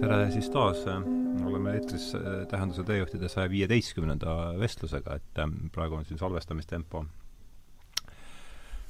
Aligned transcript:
tere 0.00 0.18
siis 0.30 0.50
taas, 0.50 0.84
oleme 1.46 1.74
eetris 1.74 2.12
Tähenduse 2.50 2.84
teejuhtide 2.86 3.28
saja 3.28 3.50
viieteistkümnenda 3.50 4.34
vestlusega, 4.58 5.16
et 5.18 5.40
ähm, 5.42 5.56
praegu 5.74 5.98
on 5.98 6.04
siin 6.04 6.18
salvestamistempo 6.20 7.04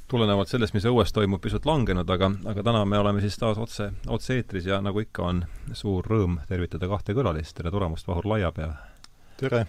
tulenevalt 0.09 0.49
sellest, 0.49 0.73
mis 0.77 0.87
õues 0.89 1.13
toimub, 1.13 1.41
pisut 1.45 1.67
langenud, 1.69 2.09
aga, 2.11 2.31
aga 2.49 2.65
täna 2.65 2.85
me 2.89 3.01
oleme 3.01 3.21
siis 3.21 3.37
taas 3.41 3.61
otse, 3.61 3.91
otse-eetris 4.09 4.69
ja 4.69 4.81
nagu 4.85 5.03
ikka, 5.05 5.27
on 5.33 5.43
suur 5.77 6.07
rõõm 6.09 6.39
tervitada 6.49 6.89
kahte 6.89 7.17
külalist, 7.17 7.57
tere 7.57 7.73
tulemast, 7.75 8.09
Vahur 8.09 8.29
Laiapea! 8.33 8.71
tere! 9.41 9.67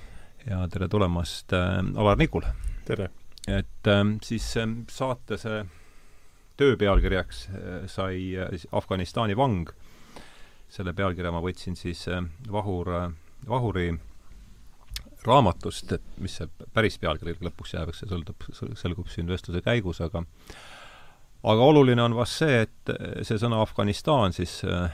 ja 0.48 0.64
tere 0.72 0.88
tulemast 0.88 1.54
äh,, 1.54 1.82
Alar 1.96 2.20
Nikul! 2.20 2.48
tere! 2.88 3.10
et 3.48 3.88
äh, 3.88 4.06
siis 4.24 4.48
äh, 4.58 4.72
saate 4.92 5.40
see 5.40 5.64
töö 6.60 6.76
pealkirjaks 6.80 7.46
äh, 7.50 7.84
sai 7.88 8.36
äh, 8.40 8.66
Afganistani 8.72 9.38
vang, 9.38 9.70
selle 10.70 10.94
pealkirja 10.94 11.34
ma 11.34 11.42
võtsin 11.44 11.78
siis 11.80 12.06
äh, 12.12 12.24
Vahur 12.52 12.94
äh,, 12.96 13.12
Vahuri 13.50 13.92
raamatust, 15.28 15.92
et 15.96 16.20
mis 16.24 16.38
see 16.40 16.48
päris 16.74 16.98
pealkiri 17.00 17.36
lõpuks 17.44 17.74
jääb, 17.76 17.92
eks 17.92 18.04
see 18.04 18.12
sõltub, 18.12 18.46
selgub 18.80 19.10
siin 19.12 19.28
vestluse 19.28 19.62
käigus, 19.66 20.00
aga 20.04 20.24
aga 21.50 21.68
oluline 21.72 22.04
on 22.04 22.16
vast 22.16 22.42
see, 22.42 22.62
et 22.68 22.94
see 23.28 23.40
sõna 23.40 23.62
Afganistan 23.64 24.36
siis 24.36 24.60
äh, 24.68 24.92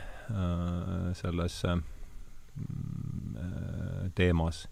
selles 1.18 1.60
äh, 1.70 1.78
teemas, 4.18 4.66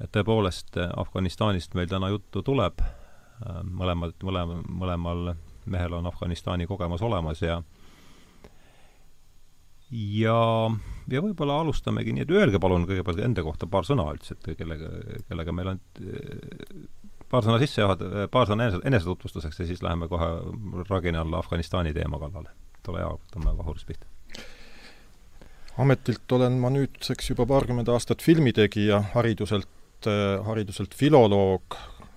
et 0.00 0.12
tõepoolest 0.12 0.76
Afganistanist 0.90 1.76
meil 1.78 1.88
täna 1.88 2.12
juttu 2.12 2.44
tuleb 2.44 2.84
äh,, 2.84 3.62
mõlemad, 3.64 4.16
mõlema, 4.24 4.60
mõlemal 4.68 5.34
mehel 5.70 5.96
on 5.96 6.08
Afganistani 6.08 6.66
kogemus 6.66 7.02
olemas 7.02 7.42
ja 7.42 7.60
ja, 9.90 10.38
ja 11.10 11.22
võib-olla 11.24 11.60
alustamegi 11.64 12.14
nii, 12.14 12.26
et 12.26 12.34
öelge 12.34 12.60
palun 12.62 12.86
kõigepealt 12.88 13.22
enda 13.24 13.44
kohta 13.46 13.68
paar 13.70 13.86
sõna 13.88 14.06
üldse, 14.14 14.36
et 14.36 14.58
kellega, 14.58 14.90
kellega 15.28 15.54
meil 15.56 15.74
on 15.74 15.82
paar 17.30 17.46
sõna 17.46 17.58
sissejuhat-, 17.62 18.06
paar 18.32 18.48
sõna 18.50 18.66
enese, 18.66 18.82
enesetutvustuseks 18.90 19.62
ja 19.62 19.68
siis 19.68 19.82
läheme 19.86 20.08
kohe 20.10 20.30
ragina 20.88 21.24
alla 21.24 21.42
Afganistani 21.42 21.94
teema 21.96 22.18
kallale. 22.22 22.54
ole 22.88 23.02
hea, 23.02 23.10
võtame 23.10 23.56
Vahurist 23.58 23.86
pihta. 23.86 24.06
ametilt 25.78 26.32
olen 26.32 26.58
ma 26.60 26.70
nüüdseks 26.70 27.30
juba 27.30 27.46
paarkümmend 27.46 27.88
aastat 27.88 28.22
filmitegija, 28.22 29.02
hariduselt, 29.14 30.08
hariduselt 30.44 30.94
filoloog, 30.94 31.76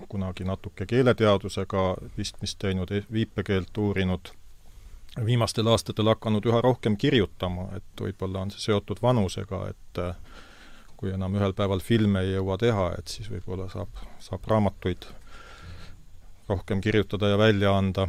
kunagi 0.09 0.43
natuke 0.43 0.85
keeleteadusega 0.85 1.83
pistmist 2.15 2.57
teinud, 2.59 2.91
viipekeelt 3.11 3.77
uurinud 3.77 4.33
viimastel 5.25 5.67
aastatel 5.69 6.09
hakanud 6.13 6.45
üha 6.49 6.61
rohkem 6.61 6.97
kirjutama, 6.97 7.67
et 7.77 8.01
võib-olla 8.01 8.45
on 8.45 8.53
see 8.53 8.69
seotud 8.69 9.01
vanusega, 9.01 9.67
et 9.69 10.01
äh, 10.01 10.15
kui 10.97 11.13
enam 11.13 11.35
ühel 11.37 11.53
päeval 11.53 11.83
filme 11.83 12.23
ei 12.23 12.33
jõua 12.33 12.57
teha, 12.57 12.93
et 12.97 13.11
siis 13.11 13.29
võib-olla 13.29 13.69
saab, 13.69 14.01
saab 14.23 14.45
raamatuid 14.49 15.05
rohkem 16.49 16.81
kirjutada 16.81 17.33
ja 17.33 17.37
välja 17.37 17.77
anda. 17.77 18.07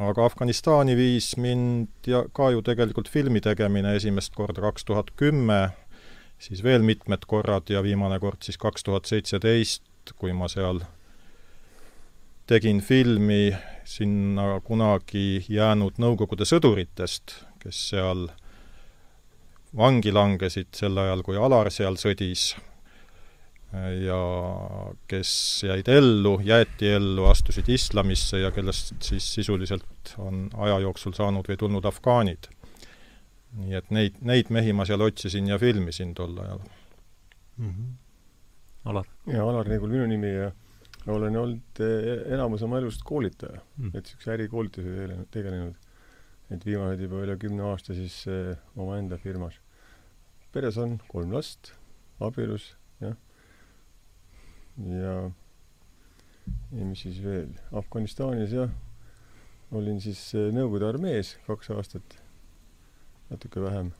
aga 0.00 0.24
Afganistani 0.24 0.94
viis 0.96 1.34
mind 1.36 2.06
ja 2.08 2.22
ka 2.32 2.50
ju 2.50 2.62
tegelikult 2.64 3.08
filmi 3.08 3.40
tegemine 3.44 3.92
esimest 3.96 4.32
korda 4.34 4.62
kaks 4.64 4.84
tuhat 4.88 5.10
kümme, 5.16 5.74
siis 6.38 6.62
veel 6.64 6.82
mitmed 6.82 7.26
korrad 7.28 7.68
ja 7.68 7.82
viimane 7.82 8.18
kord 8.20 8.40
siis 8.42 8.58
kaks 8.58 8.84
tuhat 8.84 9.04
seitseteist, 9.04 9.84
kui 10.16 10.32
ma 10.32 10.48
seal 10.48 10.80
tegin 12.50 12.80
filmi 12.82 13.54
sinna 13.86 14.56
kunagi 14.66 15.44
jäänud 15.48 16.00
Nõukogude 16.02 16.42
sõduritest, 16.48 17.36
kes 17.62 17.82
seal 17.92 18.24
vangi 19.76 20.10
langesid 20.10 20.72
sel 20.74 20.98
ajal, 20.98 21.22
kui 21.22 21.38
Alar 21.38 21.70
seal 21.70 21.94
sõdis, 22.00 22.48
ja 24.02 24.18
kes 25.06 25.32
jäid 25.68 25.88
ellu, 25.94 26.40
jäeti 26.42 26.90
ellu, 26.96 27.28
astusid 27.30 27.70
islamisse 27.70 28.40
ja 28.42 28.50
kellest 28.50 28.96
siis 29.06 29.28
sisuliselt 29.34 30.16
on 30.18 30.48
aja 30.58 30.80
jooksul 30.88 31.14
saanud 31.14 31.46
või 31.46 31.58
tulnud 31.60 31.86
afgaanid. 31.86 32.50
nii 33.60 33.74
et 33.74 33.94
neid, 33.94 34.18
neid 34.26 34.50
mehi 34.50 34.72
ma 34.74 34.84
seal 34.86 35.02
otsisin 35.06 35.46
ja 35.50 35.58
filmisin 35.58 36.14
tol 36.14 36.34
ajal 36.38 36.58
mm. 37.56 37.70
-hmm. 37.70 37.94
Alar? 38.84 39.06
jaa, 39.26 39.46
Alar 39.48 39.68
Neegul 39.68 39.90
minu 39.90 40.06
nimi 40.06 40.34
ja 40.34 40.50
olen 41.10 41.36
olnud 41.36 41.80
eh, 41.84 42.24
enamus 42.34 42.62
oma 42.66 42.78
elust 42.80 43.02
koolitaja 43.06 43.60
mm., 43.60 43.92
et 43.94 44.04
niisuguse 44.04 44.34
ärikoolitusega 44.34 45.24
tegelenud. 45.34 45.74
et 46.50 46.64
viimased 46.66 47.02
juba 47.04 47.20
üle 47.22 47.36
kümne 47.38 47.62
aasta 47.68 47.94
siis 47.94 48.16
eh, 48.30 48.56
omaenda 48.76 49.18
firmas. 49.18 49.60
peres 50.52 50.78
on 50.78 50.98
kolm 51.08 51.32
last, 51.32 51.72
abielus, 52.20 52.72
jah. 53.00 53.16
ja, 54.78 55.16
ja 56.72 56.86
mis 56.86 57.04
siis 57.06 57.20
veel, 57.24 57.52
Afganistanis 57.72 58.54
jah, 58.56 58.72
olin 59.72 60.00
siis 60.02 60.22
eh, 60.34 60.50
Nõukogude 60.54 60.88
armees 60.90 61.36
kaks 61.46 61.70
aastat, 61.76 62.16
natuke 63.30 63.62
vähem. 63.62 63.92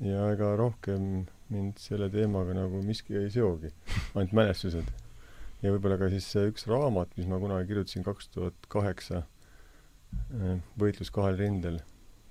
ja 0.00 0.30
ega 0.32 0.54
rohkem 0.56 1.26
mind 1.48 1.78
selle 1.82 2.08
teemaga 2.12 2.56
nagu 2.56 2.80
miski 2.84 3.16
ei 3.20 3.30
seogi, 3.32 3.72
ainult 4.14 4.32
mälestused 4.36 5.07
ja 5.62 5.72
võib-olla 5.74 5.98
ka 6.00 6.10
siis 6.12 6.28
see 6.32 6.50
üks 6.52 6.66
raamat, 6.70 7.14
mis 7.18 7.28
ma 7.30 7.40
kunagi 7.42 7.68
kirjutasin 7.70 8.06
kaks 8.06 8.30
tuhat 8.34 8.68
kaheksa, 8.72 9.24
äh, 10.38 10.58
Võitlus 10.78 11.10
kahel 11.14 11.38
rindel. 11.40 11.80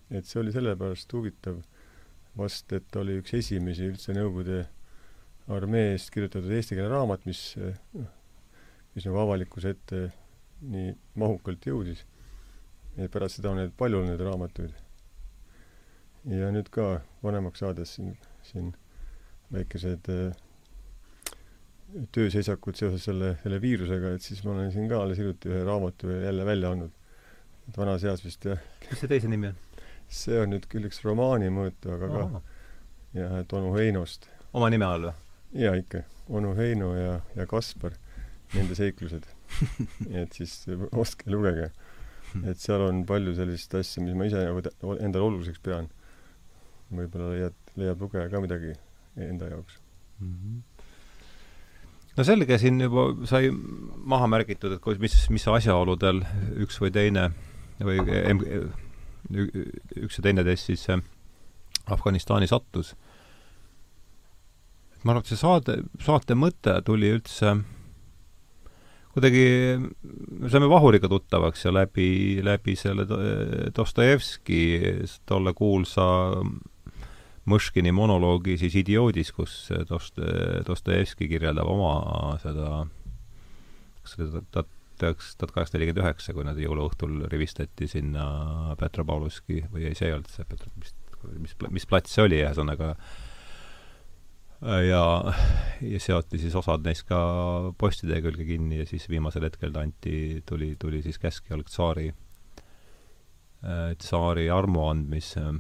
et 0.10 0.26
see 0.26 0.40
oli 0.40 0.54
sellepärast 0.56 1.12
huvitav 1.12 1.58
vast, 2.38 2.72
et 2.72 2.96
oli 2.96 3.18
üks 3.20 3.34
esimesi 3.36 3.90
üldse 3.90 4.14
Nõukogude 4.16 4.62
armee 5.52 5.94
eest 5.94 6.12
kirjutatud 6.14 6.52
eestikeelne 6.52 6.92
raamat, 6.92 7.26
mis, 7.28 7.42
noh, 7.58 8.08
mis 8.96 9.08
nagu 9.08 9.20
avalikkuse 9.24 9.74
ette 9.76 10.08
nii 10.62 10.94
mahukalt 11.20 11.68
jõudis. 11.68 12.06
et 12.98 13.12
pärast 13.14 13.38
seda 13.38 13.52
on 13.52 13.60
neid 13.62 13.76
palju 13.78 14.00
olnud 14.00 14.16
neid 14.16 14.24
raamatuid. 14.26 14.74
ja 16.26 16.50
nüüd 16.52 16.72
ka 16.74 17.02
vanemaks 17.24 17.60
saades 17.60 17.94
siin, 17.96 18.16
siin 18.44 18.74
väikesed 19.54 20.10
äh, 20.12 20.47
tööseisakud 22.16 22.76
seoses 22.78 23.06
selle, 23.08 23.34
selle 23.44 23.60
viirusega, 23.64 24.14
et 24.16 24.26
siis 24.26 24.42
ma 24.44 24.54
olen 24.54 24.72
siin 24.74 24.90
ka 24.92 25.00
alles 25.04 25.20
hiljuti 25.22 25.52
ühe 25.52 25.62
raamatu 25.68 26.12
jälle 26.12 26.46
välja 26.46 26.72
andnud. 26.76 26.92
et 27.68 27.78
vanas 27.78 28.04
eas 28.04 28.24
vist 28.26 28.46
jah. 28.46 28.60
mis 28.90 29.00
see 29.00 29.12
teise 29.12 29.32
nimi 29.32 29.52
on? 29.52 29.56
see 30.08 30.40
on 30.42 30.52
nüüd 30.56 30.68
küll 30.72 30.88
üks 30.90 31.00
romaani 31.06 31.50
mõõtu, 31.54 31.94
aga 31.96 32.12
ka 32.12 32.42
jah, 33.16 33.40
et 33.40 33.56
onu 33.56 33.74
Heinost. 33.78 34.28
oma 34.54 34.70
nime 34.74 34.88
all 34.88 35.10
või? 35.10 35.16
jaa, 35.64 35.76
ikka. 35.80 36.04
onu 36.28 36.54
Heino 36.60 36.94
ja, 36.96 37.20
ja 37.40 37.48
Kaspar, 37.48 37.96
nende 38.56 38.76
seiklused 38.76 39.28
et 40.22 40.36
siis 40.36 40.60
ostke, 40.92 41.32
lugege. 41.32 41.72
et 42.44 42.60
seal 42.60 42.84
on 42.84 43.06
palju 43.08 43.36
sellist 43.38 43.76
asja, 43.80 44.04
mis 44.04 44.18
ma 44.18 44.28
ise 44.28 44.44
nagu 44.44 44.98
endale 45.00 45.24
oluliseks 45.32 45.64
pean. 45.64 45.88
võib-olla 46.92 47.32
leiad, 47.34 47.62
leiab 47.80 48.04
lugeja 48.04 48.28
ka 48.32 48.44
midagi 48.44 48.76
enda 49.16 49.54
jaoks 49.56 49.80
mm. 50.20 50.34
-hmm 50.34 50.66
no 52.18 52.26
selge, 52.26 52.58
siin 52.62 52.82
juba 52.82 53.10
sai 53.30 53.52
maha 53.52 54.30
märgitud, 54.32 54.74
et 54.78 55.04
mis, 55.04 55.18
mis 55.34 55.48
asjaoludel 55.54 56.24
üks 56.64 56.82
või 56.82 56.94
teine 56.96 57.30
või 57.84 58.02
üks 59.28 60.18
ja 60.18 60.26
teine 60.26 60.46
teist 60.48 60.72
siis 60.72 60.88
äh, 60.90 61.02
Afganistani 61.94 62.48
sattus. 62.48 62.96
ma 65.04 65.14
arvan, 65.14 65.24
et 65.24 65.32
see 65.32 65.40
saade, 65.40 65.82
saate 66.04 66.36
mõte 66.36 66.74
tuli 66.86 67.12
üldse 67.16 67.54
kuidagi, 69.14 69.44
me 70.42 70.50
saime 70.52 70.68
Vahuriga 70.70 71.10
tuttavaks 71.10 71.66
ja 71.66 71.72
läbi, 71.74 72.38
läbi 72.46 72.76
selle 72.78 73.06
Dostojevski, 73.76 74.60
tolle 75.26 75.54
kuulsa 75.58 76.08
Mõškini 77.48 77.94
monoloogi 77.96 78.58
siis 78.60 78.76
Idioodis, 78.76 79.32
kus 79.32 79.70
Dost-, 79.88 80.20
Dostojevski 80.68 81.30
kirjeldab 81.32 81.70
oma 81.72 82.36
seda, 82.44 82.82
kas 84.02 84.18
see 84.18 84.26
oli 84.26 84.42
tuhat 84.52 84.74
tuhat 84.98 85.54
kaheksasada 85.54 85.78
nelikümmend 85.78 86.04
üheksa, 86.04 86.34
kui 86.34 86.46
nad 86.48 86.60
jõuluõhtul 86.62 87.28
rivistati 87.32 87.88
sinna 87.90 88.76
Petropavlovski 88.80 89.64
või 89.74 89.90
ei, 89.90 89.98
see 89.98 90.10
ei 90.10 90.16
olnud 90.16 90.32
see 90.34 90.46
Petro-, 90.50 90.74
mis, 90.82 90.94
mis, 91.44 91.56
mis 91.78 91.86
plats 91.90 92.14
see 92.16 92.26
oli, 92.26 92.40
ühesõnaga 92.42 92.96
ja, 94.88 95.02
ja 95.86 96.02
seoti 96.02 96.42
siis 96.42 96.56
osad 96.58 96.86
neist 96.88 97.06
ka 97.10 97.20
postide 97.78 98.20
külge 98.26 98.48
kinni 98.48 98.82
ja 98.82 98.88
siis 98.90 99.06
viimasel 99.12 99.46
hetkel 99.46 99.76
anti, 99.78 100.42
tuli, 100.50 100.74
tuli 100.82 101.04
siis 101.06 101.22
käskjalg 101.22 101.70
tsaari, 101.70 102.10
tsaari 104.02 104.50
armuandmis 104.54 105.36
äh, 105.38 105.54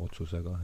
otsusega. 0.00 0.54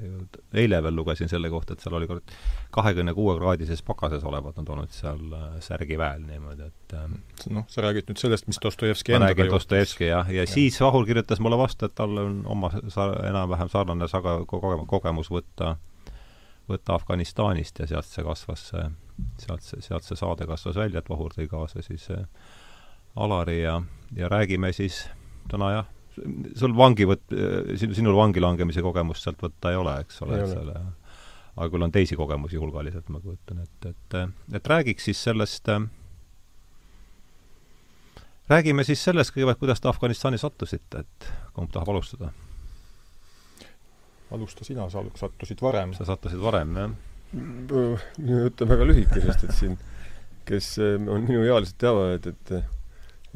eile 0.54 0.82
veel 0.82 0.96
lugesin 0.96 1.28
selle 1.28 1.50
kohta, 1.52 1.74
et 1.74 1.82
seal 1.84 1.94
oli 1.98 2.06
kord 2.08 2.32
kahekümne 2.72 3.12
kuue 3.14 3.34
kraadises 3.36 3.82
pakases 3.84 4.24
olevat 4.24 4.56
nad 4.56 4.72
olnud 4.72 4.94
seal 4.94 5.20
särgi 5.60 5.98
väel 6.00 6.24
niimoodi, 6.24 6.70
et 6.70 6.94
noh, 7.52 7.66
sa 7.68 7.84
räägid 7.84 8.08
nüüd 8.08 8.22
sellest, 8.22 8.48
mis 8.48 8.60
Dostojevski 8.62 9.18
ma 9.18 9.26
räägin 9.26 9.52
Dostojevski 9.52 10.08
jah, 10.08 10.32
ja, 10.32 10.46
ja 10.46 10.48
siis 10.48 10.80
Vahur 10.80 11.04
kirjutas 11.08 11.42
mulle 11.44 11.60
vastu, 11.60 11.90
et 11.90 11.96
tal 11.98 12.16
on 12.24 12.40
oma 12.48 12.72
sa-, 12.88 13.12
enam-vähem 13.28 13.68
sarnane 13.68 14.08
saga 14.08 14.38
koge-, 14.48 14.80
kogemus 14.88 15.28
võtta, 15.32 15.74
võtta 16.70 16.96
Afganistanist 16.96 17.84
ja 17.84 17.90
sealt 17.90 18.08
see 18.08 18.24
kasvas 18.24 18.70
sealt 19.44 19.66
see, 19.66 19.84
sealt 19.84 20.08
see 20.08 20.16
saade 20.16 20.48
kasvas 20.48 20.80
välja, 20.80 21.04
et 21.04 21.12
Vahur 21.12 21.36
tõi 21.36 21.48
kaasa 21.52 21.84
siis 21.84 22.08
Alari 23.16 23.60
ja, 23.62 23.80
ja 24.16 24.28
räägime 24.32 24.72
siis 24.72 25.04
täna 25.50 25.74
jah, 25.74 25.96
sul 26.56 26.74
vangi 26.76 27.06
võt-, 27.08 27.36
sinul 27.80 28.16
vangi 28.18 28.42
langemise 28.42 28.82
kogemust 28.84 29.26
sealt 29.26 29.40
võtta 29.42 29.72
ei 29.72 29.78
ole, 29.80 29.96
eks 30.04 30.22
ole, 30.26 30.40
selle 30.50 30.74
aga 31.60 31.68
küll 31.72 31.84
on 31.84 31.92
teisi 31.92 32.16
kogemusi 32.16 32.60
hulgaliselt, 32.60 33.08
ma 33.12 33.20
kujutan 33.20 33.64
ette, 33.64 33.92
et, 33.92 34.14
et, 34.20 34.54
et 34.56 34.70
räägiks 34.72 35.08
siis 35.10 35.22
sellest 35.28 35.68
räägime 38.50 38.84
siis 38.86 39.02
sellest 39.04 39.34
kõigepealt, 39.34 39.60
kuidas 39.60 39.82
te 39.82 39.90
Afganistani 39.90 40.40
sattusite, 40.40 41.04
et 41.04 41.30
kumb 41.56 41.72
tahab 41.74 41.92
alustada? 41.94 42.32
alusta 44.30 44.64
sina, 44.64 44.84
sa 44.90 45.02
sattusid 45.18 45.58
varem. 45.62 45.94
sa 45.98 46.06
sattusid 46.06 46.40
varem, 46.42 46.76
jah? 46.78 46.92
on 47.34 48.68
väga 48.70 48.86
lühike, 48.86 49.22
sest 49.22 49.46
et 49.46 49.56
siin, 49.58 49.74
kes 50.46 50.76
on 50.80 51.26
minuealised, 51.26 51.76
teavad, 51.82 52.18
et, 52.18 52.52
et 52.54 52.78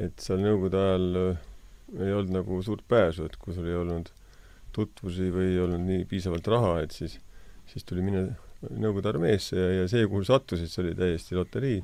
et 0.02 0.22
seal 0.22 0.40
Nõukogude 0.42 0.78
ajal 0.80 1.18
ei 2.00 2.12
olnud 2.12 2.34
nagu 2.34 2.60
suurt 2.66 2.86
pääsu, 2.88 3.28
et 3.28 3.36
kui 3.40 3.54
sul 3.54 3.68
ei 3.70 3.76
olnud 3.78 4.10
tutvusi 4.74 5.30
või 5.34 5.52
ei 5.52 5.60
olnud 5.62 5.84
nii 5.86 6.06
piisavalt 6.10 6.48
raha, 6.50 6.78
et 6.84 6.96
siis, 6.96 7.18
siis 7.70 7.86
tuli 7.86 8.04
minna 8.04 8.26
Nõukogude 8.64 9.10
armeesse 9.10 9.58
ja, 9.58 9.64
ja 9.80 9.88
see, 9.90 10.06
kuhu 10.08 10.24
sattusid, 10.24 10.70
see 10.72 10.80
oli 10.80 10.94
täiesti 10.96 11.36
loterii. 11.36 11.82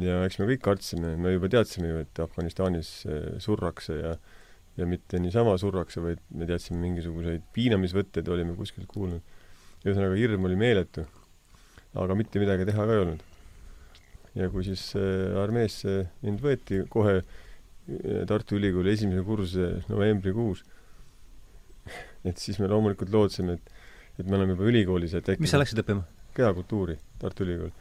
ja 0.00 0.22
eks 0.24 0.38
me 0.40 0.46
kõik 0.48 0.62
kartsime, 0.64 1.14
me 1.20 1.34
juba 1.34 1.50
teadsime 1.52 1.90
ju, 1.90 1.98
et 2.04 2.20
Afganistanis 2.24 2.92
eh, 3.04 3.34
surrakse 3.42 3.98
ja 3.98 4.14
ja 4.78 4.86
mitte 4.86 5.18
niisama 5.18 5.56
surrakse, 5.58 5.98
vaid 5.98 6.20
me 6.38 6.46
teadsime 6.46 6.78
mingisuguseid 6.84 7.42
piinamisvõtteid, 7.56 8.28
olime 8.30 8.54
kuskilt 8.54 8.86
kuulnud. 8.92 9.22
ühesõnaga, 9.82 10.14
hirm 10.18 10.44
oli 10.46 10.56
meeletu. 10.56 11.06
aga 11.98 12.14
mitte 12.14 12.38
midagi 12.38 12.64
teha 12.68 12.86
ka 12.86 12.94
ei 12.94 13.02
olnud. 13.02 13.22
ja 14.34 14.48
kui 14.48 14.64
siis 14.64 14.94
eh, 14.94 15.34
armeesse 15.42 16.08
mind 16.22 16.40
võeti 16.40 16.84
kohe 16.88 17.22
Tartu 18.28 18.58
Ülikooli 18.58 18.92
esimese 18.92 19.24
kursuse 19.24 19.68
novembrikuus. 19.88 20.64
et 22.28 22.36
siis 22.36 22.58
me 22.60 22.68
loomulikult 22.68 23.12
lootsime, 23.14 23.56
et, 23.56 23.70
et 24.20 24.26
me 24.26 24.36
oleme 24.36 24.56
juba 24.56 24.66
ülikoolis, 24.68 25.14
et 25.16 25.30
äkki 25.32 25.44
mis 25.44 25.54
sa 25.54 25.60
läksid 25.60 25.80
õppima? 25.84 26.04
kehakultuuri, 26.36 26.98
Tartu 27.22 27.46
Ülikool. 27.46 27.72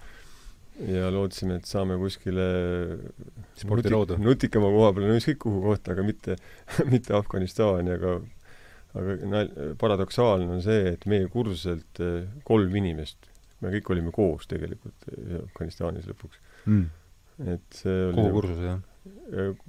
ja 0.94 1.12
lootsime, 1.12 1.57
et 1.59 1.68
saame 1.68 1.98
kuskile 2.00 2.48
nutik, 3.68 4.15
nutikama 4.24 4.71
koha 4.71 4.94
peale, 4.95 5.12
no 5.12 5.19
ükskõik 5.19 5.42
kuhu 5.44 5.62
kohta, 5.65 5.95
aga 5.98 6.06
mitte, 6.07 6.38
mitte 6.94 7.18
Afganistani, 7.18 7.98
aga 7.98 8.19
aga 8.98 9.18
nal-, 9.30 9.51
paradoksaalne 9.81 10.57
on 10.57 10.62
see, 10.63 10.94
et 10.94 11.07
meie 11.09 11.27
kursuselt 11.31 12.01
eh, 12.04 12.27
kolm 12.48 12.75
inimest, 12.80 13.30
me 13.63 13.74
kõik 13.75 13.92
olime 13.95 14.13
koos 14.15 14.48
tegelikult 14.50 15.09
eh, 15.12 15.39
Afganistanis 15.44 16.07
lõpuks 16.09 16.39
mm.. 16.65 16.86
et 17.56 17.81
see 17.81 17.98
oli 18.09 18.21
kogu 18.21 18.36
kursuse, 18.39 18.69
jah? 18.71 18.80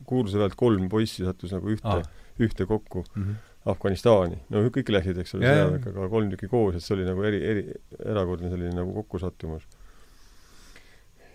Kursuse 0.07 0.41
pealt 0.41 0.57
kolm 0.59 0.89
poissi 0.93 1.27
sattus 1.27 1.55
nagu 1.57 1.71
ühte 1.75 1.99
ah., 2.01 2.03
ühte 2.39 2.67
kokku 2.71 3.03
mm 3.03 3.23
-hmm. 3.23 3.37
Afganistani. 3.69 4.39
no 4.49 4.63
kõik 4.73 4.93
läksid, 4.93 5.19
eks 5.21 5.35
ole, 5.37 5.45
sõjaväkke, 5.45 5.93
aga 5.93 6.09
kolm 6.13 6.31
tükki 6.33 6.49
koos, 6.49 6.79
et 6.79 6.85
see 6.85 6.95
oli 6.97 7.05
nagu 7.09 7.25
eri, 7.27 7.41
eri, 7.53 7.65
erakordne 7.99 8.51
selline 8.53 8.75
nagu 8.77 8.95
kokkusattumus. 9.03 9.67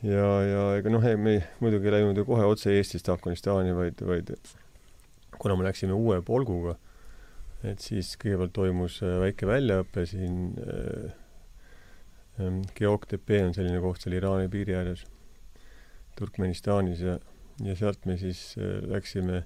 ja, 0.01 0.29
ja 0.47 0.63
ega 0.79 0.93
noh, 0.93 1.05
me 1.17 1.35
ei, 1.37 1.43
muidugi 1.59 1.89
ei 1.89 1.97
läinud 1.97 2.17
ju 2.17 2.25
kohe 2.25 2.47
otse 2.49 2.73
Eestist 2.73 3.09
Afganistani, 3.09 3.75
vaid, 3.75 4.01
vaid 4.07 4.33
kuna 5.37 5.57
me 5.59 5.67
läksime 5.67 5.93
uue 5.93 6.21
polguga, 6.25 6.77
et 7.63 7.83
siis 7.83 8.15
kõigepealt 8.21 8.55
toimus 8.55 9.01
äh, 9.03 9.19
väike 9.27 9.47
väljaõpe 9.47 10.05
siin 10.09 10.55
äh, 10.63 11.11
ähm, 12.39 12.63
Geoktepe 12.75 13.43
on 13.45 13.53
selline 13.55 13.83
koht 13.83 14.03
seal 14.03 14.17
Iraani 14.17 14.49
piiri 14.51 14.75
ääres, 14.79 15.05
Turkmenistanis 16.17 17.01
ja 17.01 17.19
ja 17.61 17.75
sealt 17.75 18.05
me 18.09 18.17
siis 18.17 18.55
äh, 18.57 18.79
läksime 18.89 19.43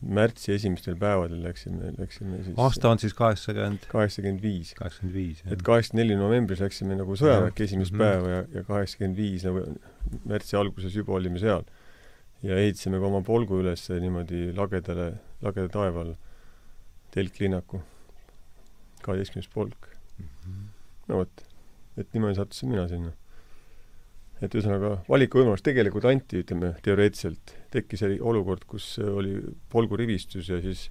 märtsi 0.00 0.54
esimestel 0.54 0.96
päevadel 0.96 1.42
läksime, 1.44 1.92
läksime 1.98 2.38
siis 2.44 2.58
aasta 2.58 2.90
on 2.90 2.98
siis 2.98 3.14
kaheksakümmend? 3.14 3.84
kaheksakümmend 3.88 4.42
viis. 4.42 4.72
kaheksakümmend 4.74 5.16
viis, 5.16 5.42
jah. 5.44 5.52
et 5.52 5.62
kaheksakümmend 5.62 6.06
neli 6.06 6.16
novembris 6.20 6.62
läksime 6.64 6.96
nagu 6.96 7.16
sõjaväkke 7.20 7.66
esimest 7.66 7.92
mm 7.92 8.00
-hmm. 8.00 8.04
päeva 8.04 8.30
ja, 8.30 8.40
ja 8.54 8.64
kaheksakümmend 8.64 9.20
viis 9.20 9.44
nagu 9.44 9.64
märtsi 10.24 10.56
alguses 10.56 10.96
juba 10.96 11.12
olime 11.12 11.38
seal. 11.38 11.64
ja 12.42 12.56
ehitasime 12.56 12.98
ka 12.98 13.06
oma 13.06 13.20
polgu 13.22 13.60
üles 13.60 13.88
niimoodi 14.00 14.52
lagedale, 14.56 15.12
lageda 15.42 15.68
taeva 15.68 16.00
all, 16.00 16.14
telklinnaku, 17.10 17.82
kaheteistkümnes 19.02 19.48
polk 19.48 19.88
mm. 20.18 20.24
-hmm. 20.24 20.64
no 21.08 21.16
vot, 21.16 21.44
et 21.96 22.08
niimoodi 22.14 22.34
sattusin 22.34 22.68
mina 22.68 22.88
sinna 22.88 23.12
et 24.40 24.54
ühesõnaga 24.56 24.94
valikuvõimalus 25.08 25.62
tegelikult 25.64 26.06
anti, 26.08 26.40
ütleme, 26.44 26.72
teoreetiliselt. 26.84 27.54
Tekkis 27.70 28.04
olukord, 28.20 28.64
kus 28.68 28.94
oli 29.04 29.36
polgurivistus 29.72 30.48
ja 30.48 30.60
siis 30.64 30.88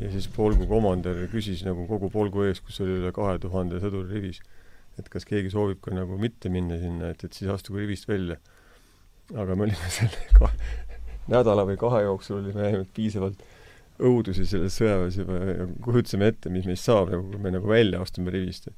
ja 0.00 0.08
siis 0.12 0.28
polgu 0.32 0.66
komandör 0.70 1.18
küsis 1.32 1.64
nagu 1.66 1.84
kogu 1.88 2.10
polgu 2.12 2.46
ees, 2.46 2.62
kus 2.64 2.80
oli 2.84 2.96
üle 3.00 3.12
kahe 3.14 3.36
tuhande 3.42 3.80
sõduri 3.82 4.16
rivis, 4.16 4.40
et 5.00 5.08
kas 5.12 5.26
keegi 5.28 5.52
soovib 5.52 5.80
ka 5.84 5.94
nagu 5.94 6.16
mitte 6.20 6.52
minna 6.52 6.78
sinna, 6.80 7.12
et, 7.12 7.24
et 7.26 7.36
siis 7.36 7.50
astuge 7.52 7.82
rivist 7.82 8.08
välja. 8.08 8.38
aga 9.36 9.54
me 9.54 9.68
olime 9.68 9.90
selle 9.98 10.28
kahe, 10.38 10.70
nädala 11.30 11.66
või 11.68 11.78
kahe 11.80 12.04
jooksul 12.06 12.40
olime 12.40 12.64
näinud 12.64 12.88
piisavalt 12.94 13.42
õudusi 14.00 14.46
selles 14.48 14.78
sõjaväes 14.80 15.18
juba 15.20 15.36
ja 15.44 15.66
kujutasime 15.84 16.30
ette, 16.32 16.50
mis 16.50 16.66
meist 16.66 16.88
saab, 16.88 17.12
nagu 17.12 17.28
kui 17.28 17.42
me 17.42 17.52
nagu 17.52 17.68
välja 17.68 18.00
astume 18.00 18.32
rivist 18.32 18.70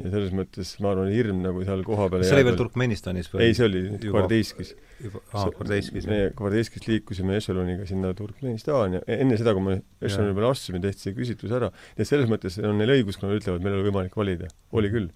ja 0.00 0.10
selles 0.10 0.32
mõttes 0.34 0.72
ma 0.82 0.90
arvan, 0.90 1.10
hirm 1.14 1.42
nagu 1.44 1.62
seal 1.66 1.84
kohapeal 1.86 2.24
see 2.26 2.34
oli 2.34 2.46
veel 2.48 2.56
Turkmenistanis 2.58 3.28
või? 3.30 3.44
ei, 3.46 3.54
see 3.54 3.66
oli 3.68 3.82
Gvardeiskis. 4.02 4.72
aa, 5.06 5.44
Gvardeiskis. 5.54 6.08
me 6.10 6.18
Gvardeisskist 6.34 6.88
liikusime 6.90 7.36
ešeloniga 7.38 7.86
sinna 7.86 8.10
Turkmenistani 8.18 8.98
ja 8.98 9.18
enne 9.20 9.38
seda, 9.38 9.54
kui 9.54 9.62
me 9.62 9.76
ešeloni 10.02 10.34
peale 10.34 10.50
astusime, 10.50 10.80
tehti 10.82 11.06
see 11.06 11.18
küsitlus 11.18 11.54
ära. 11.54 11.70
ja 11.98 12.08
selles 12.08 12.30
mõttes 12.30 12.58
on 12.58 12.74
neil 12.80 12.96
õigus, 12.96 13.20
kui 13.20 13.28
nad 13.28 13.38
ütlevad, 13.38 13.62
meil 13.62 13.76
ei 13.76 13.80
ole 13.80 13.86
võimalik 13.90 14.18
valida. 14.18 14.50
oli 14.74 14.90
küll. 14.94 15.12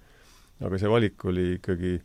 aga 0.63 0.79
see 0.79 0.93
valik 0.95 1.27
oli 1.27 1.49
ikkagi 1.57 1.97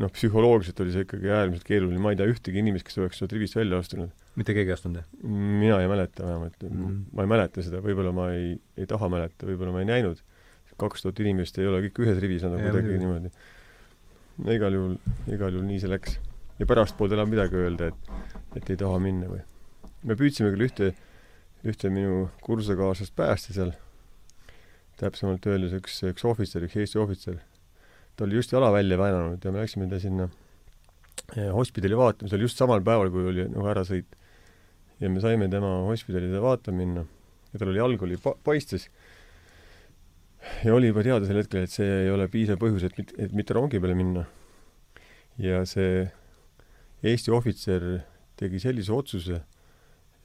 noh, 0.00 0.10
psühholoogiliselt 0.16 0.82
oli 0.82 0.96
see 0.96 1.06
ikkagi 1.06 1.30
äärmiselt 1.30 1.66
keeruline, 1.68 2.02
ma 2.02 2.10
ei 2.10 2.18
tea 2.18 2.26
ühtegi 2.30 2.58
inimest, 2.58 2.88
kes 2.88 2.98
oleks 2.98 3.20
sealt 3.22 3.36
rivist 3.36 3.54
välja 3.54 3.78
astunud. 3.78 4.10
mitte 4.40 4.56
keegi 4.56 4.74
ei 4.74 4.78
astunud, 4.80 4.98
jah? 4.98 5.30
mina 5.30 5.78
ei 5.78 5.86
mäleta 5.90 6.26
vähemalt 6.26 6.58
mm, 6.66 6.74
-hmm. 6.74 7.00
ma 7.14 7.26
ei 7.26 7.32
mäleta 7.36 7.62
seda, 7.66 7.84
võib-olla 7.86 8.14
ma 8.16 8.32
ei, 8.34 8.56
ei 8.74 8.90
taha 8.90 9.10
mäleta, 9.12 9.46
võib-olla 9.46 9.78
ma 9.78 9.86
ei 9.86 9.90
näinud 9.94 10.26
kaks 10.80 11.04
tuhat 11.04 11.20
inimest 11.22 11.58
ei 11.60 11.68
ole 11.68 11.82
kõik 11.86 12.00
ühes 12.04 12.18
rivis, 12.22 12.44
on 12.46 12.56
kuidagi 12.58 12.96
niimoodi. 12.96 13.30
no 14.44 14.56
igal 14.56 14.76
juhul, 14.76 14.96
igal 15.28 15.54
juhul 15.54 15.68
nii 15.68 15.82
see 15.82 15.92
läks. 15.92 16.16
ja 16.60 16.68
pärastpoole 16.68 17.16
enam 17.16 17.30
midagi 17.32 17.58
öelda, 17.60 17.90
et, 17.90 18.10
et 18.60 18.72
ei 18.72 18.80
taha 18.80 18.98
minna 19.02 19.30
või. 19.30 19.42
me 20.08 20.16
püüdsime 20.18 20.52
küll 20.54 20.66
ühte, 20.68 20.92
ühte 21.66 21.92
minu 21.92 22.28
kursusekaaslast 22.46 23.16
päästa 23.16 23.56
seal, 23.56 23.74
täpsemalt 25.00 25.46
öeldes 25.48 25.76
üks, 25.76 26.00
üks 26.10 26.26
ohvitser, 26.28 26.64
üks 26.68 26.78
Eesti 26.80 27.00
ohvitser. 27.00 27.40
ta 28.16 28.26
oli 28.26 28.40
just 28.40 28.52
jala 28.52 28.72
välja 28.72 28.98
väänanud 29.00 29.44
ja 29.44 29.52
me 29.52 29.64
läksime 29.64 29.88
ta 29.88 30.00
sinna 30.00 30.28
eh, 31.36 31.50
hospidali 31.52 31.96
vaatama, 31.96 32.28
see 32.28 32.40
oli 32.40 32.48
just 32.48 32.60
samal 32.60 32.82
päeval, 32.84 33.12
kui 33.12 33.30
oli 33.32 33.48
nagu 33.48 33.70
ärasõit. 33.74 34.18
ja 35.00 35.08
me 35.08 35.20
saime 35.20 35.48
tema 35.48 35.80
hospidali 35.88 36.32
vaatama 36.40 36.84
minna 36.84 37.06
ja 37.52 37.58
tal 37.58 37.72
oli 37.72 37.80
jalg 37.80 38.02
oli 38.06 38.18
pa-, 38.20 38.36
paistes 38.44 38.88
ja 40.64 40.74
oli 40.74 40.90
juba 40.90 41.04
teada 41.04 41.28
sel 41.28 41.40
hetkel, 41.40 41.64
et 41.66 41.72
see 41.72 41.88
ei 42.04 42.10
ole 42.12 42.28
piisav 42.32 42.60
põhjus, 42.60 42.86
et 42.88 42.96
mit-, 42.98 43.12
et 43.20 43.34
mitte 43.36 43.56
rongi 43.56 43.80
peale 43.82 43.96
minna. 43.98 44.24
ja 45.40 45.62
see 45.68 46.08
Eesti 47.00 47.32
ohvitser 47.32 47.84
tegi 48.40 48.58
sellise 48.60 48.92
otsuse, 48.92 49.38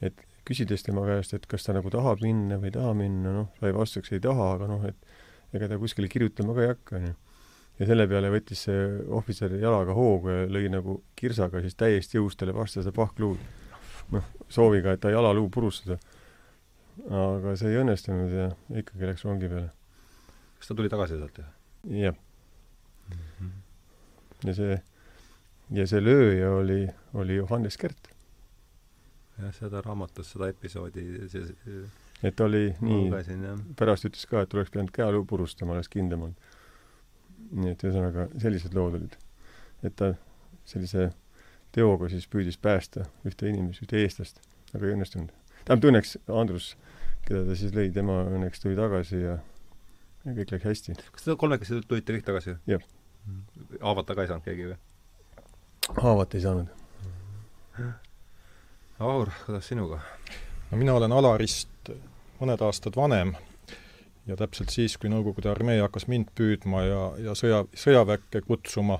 et 0.03 0.25
küsides 0.47 0.83
tema 0.83 1.05
käest, 1.07 1.33
et 1.35 1.45
kas 1.49 1.63
ta 1.63 1.75
nagu 1.75 1.91
tahab 1.91 2.23
minna 2.23 2.57
või 2.59 2.69
ei 2.69 2.75
taha 2.75 2.91
minna, 2.97 3.31
noh, 3.31 3.53
sai 3.61 3.71
vastuseks 3.75 4.15
ei 4.17 4.23
taha, 4.23 4.49
aga 4.57 4.67
noh, 4.69 4.83
et 4.89 5.55
ega 5.55 5.69
ta 5.71 5.79
kuskile 5.79 6.09
kirjutama 6.11 6.55
ka 6.55 6.65
ei 6.65 6.71
hakka, 6.73 6.99
onju. 6.99 7.13
ja 7.79 7.87
selle 7.89 8.07
peale 8.11 8.31
võttis 8.31 8.65
see 8.67 8.83
ohvitser 9.19 9.55
jalaga 9.61 9.95
hoogu 9.95 10.31
ja 10.31 10.49
lõi 10.51 10.67
nagu 10.71 10.99
kirsaga 11.15 11.63
siis 11.63 11.79
täiesti 11.79 12.19
jõust 12.19 12.39
talle 12.39 12.55
vastase 12.55 12.91
pahkluud. 12.95 13.39
noh, 14.15 14.27
sooviga, 14.51 14.93
et 14.93 15.01
ta 15.01 15.09
jalaluu 15.15 15.47
purustada. 15.49 15.97
aga 17.09 17.55
see 17.55 17.71
ei 17.71 17.81
õnnestunud 17.81 18.35
ja 18.35 18.51
ikkagi 18.83 19.11
läks 19.11 19.25
rongi 19.25 19.49
peale 19.51 19.71
kas 20.65 20.71
ta 20.71 20.75
tuli 20.79 20.89
tagasi 20.89 21.17
sealt, 21.19 21.37
jah? 21.37 21.49
jah 21.93 22.15
mm. 23.09 23.17
-hmm. 23.39 23.49
ja 24.47 24.53
see, 24.57 24.77
ja 25.77 25.85
see 25.87 26.01
lööja 26.01 26.49
oli, 26.57 26.87
oli 27.13 27.35
Johannes 27.35 27.77
Kert. 27.77 28.09
jah, 29.37 29.53
seda 29.53 29.83
raamatus, 29.85 30.31
seda 30.31 30.49
episoodi, 30.49 31.05
see, 31.29 31.53
et 32.23 32.41
oli 32.41 32.73
nii, 32.81 33.13
pärast 33.77 34.09
ütles 34.09 34.25
ka, 34.25 34.41
et 34.41 34.57
oleks 34.57 34.73
pidanud 34.73 34.89
käeluu 34.89 35.25
purustama, 35.25 35.77
oleks 35.77 35.89
kindlam 35.89 36.25
olnud. 36.25 36.51
nii 37.51 37.77
et 37.77 37.83
ühesõnaga, 37.85 38.27
sellised 38.41 38.73
lood 38.73 38.97
olid. 38.97 39.17
et 39.83 39.95
ta 39.95 40.15
sellise 40.65 41.11
teoga 41.71 42.09
siis 42.09 42.25
püüdis 42.25 42.57
päästa 42.57 43.05
ühte 43.25 43.53
inimest, 43.53 43.85
ühte 43.85 44.01
eestlast, 44.01 44.41
aga 44.73 44.87
ei 44.87 44.97
õnnestunud. 44.97 45.29
tähendab, 45.65 45.91
õnneks 45.91 46.17
Andrus, 46.27 46.75
keda 47.27 47.45
ta 47.45 47.55
siis 47.55 47.75
lõi, 47.75 47.91
tema 47.93 48.23
õnneks 48.25 48.65
tuli 48.65 48.75
tagasi 48.75 49.21
ja, 49.21 49.43
ja 50.25 50.33
kõik 50.33 50.55
läks 50.55 50.65
hästi. 50.65 50.97
kas 51.11 51.25
te 51.25 51.35
kolmekesi 51.37 51.81
tulite 51.87 52.17
kõik 52.17 52.27
tagasi? 52.27 52.57
jah. 52.69 52.83
haavata 53.81 54.15
ka 54.15 54.25
ei 54.25 54.31
saanud 54.31 54.45
keegi 54.45 54.69
või? 54.71 54.77
haavat 56.01 56.35
ei 56.35 56.41
saanud. 56.41 56.67
Aur, 58.99 59.29
kuidas 59.45 59.67
sinuga? 59.67 59.99
no 60.71 60.79
mina 60.79 60.95
olen 60.97 61.13
Alarist 61.13 61.91
mõned 62.39 62.61
aastad 62.65 62.97
vanem 62.97 63.35
ja 64.25 64.37
täpselt 64.39 64.73
siis, 64.73 64.97
kui 64.97 65.11
Nõukogude 65.11 65.51
armee 65.51 65.77
hakkas 65.83 66.07
mind 66.11 66.31
püüdma 66.35 66.83
ja, 66.87 67.01
ja 67.29 67.35
sõja, 67.37 67.63
sõjaväkke 67.77 68.41
kutsuma, 68.47 68.97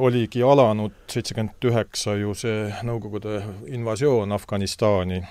oligi 0.00 0.42
alanud 0.42 0.96
seitsekümmend 1.12 1.68
üheksa 1.70 2.16
ju 2.18 2.32
see 2.34 2.72
Nõukogude 2.88 3.42
invasioon 3.76 4.32
Afganistani 4.32 5.22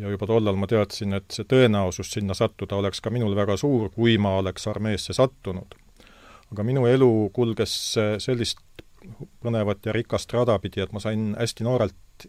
ja 0.00 0.10
juba 0.10 0.26
tollal 0.26 0.58
ma 0.58 0.68
teadsin, 0.70 1.14
et 1.16 1.30
see 1.34 1.46
tõenäosus 1.48 2.12
sinna 2.16 2.34
sattuda 2.34 2.76
oleks 2.80 3.02
ka 3.04 3.12
minul 3.14 3.36
väga 3.36 3.56
suur, 3.60 3.90
kui 3.94 4.16
ma 4.18 4.36
oleks 4.40 4.66
armeesse 4.70 5.16
sattunud. 5.16 5.74
aga 6.52 6.62
minu 6.62 6.86
elu 6.86 7.30
kulges 7.34 7.74
sellist 8.22 8.60
põnevat 9.42 9.86
ja 9.86 9.92
rikast 9.92 10.32
rada 10.32 10.58
pidi, 10.58 10.80
et 10.80 10.92
ma 10.92 11.00
sain 11.02 11.34
hästi 11.38 11.64
noorelt, 11.66 12.26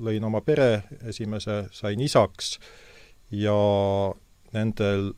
lõin 0.00 0.24
oma 0.24 0.40
pere, 0.40 0.84
esimese 1.06 1.66
sain 1.74 2.00
isaks 2.00 2.58
ja 3.30 3.54
nendel 4.54 5.12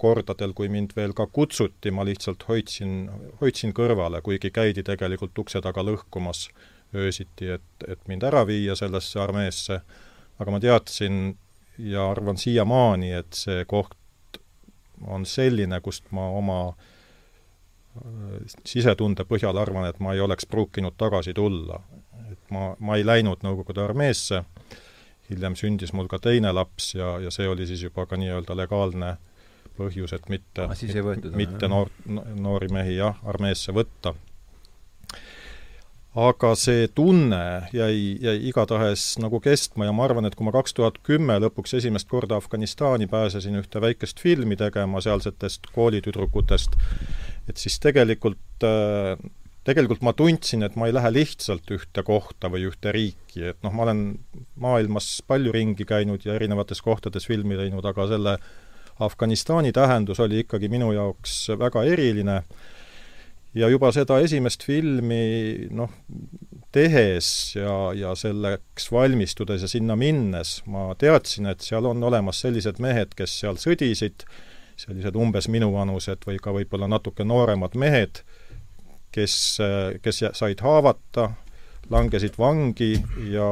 kordadel, 0.00 0.52
kui 0.56 0.68
mind 0.68 0.92
veel 0.96 1.14
ka 1.16 1.26
kutsuti, 1.30 1.92
ma 1.94 2.04
lihtsalt 2.04 2.42
hoidsin, 2.48 3.08
hoidsin 3.40 3.72
kõrvale, 3.76 4.20
kuigi 4.26 4.50
käidi 4.50 4.82
tegelikult 4.82 5.38
ukse 5.38 5.62
taga 5.64 5.84
lõhkumas 5.86 6.48
öösiti, 6.94 7.54
et, 7.56 7.86
et 7.88 8.02
mind 8.10 8.26
ära 8.26 8.42
viia 8.48 8.74
sellesse 8.78 9.20
armeesse, 9.22 9.80
aga 10.38 10.50
ma 10.50 10.60
teadsin 10.60 11.36
ja 11.78 12.10
arvan 12.10 12.38
siiamaani, 12.38 13.12
et 13.12 13.32
see 13.34 13.64
koht 13.68 13.96
on 15.06 15.26
selline, 15.26 15.80
kust 15.80 16.10
ma 16.14 16.28
oma 16.38 16.58
sisetunde 18.66 19.26
põhjal 19.28 19.58
arvan, 19.60 19.88
et 19.88 20.00
ma 20.02 20.14
ei 20.14 20.22
oleks 20.24 20.46
pruukinud 20.50 20.96
tagasi 20.98 21.34
tulla. 21.34 21.80
et 22.32 22.50
ma, 22.50 22.74
ma 22.80 22.96
ei 22.96 23.04
läinud 23.06 23.44
Nõukogude 23.44 23.82
armeesse, 23.84 24.42
hiljem 25.30 25.54
sündis 25.54 25.92
mul 25.92 26.08
ka 26.10 26.18
teine 26.18 26.52
laps 26.52 26.94
ja, 26.94 27.18
ja 27.22 27.30
see 27.30 27.46
oli 27.48 27.66
siis 27.66 27.84
juba 27.86 28.06
ka 28.06 28.16
nii-öelda 28.18 28.56
legaalne 28.56 29.16
põhjus, 29.78 30.14
et 30.14 30.28
mitte, 30.30 30.66
mitte 31.34 31.68
noor, 31.68 31.90
noori 32.06 32.70
mehi 32.72 32.96
jah, 32.96 33.18
armeesse 33.26 33.74
võtta. 33.74 34.14
Aga 36.14 36.52
see 36.58 36.86
tunne 36.94 37.42
jäi, 37.74 38.14
jäi 38.22 38.36
igatahes 38.50 39.16
nagu 39.22 39.40
kestma 39.42 39.88
ja 39.88 39.94
ma 39.94 40.04
arvan, 40.06 40.28
et 40.28 40.36
kui 40.38 40.46
ma 40.46 40.54
kaks 40.54 40.76
tuhat 40.78 41.00
kümme 41.06 41.40
lõpuks 41.42 41.74
esimest 41.80 42.08
korda 42.10 42.38
Afganistani 42.38 43.08
pääsesin 43.10 43.58
ühte 43.58 43.82
väikest 43.82 44.22
filmi 44.22 44.56
tegema 44.56 45.02
sealsetest 45.02 45.72
koolitüdrukutest, 45.74 46.78
et 47.50 47.58
siis 47.58 47.80
tegelikult 47.82 48.62
tegelikult 49.64 50.04
ma 50.04 50.12
tundsin, 50.16 50.62
et 50.62 50.76
ma 50.76 50.86
ei 50.88 50.94
lähe 50.94 51.10
lihtsalt 51.12 51.70
ühte 51.74 52.04
kohta 52.06 52.50
või 52.52 52.68
ühte 52.68 52.92
riiki, 52.94 53.48
et 53.50 53.58
noh, 53.64 53.72
ma 53.74 53.86
olen 53.88 54.04
maailmas 54.60 55.16
palju 55.26 55.54
ringi 55.54 55.86
käinud 55.88 56.26
ja 56.26 56.36
erinevates 56.36 56.84
kohtades 56.84 57.26
filmi 57.26 57.58
teinud, 57.58 57.84
aga 57.88 58.06
selle 58.12 58.36
Afganistani 59.02 59.72
tähendus 59.74 60.20
oli 60.22 60.44
ikkagi 60.44 60.68
minu 60.70 60.92
jaoks 60.94 61.48
väga 61.58 61.82
eriline 61.90 62.42
ja 63.54 63.68
juba 63.70 63.90
seda 63.94 64.18
esimest 64.24 64.64
filmi 64.66 65.68
noh, 65.74 65.92
tehes 66.74 67.28
ja, 67.56 67.92
ja 67.94 68.14
selleks 68.18 68.90
valmistudes 68.92 69.62
ja 69.62 69.70
sinna 69.70 69.96
minnes 69.98 70.58
ma 70.70 70.88
teadsin, 70.98 71.46
et 71.52 71.62
seal 71.62 71.86
on 71.86 72.02
olemas 72.02 72.42
sellised 72.42 72.80
mehed, 72.82 73.14
kes 73.18 73.38
seal 73.44 73.60
sõdisid, 73.62 74.26
sellised 74.80 75.14
umbes 75.14 75.48
minuvanused 75.52 76.26
või 76.26 76.40
ka 76.42 76.54
võib-olla 76.56 76.90
natuke 76.90 77.26
nooremad 77.26 77.78
mehed, 77.78 78.24
kes, 79.14 79.36
kes 80.02 80.22
said 80.34 80.62
haavata, 80.66 81.30
langesid 81.92 82.38
vangi 82.40 82.94
ja 83.30 83.46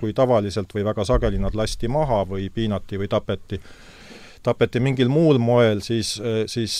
kui 0.00 0.14
tavaliselt 0.16 0.72
või 0.72 0.84
väga 0.86 1.04
sageli 1.04 1.40
nad 1.42 1.56
lasti 1.58 1.90
maha 1.92 2.22
või 2.30 2.48
piinati 2.54 3.00
või 3.00 3.10
tapeti, 3.10 3.58
tapeti 4.42 4.80
mingil 4.82 5.10
muul 5.12 5.38
moel, 5.38 5.80
siis, 5.84 6.16
siis 6.50 6.76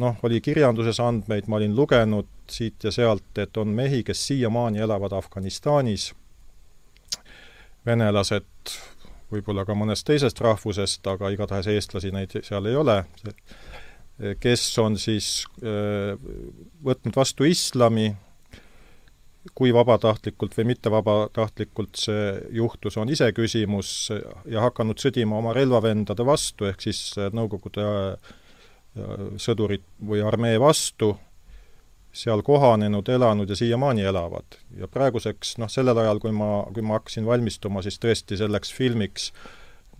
noh, 0.00 0.18
oli 0.22 0.40
kirjanduses 0.44 1.00
andmeid, 1.00 1.48
ma 1.48 1.56
olin 1.60 1.76
lugenud 1.76 2.28
siit 2.50 2.84
ja 2.84 2.92
sealt, 2.92 3.30
et 3.40 3.56
on 3.56 3.70
mehi, 3.72 4.02
kes 4.04 4.26
siiamaani 4.28 4.82
elavad 4.84 5.14
Afganistanis, 5.16 6.10
venelased, 7.86 8.74
võib-olla 9.32 9.64
ka 9.66 9.76
mõnest 9.76 10.06
teisest 10.08 10.40
rahvusest, 10.44 11.06
aga 11.10 11.32
igatahes 11.34 11.68
eestlasi 11.72 12.12
neid 12.14 12.36
seal 12.44 12.68
ei 12.68 12.76
ole, 12.76 12.98
kes 14.40 14.66
on 14.78 14.98
siis 15.00 15.46
võtnud 16.84 17.16
vastu 17.16 17.48
islami, 17.48 18.12
kui 19.54 19.74
vabatahtlikult 19.74 20.56
või 20.56 20.70
mitte 20.72 20.90
vabatahtlikult 20.92 22.00
see 22.00 22.30
juhtus, 22.56 22.96
on 22.96 23.10
iseküsimus, 23.12 23.90
ja 24.48 24.64
hakanud 24.64 25.00
sõdima 25.02 25.36
oma 25.40 25.52
relvavendade 25.56 26.24
vastu, 26.26 26.68
ehk 26.70 26.80
siis 26.84 27.02
Nõukogude 27.34 27.84
sõdurid 29.40 29.84
või 30.06 30.22
armee 30.24 30.56
vastu, 30.62 31.12
seal 32.14 32.44
kohanenud, 32.46 33.08
elanud 33.10 33.50
ja 33.50 33.56
siiamaani 33.58 34.06
elavad. 34.06 34.56
ja 34.78 34.88
praeguseks, 34.88 35.58
noh, 35.58 35.68
sellel 35.68 35.98
ajal, 35.98 36.22
kui 36.22 36.32
ma, 36.32 36.64
kui 36.72 36.82
ma 36.82 37.00
hakkasin 37.00 37.26
valmistuma 37.26 37.82
siis 37.82 37.98
tõesti 37.98 38.38
selleks 38.38 38.72
filmiks 38.72 39.32
äh, 39.32 39.50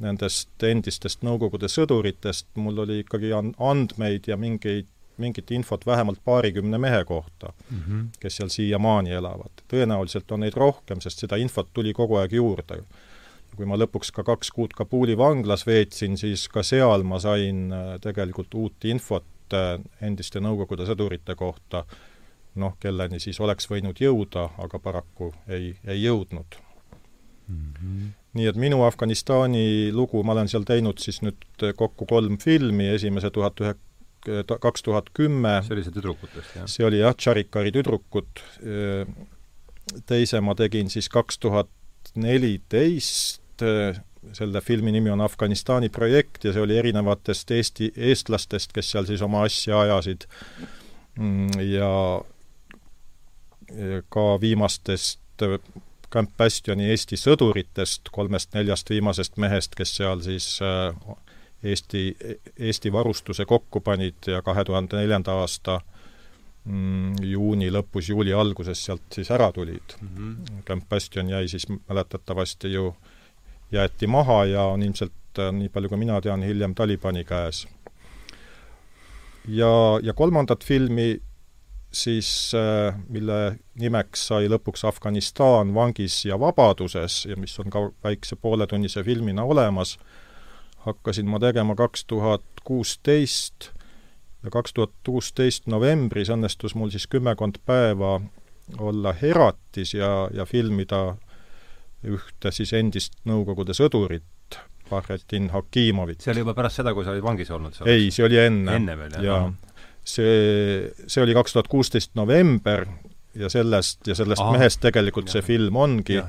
nendest 0.02 0.64
endistest 0.66 1.22
Nõukogude 1.26 1.68
sõduritest 1.70 2.48
mul 2.58 2.82
oli 2.84 3.00
ikkagi 3.02 3.32
andmeid 3.34 4.28
ja 4.30 4.38
mingeid, 4.40 4.88
mingit 5.18 5.50
infot 5.50 5.86
vähemalt 5.86 6.18
paarikümne 6.24 6.78
mehe 6.78 7.04
kohta 7.04 7.52
mm, 7.70 7.78
-hmm. 7.78 8.06
kes 8.20 8.36
seal 8.36 8.48
siiamaani 8.48 9.10
elavad. 9.10 9.62
tõenäoliselt 9.72 10.32
on 10.32 10.40
neid 10.40 10.56
rohkem, 10.56 11.00
sest 11.00 11.18
seda 11.18 11.36
infot 11.36 11.68
tuli 11.72 11.92
kogu 11.92 12.16
aeg 12.16 12.32
juurde. 12.32 12.82
kui 13.56 13.66
ma 13.66 13.76
lõpuks 13.76 14.10
ka 14.12 14.24
kaks 14.24 14.50
kuud 14.50 14.72
Kabuli 14.74 15.16
vanglas 15.16 15.66
veetsin, 15.66 16.18
siis 16.18 16.48
ka 16.48 16.62
seal 16.62 17.02
ma 17.02 17.20
sain 17.20 17.72
äh, 17.72 18.00
tegelikult 18.00 18.54
uut 18.54 18.84
infot 18.84 19.54
äh, 19.54 19.80
endiste 20.00 20.40
Nõukogude 20.40 20.86
sõdurite 20.86 21.34
kohta, 21.34 21.84
noh, 22.54 22.76
kelleni 22.80 23.20
siis 23.20 23.40
oleks 23.40 23.70
võinud 23.70 24.00
jõuda, 24.00 24.48
aga 24.58 24.78
paraku 24.78 25.34
ei, 25.48 25.76
ei 25.86 26.02
jõudnud 26.02 26.58
mm. 27.48 27.72
-hmm 27.80 28.12
nii 28.34 28.50
et 28.50 28.58
minu 28.58 28.82
Afganistani 28.82 29.92
lugu, 29.94 30.22
ma 30.26 30.34
olen 30.34 30.50
seal 30.50 30.66
teinud 30.66 30.98
siis 31.02 31.20
nüüd 31.22 31.66
kokku 31.78 32.06
kolm 32.10 32.38
filmi, 32.42 32.88
esimese 32.96 33.30
tuhat 33.34 33.60
ühe, 33.62 33.74
kaks 34.60 34.82
tuhat 34.82 35.10
kümme. 35.14 35.60
see 35.66 35.76
oli 35.76 35.84
see 35.86 35.94
tüdrukutest, 35.94 36.56
jah? 36.56 36.68
see 36.70 36.86
oli 36.86 37.00
jah, 37.02 37.14
Tšarikari 37.16 37.72
tüdrukud, 37.74 38.44
teise 40.08 40.40
ma 40.44 40.54
tegin 40.58 40.90
siis 40.92 41.08
kaks 41.12 41.40
tuhat 41.42 41.70
neliteist, 42.20 43.64
selle 44.34 44.60
filmi 44.64 44.92
nimi 44.92 45.12
on 45.12 45.20
Afganistani 45.24 45.90
projekt 45.92 46.44
ja 46.44 46.52
see 46.54 46.62
oli 46.64 46.78
erinevatest 46.80 47.50
Eesti, 47.54 47.90
eestlastest, 47.96 48.72
kes 48.72 48.94
seal 48.94 49.08
siis 49.08 49.22
oma 49.24 49.44
asja 49.44 49.82
ajasid 49.84 50.24
mm, 51.20 51.60
ja 51.68 51.90
ka 54.08 54.24
viimastest 54.40 55.20
Camp 56.14 56.30
Bastioni 56.38 56.86
Eesti 56.92 57.18
sõduritest, 57.18 58.08
kolmest-neljast 58.14 58.90
viimasest 58.92 59.38
mehest, 59.42 59.74
kes 59.74 59.96
seal 59.98 60.20
siis 60.22 60.46
äh, 60.62 60.94
Eesti, 61.64 62.16
Eesti 62.58 62.92
varustuse 62.92 63.44
kokku 63.44 63.80
panid 63.80 64.26
ja 64.26 64.42
kahe 64.42 64.64
tuhande 64.64 64.96
neljanda 64.96 65.32
aasta 65.40 65.80
mm, 66.64 67.24
juuni 67.24 67.70
lõpus, 67.72 68.08
juuli 68.12 68.32
alguses 68.32 68.84
sealt 68.84 69.06
siis 69.12 69.30
ära 69.30 69.50
tulid 69.52 69.96
mm. 70.00 70.08
-hmm. 70.16 70.62
Camp 70.64 70.88
Bastion 70.88 71.30
jäi 71.30 71.48
siis 71.48 71.68
mäletatavasti 71.68 72.72
ju, 72.72 72.94
jäeti 73.72 74.06
maha 74.06 74.44
ja 74.44 74.62
on 74.62 74.82
ilmselt, 74.82 75.38
äh, 75.38 75.52
nii 75.52 75.68
palju 75.68 75.88
kui 75.88 75.98
mina 75.98 76.20
tean, 76.20 76.42
hiljem 76.42 76.74
Talibani 76.74 77.24
käes. 77.24 77.66
ja, 79.48 80.00
ja 80.02 80.12
kolmandat 80.12 80.64
filmi 80.64 81.20
siis 81.94 82.52
äh, 82.54 82.94
mille 83.08 83.58
nimeks 83.78 84.26
sai 84.28 84.48
lõpuks 84.50 84.84
Afganistan 84.88 85.74
vangis 85.74 86.24
ja 86.24 86.38
vabaduses 86.40 87.24
ja 87.26 87.36
mis 87.36 87.58
on 87.58 87.70
ka 87.70 87.90
väikse 88.04 88.36
pooletunnise 88.36 89.02
filmina 89.02 89.44
olemas, 89.44 89.98
hakkasin 90.84 91.28
ma 91.30 91.40
tegema 91.40 91.74
kaks 91.78 92.04
tuhat 92.04 92.44
kuusteist 92.64 93.70
ja 94.44 94.50
kaks 94.52 94.76
tuhat 94.76 94.92
kuusteist 95.06 95.66
novembris 95.70 96.30
õnnestus 96.32 96.76
mul 96.76 96.92
siis 96.92 97.06
kümmekond 97.10 97.60
päeva 97.66 98.18
olla 98.78 99.12
Heratis 99.12 99.94
ja, 99.94 100.28
ja 100.32 100.44
filmida 100.48 101.16
ühte 102.04 102.52
siis 102.52 102.72
endist 102.76 103.16
Nõukogude 103.28 103.76
sõdurit, 103.76 104.58
Bahretin 104.90 105.48
Hakimovit. 105.52 106.20
see 106.20 106.34
oli 106.34 106.44
juba 106.44 106.54
pärast 106.56 106.82
seda, 106.82 106.92
kui 106.96 107.04
sa 107.04 107.14
olid 107.14 107.24
vangis 107.24 107.50
olnud? 107.50 107.80
ei, 107.88 108.10
see 108.12 108.26
oli 108.26 108.40
enne. 108.40 108.76
enne 108.76 108.96
veel, 109.00 109.16
jah? 109.16 109.24
jaa. 109.24 109.76
see, 110.04 110.92
see 111.06 111.24
oli 111.24 111.36
kaks 111.36 111.56
tuhat 111.56 111.68
kuusteist 111.72 112.12
november 112.20 112.84
ja 113.34 113.48
sellest, 113.48 114.04
ja 114.06 114.14
sellest 114.14 114.42
Aha. 114.42 114.56
mehest 114.58 114.82
tegelikult 114.84 115.30
ja, 115.30 115.38
see 115.38 115.46
film 115.54 115.76
ongi. 115.76 116.20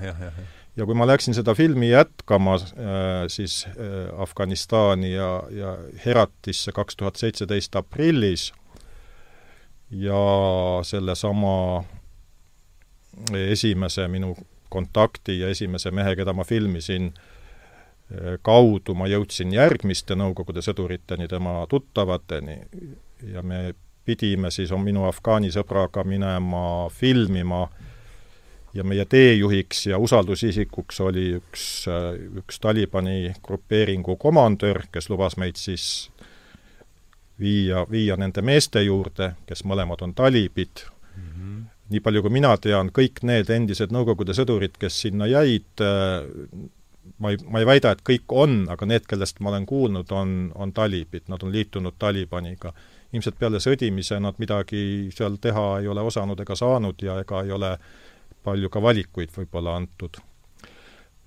Ja 0.76 0.86
kui 0.86 0.98
ma 0.98 1.08
läksin 1.08 1.36
seda 1.38 1.56
filmi 1.56 1.90
jätkama 1.90 2.56
äh, 2.56 3.26
siis 3.28 3.64
äh, 3.68 4.22
Afganistani 4.22 5.14
ja, 5.14 5.44
ja 5.50 5.78
Heratisse 6.06 6.72
kaks 6.76 6.96
tuhat 6.96 7.16
seitseteist 7.16 7.76
aprillis 7.76 8.52
ja 9.92 10.20
sellesama 10.84 11.84
esimese 13.34 14.08
minu 14.08 14.36
kontakti 14.70 15.40
ja 15.40 15.50
esimese 15.50 15.92
mehe, 15.92 16.16
keda 16.16 16.34
ma 16.34 16.44
filmisin, 16.44 17.14
kaudu 18.44 18.96
ma 18.98 19.08
jõudsin 19.08 19.54
järgmiste 19.54 20.18
Nõukogude 20.18 20.62
sõduriteni, 20.66 21.30
tema 21.32 21.62
tuttavateni, 21.70 22.58
ja 23.32 23.44
me 23.46 23.74
pidime 24.06 24.52
siis 24.52 24.74
minu 24.84 25.06
Afgaani 25.08 25.52
sõbraga 25.54 26.04
minema 26.06 26.90
filmima 26.94 27.66
ja 28.76 28.84
meie 28.84 29.06
teejuhiks 29.06 29.86
ja 29.88 29.98
usaldusisikuks 29.98 31.00
oli 31.02 31.30
üks, 31.40 31.86
üks 32.42 32.60
Talibani 32.60 33.34
grupeeringu 33.44 34.18
komandör, 34.20 34.84
kes 34.92 35.10
lubas 35.10 35.38
meid 35.40 35.56
siis 35.60 36.10
viia, 37.40 37.86
viia 37.92 38.18
nende 38.20 38.44
meeste 38.46 38.84
juurde, 38.84 39.34
kes 39.48 39.64
mõlemad 39.68 40.04
on 40.04 40.14
talibid 40.14 40.86
mm. 41.16 41.24
-hmm. 41.24 41.62
nii 41.90 42.00
palju, 42.00 42.22
kui 42.22 42.32
mina 42.32 42.56
tean, 42.58 42.92
kõik 42.92 43.24
need 43.24 43.50
endised 43.50 43.92
Nõukogude 43.92 44.34
sõdurid, 44.34 44.78
kes 44.80 45.02
sinna 45.02 45.28
jäid, 45.28 45.86
ma 47.20 47.32
ei, 47.32 47.38
ma 47.48 47.60
ei 47.60 47.66
väida, 47.66 47.92
et 47.92 48.04
kõik 48.10 48.32
on, 48.32 48.66
aga 48.70 48.86
need, 48.86 49.06
kellest 49.08 49.40
ma 49.40 49.50
olen 49.50 49.66
kuulnud, 49.66 50.12
on, 50.12 50.52
on 50.56 50.74
talibid, 50.74 51.28
nad 51.28 51.44
on 51.44 51.52
liitunud 51.52 51.96
Talibaniga. 52.00 52.74
ilmselt 53.14 53.38
peale 53.40 53.60
sõdimise 53.60 54.20
nad 54.20 54.36
midagi 54.38 55.10
seal 55.16 55.38
teha 55.42 55.80
ei 55.80 55.88
ole 55.88 56.02
osanud 56.02 56.40
ega 56.40 56.56
saanud 56.56 57.02
ja 57.02 57.20
ega 57.20 57.44
ei 57.44 57.52
ole 57.52 57.78
palju 58.46 58.70
ka 58.70 58.82
valikuid 58.82 59.34
võib-olla 59.36 59.76
antud. 59.82 60.22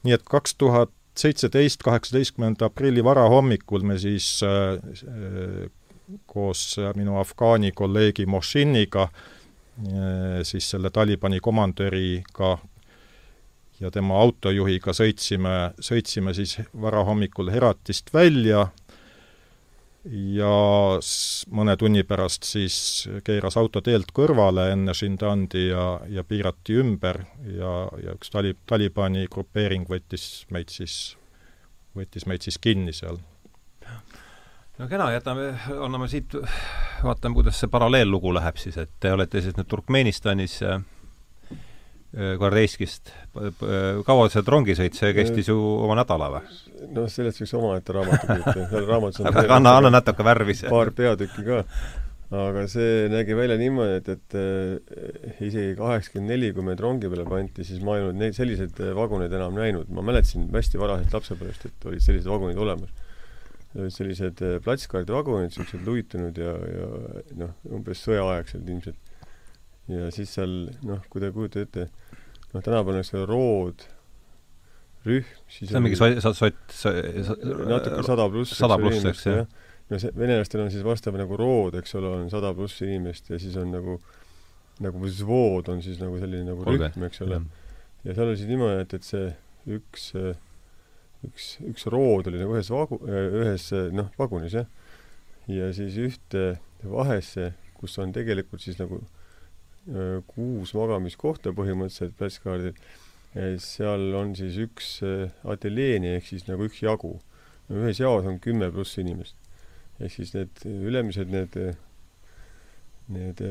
nii 0.06 0.14
et 0.14 0.22
kaks 0.25 0.54
tuhat 0.54 0.94
seitseteist, 1.18 1.82
kaheksateistkümnenda 1.82 2.68
aprilli 2.70 3.02
varahommikul 3.04 3.82
me 3.82 3.98
siis 3.98 4.38
äh, 4.46 4.78
koos 6.26 6.76
minu 6.96 7.18
Afgaani 7.18 7.72
kolleegi 7.72 8.26
Moshiniga, 8.26 9.08
eh, 9.82 10.40
siis 10.42 10.70
selle 10.70 10.90
Talibani 10.90 11.40
komandöriga 11.40 12.56
ja 13.80 13.90
tema 13.94 14.18
autojuhiga 14.22 14.94
sõitsime, 14.96 15.56
sõitsime 15.80 16.34
siis 16.34 16.58
varahommikul 16.80 17.52
Heratist 17.52 18.12
välja 18.14 18.68
ja 20.08 20.52
mõne 21.52 21.74
tunni 21.76 22.02
pärast 22.08 22.46
siis 22.48 22.76
keeras 23.24 23.58
auto 23.60 23.82
teelt 23.84 24.12
kõrvale 24.16 24.70
enne 24.72 24.94
Shindandi 24.96 25.68
ja, 25.68 25.84
ja 26.08 26.24
piirati 26.24 26.78
ümber 26.80 27.20
ja, 27.52 27.72
ja 28.02 28.14
üks 28.16 28.32
tali-, 28.32 28.56
Talibani 28.66 29.26
grupeering 29.30 29.88
võttis 29.88 30.46
meid 30.54 30.72
siis, 30.72 31.16
võttis 31.96 32.26
meid 32.30 32.46
siis 32.46 32.58
kinni 32.62 32.94
seal. 32.96 33.20
No 34.78 34.86
kena, 34.86 35.10
jätame, 35.10 35.50
anname 35.74 36.06
siit, 36.08 36.36
vaatame, 37.02 37.34
kuidas 37.34 37.58
see 37.58 37.70
paralleellugu 37.70 38.30
läheb 38.36 38.60
siis, 38.62 38.78
et 38.78 38.92
te 39.02 39.10
olete 39.12 39.42
siis 39.42 39.56
nüüd 39.58 39.68
Turkmenistanis 39.68 40.60
äh, 40.62 40.78
Kardeiskist, 42.16 43.10
kaua 44.08 44.28
see 44.32 44.42
rongisõit, 44.46 44.96
see 44.96 45.10
kestis 45.12 45.50
ju 45.50 45.56
oma 45.58 45.98
nädala 45.98 46.30
või? 46.32 46.58
noh, 46.94 47.08
sellest 47.12 47.42
võiks 47.42 47.52
omaette 47.58 47.92
raamatu 47.92 48.28
kirjutada, 48.30 48.68
seal 48.70 48.86
raamatus 48.88 49.20
on 49.20 49.28
aga 49.28 49.42
anna, 49.58 49.74
anna 49.76 49.90
natuke 49.92 50.24
värvi 50.24 50.56
see. 50.56 50.70
paar 50.72 50.88
peatükki 50.96 51.44
ka. 51.44 51.58
aga 52.38 52.62
see 52.72 53.10
nägi 53.12 53.36
välja 53.36 53.58
niimoodi, 53.60 53.98
et, 54.00 54.08
et 54.14 54.38
äh, 54.40 55.34
isegi 55.50 55.74
kaheksakümmend 55.76 56.32
neli, 56.32 56.54
kui 56.56 56.64
meid 56.64 56.80
rongi 56.80 57.12
peale 57.12 57.26
pandi, 57.28 57.66
siis 57.68 57.84
ma 57.84 57.98
ei 57.98 58.06
olnud 58.06 58.22
neid 58.22 58.38
selliseid 58.38 58.80
vaguneid 58.96 59.36
enam 59.36 59.60
näinud. 59.60 59.92
ma 59.92 60.06
mäletasin 60.08 60.48
hästi 60.54 60.80
varaselt 60.80 61.18
lapsepõlvest, 61.18 61.68
et 61.68 61.88
olid 61.92 62.04
sellised 62.04 62.33
vagunid 62.33 62.64
olemas 62.64 62.96
sellised 63.92 64.40
äh, 64.42 64.56
platskaardivagunid, 64.64 65.52
niisugused 65.52 65.85
luitunud 65.87 66.38
ja, 66.40 66.54
ja 66.72 66.88
noh, 67.44 67.52
umbes 67.76 68.00
sõjaaegselt 68.06 68.64
ilmselt. 68.64 69.08
Ja 69.92 70.11
siis 70.14 70.33
seal 70.37 70.57
noh, 70.87 71.05
kui 71.11 71.22
te 71.22 71.31
kujutate 71.35 71.66
ette, 71.66 71.87
noh, 72.53 72.61
tänapäeval 72.61 73.01
on 73.01 73.07
seal 73.07 73.24
rood, 73.29 73.87
rühm, 75.09 75.33
siis 75.48 75.70
see 75.70 75.79
on 75.79 75.87
mingi 75.87 75.98
sott, 75.98 76.37
sott, 76.37 76.77
natuke 76.77 78.05
sada 78.07 78.29
pluss, 78.33 78.57
sada 78.59 78.79
pluss, 78.81 79.07
eks, 79.12 79.27
jah. 79.29 79.46
no 79.88 80.01
see, 80.03 80.12
venelastel 80.18 80.64
on 80.64 80.72
siis 80.74 80.85
vastav 80.87 81.16
nagu 81.20 81.38
rood, 81.40 81.79
eks 81.81 81.96
ole, 82.01 82.12
on 82.22 82.33
sada 82.33 82.53
pluss 82.57 82.83
inimest 82.85 83.33
ja 83.33 83.40
siis 83.40 83.57
on 83.61 83.72
nagu 83.74 83.98
nagu 84.85 85.09
vood 85.27 85.72
on 85.72 85.81
siis 85.83 85.98
nagu 85.98 86.20
selline 86.20 86.53
nagu 86.53 86.66
rühm, 86.66 87.09
eks 87.09 87.24
ole. 87.27 87.40
ja 88.05 88.12
seal 88.14 88.29
oli 88.29 88.38
siis 88.38 88.51
niimoodi, 88.51 88.85
et, 88.85 88.98
et 88.98 89.09
see 89.09 89.33
üks 89.79 90.12
üks, 91.27 91.57
üks 91.66 91.87
rood 91.90 92.29
oli 92.31 92.40
nagu 92.40 92.55
ühes 92.55 92.70
vagu-, 92.72 93.01
ühes 93.09 93.68
noh, 93.94 94.11
vagunis 94.18 94.55
jah. 94.55 94.68
ja 95.51 95.70
siis 95.74 95.96
ühte 95.98 96.44
vahesse, 96.85 97.53
kus 97.79 97.96
on 98.03 98.12
tegelikult 98.14 98.62
siis 98.62 98.79
nagu 98.79 99.01
kuus 100.29 100.74
magamiskohta 100.77 101.55
põhimõtteliselt 101.57 102.16
platskaardil, 102.18 102.74
seal 103.62 104.14
on 104.18 104.35
siis 104.37 104.57
üks 104.61 104.98
ateljeeni 105.48 106.14
ehk 106.16 106.27
siis 106.29 106.46
nagu 106.48 106.66
üks 106.68 106.83
jagu. 106.83 107.18
ühes 107.68 108.01
jaos 108.01 108.24
on 108.27 108.38
kümme 108.40 108.70
pluss 108.72 108.98
inimest. 108.98 109.37
ehk 110.01 110.12
siis 110.12 110.35
need 110.35 110.64
ülemised, 110.64 111.29
need, 111.33 111.57
need 113.09 113.42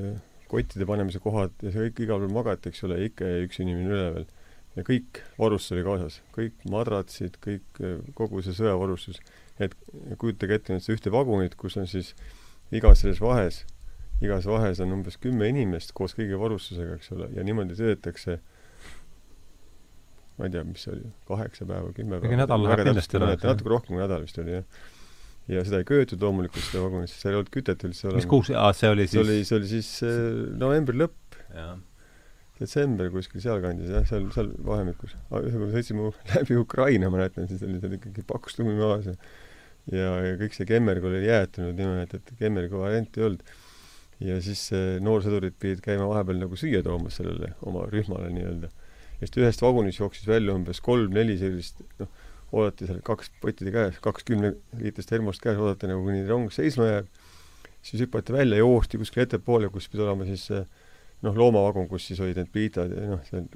kottide 0.47 0.85
panemise 0.85 1.19
kohad 1.19 1.53
ja 1.61 1.71
see 1.71 1.89
kõik 1.89 2.03
igal 2.05 2.23
pool 2.23 2.33
magati, 2.33 2.69
eks 2.69 2.83
ole, 2.87 2.99
ikka 3.09 3.27
jäi 3.27 3.47
üks 3.47 3.61
inimene 3.63 3.93
üleval 3.93 4.27
ja 4.77 4.85
kõik 4.85 5.21
varustus 5.39 5.73
oli 5.75 5.85
kaasas, 5.85 6.19
kõik 6.35 6.65
madratsid, 6.69 7.39
kõik, 7.43 7.81
kogu 8.17 8.43
see 8.45 8.55
sõjavarustus. 8.57 9.19
et 9.59 9.73
kujutage 10.21 10.53
ette 10.53 10.73
nüüd 10.73 10.83
see 10.85 10.93
ühte 10.93 11.09
vagunit, 11.09 11.55
kus 11.57 11.79
on 11.81 11.87
siis 11.89 12.13
igas 12.69 13.01
selles 13.01 13.21
vahes, 13.21 13.63
igas 14.23 14.47
vahes 14.49 14.79
on 14.83 14.93
umbes 14.97 15.19
kümme 15.21 15.49
inimest 15.51 15.93
koos 15.97 16.15
kõigi 16.17 16.37
varustusega, 16.39 16.97
eks 16.97 17.11
ole, 17.15 17.31
ja 17.37 17.45
niimoodi 17.45 17.77
töötatakse 17.77 18.39
ma 20.37 20.45
ei 20.45 20.53
tea, 20.53 20.63
mis 20.67 20.85
see 20.85 20.93
oli, 20.93 21.09
kaheksa 21.29 21.65
päeva, 21.69 21.91
kümme 21.97 22.21
päeva. 22.21 22.39
nädal 22.43 22.63
läheb 22.65 22.85
kindlasti 22.85 23.19
üle. 23.19 23.33
natuke 23.41 23.73
rohkem 23.73 23.95
kui 23.95 24.03
nädal 24.03 24.23
vist 24.25 24.37
oli, 24.41 24.59
jah. 24.59 24.87
ja 25.53 25.65
seda 25.65 25.81
ei 25.81 25.89
köetud 25.89 26.23
loomulikult, 26.23 26.65
seda 26.69 26.83
vagunit, 26.85 27.11
sest 27.11 27.25
seal 27.25 27.35
ei 27.35 27.41
olnud 27.41 27.53
kütet 27.53 27.85
üldse 27.87 28.09
olemas. 28.09 28.21
mis 28.21 28.31
kuus, 28.33 28.51
aa, 28.53 28.71
see 28.77 28.91
oli 28.93 29.07
siis 29.07 29.17
see 29.17 29.23
oli, 29.25 29.37
see 29.49 29.59
oli 29.59 29.71
siis 29.71 29.91
äh, 30.05 30.17
novembri 30.61 31.01
lõpp. 31.01 31.39
detsember 32.57 33.09
kuskil 33.13 33.41
sealkandis 33.41 33.89
jah, 33.93 34.05
seal, 34.09 34.29
seal 34.33 34.53
vahemikus. 34.65 35.17
ühesõnaga 35.29 35.73
sõitsime 35.73 36.13
läbi 36.35 36.61
Ukraina, 36.61 37.09
ma 37.09 37.21
mäletan, 37.21 37.49
siis 37.49 37.65
oli 37.65 37.81
seal 37.81 37.97
ikkagi 37.97 38.25
paks 38.29 38.61
lumi 38.61 38.77
maas 38.77 39.09
ja 39.09 39.17
ja, 39.93 40.11
ja 40.25 40.35
kõik 40.39 40.55
see 40.55 40.67
Kemmerg 40.67 41.05
oli 41.07 41.23
jäätunud 41.25 41.77
niimoodi, 41.77 42.19
et 42.19 42.31
Kemmergi 42.39 42.75
varianti 42.75 43.21
ei 43.21 43.27
olnud. 43.29 43.57
Ja 44.23 44.39
siis 44.41 44.69
noorsõdurid 45.03 45.57
pidid 45.61 45.83
käima 45.85 46.07
vahepeal 46.09 46.39
nagu 46.41 46.57
süüa 46.57 46.81
toomas 46.85 47.19
sellele 47.19 47.51
oma 47.67 47.85
rühmale 47.91 48.31
nii-öelda. 48.33 48.71
ja 49.19 49.27
siis 49.27 49.37
ühest 49.43 49.61
vagunist 49.61 50.01
jooksis 50.01 50.27
välja 50.27 50.55
umbes 50.57 50.81
kolm-neli 50.81 51.37
sellist, 51.37 51.83
noh, 52.01 52.09
oodati 52.51 52.87
seal 52.89 53.03
kaks 53.05 53.31
pottide 53.41 53.73
käes, 53.75 53.99
kaks 54.01 54.25
kümneliitrist 54.27 55.09
termost 55.09 55.43
käes, 55.43 55.59
oodati 55.59 55.89
nagu 55.91 56.05
kuni 56.05 56.23
rong 56.27 56.49
seisma 56.53 56.89
jääb, 56.89 57.09
siis 57.85 58.03
hüpati 58.05 58.33
välja, 58.33 58.59
joosti 58.61 58.99
kuskile 59.01 59.27
ettepoole, 59.27 59.69
kus 59.73 59.89
pidi 59.91 60.05
olema 60.05 60.25
siis 60.27 60.47
äh, 60.55 60.65
noh, 61.25 61.37
loomavagun, 61.37 61.87
kus 61.89 62.07
siis 62.09 62.19
olid 62.23 62.37
need 62.37 62.49
piitad 62.53 62.93
ja 62.93 63.07
noh, 63.11 63.23
seal 63.27 63.47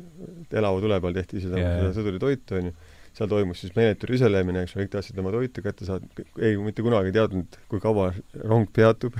elava 0.61 0.81
tule 0.83 0.97
peal 1.03 1.17
tehti 1.17 1.43
seda 1.43 1.59
yeah., 1.59 1.77
seda 1.81 1.93
sõduritoitu, 1.99 2.57
on 2.57 2.69
ju, 2.71 2.75
seal 3.17 3.29
toimus 3.31 3.63
siis 3.63 3.73
meeletu 3.75 4.07
rüselemine, 4.09 4.63
eks 4.63 4.75
ole, 4.75 4.85
kõik 4.85 4.93
tahtsid 4.95 5.19
oma 5.19 5.33
toitu 5.33 5.63
kätte 5.65 5.87
saada, 5.87 6.07
ei, 6.39 6.55
mitte 6.61 6.83
kunagi 6.85 7.11
ei 7.11 7.17
teadnud, 7.17 7.57
kui 7.71 7.83
kaua 7.83 8.11
rong 8.47 8.69
peatub 8.71 9.17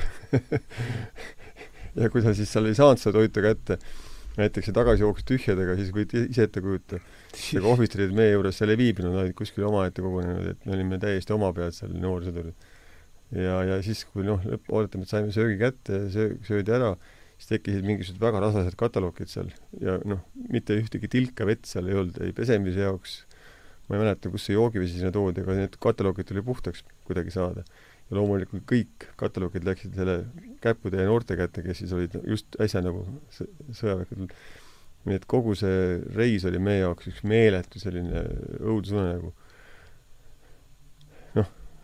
ja 2.00 2.10
kui 2.12 2.24
sa 2.24 2.34
siis 2.38 2.52
seal 2.52 2.70
ei 2.70 2.78
saanud 2.78 3.02
seda 3.02 3.20
toitu 3.20 3.44
kätte, 3.44 3.78
näiteks 4.38 4.72
ja 4.72 4.76
tagasi 4.76 5.04
jooksid 5.04 5.28
tühjadega, 5.34 5.76
siis 5.80 5.92
võid 5.96 6.14
ise 6.24 6.48
ette 6.48 6.64
kujuta. 6.64 7.02
ega 7.58 7.72
ohvitserid 7.74 8.14
meie 8.16 8.36
juures 8.36 8.60
seal 8.62 8.72
ei 8.72 8.80
viibinud, 8.80 9.18
olid 9.24 9.36
kuskil 9.38 9.68
omaette 9.68 10.04
kogunenud, 10.04 10.54
et 10.54 10.68
me 10.68 10.78
olime 10.78 11.00
täiesti 11.02 11.36
oma 11.36 11.52
pead 11.56 11.76
seal, 11.76 11.92
noorsõdurid. 12.00 12.70
ja, 13.36 13.58
ja 13.68 13.82
siis, 13.84 14.06
kui 14.12 14.24
noh, 14.28 14.40
lõpp, 14.48 14.72
oodetame, 14.72 15.08
et 15.08 15.12
saime 15.12 15.36
söögi 15.36 15.60
kätte, 15.60 16.06
söö-, 16.16 16.38
söödi 16.48 16.76
ära, 16.76 16.94
siis 17.42 17.52
tekkisid 17.52 17.88
mingisugused 17.88 18.24
väga 18.24 18.40
rasvased 18.44 18.78
kataloogid 18.80 19.32
seal 19.32 19.52
ja 19.82 19.98
noh, 20.08 20.24
mitte 20.54 20.78
ühtegi 20.80 21.10
tilka 21.12 21.48
vett 21.50 21.68
seal 21.68 21.90
ei 21.90 22.00
olnud, 22.00 22.20
ei 22.24 22.36
pesemise 22.38 22.86
jaoks, 22.86 23.22
ma 23.92 23.98
ei 23.98 24.06
mäleta, 24.06 24.30
kus 24.32 24.46
see 24.48 24.56
joogivesi 24.56 25.02
sinna 25.02 25.12
toodi, 25.12 25.44
aga 25.44 25.58
need 25.58 25.74
kataloogid 25.84 26.30
tuli 26.30 26.42
puhtaks 26.48 26.86
kuidagi 27.08 27.34
saada. 27.34 27.66
ja 28.08 28.16
loomulikult 28.16 28.64
kõik 28.68 29.06
kataloogid 29.20 29.66
läksid 29.68 29.98
selle 30.00 30.16
käppude 30.64 31.00
ja 31.00 31.08
noorte 31.08 31.36
kätte, 31.40 31.64
kes 31.66 31.82
siis 31.84 31.92
olid 31.96 32.16
just 32.28 32.56
äsja 32.64 32.82
nagu 32.86 33.04
sõjaväkke 33.36 34.16
tulnud. 34.16 34.36
nii 35.10 35.18
et 35.18 35.26
kogu 35.28 35.56
see 35.60 35.98
reis 36.16 36.46
oli 36.48 36.62
meie 36.64 36.86
jaoks 36.86 37.10
üks 37.12 37.24
meeletu 37.28 37.82
selline 37.84 38.24
õudusunenägu. 38.62 39.34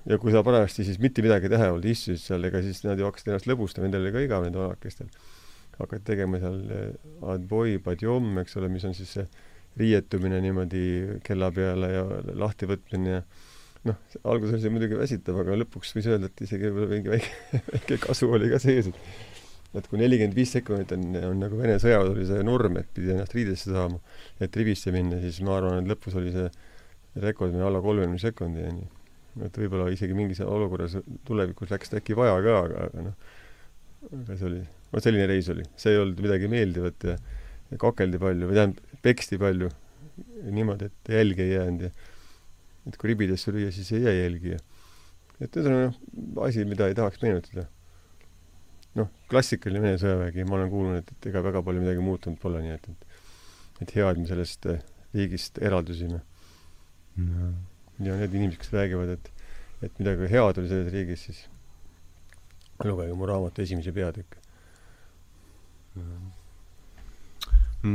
ja 0.07 0.21
kui 0.23 0.31
sa 0.31 0.45
parajasti 0.47 0.87
siis 0.87 1.01
mitte 1.03 1.25
midagi 1.25 1.51
teha 1.51 1.67
ei 1.67 1.75
olnud, 1.75 1.89
istusid 1.91 2.23
seal, 2.23 2.47
ega 2.47 2.63
siis 2.63 2.85
nad 2.87 2.99
ju 2.99 3.09
hakkasid 3.09 3.33
ennast 3.33 3.51
lõbustama, 3.51 3.89
nendel 3.89 4.07
oli 4.07 4.15
ka 4.15 4.23
igav 4.29 4.47
nendel 4.47 4.63
vanakestel. 4.63 5.11
hakkad 5.75 6.07
tegema 6.07 6.39
seal 6.39 6.63
adboi, 7.35 7.81
padjom, 7.83 8.31
eks 8.45 8.55
ole, 8.61 8.71
mis 8.71 8.87
on 8.87 8.95
siis 8.95 9.11
see 9.19 9.27
riietumine 9.77 10.41
niimoodi 10.43 10.83
kella 11.25 11.51
peale 11.53 11.91
ja 11.93 12.03
lahtivõtmine 12.43 13.15
ja 13.15 13.23
noh, 13.87 13.97
alguses 14.27 14.63
oli 14.63 14.73
muidugi 14.75 14.99
väsitav, 14.99 15.39
aga 15.43 15.57
lõpuks 15.61 15.93
võis 15.95 16.09
öelda, 16.09 16.31
et 16.31 16.45
isegi 16.47 16.69
võib-olla 16.69 16.91
mingi 16.95 17.13
väike, 17.13 17.33
väike 17.73 17.99
kasu 18.07 18.31
oli 18.33 18.51
ka 18.53 18.61
sees, 18.63 18.91
et 18.91 19.01
et 19.77 19.85
kui 19.91 19.99
nelikümmend 19.99 20.33
viis 20.33 20.49
sekundit 20.55 20.93
on, 20.95 21.03
on 21.27 21.41
nagu 21.43 21.57
Vene 21.59 21.75
sõjaväes 21.77 22.13
oli 22.15 22.23
see 22.25 22.43
norm, 22.47 22.79
et 22.79 22.87
pidi 22.95 23.11
ennast 23.13 23.35
riidesse 23.35 23.69
saama, 23.69 23.99
et 24.41 24.55
rivisse 24.57 24.93
minna, 24.95 25.19
siis 25.21 25.41
ma 25.45 25.57
arvan, 25.59 25.83
et 25.83 25.91
lõpus 25.91 26.15
oli 26.17 26.31
see 26.33 26.47
rekord 27.21 27.53
alla 27.61 27.81
kolmekümne 27.83 28.21
sekundi, 28.21 28.63
onju 28.63 28.87
et 29.45 29.59
võib-olla 29.61 29.89
isegi 29.93 30.15
mingis 30.17 30.41
olukorras 30.45 30.97
tulevikus 31.27 31.71
läks 31.73 31.93
äkki 31.99 32.15
vaja 32.17 32.37
ka, 32.43 32.55
aga, 32.63 32.85
aga 32.87 33.03
noh, 33.07 33.33
aga 34.07 34.37
see 34.37 34.47
oli, 34.49 34.61
vot 34.93 35.05
selline 35.05 35.27
reis 35.29 35.49
oli. 35.53 35.65
see 35.79 35.93
ei 35.93 36.01
olnud 36.01 36.21
midagi 36.23 36.49
meeldivat 36.51 37.07
ja, 37.11 37.17
ja 37.71 37.79
kakeldi 37.81 38.21
palju, 38.21 38.49
või 38.49 38.59
tähendab, 38.59 38.86
peksti 39.07 39.39
palju, 39.41 39.71
niimoodi, 40.51 40.91
et 40.91 41.13
jälgi 41.15 41.45
ei 41.45 41.55
jäänud 41.55 41.87
ja 41.87 41.93
et 42.87 42.99
kui 42.99 43.11
ribidesse 43.11 43.51
lüüa, 43.55 43.71
siis 43.75 43.89
ei 43.95 44.05
jää 44.05 44.15
jälgi 44.19 44.53
ja 44.55 44.61
et 45.41 45.57
ühesõnaga 45.57 45.89
noh, 45.89 46.45
asi, 46.45 46.65
mida 46.67 46.87
ei 46.89 46.95
tahaks 46.97 47.23
meenutada. 47.23 47.67
noh, 48.97 49.11
klassikaline 49.29 49.83
Vene 49.83 49.97
sõjavägi, 50.01 50.45
ma 50.49 50.57
olen 50.57 50.71
kuulnud, 50.73 51.01
et, 51.03 51.11
et 51.13 51.29
ega 51.29 51.43
väga 51.45 51.61
palju 51.61 51.83
midagi 51.83 52.01
muutunud 52.01 52.39
pole, 52.41 52.63
nii 52.63 52.73
et, 52.73 52.87
et 52.89 53.07
et 53.81 53.93
hea, 53.93 54.07
et 54.09 54.17
me 54.17 54.25
sellest 54.25 54.65
riigist 55.13 55.59
eraldusime. 55.61 56.21
No. 57.21 57.51
Ja 58.03 58.17
need 58.17 58.33
inimesed, 58.33 58.61
kes 58.61 58.73
räägivad, 58.73 59.13
et, 59.17 59.29
et 59.85 60.01
midagi 60.01 60.29
head 60.31 60.59
oli 60.61 60.71
selles 60.71 60.91
riigis, 60.93 61.27
siis 61.29 61.43
lugege 62.85 63.13
mu 63.17 63.29
raamatu 63.29 63.63
esimesi 63.63 63.93
peatükke. 63.93 64.41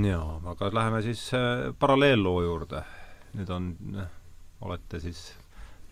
Jaa, 0.07 0.41
aga 0.53 0.71
läheme 0.75 1.03
siis 1.03 1.29
äh, 1.35 1.71
paralleelloo 1.79 2.43
juurde. 2.43 2.83
nüüd 3.33 3.49
on, 3.49 3.71
olete 4.61 5.01
siis, 5.01 5.21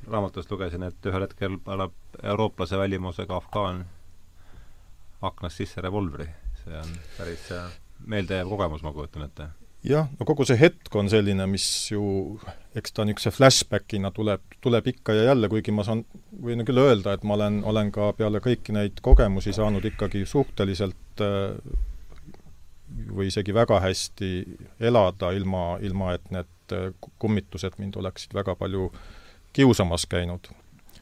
raamatust 0.09 0.51
lugesin, 0.53 0.83
et 0.85 1.07
ühel 1.09 1.25
hetkel 1.25 1.57
paneb 1.65 1.95
eurooplase 2.23 2.79
välimusega 2.79 3.37
afgaan 3.37 3.87
aknast 5.23 5.63
sisse 5.63 5.81
revolvri. 5.81 6.29
see 6.65 6.77
on 6.77 6.93
päris 7.17 7.49
äh, 7.57 7.73
meeldejääv 8.07 8.49
kogemus, 8.49 8.83
ma 8.83 8.93
kujutan 8.93 9.25
ette 9.25 9.49
jah, 9.85 10.09
no 10.19 10.27
kogu 10.29 10.45
see 10.45 10.59
hetk 10.61 10.95
on 11.01 11.09
selline, 11.09 11.47
mis 11.49 11.67
ju, 11.93 12.03
eks 12.77 12.93
ta 12.93 13.07
niisuguse 13.09 13.33
flashbackina 13.33 14.11
tuleb, 14.17 14.43
tuleb 14.61 14.91
ikka 14.93 15.17
ja 15.17 15.31
jälle, 15.31 15.49
kuigi 15.53 15.73
ma 15.73 15.87
saan, 15.87 16.05
võin 16.45 16.65
küll 16.69 16.83
öelda, 16.83 17.15
et 17.17 17.25
ma 17.25 17.39
olen, 17.39 17.63
olen 17.69 17.93
ka 17.95 18.13
peale 18.19 18.43
kõiki 18.45 18.77
neid 18.77 19.01
kogemusi 19.05 19.55
saanud 19.57 19.87
ikkagi 19.93 20.27
suhteliselt 20.29 21.25
äh, 21.25 21.57
või 23.17 23.29
isegi 23.31 23.55
väga 23.55 23.81
hästi 23.81 24.31
elada, 24.81 25.31
ilma, 25.37 25.79
ilma 25.81 26.15
et 26.15 26.31
need 26.31 26.75
äh, 26.75 26.91
kummitused 27.19 27.79
mind 27.79 27.97
oleksid 27.97 28.35
väga 28.35 28.55
palju 28.57 28.91
kiusamas 29.53 30.07
käinud. 30.07 30.51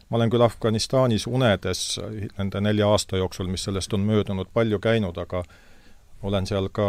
ma 0.09 0.17
olen 0.17 0.31
küll 0.31 0.43
Afganistanis 0.43 1.27
unedes 1.27 2.01
nende 2.39 2.61
nelja 2.61 2.89
aasta 2.89 3.17
jooksul, 3.17 3.49
mis 3.49 3.65
sellest 3.65 3.93
on 3.93 4.01
möödunud, 4.01 4.49
palju 4.53 4.79
käinud, 4.79 5.19
aga 5.19 5.43
olen 6.23 6.47
seal 6.47 6.69
ka 6.73 6.89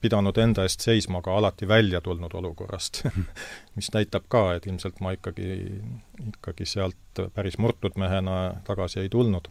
pidanud 0.00 0.38
enda 0.38 0.64
eest 0.64 0.80
seisma, 0.84 1.20
aga 1.20 1.36
alati 1.36 1.68
välja 1.68 2.00
tulnud 2.00 2.34
olukorrast 2.34 3.02
mis 3.76 3.92
näitab 3.94 4.28
ka, 4.28 4.44
et 4.54 4.66
ilmselt 4.66 5.00
ma 5.00 5.14
ikkagi, 5.16 5.80
ikkagi 6.28 6.66
sealt 6.66 7.24
päris 7.34 7.58
murtud 7.58 7.98
mehena 8.00 8.60
tagasi 8.64 9.00
ei 9.00 9.08
tulnud. 9.08 9.48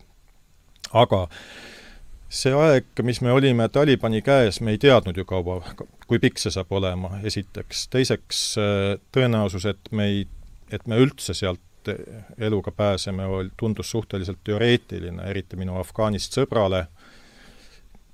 aga 0.94 1.28
see 2.30 2.54
aeg, 2.54 2.90
mis 3.04 3.22
me 3.26 3.32
olime 3.34 3.70
Talibani 3.74 4.22
käes, 4.22 4.62
me 4.62 4.76
ei 4.76 4.82
teadnud 4.82 5.18
ju 5.18 5.26
kaua, 5.26 5.60
kui 6.08 6.20
pikk 6.22 6.38
see 6.42 6.54
saab 6.54 6.72
olema, 6.78 7.20
esiteks. 7.26 7.88
teiseks, 7.94 8.44
tõenäosus, 9.16 9.66
et 9.70 9.92
me 9.92 10.10
ei, 10.12 10.28
et 10.72 10.86
me 10.88 11.00
üldse 11.02 11.34
sealt 11.34 11.92
eluga 12.38 12.72
pääseme, 12.76 13.26
tundus 13.58 13.90
suhteliselt 13.92 14.44
teoreetiline, 14.44 15.24
eriti 15.32 15.58
minu 15.58 15.80
Afgaanist 15.80 16.38
sõbrale, 16.38 16.86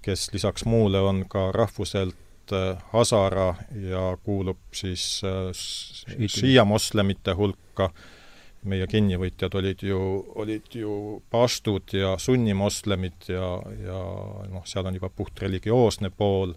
kes 0.06 0.30
lisaks 0.32 0.64
muule 0.70 1.02
on 1.02 1.26
ka 1.28 1.50
rahvuselt 1.52 2.16
Äh, 2.52 2.78
Hazara 2.94 3.56
ja 3.90 4.18
kuulub 4.24 4.58
siis 4.72 5.22
äh, 5.26 6.28
šiia 6.28 6.66
moslemite 6.66 7.34
hulka. 7.34 7.90
Meie 8.70 8.88
kinnivõtjad 8.90 9.56
olid 9.60 9.84
ju, 9.86 10.00
olid 10.42 10.76
ju 10.76 10.96
paštud 11.32 11.96
ja 11.98 12.16
sunnimoslemid 12.22 13.30
ja, 13.32 13.52
ja 13.86 14.02
noh, 14.52 14.66
seal 14.68 14.86
on 14.86 14.98
juba 14.98 15.10
puht 15.10 15.42
religioosne 15.42 16.12
pool. 16.12 16.56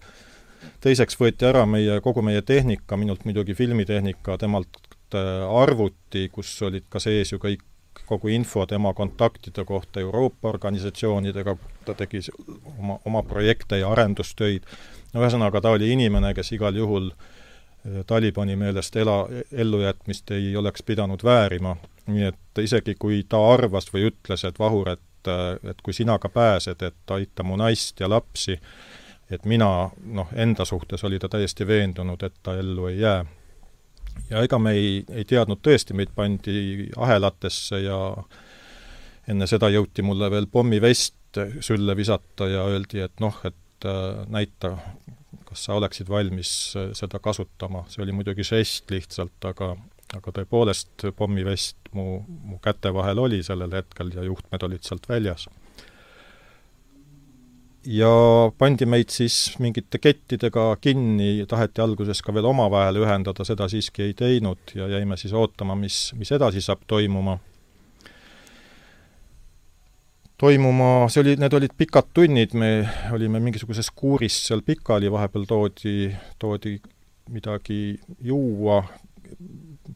teiseks 0.81 1.19
võeti 1.21 1.47
ära 1.47 1.67
meie, 1.67 2.01
kogu 2.01 2.23
meie 2.23 2.43
tehnika, 2.43 2.97
minult 2.97 3.25
muidugi 3.25 3.55
filmitehnika, 3.55 4.39
temalt 4.39 4.81
äh, 5.15 5.45
arvuti, 5.63 6.29
kus 6.33 6.55
olid 6.63 6.89
ka 6.89 7.01
sees 7.03 7.33
ju 7.33 7.39
kõik 7.43 7.65
kogu 8.07 8.29
info 8.29 8.67
tema 8.67 8.95
kontaktide 8.95 9.65
kohta 9.65 10.01
Euroopa 10.01 10.49
organisatsioonidega, 10.49 11.57
ta 11.85 11.95
tegi 11.95 12.21
oma, 12.79 12.99
oma 13.05 13.23
projekte 13.23 13.79
ja 13.79 13.91
arendustöid, 13.93 14.65
no 15.13 15.23
ühesõnaga, 15.23 15.61
ta 15.61 15.75
oli 15.77 15.93
inimene, 15.93 16.33
kes 16.35 16.53
igal 16.57 16.77
juhul 16.77 17.11
eh, 17.11 18.03
Talibani 18.07 18.57
meelest 18.57 18.97
ela, 18.97 19.21
ellujätmist 19.53 20.31
ei 20.37 20.57
oleks 20.57 20.83
pidanud 20.83 21.25
väärima, 21.25 21.77
nii 22.09 22.29
et 22.31 22.63
isegi 22.63 22.95
kui 22.99 23.23
ta 23.29 23.41
arvas 23.53 23.91
või 23.93 24.09
ütles, 24.11 24.45
et 24.45 24.59
Vahur, 24.59 24.91
et, 24.95 25.31
et 25.71 25.83
kui 25.85 25.95
sina 25.97 26.19
ka 26.19 26.31
pääsed, 26.33 26.83
et 26.83 27.15
aita 27.15 27.45
mu 27.47 27.59
naist 27.61 28.01
ja 28.01 28.09
lapsi, 28.11 28.59
et 29.31 29.45
mina, 29.45 29.91
noh, 30.05 30.31
enda 30.33 30.65
suhtes 30.65 31.05
oli 31.05 31.19
ta 31.21 31.29
täiesti 31.29 31.67
veendunud, 31.67 32.23
et 32.25 32.39
ta 32.43 32.57
ellu 32.59 32.89
ei 32.89 33.01
jää. 33.01 33.25
Ja 34.31 34.43
ega 34.43 34.59
me 34.59 34.73
ei, 34.75 35.05
ei 35.15 35.25
teadnud 35.29 35.61
tõesti, 35.63 35.95
meid 35.95 36.11
pandi 36.17 36.89
ahelatesse 36.97 37.83
ja 37.85 37.99
enne 39.29 39.47
seda 39.47 39.69
jõuti 39.71 40.03
mulle 40.03 40.31
veel 40.33 40.49
pommivest 40.51 41.39
sülle 41.61 41.95
visata 41.97 42.49
ja 42.49 42.65
öeldi, 42.67 43.05
et 43.05 43.21
noh, 43.21 43.37
et 43.45 43.87
näita, 44.33 44.73
kas 45.47 45.69
sa 45.69 45.77
oleksid 45.79 46.09
valmis 46.09 46.51
seda 46.99 47.21
kasutama, 47.23 47.85
see 47.93 48.03
oli 48.03 48.17
muidugi 48.17 48.47
žest 48.49 48.91
lihtsalt, 48.91 49.39
aga 49.45 49.75
aga 50.17 50.33
tõepoolest 50.41 51.11
pommivest 51.17 51.93
mu, 51.93 52.23
mu 52.27 52.59
käte 52.65 52.93
vahel 52.95 53.19
oli 53.19 53.43
sellel 53.45 53.75
hetkel 53.77 54.13
ja 54.15 54.25
juhtmed 54.25 54.63
olid 54.65 54.87
sealt 54.87 55.09
väljas 55.09 55.49
ja 57.89 58.11
pandi 58.59 58.87
meid 58.87 59.13
siis 59.13 59.55
mingite 59.63 60.01
kettidega 60.03 60.71
kinni, 60.81 61.47
taheti 61.49 61.83
alguses 61.83 62.21
ka 62.25 62.35
veel 62.35 62.49
omavahel 62.51 63.01
ühendada, 63.03 63.47
seda 63.49 63.69
siiski 63.71 64.09
ei 64.09 64.17
teinud 64.19 64.75
ja 64.77 64.89
jäime 64.93 65.17
siis 65.17 65.33
ootama, 65.33 65.77
mis, 65.79 66.13
mis 66.19 66.33
edasi 66.33 66.63
saab 66.65 66.85
toimuma. 66.87 67.39
toimuma, 70.39 71.09
see 71.11 71.23
oli, 71.25 71.33
need 71.35 71.55
olid 71.57 71.73
pikad 71.75 72.13
tunnid, 72.15 72.53
me 72.55 72.71
olime 73.11 73.41
mingisuguses 73.43 73.89
kuuris 73.91 74.37
seal 74.47 74.61
pikali, 74.63 75.11
vahepeal 75.11 75.49
toodi, 75.51 76.13
toodi 76.39 76.77
midagi 77.35 77.99
juua, 78.23 78.85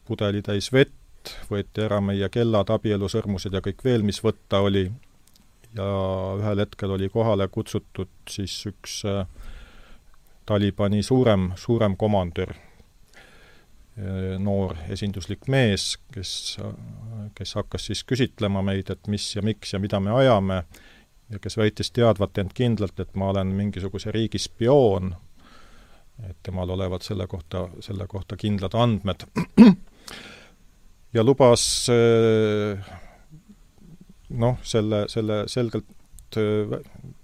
pudelitäis 0.07 0.71
vett, 0.73 1.33
võeti 1.49 1.85
ära 1.85 2.01
meie 2.03 2.29
kellad, 2.29 2.69
abielusõrmused 2.73 3.53
ja 3.53 3.61
kõik 3.63 3.83
veel, 3.85 4.03
mis 4.03 4.19
võtta 4.23 4.63
oli. 4.65 4.89
Ja 5.73 5.85
ühel 6.37 6.59
hetkel 6.61 6.91
oli 6.93 7.09
kohale 7.09 7.47
kutsutud 7.49 8.11
siis 8.29 8.59
üks 8.69 8.99
äh, 9.09 9.25
Talibani 10.45 11.01
suurem, 11.03 11.51
suurem 11.57 11.95
komandör, 11.97 12.53
äh, 12.53 14.35
noor 14.39 14.75
esinduslik 14.93 15.47
mees, 15.47 15.95
kes, 16.13 16.57
kes 17.35 17.55
hakkas 17.57 17.89
siis 17.89 18.03
küsitlema 18.03 18.61
meid, 18.61 18.91
et 18.93 19.07
mis 19.07 19.31
ja 19.35 19.41
miks 19.41 19.73
ja 19.73 19.79
mida 19.81 19.99
me 20.03 20.13
ajame, 20.13 20.63
ja 21.33 21.39
kes 21.39 21.57
väitis 21.57 21.91
teadvat 21.91 22.37
end 22.37 22.53
kindlalt, 22.53 22.99
et 22.99 23.15
ma 23.15 23.31
olen 23.33 23.55
mingisuguse 23.55 24.11
riigi 24.11 24.41
spioon, 24.41 25.15
et 26.29 26.37
temal 26.43 26.69
olevat 26.69 27.01
selle 27.01 27.27
kohta, 27.27 27.67
selle 27.81 28.07
kohta 28.07 28.37
kindlad 28.37 28.75
andmed, 28.77 29.25
ja 31.13 31.23
lubas 31.23 31.63
äh, 31.93 32.79
noh, 34.33 34.57
selle, 34.65 35.05
selle 35.11 35.43
selgelt 35.51 36.37
äh, 36.39 36.79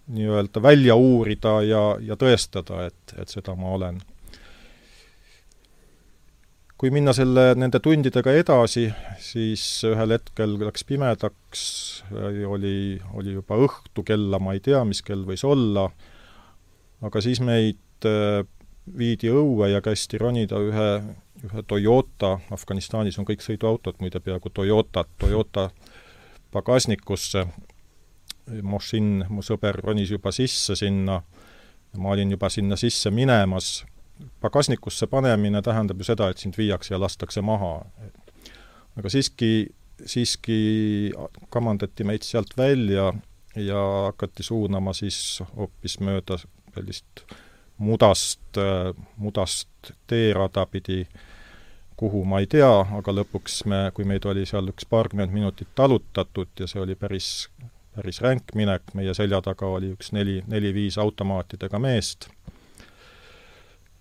nii-öelda 0.09 0.61
välja 0.61 0.95
uurida 0.97 1.59
ja, 1.65 1.83
ja 2.01 2.17
tõestada, 2.19 2.85
et, 2.89 3.13
et 3.17 3.29
seda 3.29 3.55
ma 3.57 3.75
olen. 3.77 3.99
kui 6.79 6.93
minna 6.95 7.11
selle, 7.11 7.51
nende 7.59 7.81
tundidega 7.83 8.31
edasi, 8.39 8.85
siis 9.19 9.83
ühel 9.83 10.15
hetkel 10.15 10.53
läks 10.61 10.85
pimedaks, 10.87 11.63
oli, 12.47 12.95
oli 13.19 13.33
juba 13.35 13.57
õhtu, 13.65 14.05
kella 14.07 14.39
ma 14.39 14.55
ei 14.55 14.63
tea, 14.63 14.85
mis 14.87 15.03
kell 15.03 15.25
võis 15.27 15.43
olla, 15.43 15.89
aga 17.03 17.21
siis 17.21 17.41
meid 17.43 18.07
viidi 18.95 19.27
õue 19.27 19.73
ja 19.73 19.81
kästi 19.83 20.21
ronida 20.23 20.61
ühe, 20.63 20.87
ühe 21.43 21.63
Toyota, 21.67 22.37
Afganistanis 22.51 23.19
on 23.19 23.27
kõik 23.27 23.43
sõiduautod 23.43 23.99
muide 24.03 24.19
peaaegu 24.23 24.49
Toyota, 24.53 25.05
Toyota 25.19 25.69
pagasnikusse. 26.53 27.45
Mošin, 28.65 29.27
mu 29.29 29.43
sõber, 29.45 29.77
ronis 29.85 30.09
juba 30.09 30.31
sisse 30.33 30.73
sinna, 30.75 31.19
ma 32.01 32.13
olin 32.15 32.31
juba 32.33 32.49
sinna 32.49 32.75
sisse 32.79 33.11
minemas. 33.11 33.85
pagasnikusse 34.41 35.07
panemine 35.07 35.61
tähendab 35.61 35.99
ju 35.99 36.03
seda, 36.03 36.29
et 36.29 36.37
sind 36.37 36.57
viiakse 36.57 36.93
ja 36.93 36.99
lastakse 36.99 37.41
maha. 37.41 37.85
aga 38.97 39.09
siiski, 39.09 39.69
siiski 40.05 41.11
kamandati 41.49 42.03
meid 42.03 42.23
sealt 42.23 42.57
välja 42.57 43.13
ja 43.55 43.83
hakati 44.05 44.43
suunama 44.43 44.93
siis 44.93 45.43
hoopis 45.55 45.99
mööda 45.99 46.37
sellist 46.73 47.23
mudast, 47.79 48.59
mudast 49.17 49.93
teerada 50.07 50.65
pidi, 50.65 51.07
kuhu 51.99 52.23
ma 52.25 52.39
ei 52.39 52.47
tea, 52.47 52.71
aga 52.99 53.13
lõpuks 53.13 53.63
me, 53.67 53.79
kui 53.95 54.07
meid 54.07 54.25
oli 54.29 54.45
seal 54.47 54.71
üks 54.71 54.87
paarkümmend 54.89 55.33
minutit 55.35 55.67
talutatud 55.75 56.61
ja 56.61 56.67
see 56.69 56.79
oli 56.79 56.95
päris, 56.99 57.49
päris 57.95 58.21
ränk 58.23 58.53
minek, 58.55 58.93
meie 58.95 59.13
selja 59.17 59.41
taga 59.43 59.67
oli 59.67 59.91
üks 59.97 60.13
neli, 60.15 60.39
neli-viis 60.47 60.99
automaatidega 61.01 61.81
meest, 61.83 62.29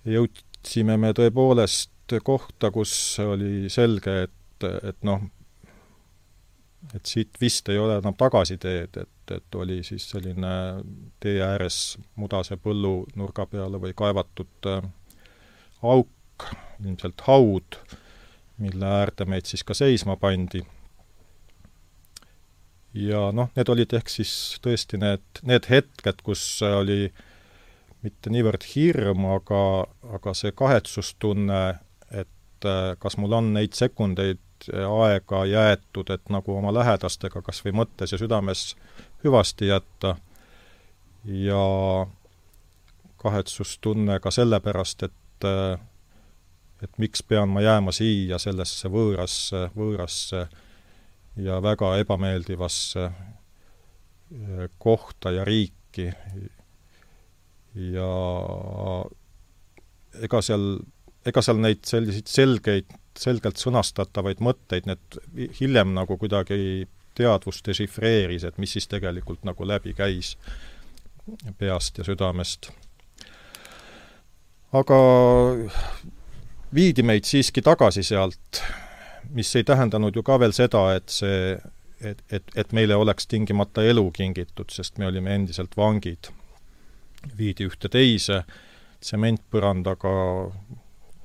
jõudsime 0.07 0.99
me 1.01 1.11
tõepoolest 1.17 2.19
kohta, 2.25 2.71
kus 2.73 2.93
oli 3.25 3.67
selge, 3.73 4.15
et, 4.29 4.69
et 4.93 5.03
noh, 5.05 5.27
et 6.95 7.07
siit 7.07 7.35
vist 7.43 7.69
ei 7.69 7.83
ole 7.83 7.99
enam 7.99 8.17
tagasiteed, 8.17 9.03
et 9.03 9.15
et 9.29 9.55
oli 9.61 9.83
siis 9.85 10.07
selline 10.11 10.51
tee 11.21 11.43
ääres 11.45 11.99
mudase 12.17 12.57
põllu 12.57 13.03
nurga 13.21 13.45
peale 13.45 13.77
või 13.83 13.93
kaevatud 13.93 14.69
äh, 14.73 14.87
auk, 16.39 16.55
ilmselt 16.85 17.21
haud, 17.27 17.79
mille 18.59 18.87
äärde 18.87 19.25
meid 19.27 19.47
siis 19.47 19.65
ka 19.65 19.75
seisma 19.75 20.17
pandi. 20.17 20.65
ja 22.95 23.31
noh, 23.33 23.51
need 23.55 23.69
olid 23.69 23.93
ehk 23.95 24.09
siis 24.09 24.59
tõesti 24.65 24.99
need, 24.99 25.23
need 25.47 25.69
hetked, 25.69 26.23
kus 26.25 26.63
oli 26.63 27.13
mitte 28.03 28.31
niivõrd 28.31 28.65
hirm, 28.75 29.27
aga, 29.37 29.87
aga 30.17 30.35
see 30.35 30.53
kahetsustunne, 30.57 31.79
et 32.11 32.65
äh, 32.67 32.97
kas 32.99 33.19
mul 33.19 33.37
on 33.37 33.53
neid 33.55 33.77
sekundeid 33.77 34.41
aega 34.73 35.45
jäetud, 35.47 36.11
et 36.11 36.31
nagu 36.33 36.57
oma 36.57 36.73
lähedastega 36.75 37.43
kas 37.43 37.61
või 37.63 37.77
mõttes 37.83 38.13
ja 38.13 38.19
südames 38.19 38.75
hüvasti 39.23 39.69
jätta 39.69 40.17
ja 41.25 41.63
kahetsustunne 43.23 44.19
ka 44.21 44.33
sellepärast, 44.35 45.03
et 45.07 45.49
et 46.83 46.99
miks 46.99 47.23
pean 47.27 47.51
ma 47.51 47.63
jääma 47.65 47.93
siia 47.95 48.39
sellesse 48.39 48.91
võõrasse, 48.93 49.69
võõrasse 49.77 50.45
ja 51.43 51.59
väga 51.63 51.97
ebameeldivasse 52.03 53.05
eh, 53.09 54.69
kohta 54.79 55.33
ja 55.35 55.45
riiki. 55.45 56.11
ja 57.75 58.13
ega 60.23 60.41
seal, 60.43 60.65
ega 61.27 61.43
seal 61.45 61.61
neid 61.63 61.85
selliseid 61.87 62.31
selgeid, 62.31 62.95
selgelt 63.19 63.61
sõnastatavaid 63.61 64.41
mõtteid, 64.43 64.89
need 64.89 65.53
hiljem 65.61 65.93
nagu 65.95 66.17
kuidagi 66.19 66.89
teadvust 67.19 67.67
dešifreeris, 67.67 68.47
et 68.47 68.59
mis 68.63 68.73
siis 68.77 68.87
tegelikult 68.91 69.45
nagu 69.47 69.67
läbi 69.67 69.95
käis 69.99 70.37
peast 71.59 71.99
ja 71.99 72.07
südamest. 72.07 72.71
aga 74.73 74.99
viidi 76.75 77.03
meid 77.03 77.25
siiski 77.25 77.63
tagasi 77.63 78.03
sealt, 78.03 78.63
mis 79.35 79.55
ei 79.57 79.65
tähendanud 79.65 80.17
ju 80.17 80.23
ka 80.23 80.39
veel 80.41 80.53
seda, 80.57 80.85
et 80.97 81.09
see, 81.13 81.55
et, 82.01 82.23
et, 82.33 82.51
et 82.57 82.73
meile 82.73 82.97
oleks 82.97 83.27
tingimata 83.27 83.85
elu 83.85 84.11
kingitud, 84.15 84.71
sest 84.73 84.99
me 84.99 85.07
olime 85.07 85.35
endiselt 85.35 85.77
vangid. 85.77 86.33
viidi 87.39 87.67
ühte 87.67 87.89
teise 87.91 88.45
tsementpõrandaga 89.01 90.11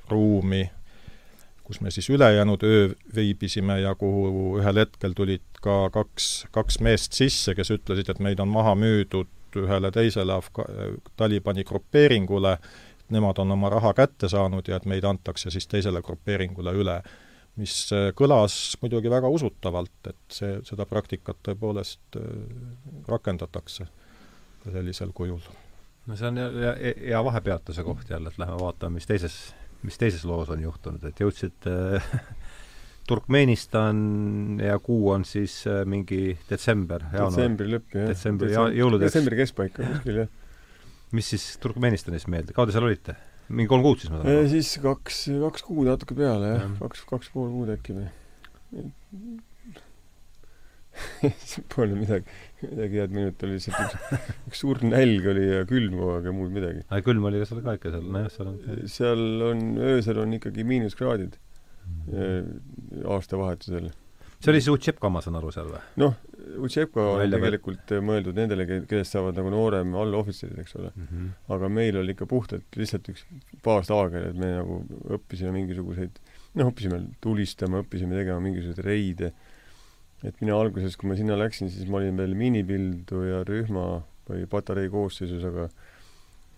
ruumi 0.10 0.64
kus 1.64 1.82
me 1.82 1.92
siis 1.92 2.10
ülejäänud 2.10 2.64
öö 2.64 2.90
viibisime 3.16 3.80
ja 3.80 3.96
kuhu 3.96 4.58
ühel 4.60 4.78
hetkel 4.78 5.14
tulid 5.16 5.46
ka 5.62 5.90
kaks, 5.90 6.46
kaks 6.52 6.80
meest 6.80 7.14
sisse, 7.14 7.56
kes 7.56 7.72
ütlesid, 7.72 8.10
et 8.12 8.20
meid 8.20 8.40
on 8.40 8.52
maha 8.52 8.76
müüdud 8.76 9.32
ühele 9.56 9.92
teisele 9.92 10.34
Afga-, 10.34 10.68
Talibani 11.18 11.64
grupeeringule, 11.64 12.58
nemad 13.10 13.40
on 13.44 13.52
oma 13.52 13.70
raha 13.70 13.94
kätte 13.98 14.30
saanud 14.30 14.68
ja 14.68 14.80
et 14.80 14.86
meid 14.86 15.04
antakse 15.04 15.52
siis 15.52 15.68
teisele 15.68 16.02
grupeeringule 16.02 16.74
üle. 16.74 17.02
mis 17.56 17.74
äh, 17.94 18.10
kõlas 18.18 18.78
muidugi 18.82 19.10
väga 19.14 19.30
usutavalt, 19.30 20.08
et 20.10 20.22
see, 20.34 20.56
seda 20.66 20.86
praktikat 20.90 21.38
tõepoolest 21.46 22.18
äh, 22.18 22.24
rakendatakse 23.08 23.86
sellisel 24.72 25.12
kujul. 25.14 25.42
no 26.08 26.16
see 26.16 26.28
on 26.28 26.40
hea 26.40 27.24
vahepeatuse 27.24 27.84
koht 27.84 28.10
jälle, 28.10 28.30
et 28.30 28.40
lähme 28.42 28.58
vaatame, 28.60 28.98
mis 28.98 29.06
teises 29.06 29.54
mis 29.84 30.00
teises 30.00 30.24
loos 30.28 30.52
on 30.54 30.64
juhtunud, 30.64 31.04
et 31.08 31.20
jõudsid 31.20 31.68
äh, 31.70 32.06
Turkmenistan 33.08 33.98
ja 34.64 34.78
kuu 34.80 35.10
on 35.12 35.26
siis 35.28 35.60
äh, 35.68 35.84
mingi 35.90 36.38
detsember, 36.50 37.04
detsembri 37.12 37.68
lõpp, 37.74 37.98
jah. 37.98 38.14
detsembri 38.14 38.54
ja 38.54 38.68
jõuludeks. 38.72 39.12
detsembri 39.12 39.40
keskpaika 39.42 39.90
kuskil, 39.90 40.24
jah. 40.24 40.32
Mis 41.16 41.30
siis 41.34 41.46
Turkmenistanis 41.64 42.28
meeldib, 42.32 42.56
kaua 42.58 42.70
te 42.70 42.76
seal 42.76 42.88
olite? 42.90 43.16
mingi 43.54 43.70
kolm 43.70 43.84
kuud 43.86 44.02
siis 44.02 44.12
ma 44.12 44.22
saan 44.22 44.34
aru? 44.34 44.52
siis 44.54 44.76
kaks, 44.84 45.24
kaks 45.46 45.66
kuud 45.68 45.90
natuke 45.90 46.18
peale, 46.18 46.54
jah, 46.56 46.70
kaks, 46.82 47.04
kaks 47.10 47.34
pool 47.34 47.50
kuud 47.54 47.74
äkki 47.76 47.98
või 47.98 48.12
Pole 51.74 51.96
midagi, 51.98 52.30
midagi 52.62 53.00
head 53.02 53.14
minut 53.16 53.44
oli 53.46 53.58
lihtsalt 53.58 53.96
üks, 53.96 54.28
üks 54.50 54.62
suur 54.62 54.82
nälg 54.86 55.26
oli 55.32 55.48
ja 55.48 55.64
külm 55.70 55.96
kogu 55.98 56.12
aeg 56.18 56.28
ja 56.30 56.34
muud 56.36 56.54
midagi. 56.54 56.84
aga 56.86 57.02
külm 57.06 57.26
oli 57.30 57.42
ka 57.42 57.50
seal 57.50 57.64
ka 57.66 57.76
ikka 57.80 57.94
seal, 57.96 58.06
nojah, 58.16 58.30
seal 58.34 58.52
on 58.52 58.60
seal 58.94 59.24
on, 59.50 59.64
öösel 59.94 60.22
on 60.22 60.38
ikkagi 60.38 60.66
miinuskraadid 60.70 61.40
mm. 61.40 63.02
aastavahetusel. 63.16 63.90
see 64.38 64.54
oli 64.54 64.62
siis 64.62 64.74
Utšepka, 64.76 65.10
ma 65.10 65.24
saan 65.26 65.40
aru, 65.42 65.50
seal 65.56 65.72
või? 65.74 65.82
noh, 66.04 66.18
Utšepka 66.64 67.02
on 67.02 67.22
Välja 67.24 67.40
tegelikult 67.40 67.96
või... 67.96 68.04
mõeldud 68.10 68.38
nendele, 68.38 68.68
kellest 68.90 69.16
saavad 69.16 69.40
nagu 69.40 69.54
noorem 69.54 69.96
allohvitserid, 69.98 70.60
eks 70.64 70.78
ole 70.80 70.92
mm. 70.92 71.08
-hmm. 71.10 71.32
aga 71.56 71.70
meil 71.70 71.98
oli 72.02 72.14
ikka 72.16 72.28
puhtalt 72.30 72.78
lihtsalt 72.80 73.10
üks 73.14 73.26
baaslaager, 73.66 74.30
et 74.30 74.38
me 74.38 74.52
nagu 74.58 74.84
õppisime 75.18 75.56
mingisuguseid 75.56 76.22
noh, 76.60 76.70
õppisime 76.70 77.02
tulistama, 77.24 77.82
õppisime 77.84 78.20
tegema 78.20 78.44
mingisuguseid 78.44 78.86
reide 78.86 79.34
et 80.24 80.40
mina 80.40 80.56
alguses, 80.56 80.96
kui 80.96 81.10
ma 81.12 81.18
sinna 81.20 81.36
läksin, 81.40 81.70
siis 81.72 81.90
ma 81.92 82.00
olin 82.00 82.20
veel 82.20 82.36
miinipilduja 82.40 83.44
rühma 83.48 84.04
või 84.30 84.46
patarei 84.50 84.92
koosseisus, 84.92 85.44
aga 85.50 85.68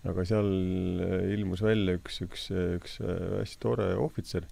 aga 0.06 0.22
seal 0.28 0.48
äh, 1.02 1.32
ilmus 1.34 1.64
välja 1.66 1.96
üks, 1.98 2.20
üks, 2.22 2.46
üks 2.52 3.00
äh, 3.02 3.40
hästi 3.40 3.62
tore 3.62 3.90
ohvitser, 3.98 4.46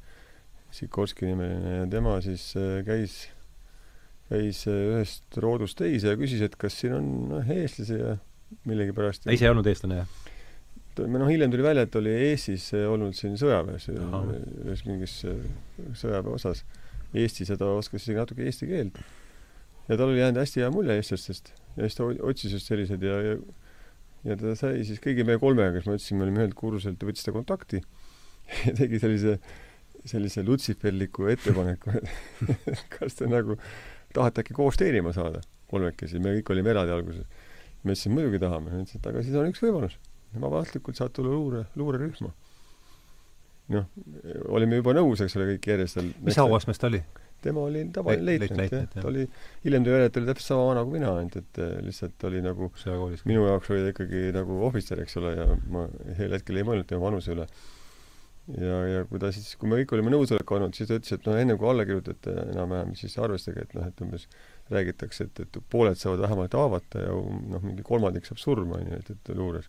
Sikorski 0.74 1.28
nimeline, 1.28 1.76
ja 1.76 1.85
tema 1.87 2.16
siis 2.24 2.48
äh, 2.59 2.80
käis, 2.87 3.28
käis 4.30 4.62
ühest 4.70 5.38
roodust 5.42 5.78
teise 5.78 6.14
ja 6.14 6.20
küsis, 6.20 6.42
et 6.44 6.54
kas 6.60 6.78
siin 6.80 6.94
on 6.96 7.10
noh, 7.32 7.50
eestlasi 7.54 7.98
ja 8.00 8.14
millegipärast 8.68 9.28
ise 9.32 9.48
ei 9.48 9.52
olnud 9.52 9.68
eestlane, 9.68 10.02
jah? 10.02 10.30
noh, 11.10 11.26
hiljem 11.26 11.50
tuli 11.50 11.66
välja, 11.66 11.84
et 11.88 11.96
oli 11.98 12.12
Eestis 12.30 12.68
olnud 12.78 13.16
siin 13.18 13.34
sõjaväes, 13.40 13.88
ühes 13.90 14.84
mingis 14.87 15.16
sõjaväe 15.98 16.37
osas 16.37 16.62
Eesti 17.14 17.46
seda 17.46 17.68
oskas 17.78 18.02
isegi 18.02 18.18
natuke 18.18 18.46
eesti 18.46 18.68
keelt. 18.70 18.96
ja 19.88 19.98
tal 19.98 20.08
oli 20.08 20.18
jäänud 20.18 20.40
hästi 20.40 20.62
hea 20.62 20.70
mulje 20.74 20.96
eestlastest 20.98 21.52
ja 21.76 21.84
siis 21.84 21.98
ta 21.98 22.06
otsis 22.30 22.54
just 22.56 22.70
selliseid 22.70 23.02
ja, 23.02 23.18
ja 23.22 23.37
ja 24.24 24.37
ta 24.40 24.54
sai 24.58 24.84
siis 24.88 25.02
kõigi 25.04 25.26
meie 25.26 25.40
kolmega, 25.40 25.74
kes 25.76 25.87
me 25.87 25.98
otsisime, 25.98 26.24
olime 26.24 26.42
ühelt 26.42 26.56
kursuselt, 26.58 26.96
ta 26.98 27.08
võttis 27.08 27.26
ta 27.26 27.34
kontakti 27.34 27.82
ja 28.66 28.74
tegi 28.76 29.00
sellise, 29.02 29.37
sellise 30.08 30.44
lutsiferliku 30.46 31.28
ettepaneku, 31.32 31.98
et 32.00 32.87
kas 32.96 33.20
te 33.20 33.28
nagu 33.30 33.58
tahate 34.14 34.44
äkki 34.44 34.57
koos 34.57 34.79
teenima 34.81 35.12
saada 35.16 35.42
kolmekesi, 35.70 36.22
me 36.22 36.37
kõik 36.38 36.55
olime 36.55 36.74
eraldi 36.74 36.94
alguses. 36.94 37.27
me 37.85 37.92
ütlesime, 37.92 38.16
muidugi 38.16 38.40
tahame, 38.40 38.72
ütles, 38.81 38.96
et 38.96 39.07
aga 39.11 39.22
siis 39.27 39.37
on 39.37 39.50
üks 39.50 39.61
võimalus, 39.61 39.98
vabatahtlikult 40.35 40.96
saad 40.96 41.12
tulla 41.16 41.35
luure, 41.35 41.66
luurerühma 41.77 42.33
noh, 43.72 43.85
olime 44.53 44.81
juba 44.81 44.94
nõus, 44.96 45.22
eks 45.24 45.37
ole, 45.38 45.55
kõik 45.55 45.68
järjest 45.72 45.98
seal 45.98 46.11
mis 46.24 46.38
hauastmes 46.40 46.81
ta 46.81 46.90
oli? 46.90 47.00
tema 47.44 47.61
oli 47.68 47.83
tavaline 47.92 48.24
leitnant, 48.40 48.72
jah. 48.72 48.85
ta 48.88 49.05
oli, 49.09 49.24
hiljem 49.66 49.85
tuli 49.85 49.94
välja, 49.94 50.09
et 50.09 50.14
ta 50.14 50.20
oli 50.20 50.29
täpselt 50.31 50.48
sama 50.48 50.66
vana 50.70 50.85
kui 50.85 50.96
mina, 50.96 51.11
ainult 51.20 51.35
et 51.40 51.59
eh, 51.61 51.72
lihtsalt 51.85 52.24
oli 52.29 52.40
nagu 52.44 52.70
minu 53.29 53.44
jaoks 53.44 53.72
oli 53.72 53.83
ta 53.85 53.92
ikkagi 53.92 54.22
nagu 54.37 54.61
ohvitser, 54.68 55.03
eks 55.05 55.18
ole, 55.20 55.33
ja 55.37 55.48
ma 55.72 55.85
sel 56.16 56.37
hetkel 56.37 56.61
ei 56.61 56.64
mõelnud 56.64 56.88
tema 56.88 57.05
vanuse 57.05 57.35
üle. 57.37 57.44
Ja, 58.52 58.80
ja 58.90 59.07
kui 59.09 59.20
ta 59.22 59.30
siis, 59.35 59.54
kui 59.61 59.70
me 59.70 59.78
kõik 59.80 59.94
olime 59.96 60.12
nõusoleku 60.12 60.59
andnud, 60.59 60.76
siis 60.76 60.90
ta 60.90 60.98
ütles, 60.98 61.16
et 61.16 61.26
noh, 61.28 61.38
enne 61.40 61.57
kui 61.61 61.70
alla 61.70 61.87
kirjutate 61.88 62.37
enam-vähem, 62.50 62.94
siis 62.98 63.16
arvestage, 63.22 63.64
et 63.64 63.74
noh, 63.78 63.88
et 63.88 64.04
umbes 64.04 64.28
räägitakse, 64.72 65.28
et, 65.28 65.42
et 65.46 65.59
pooled 65.72 65.98
saavad 66.00 66.24
vähemalt 66.26 66.57
haavata 66.59 67.02
ja 67.07 67.16
noh, 67.16 67.64
mingi 67.64 67.85
kolmandik 67.87 68.28
saab 68.28 68.40
surma, 68.42 68.80
onju, 68.80 69.00
et, 69.00 69.12
et 69.16 69.35
luures. 69.37 69.68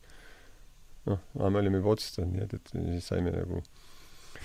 noh, 1.05 1.19
me 1.39 1.59
olime 1.61 1.81
juba 1.81 1.95
otsustanud, 1.95 2.33
nii 2.33 2.47
et, 2.47 2.55
et 2.59 2.73
siis 2.75 3.11
saime 3.11 3.33
nagu 3.35 3.61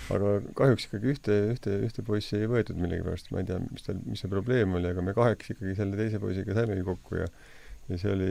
aga 0.09 0.35
kahjuks 0.57 0.87
ikkagi 0.87 1.11
ühte, 1.13 1.37
ühte, 1.53 1.73
ühte 1.85 2.03
poissi 2.05 2.39
ei 2.39 2.49
võetud 2.49 2.79
millegipärast, 2.79 3.29
ma 3.33 3.41
ei 3.41 3.49
tea, 3.49 3.59
mis 3.67 3.85
tal, 3.85 3.99
mis 4.07 4.23
see 4.23 4.31
probleem 4.31 4.73
oli, 4.79 4.89
aga 4.89 5.03
me 5.05 5.13
kahekesi 5.17 5.55
ikkagi 5.55 5.75
selle 5.77 5.99
teise 5.99 6.21
poisiga 6.23 6.55
saimegi 6.57 6.85
kokku 6.87 7.19
ja 7.21 7.27
ja 7.89 7.97
see 7.99 8.11
oli 8.13 8.29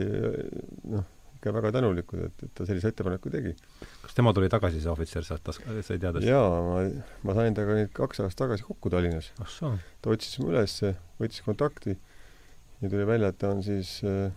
noh, 0.91 1.05
ikka 1.41 1.53
väga 1.55 1.71
tänulikud, 1.73 2.21
et, 2.27 2.43
et 2.45 2.53
ta 2.53 2.67
sellise 2.69 2.91
ettepaneku 2.91 3.31
tegi. 3.33 3.55
kas 4.03 4.13
tema 4.13 4.29
tuli 4.37 4.49
tagasi, 4.53 4.77
see 4.83 4.91
ohvitser 4.91 5.25
sealt, 5.25 5.49
sai 5.57 5.97
teada? 5.97 6.21
jaa, 6.21 6.61
ma, 6.67 6.83
ma 7.25 7.35
sain 7.37 7.57
temaga 7.57 7.79
nüüd 7.79 7.91
kaks 7.97 8.21
aastat 8.21 8.45
tagasi 8.45 8.67
kokku 8.67 8.93
Tallinnas. 8.93 9.31
ta 9.33 10.13
otsis 10.13 10.37
mu 10.41 10.51
üles, 10.53 10.77
võttis 11.17 11.41
kontakti 11.47 11.97
ja 11.97 12.91
tuli 12.93 13.09
välja, 13.09 13.33
et 13.33 13.41
ta 13.41 13.49
on 13.55 13.65
siis 13.65 13.97
äh, 14.05 14.29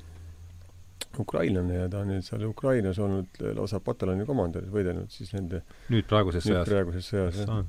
ukrainlane 1.21 1.77
ja 1.83 1.93
ta 1.93 2.01
on 2.01 2.11
nüüd 2.15 2.25
seal 2.25 2.49
Ukrainas 2.49 2.99
olnud 3.03 3.41
lausa 3.61 3.83
pataljoni 3.85 4.25
komandör, 4.29 4.65
võidelnud 4.73 5.13
siis 5.13 5.37
nende 5.37 5.61
nüüd 5.93 6.09
praeguses 6.09 6.49
sõjas? 6.49 6.69
praeguses 6.73 7.13
sõjas, 7.13 7.45
jah. 7.45 7.65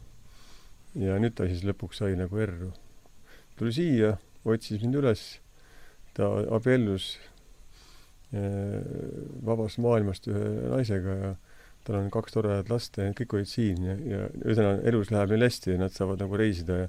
ja 1.03 1.19
nüüd 1.19 1.35
ta 1.35 1.51
siis 1.51 1.67
lõpuks 1.67 1.99
sai 1.99 2.15
nagu 2.15 2.39
erru. 2.39 2.71
tuli 3.59 3.75
siia, 3.75 4.15
otsis 4.47 4.79
mind 4.79 5.03
üles, 5.03 5.27
ta 6.15 6.31
abiellus 6.55 7.17
vabast 9.45 9.79
maailmast 9.83 10.29
ühe 10.31 10.53
naisega 10.71 11.17
ja 11.19 11.33
tal 11.85 11.99
on 11.99 12.07
kaks 12.13 12.33
toredat 12.33 12.71
last 12.73 12.97
ja 12.97 13.11
kõik 13.15 13.35
olid 13.37 13.49
siin 13.49 13.83
ja, 13.85 13.97
ja 14.09 14.23
ühesõnaga 14.41 14.81
elus 14.89 15.11
läheb 15.13 15.35
neil 15.35 15.45
hästi 15.45 15.75
ja 15.75 15.83
nad 15.83 15.93
saavad 15.93 16.23
nagu 16.25 16.39
reisida 16.41 16.81
ja 16.85 16.87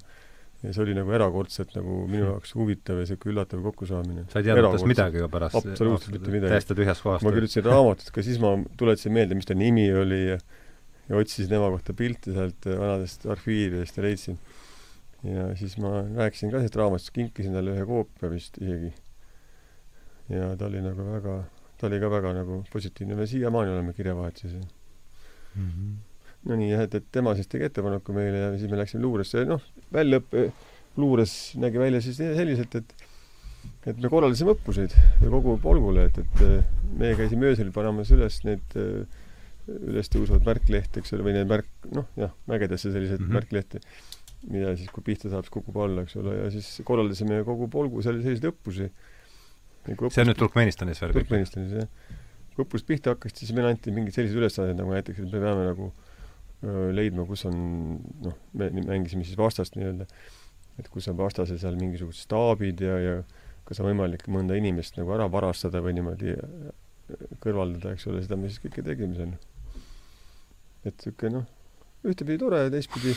ja 0.63 0.73
see 0.73 0.81
oli 0.87 0.93
nagu 0.97 1.11
erakordselt 1.13 1.75
nagu 1.77 1.99
minu 2.07 2.23
hmm. 2.23 2.31
jaoks 2.31 2.53
huvitav 2.57 2.97
ja 2.97 3.05
niisugune 3.05 3.33
üllatav 3.35 3.59
kokkusaamine. 3.67 4.23
sa 4.31 4.41
ei 4.41 4.47
teadnud 4.47 4.73
tast 4.73 4.87
midagi 4.89 5.21
ju 5.21 5.27
pärast? 5.29 5.57
absoluutselt 5.59 6.15
mitte 6.15 6.31
midagi. 6.33 6.53
täiesti 6.55 6.77
tühjast 6.79 7.03
kohast? 7.05 7.25
ma 7.25 7.33
kirjutasin 7.35 7.67
raamatut, 7.67 8.09
ka 8.15 8.23
siis 8.25 8.39
ma 8.41 8.55
tuletasin 8.79 9.13
meelde, 9.13 9.37
mis 9.37 9.49
ta 9.49 9.57
nimi 9.57 9.85
oli 9.93 10.21
ja 10.31 10.39
ja 11.07 11.19
otsisin 11.21 11.51
tema 11.51 11.69
kohta 11.71 11.93
pilte 11.97 12.33
sealt 12.35 12.65
vanadest 12.67 13.27
arhiividest 13.29 13.99
ja 13.99 14.07
leidsin. 14.07 14.39
ja 15.23 15.51
siis 15.59 15.77
ma 15.81 16.01
rääkisin 16.01 16.51
ka 16.51 16.57
sellest 16.57 16.81
raamatust, 16.81 17.13
kinkisin 17.13 17.53
talle 17.57 17.77
ühe 17.77 17.85
koopia 17.85 18.31
vist 18.33 18.57
isegi. 18.57 18.91
Ja 20.29 20.55
ta 20.59 20.67
oli 20.67 20.81
nagu 20.83 21.07
väga, 21.11 21.37
ta 21.77 21.87
oli 21.87 21.99
ka 22.01 22.11
väga 22.11 22.33
nagu 22.41 22.63
positiivne, 22.71 23.15
me 23.15 23.27
siiamaani 23.27 23.75
oleme 23.75 23.93
kirjavahetuses 23.93 24.55
mm. 25.55 25.69
-hmm 25.69 25.95
no 26.47 26.55
nii 26.55 26.71
jah, 26.71 26.85
et, 26.85 26.95
et 26.95 27.05
tema 27.11 27.33
siis 27.35 27.49
tegi 27.51 27.67
ettepaneku 27.67 28.13
meile 28.15 28.37
ja 28.37 28.49
siis 28.57 28.71
me 28.71 28.77
läksime 28.79 29.01
luuresse, 29.03 29.43
noh, 29.49 29.63
väljaõppe 29.93 30.51
luures 30.97 31.33
nägi 31.59 31.81
välja 31.81 32.01
siis 32.01 32.19
selliselt, 32.21 32.75
et 32.75 32.93
et 33.87 33.97
me 33.99 34.09
korraldasime 34.11 34.53
õppuseid 34.55 34.93
kogu 35.27 35.57
polgule, 35.63 36.07
et, 36.07 36.17
et 36.17 36.43
meie 36.99 37.15
käisime 37.19 37.49
öösel 37.49 37.71
panemas 37.75 38.11
üles 38.15 38.39
neid 38.47 38.75
üles 39.67 40.11
tõusvad 40.11 40.45
märklehti, 40.47 41.01
eks 41.01 41.13
ole, 41.15 41.25
või 41.27 41.35
need 41.35 41.49
märk, 41.49 41.67
noh, 41.95 42.07
jah, 42.19 42.31
mägedesse 42.47 42.91
selliseid 42.93 43.19
mm 43.19 43.27
-hmm. 43.27 43.35
märklehti, 43.35 43.81
mida 44.53 44.75
siis, 44.79 44.91
kui 44.93 45.03
pihta 45.03 45.31
saab, 45.31 45.43
siis 45.43 45.53
kukub 45.53 45.77
alla, 45.83 46.05
eks 46.07 46.15
ole, 46.21 46.37
ja 46.37 46.49
siis 46.53 46.69
korraldasime 46.87 47.41
kogu 47.47 47.67
polgu 47.71 48.03
seal 48.05 48.21
selliseid 48.21 48.51
õppusi. 48.53 48.89
See 49.87 50.23
on 50.23 50.31
nüüd 50.31 50.39
Turkmenistanis 50.41 51.01
veel? 51.03 51.15
Turkmenistanis, 51.15 51.75
jah. 51.81 52.17
kui 52.55 52.65
õppus 52.65 52.85
pihta 52.87 53.13
hakkas, 53.15 53.35
siis 53.37 53.53
meile 53.55 53.71
anti 53.73 53.93
mingeid 53.95 54.17
selliseid 54.17 54.41
ülesandeid, 54.41 54.79
nagu 54.79 54.93
näiteks, 54.95 55.23
et 55.23 55.31
me 55.31 55.41
peame 55.43 55.65
nagu 55.67 55.91
äh, 55.91 56.87
leidma, 56.97 57.27
kus 57.29 57.45
on 57.49 57.57
noh, 58.25 58.37
me 58.57 58.69
mängisime 58.79 59.27
siis 59.27 59.39
vastast 59.39 59.77
nii-öelda, 59.77 60.07
et 60.81 60.89
kus 60.93 61.09
on 61.11 61.19
vastasel 61.19 61.59
seal 61.61 61.77
mingisugused 61.79 62.27
staabid 62.27 62.83
ja, 62.83 62.97
ja 63.01 63.19
kas 63.67 63.81
on 63.81 63.89
võimalik 63.89 64.27
mõnda 64.31 64.57
inimest 64.57 64.99
nagu 64.99 65.11
ära 65.15 65.27
varastada 65.31 65.81
või 65.83 65.97
niimoodi 65.97 66.35
kõrvaldada, 67.43 67.93
eks 67.95 68.07
ole, 68.11 68.23
seda 68.23 68.37
me 68.39 68.49
siis 68.51 68.61
kõike 68.63 68.83
tegime 68.85 69.15
seal. 69.15 69.35
et 70.87 70.95
niisugune 70.95 71.39
noh, 71.39 71.47
ühtepidi 72.07 72.39
tore 72.41 72.63
ja 72.65 72.71
teistpidi 72.71 73.13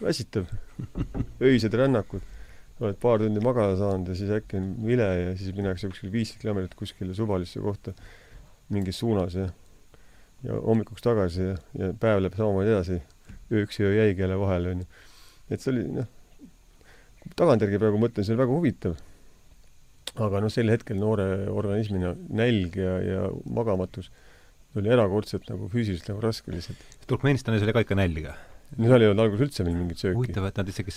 väsitav. 0.00 0.48
öised 1.48 1.74
rännakud, 1.76 2.24
oled 2.80 2.98
paar 3.00 3.22
tundi 3.22 3.40
magada 3.40 3.76
saanud 3.80 4.10
ja 4.12 4.16
siis 4.18 4.32
äkki 4.36 4.58
on 4.60 4.72
vile 4.84 5.06
ja 5.06 5.36
siis 5.36 5.54
minnakse 5.56 5.88
kuskil 5.88 6.12
viiskümmend 6.12 6.42
kilomeetrit 6.42 6.74
kuskile 6.78 7.14
suvalisse 7.16 7.62
kohta 7.64 7.94
mingis 8.68 8.98
suunas 9.00 9.34
ja 9.38 9.48
ja 10.44 10.60
hommikuks 10.66 11.04
tagasi 11.04 11.50
ja, 11.50 11.56
ja 11.80 11.90
päev 12.00 12.20
läheb 12.22 12.36
samamoodi 12.38 12.72
edasi, 12.72 13.00
ööks 13.52 13.80
öö 13.80 13.94
jäigi 13.96 14.24
jälle 14.24 14.38
vahele, 14.40 14.74
onju. 14.76 14.86
et 15.50 15.62
see 15.62 15.72
oli, 15.72 15.84
noh, 15.96 16.08
tagantjärgi 17.38 17.80
praegu 17.82 18.00
mõtlen, 18.02 18.26
see 18.26 18.34
oli 18.34 18.42
väga 18.42 18.58
huvitav. 18.58 18.98
aga 20.26 20.42
noh, 20.44 20.52
sel 20.52 20.72
hetkel 20.72 21.00
noore 21.00 21.26
organismina 21.52 22.14
nälg 22.28 22.76
ja, 22.80 22.98
ja 23.04 23.24
magamatus 23.52 24.10
oli 24.76 24.92
erakordselt 24.92 25.48
nagu 25.48 25.70
füüsiliselt 25.72 26.12
nagu 26.12 26.22
raske 26.24 26.52
lihtsalt. 26.52 26.80
Turkmenistanis 27.08 27.64
oli 27.64 27.74
ka 27.76 27.84
ikka 27.84 27.98
nälg? 27.98 28.28
Seal 28.74 29.04
ei 29.04 29.10
olnud 29.12 29.22
alguses 29.24 29.46
üldse 29.46 29.66
meil 29.66 29.76
mingit 29.78 30.02
sööki. 30.02 30.16
huvitav, 30.18 30.48
et 30.50 30.58
nad 30.58 30.72
isegi 30.72 30.94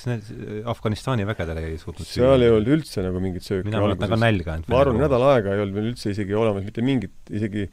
Afganistani 0.74 1.28
vägedele 1.30 1.68
ei 1.70 1.78
suutnud 1.82 2.08
seal 2.08 2.42
ei 2.46 2.52
olnud 2.54 2.74
üldse 2.80 3.06
nagu 3.06 3.22
mingit 3.24 3.46
sööki. 3.46 3.70
mina 3.70 3.84
mäletan 3.86 4.12
ka 4.16 4.20
nälga 4.20 4.56
ainult. 4.56 4.72
ma 4.74 4.82
arvan, 4.82 5.00
nädal 5.04 5.28
aega 5.30 5.54
ei 5.54 5.64
olnud 5.64 5.78
meil 5.78 5.92
üldse 5.94 6.14
isegi 6.16 6.36
olemas 6.38 6.66
mitte 6.66 6.84
mingit, 6.86 7.16
isegi 7.30 7.70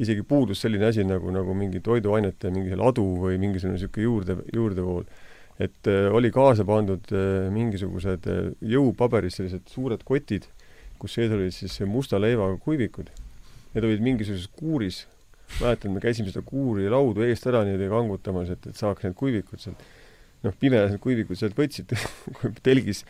isegi 0.00 0.24
puudus 0.24 0.62
selline 0.64 0.88
asi 0.88 1.04
nagu, 1.04 1.32
nagu 1.34 1.54
mingi 1.56 1.82
toiduainete 1.84 2.52
mingi 2.54 2.76
adu 2.76 3.04
või 3.20 3.36
mingisugune 3.40 3.76
niisugune 3.76 4.06
juurde, 4.06 4.36
juurdevool. 4.54 5.04
et 5.60 5.90
äh, 5.92 6.08
oli 6.16 6.30
kaasa 6.32 6.64
pandud 6.64 7.10
äh, 7.12 7.50
mingisugused 7.52 8.28
äh, 8.32 8.52
jõupaberis 8.64 9.36
sellised 9.36 9.68
suured 9.68 10.04
kotid, 10.08 10.46
kus 11.00 11.18
sees 11.18 11.32
olid 11.32 11.52
siis 11.52 11.80
musta 11.84 12.20
leivaga 12.20 12.56
kuivikud. 12.64 13.10
Need 13.74 13.84
olid 13.86 14.00
mingisuguses 14.04 14.48
kuuris, 14.56 15.04
mäletan, 15.58 15.94
me 15.94 16.02
käisime 16.04 16.30
seda 16.30 16.44
kuuri 16.46 16.86
laudu 16.92 17.24
eest 17.26 17.48
ära 17.50 17.64
niimoodi 17.66 17.90
kangutamas, 17.90 18.52
et, 18.54 18.70
et 18.70 18.78
saaks 18.78 19.06
need 19.06 19.16
kuivikud 19.18 19.62
sealt, 19.62 19.82
noh, 20.46 20.54
pimedas 20.60 20.94
need 20.94 21.02
kuivikud 21.02 21.38
sealt 21.38 21.58
võtsid 21.58 21.96
kui 22.38 22.52
telgis 22.64 23.04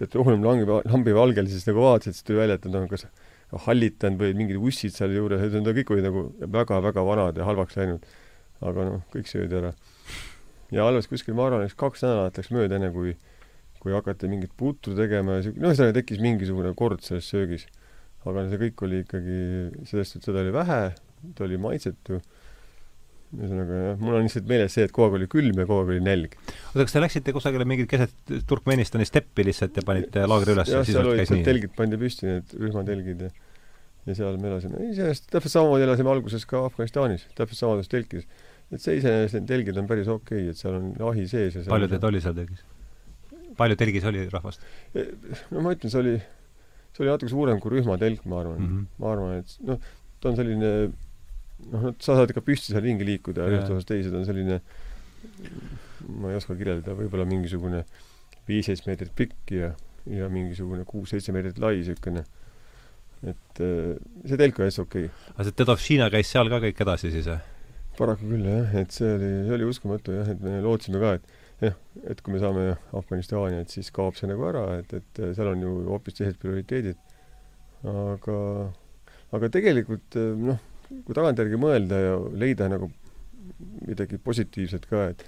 petrooleum 0.00 0.44
lambi, 0.46 0.66
lambi 0.88 1.14
valgel 1.16 1.50
siis 1.50 1.66
nagu 1.68 1.84
vaatasid, 1.84 2.16
siis 2.16 2.26
tuli 2.26 2.40
välja, 2.42 2.58
et 2.58 2.66
nad 2.68 2.80
on 2.80 2.88
kas 2.90 3.06
hallitanud 3.66 4.20
või 4.20 4.36
mingid 4.36 4.60
ussid 4.60 4.94
seal 4.96 5.12
juures, 5.12 5.42
need 5.52 5.68
kõik 5.80 5.92
olid 5.92 6.06
nagu 6.08 6.24
väga-väga 6.40 7.04
vanad 7.04 7.36
ja 7.38 7.48
halvaks 7.48 7.76
läinud. 7.76 8.06
aga 8.62 8.84
noh, 8.86 9.00
kõik 9.12 9.26
söödi 9.26 9.58
ära. 9.58 9.72
ja 10.70 10.86
alles 10.86 11.08
kuskil, 11.10 11.34
ma 11.34 11.48
arvan, 11.48 11.66
üks 11.66 11.76
kaks 11.76 12.04
nädalat 12.06 12.38
läks 12.38 12.50
mööda, 12.54 12.78
enne 12.78 12.92
kui, 12.94 13.16
kui 13.82 13.92
hakati 13.92 14.30
mingit 14.30 14.52
putru 14.56 14.94
tegema 14.96 15.36
ja 15.36 15.46
siuke, 15.46 15.60
no 15.60 15.72
ühesõnaga 15.72 15.98
tekkis 15.98 16.22
mingisugune 16.22 16.72
kord 16.78 17.02
selles 17.02 17.28
söögis. 17.28 17.66
aga 18.24 18.46
see 18.48 18.60
kõik 18.66 18.84
oli 18.86 19.02
ikkagi 19.02 19.38
sellest, 19.90 20.16
et 20.16 20.28
seda 20.30 20.40
oli 20.44 20.54
vähe, 20.54 20.80
ta 21.36 21.46
oli 21.46 21.58
maitsetu 21.60 22.20
ühesõnaga 23.32 23.76
jah, 23.78 24.00
mul 24.02 24.18
on 24.18 24.26
lihtsalt 24.26 24.48
meeles 24.48 24.74
see, 24.76 24.84
et 24.84 24.92
kogu 24.92 25.08
aeg 25.08 25.14
oli 25.20 25.28
külm 25.32 25.62
ja 25.62 25.64
kogu 25.68 25.84
aeg 25.84 25.94
oli 25.94 26.02
nälg. 26.04 26.34
oota, 26.42 26.84
kas 26.84 26.96
te 26.96 27.00
läksite 27.00 27.32
kusagile 27.32 27.64
mingit 27.68 27.88
keset 27.88 28.34
Turkmenistani 28.48 29.06
steppi 29.08 29.46
lihtsalt 29.48 29.78
ja 29.80 29.84
panite 29.88 30.26
laagri 30.28 30.52
üles? 30.56 30.72
jah, 30.72 30.84
seal 30.88 31.08
olid 31.14 31.32
need 31.32 31.48
telgid 31.48 31.72
pandi 31.78 32.00
püsti, 32.00 32.28
need 32.28 32.52
rühmatelgid 32.60 33.24
ja 33.28 33.32
ja 34.06 34.16
seal 34.18 34.38
me 34.42 34.50
elasime, 34.50 34.80
iseenesest 34.90 35.28
täpselt 35.30 35.54
samamoodi 35.54 35.86
elasime 35.86 36.10
alguses 36.10 36.44
ka 36.50 36.64
Afganistanis, 36.66 37.24
täpselt 37.38 37.60
samades 37.60 37.90
telkides. 37.90 38.26
et 38.72 38.82
see 38.82 38.98
iseenesest, 38.98 39.38
need 39.38 39.48
telgid 39.50 39.78
on 39.78 39.88
päris 39.90 40.10
okei 40.10 40.42
okay,, 40.42 40.52
et 40.52 40.58
seal 40.58 40.78
on 40.78 40.88
ahi 41.12 41.26
sees 41.30 41.58
ja 41.58 41.64
palju 41.68 41.90
teid 41.92 42.06
oli 42.08 42.22
seal 42.24 42.34
telgis? 42.36 42.64
palju 43.58 43.78
telgis 43.78 44.08
oli 44.10 44.26
rahvast? 44.32 44.66
E, 44.96 45.06
no 45.54 45.62
ma 45.62 45.74
ütlen, 45.76 45.92
see 45.92 46.02
oli, 46.02 46.16
see 46.90 47.04
oli 47.04 47.12
natuke 47.12 47.30
suurem 47.30 47.62
kui 47.62 47.76
rühmatelk, 47.76 48.26
ma 48.26 48.42
arvan 48.42 48.58
mm. 48.58 48.68
-hmm. 48.72 48.90
ma 49.04 49.14
arvan, 49.14 49.38
et 49.38 49.56
noh, 49.70 49.90
ta 50.18 50.32
on 50.32 50.40
selline 50.40 50.72
noh, 51.70 51.92
sa 51.98 52.16
saad 52.18 52.32
ikka 52.32 52.42
püsti 52.44 52.72
seal 52.72 52.84
ringi 52.84 53.06
liikuda 53.06 53.46
ja 53.46 53.56
ühest 53.56 53.72
osast 53.72 53.90
teise, 53.90 54.10
ta 54.12 54.20
on 54.20 54.28
selline 54.28 54.60
ma 56.18 56.32
ei 56.32 56.38
oska 56.38 56.56
kirjeldada, 56.58 56.96
võib-olla 56.98 57.26
mingisugune 57.28 57.84
viisteist 58.48 58.88
meetrit 58.88 59.12
pikk 59.16 59.54
ja, 59.54 59.72
ja 60.10 60.28
mingisugune 60.32 60.86
kuus-seitse 60.88 61.34
meetrit 61.34 61.60
lai 61.62 61.76
niisugune. 61.78 62.24
et 63.22 63.62
äh, 63.62 63.94
see 64.26 64.38
telk 64.40 64.58
oli 64.58 64.70
hästi 64.70 64.82
okei 64.82 65.06
okay.. 65.06 65.28
aga 65.36 65.46
see 65.46 65.58
Dedovšina 65.60 66.08
käis 66.10 66.32
seal 66.32 66.50
ka 66.50 66.58
kõik 66.64 66.82
edasi 66.86 67.12
siis, 67.14 67.28
jah? 67.30 67.44
paraku 67.98 68.26
küll, 68.32 68.48
jah, 68.48 68.74
et 68.80 68.94
see 68.94 69.14
oli, 69.14 69.30
see 69.46 69.56
oli 69.58 69.68
uskumatu 69.68 70.16
jah, 70.16 70.32
et 70.32 70.42
me 70.42 70.58
lootsime 70.64 70.98
ka, 71.02 71.14
et 71.20 71.68
jah, 71.68 71.78
et 72.10 72.22
kui 72.24 72.34
me 72.34 72.42
saame 72.42 72.66
Afganistani, 72.98 73.60
et 73.62 73.70
siis 73.70 73.92
kaob 73.94 74.18
see 74.18 74.30
nagu 74.30 74.48
ära, 74.48 74.64
et, 74.80 74.94
et 74.98 75.22
seal 75.36 75.52
on 75.52 75.62
ju 75.62 75.72
hoopis 75.92 76.18
teised 76.18 76.40
prioriteedid. 76.42 76.98
aga, 77.92 78.36
aga 79.36 79.50
tegelikult 79.54 80.18
noh, 80.40 80.58
kui 81.06 81.16
tagantjärgi 81.16 81.60
mõelda 81.60 82.00
ja 82.00 82.18
leida 82.38 82.68
nagu 82.72 82.90
midagi 83.86 84.18
positiivset 84.22 84.86
ka, 84.90 85.06
et 85.12 85.24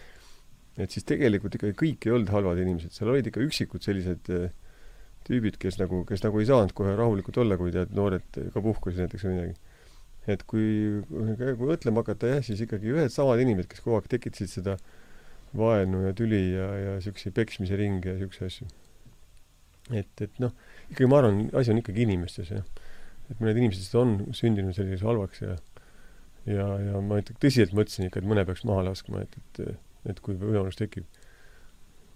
et 0.75 0.91
siis 0.91 1.07
tegelikult 1.07 1.55
ikkagi 1.55 1.77
kõik 1.79 2.07
ei 2.07 2.15
olnud 2.17 2.33
halvad 2.35 2.59
inimesed, 2.59 2.91
seal 2.97 3.13
olid 3.13 3.29
ikka 3.31 3.43
üksikud 3.45 3.85
sellised 3.85 4.31
eh, 4.35 4.49
tüübid, 5.29 5.55
kes 5.63 5.79
nagu, 5.79 6.03
kes 6.09 6.25
nagu 6.25 6.41
ei 6.41 6.49
saanud 6.49 6.75
kohe 6.75 6.97
rahulikult 6.99 7.39
olla, 7.45 7.59
kui 7.61 7.71
tead, 7.75 7.95
noored 7.95 8.27
ka 8.53 8.63
puhkasid 8.65 9.05
näiteks 9.05 9.27
või 9.29 9.37
midagi. 9.37 9.55
et 10.35 10.43
kui, 10.51 10.67
kui 11.07 11.69
mõtlema 11.69 12.03
hakata 12.03 12.33
jah, 12.33 12.43
siis 12.43 12.65
ikkagi 12.65 12.91
ühed 12.91 13.15
samad 13.15 13.43
inimesed, 13.45 13.71
kes 13.71 13.85
kogu 13.85 14.01
aeg 14.01 14.11
tekitasid 14.11 14.51
seda 14.51 14.77
vaenu 15.55 16.03
ja 16.09 16.15
tüli 16.17 16.43
ja, 16.57 16.67
ja 16.81 16.97
niisuguseid 16.99 17.37
peksmise 17.37 17.79
ringe 17.79 18.11
ja 18.11 18.19
niisuguseid 18.19 18.51
asju. 18.51 18.67
et, 19.95 20.27
et 20.27 20.43
noh, 20.43 20.57
ikkagi 20.91 21.11
ma 21.13 21.23
arvan, 21.23 21.45
asi 21.55 21.71
on 21.71 21.85
ikkagi 21.85 22.09
inimestes, 22.09 22.51
jah 22.51 22.67
et 23.31 23.41
mõned 23.41 23.61
inimesed 23.61 23.97
on 24.01 24.19
sündinud 24.37 24.77
selliseks 24.77 25.07
halvaks 25.07 25.43
ja 25.45 25.57
ja, 26.45 26.67
ja 26.77 27.01
ma 27.01 27.23
ikka 27.23 27.39
tõsiselt 27.41 27.73
mõtlesin 27.77 28.09
ikka, 28.09 28.21
et 28.21 28.29
mõne 28.29 28.45
peaks 28.45 28.65
maha 28.69 28.85
laskma, 28.91 29.25
et, 29.25 29.39
et 29.41 29.79
et 30.11 30.21
kui 30.21 30.37
võimalus 30.39 30.79
tekib. 30.79 31.07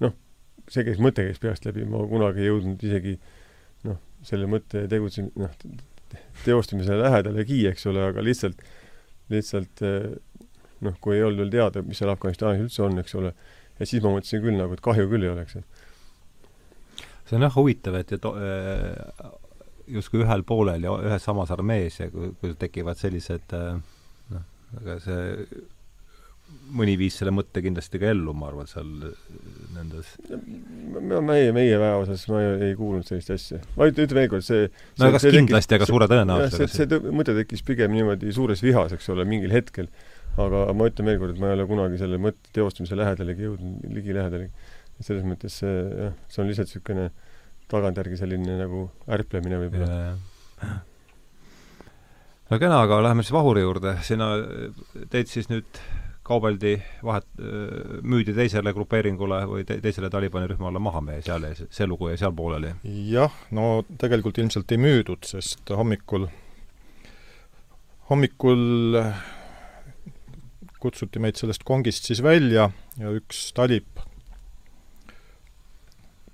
noh, 0.04 0.14
see 0.68 0.84
käis, 0.86 1.00
mõte 1.02 1.24
käis 1.26 1.40
peast 1.42 1.66
läbi, 1.68 1.86
ma 1.88 2.02
kunagi 2.11 2.44
ei 2.44 2.50
jõudnud 2.50 2.82
isegi 2.84 3.16
noh, 3.88 3.98
selle 4.26 4.48
mõtte 4.50 4.84
tegutsemise, 4.90 5.40
noh, 5.40 5.54
teostamisele 6.44 7.02
lähedalegi, 7.02 7.62
eks 7.70 7.86
ole, 7.90 8.04
aga 8.11 8.24
lihtsalt, 8.24 8.61
lihtsalt 9.32 9.82
noh, 10.84 10.96
kui 11.00 11.16
ei 11.16 11.24
olnud 11.26 11.44
veel 11.44 11.54
teada, 11.56 11.82
mis 11.84 12.00
seal 12.00 12.12
Afganistanis 12.12 12.64
üldse 12.66 12.84
on, 12.86 13.00
eks 13.02 13.16
ole, 13.18 13.34
ja 13.80 13.88
siis 13.88 14.04
ma 14.04 14.14
mõtlesin 14.14 14.44
küll 14.44 14.61
nagu, 14.61 14.76
et 14.76 14.84
kahju 14.84 15.09
küll 15.11 15.26
ei 15.26 15.32
oleks. 15.32 15.59
see 17.28 17.36
on 17.36 17.44
jah 17.44 17.56
huvitav, 17.56 17.98
et 17.98 18.14
to-, 18.20 18.36
äh, 18.40 19.32
justkui 19.95 20.22
ühel 20.24 20.45
poolel 20.49 20.84
ja 20.86 20.95
ühes 21.09 21.24
samas 21.24 21.51
armees 21.55 22.01
ja 22.03 22.11
kui, 22.12 22.32
kui 22.41 22.55
tekivad 22.59 23.01
sellised 23.01 23.57
äh, 23.57 23.80
noh, 24.34 24.47
aga 24.80 24.99
see 25.05 25.66
mõni 26.78 26.95
viis 27.01 27.16
selle 27.18 27.32
mõtte 27.34 27.61
kindlasti 27.64 28.01
ka 28.01 28.11
ellu, 28.12 28.32
ma 28.36 28.49
arvan, 28.51 28.68
seal 28.68 28.89
nendes 29.74 30.14
meie, 31.24 31.51
meie 31.57 31.78
väeosas 31.80 32.24
ma 32.32 32.41
ei, 32.45 32.70
ei 32.70 32.76
kuulnud 32.78 33.09
sellist 33.09 33.32
asja. 33.34 33.61
ma 33.76 33.89
ütlen 33.89 34.14
veel 34.16 34.30
kord, 34.32 34.45
see 34.47 34.68
no 35.01 35.11
kas 35.14 35.26
kindlasti, 35.32 35.78
aga 35.78 35.89
suure 35.89 36.09
tõenäosusega. 36.11 36.70
see, 36.72 36.89
see 36.89 37.14
mõte 37.20 37.36
tekkis 37.36 37.64
pigem 37.68 37.93
niimoodi 37.97 38.32
suures 38.36 38.64
vihas, 38.64 38.95
eks 38.97 39.09
ole, 39.14 39.26
mingil 39.28 39.53
hetkel. 39.55 39.89
aga 40.41 40.66
ma 40.76 40.91
ütlen 40.91 41.09
veel 41.11 41.20
kord, 41.22 41.36
et 41.36 41.43
ma 41.43 41.53
ei 41.53 41.59
ole 41.59 41.68
kunagi 41.70 42.01
selle 42.01 42.20
mõtte 42.22 42.53
teostamise 42.57 42.99
lähedalegi 42.99 43.49
jõudnud, 43.49 43.89
ligilähedalegi. 43.97 44.74
selles 45.05 45.24
mõttes 45.28 45.61
see, 45.62 45.80
jah, 46.05 46.16
see 46.32 46.45
on 46.45 46.53
lihtsalt 46.53 46.72
niisugune 46.72 47.11
tagantjärgi 47.68 48.18
selline 48.20 48.58
nagu 48.60 48.86
ärplemine 49.18 49.60
võib-olla 49.62 50.00
no 52.48 52.58
kena, 52.60 52.82
aga 52.82 53.00
läheme 53.04 53.24
siis 53.24 53.36
vahuri 53.36 53.64
juurde. 53.64 53.96
sina 54.06 54.32
teed 55.12 55.30
siis 55.30 55.50
nüüd 55.52 55.80
kaubeldi, 56.28 56.74
vahet, 57.04 57.24
müüdi 58.04 58.34
teisele 58.36 58.74
grupeeringule 58.76 59.38
või 59.48 59.64
te, 59.68 59.78
teisele 59.84 60.10
Talibani 60.12 60.50
rühmale 60.50 60.80
maha 60.82 61.00
meie 61.04 61.22
seal 61.24 61.46
ja 61.46 61.54
see 61.56 61.88
lugu 61.88 62.10
jäi 62.10 62.18
seal 62.20 62.34
pooleli? 62.36 62.74
jah, 63.08 63.32
no 63.56 63.80
tegelikult 64.00 64.40
ilmselt 64.42 64.76
ei 64.76 64.80
müüdud, 64.82 65.24
sest 65.28 65.72
hommikul, 65.72 66.28
hommikul 68.10 68.66
kutsuti 70.82 71.22
meid 71.22 71.40
sellest 71.40 71.64
kongist 71.66 72.06
siis 72.08 72.20
välja 72.22 72.68
ja 73.00 73.14
üks 73.14 73.48
talib, 73.56 73.88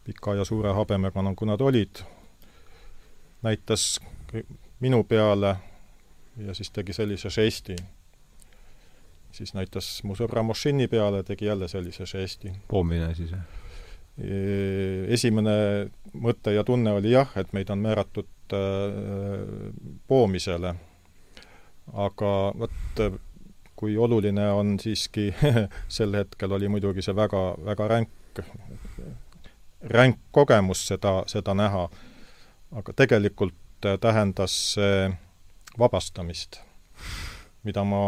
pika 0.05 0.35
ja 0.35 0.45
suure 0.45 0.73
habemega, 0.75 1.23
nagu 1.23 1.47
nad 1.49 1.61
olid, 1.61 2.05
näitas 3.43 4.01
minu 4.81 5.05
peale 5.05 5.57
ja 6.37 6.55
siis 6.55 6.71
tegi 6.71 6.93
sellise 6.93 7.31
žesti 7.31 7.77
siis 9.35 9.55
näitas 9.55 9.89
mu 10.07 10.15
sõbra 10.19 10.45
Mošini 10.47 10.87
peale, 10.91 11.23
tegi 11.27 11.49
jälle 11.49 11.69
sellise 11.69 12.07
žesti. 12.07 12.53
poomine 12.69 13.15
siis, 13.15 13.35
jah? 13.35 13.61
esimene 15.11 15.55
mõte 16.23 16.53
ja 16.55 16.63
tunne 16.65 16.93
oli 16.95 17.11
jah, 17.11 17.33
et 17.37 17.51
meid 17.53 17.71
on 17.75 17.81
määratud 17.83 18.55
äh, 18.55 19.73
poomisele. 20.07 20.75
aga 21.93 22.31
vot, 22.59 23.03
kui 23.77 23.97
oluline 23.97 24.47
on 24.53 24.79
siiski 24.81 25.33
sel 25.97 26.15
hetkel 26.15 26.53
oli 26.53 26.69
muidugi 26.69 27.03
see 27.03 27.17
väga, 27.17 27.43
väga 27.65 27.89
ränk, 27.89 28.45
ränk 29.91 30.19
kogemus 30.33 30.87
seda, 30.89 31.23
seda 31.27 31.55
näha. 31.55 31.89
aga 32.75 32.93
tegelikult 32.93 33.55
tähendas 34.01 34.55
see 34.75 35.11
vabastamist 35.79 36.59
mida 37.65 37.85
ma 37.85 38.01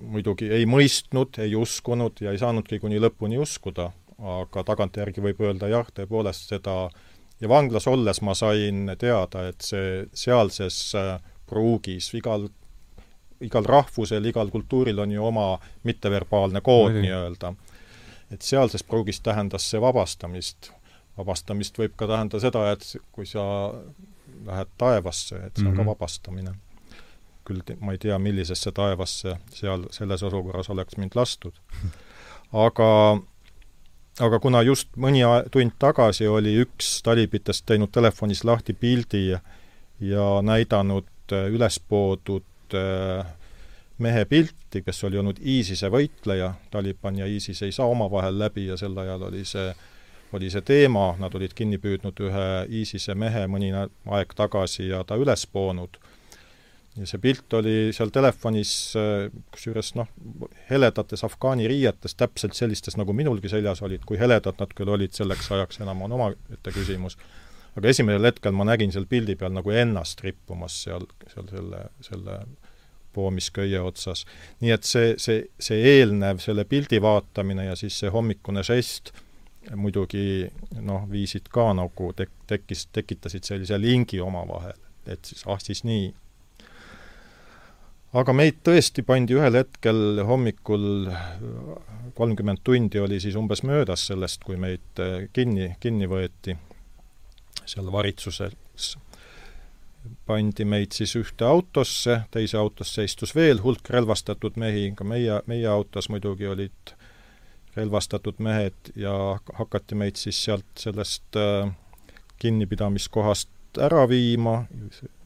muidugi 0.00 0.50
ei 0.54 0.66
mõistnud, 0.70 1.38
ei 1.42 1.54
uskunud 1.58 2.20
ja 2.22 2.32
ei 2.32 2.38
saanudki 2.38 2.78
kuni 2.78 3.00
lõpuni 3.02 3.38
uskuda, 3.42 3.90
aga 4.18 4.64
tagantjärgi 4.66 5.22
võib 5.22 5.40
öelda 5.42 5.70
jah, 5.70 5.88
tõepoolest 5.94 6.52
seda 6.52 6.76
ja 7.40 7.50
vanglas 7.50 7.86
olles 7.90 8.22
ma 8.22 8.34
sain 8.38 8.94
teada, 8.98 9.48
et 9.50 9.66
see 9.66 10.06
sealses 10.14 10.78
äh, 10.98 11.16
pruugis 11.48 12.12
igal, 12.18 12.48
igal 13.44 13.66
rahvusel, 13.66 14.24
igal 14.30 14.50
kultuuril 14.54 14.98
on 15.02 15.12
ju 15.14 15.26
oma 15.26 15.50
mitteverbaalne 15.86 16.62
kood 16.62 16.98
nii-öelda. 17.02 17.54
et 18.30 18.42
sealses 18.42 18.82
pruugis 18.84 19.20
tähendas 19.20 19.70
see 19.70 19.80
vabastamist. 19.80 20.72
Vabastamist 21.18 21.78
võib 21.78 21.96
ka 21.98 22.06
tähendada 22.06 22.40
seda, 22.40 22.64
et 22.72 22.86
kui 23.12 23.26
sa 23.26 23.42
lähed 24.46 24.70
taevasse, 24.78 25.36
et 25.36 25.56
see 25.56 25.66
on 25.66 25.72
mm 25.72 25.72
-hmm. 25.72 25.76
ka 25.76 25.82
mhm. 25.82 25.90
vabastamine 25.90 26.54
küll 27.48 27.80
ma 27.80 27.94
ei 27.94 27.98
tea, 28.02 28.18
millisesse 28.20 28.72
taevasse 28.76 29.36
seal 29.54 29.86
selles 29.94 30.22
asukorras 30.22 30.70
oleks 30.70 30.98
mind 31.00 31.16
lastud. 31.16 31.56
aga, 32.52 32.90
aga 34.20 34.40
kuna 34.44 34.62
just 34.66 34.92
mõni 34.96 35.24
tund 35.54 35.76
tagasi 35.78 36.28
oli 36.28 36.58
üks 36.64 37.00
talibitest 37.06 37.66
teinud 37.66 37.92
telefonis 37.92 38.44
lahti 38.44 38.72
pildi 38.72 39.24
ja 39.32 40.28
näidanud 40.42 41.08
äh, 41.32 41.48
üles 41.54 41.80
poodud 41.80 42.76
äh, 42.76 43.26
mehe 43.98 44.24
pilti, 44.24 44.82
kes 44.86 45.04
oli 45.04 45.18
olnud 45.18 45.40
ISISe 45.42 45.90
võitleja, 45.90 46.52
Taliban 46.70 47.18
ja 47.18 47.26
ISIS 47.26 47.62
ei 47.66 47.72
saa 47.74 47.88
omavahel 47.90 48.38
läbi 48.38 48.68
ja 48.68 48.76
sel 48.78 48.96
ajal 48.98 49.26
oli 49.30 49.44
see, 49.48 49.72
oli 50.32 50.50
see 50.52 50.64
teema, 50.66 51.14
nad 51.20 51.34
olid 51.34 51.54
kinni 51.56 51.78
püüdnud 51.80 52.20
ühe 52.28 52.46
ISISe 52.82 53.14
mehe 53.16 53.46
mõni 53.48 53.72
aeg 53.72 54.34
tagasi 54.36 54.90
ja 54.90 55.04
ta 55.04 55.16
üles 55.20 55.46
poonud 55.48 55.96
ja 56.98 57.06
see 57.06 57.20
pilt 57.22 57.54
oli 57.58 57.74
seal 57.94 58.10
telefonis 58.14 58.72
äh, 58.98 59.26
kusjuures 59.54 59.92
noh, 59.98 60.08
heledates 60.70 61.24
afgaani 61.26 61.68
riietes, 61.70 62.16
täpselt 62.18 62.56
sellistes, 62.58 62.96
nagu 62.98 63.14
minulgi 63.16 63.50
seljas 63.52 63.82
olid, 63.86 64.04
kui 64.08 64.18
heledad 64.20 64.58
nad 64.60 64.72
küll 64.76 64.90
olid 64.94 65.14
selleks 65.16 65.50
ajaks, 65.54 65.82
enam 65.84 66.02
on 66.06 66.16
omaette 66.18 66.74
küsimus, 66.74 67.18
aga 67.78 67.92
esimesel 67.92 68.30
hetkel 68.30 68.56
ma 68.56 68.66
nägin 68.68 68.94
seal 68.94 69.06
pildi 69.10 69.38
peal 69.38 69.54
nagu 69.54 69.74
ennast 69.74 70.24
rippumas 70.26 70.82
seal, 70.86 71.06
seal 71.32 71.46
selle, 71.52 71.84
selle 72.04 72.40
poomisköie 73.14 73.80
otsas. 73.80 74.24
nii 74.62 74.74
et 74.74 74.84
see, 74.86 75.14
see, 75.22 75.46
see 75.62 75.80
eelnev, 75.96 76.42
selle 76.44 76.66
pildi 76.68 77.00
vaatamine 77.02 77.70
ja 77.70 77.78
siis 77.78 77.96
see 78.02 78.12
hommikune 78.12 78.64
žest 78.66 79.14
muidugi 79.76 80.48
noh, 80.80 81.04
viisid 81.10 81.50
ka 81.52 81.72
nagu 81.76 82.12
tek-, 82.16 82.34
tekkis, 82.48 82.86
tekitasid 82.92 83.44
sellise 83.48 83.78
lingi 83.80 84.20
omavahel, 84.20 84.78
et 85.06 85.28
siis 85.28 85.44
ah, 85.46 85.60
siis 85.62 85.84
nii. 85.88 86.08
Aga 88.16 88.32
meid 88.32 88.62
tõesti 88.64 89.04
pandi 89.04 89.36
ühel 89.36 89.58
hetkel 89.58 90.22
hommikul, 90.24 91.10
kolmkümmend 92.16 92.62
tundi 92.64 93.02
oli 93.02 93.18
siis 93.20 93.36
umbes 93.36 93.60
möödas 93.68 94.06
sellest, 94.08 94.46
kui 94.48 94.56
meid 94.56 95.02
eh, 95.04 95.26
kinni, 95.32 95.74
kinni 95.80 96.08
võeti 96.08 96.56
seal 97.68 97.90
varitsuses, 97.92 98.94
pandi 100.28 100.64
meid 100.64 100.96
siis 100.96 101.12
ühte 101.20 101.44
autosse, 101.44 102.22
teise 102.32 102.56
autosse 102.60 103.04
istus 103.04 103.34
veel 103.36 103.60
hulk 103.64 103.90
relvastatud 103.92 104.56
mehi, 104.60 104.88
ka 104.96 105.04
meie, 105.04 105.42
meie 105.50 105.68
autos 105.68 106.08
muidugi 106.12 106.48
olid 106.48 106.94
relvastatud 107.78 108.40
mehed 108.44 108.92
ja 108.98 109.12
hakati 109.60 109.98
meid 109.98 110.18
siis 110.20 110.40
sealt 110.48 110.82
sellest 110.82 111.38
äh, 111.38 111.70
kinnipidamiskohast 112.38 113.80
ära 113.82 114.04
viima 114.08 114.62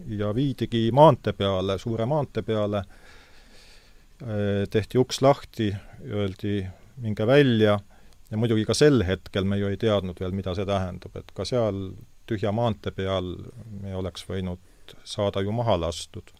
ja 0.09 0.33
viidigi 0.35 0.91
maantee 0.93 1.33
peale, 1.37 1.79
suure 1.79 2.07
maantee 2.11 2.43
peale, 2.43 2.83
tehti 4.71 4.99
uks 4.99 5.21
lahti, 5.23 5.71
öeldi 6.05 6.61
minge 7.03 7.27
välja 7.27 7.79
ja 8.31 8.41
muidugi 8.41 8.65
ka 8.69 8.75
sel 8.77 9.03
hetkel 9.07 9.45
me 9.49 9.59
ju 9.61 9.71
ei 9.73 9.79
teadnud 9.81 10.21
veel, 10.21 10.35
mida 10.37 10.55
see 10.57 10.67
tähendab, 10.69 11.17
et 11.21 11.33
ka 11.37 11.47
seal 11.49 11.93
tühja 12.29 12.53
maantee 12.55 12.95
peal 12.97 13.35
me 13.83 13.97
oleks 13.99 14.25
võinud 14.29 14.97
saada 15.05 15.43
ju 15.45 15.53
maha 15.53 15.79
lastud. 15.81 16.33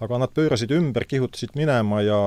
aga 0.00 0.18
nad 0.18 0.30
pöörasid 0.30 0.70
ümber, 0.70 1.04
kihutasid 1.10 1.56
minema 1.58 2.02
ja 2.02 2.18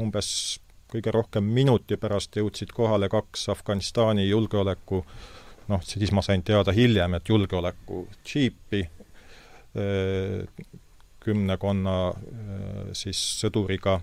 umbes 0.00 0.60
kõige 0.90 1.12
rohkem 1.14 1.44
minuti 1.44 1.96
pärast 2.00 2.36
jõudsid 2.36 2.72
kohale 2.74 3.08
kaks 3.08 3.48
Afganistani 3.52 4.28
julgeoleku 4.28 5.04
noh, 5.70 5.82
siis 5.86 6.12
ma 6.12 6.22
sain 6.24 6.42
teada 6.42 6.74
hiljem, 6.74 7.14
et 7.14 7.28
julgeoleku 7.28 8.04
džiipi 8.24 8.82
kümnekonna 11.20 11.96
siis 12.96 13.20
sõduriga, 13.40 14.00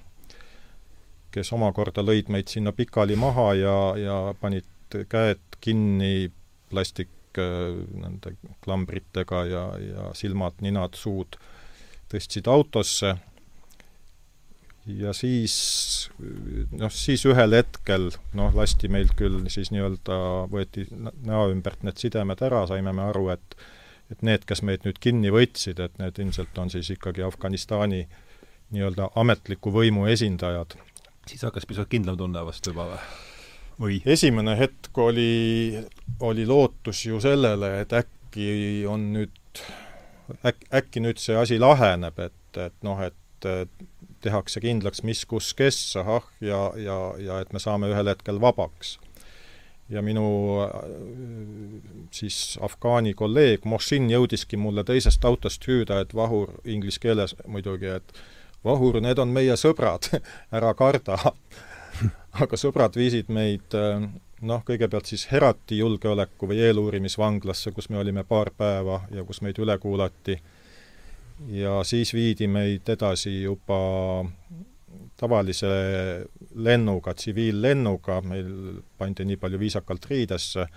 kes 1.33 1.51
omakorda 1.57 2.05
lõid 2.05 2.31
meid 2.31 2.47
sinna 2.51 2.71
pikali 2.71 3.17
maha 3.19 3.51
ja, 3.57 3.77
ja 3.99 4.17
panid 4.39 4.97
käed 5.11 5.59
kinni 5.59 6.29
plastik 6.69 7.11
nende 7.37 8.33
klambritega 8.63 9.43
ja, 9.45 9.63
ja 9.81 10.05
silmad, 10.17 10.57
ninad, 10.65 10.95
suud 10.97 11.37
tõstsid 12.09 12.47
autosse 12.49 13.17
ja 14.87 15.13
siis 15.13 15.55
noh, 16.77 16.91
siis 16.93 17.25
ühel 17.27 17.55
hetkel 17.57 18.09
noh, 18.37 18.53
lasti 18.55 18.89
meilt 18.91 19.15
küll 19.19 19.43
siis 19.51 19.71
nii-öelda, 19.73 20.19
võeti 20.51 20.87
näo 20.91 21.47
ümbert 21.51 21.83
need 21.83 21.99
sidemed 21.99 22.41
ära, 22.47 22.65
saime 22.69 22.95
me 22.95 23.09
aru, 23.09 23.29
et 23.35 23.57
et 24.07 24.21
need, 24.23 24.45
kes 24.47 24.61
meid 24.63 24.85
nüüd 24.87 25.01
kinni 25.03 25.33
võtsid, 25.35 25.81
et 25.83 25.97
need 25.99 26.19
ilmselt 26.23 26.55
on 26.61 26.69
siis 26.71 26.87
ikkagi 26.93 27.25
Afganistani 27.27 28.05
nii-öelda 28.71 29.09
ametliku 29.19 29.71
võimu 29.75 30.05
esindajad, 30.07 30.77
siis 31.27 31.43
hakkas 31.43 31.67
pisut 31.67 31.89
kindlam 31.91 32.15
tunne 32.19 32.43
vast 32.47 32.67
juba 32.67 32.87
või? 32.87 33.01
või? 33.81 33.99
esimene 34.05 34.55
hetk 34.59 34.97
oli, 35.03 35.75
oli 36.23 36.47
lootus 36.47 37.03
ju 37.05 37.19
sellele, 37.23 37.73
et 37.81 37.97
äkki 37.99 38.47
on 38.87 39.09
nüüd, 39.17 39.63
äk-, 40.39 40.67
äkki 40.79 41.03
nüüd 41.03 41.19
see 41.19 41.35
asi 41.35 41.59
laheneb, 41.59 42.19
et, 42.29 42.61
et 42.63 42.79
noh, 42.87 43.03
et 43.03 43.47
tehakse 44.27 44.61
kindlaks, 44.63 45.03
mis, 45.07 45.23
kus, 45.25 45.53
kes, 45.57 45.79
ahah, 46.03 46.25
ja, 46.43 46.61
ja, 46.77 46.97
ja 47.23 47.41
et 47.43 47.53
me 47.55 47.63
saame 47.63 47.89
ühel 47.91 48.11
hetkel 48.13 48.41
vabaks. 48.43 48.97
ja 49.89 50.01
minu 50.03 50.27
siis 52.11 52.57
afgaani 52.61 53.13
kolleeg 53.15 53.63
Moshin 53.65 54.09
jõudiski 54.11 54.57
mulle 54.59 54.83
teisest 54.83 55.25
autost 55.25 55.63
hüüda, 55.67 56.01
et 56.03 56.15
Vahur, 56.15 56.51
inglise 56.65 56.99
keeles 56.99 57.35
muidugi, 57.47 57.93
et 57.95 58.19
Vahur, 58.67 58.99
need 58.99 59.19
on 59.19 59.31
meie 59.31 59.55
sõbrad 59.55 60.09
ära 60.57 60.73
karda 60.75 61.17
aga 62.43 62.59
sõbrad 62.59 62.99
viisid 62.99 63.31
meid 63.31 63.77
noh, 64.41 64.61
kõigepealt 64.65 65.09
siis 65.09 65.27
Herati 65.31 65.79
julgeoleku- 65.79 66.49
või 66.51 66.59
eeluurimisvanglasse, 66.67 67.71
kus 67.71 67.89
me 67.89 67.97
olime 67.97 68.23
paar 68.23 68.51
päeva 68.57 69.01
ja 69.11 69.23
kus 69.23 69.41
meid 69.41 69.57
üle 69.61 69.77
kuulati 69.81 70.37
ja 71.45 71.83
siis 71.83 72.13
viidi 72.13 72.47
meid 72.47 72.89
edasi 72.89 73.41
juba 73.43 73.79
tavalise 75.17 75.67
lennuga, 76.55 77.13
tsiviillennuga, 77.13 78.21
meil 78.21 78.81
pandi 78.97 79.25
nii 79.25 79.37
palju 79.41 79.59
viisakalt 79.59 80.05
riidesse, 80.09 80.67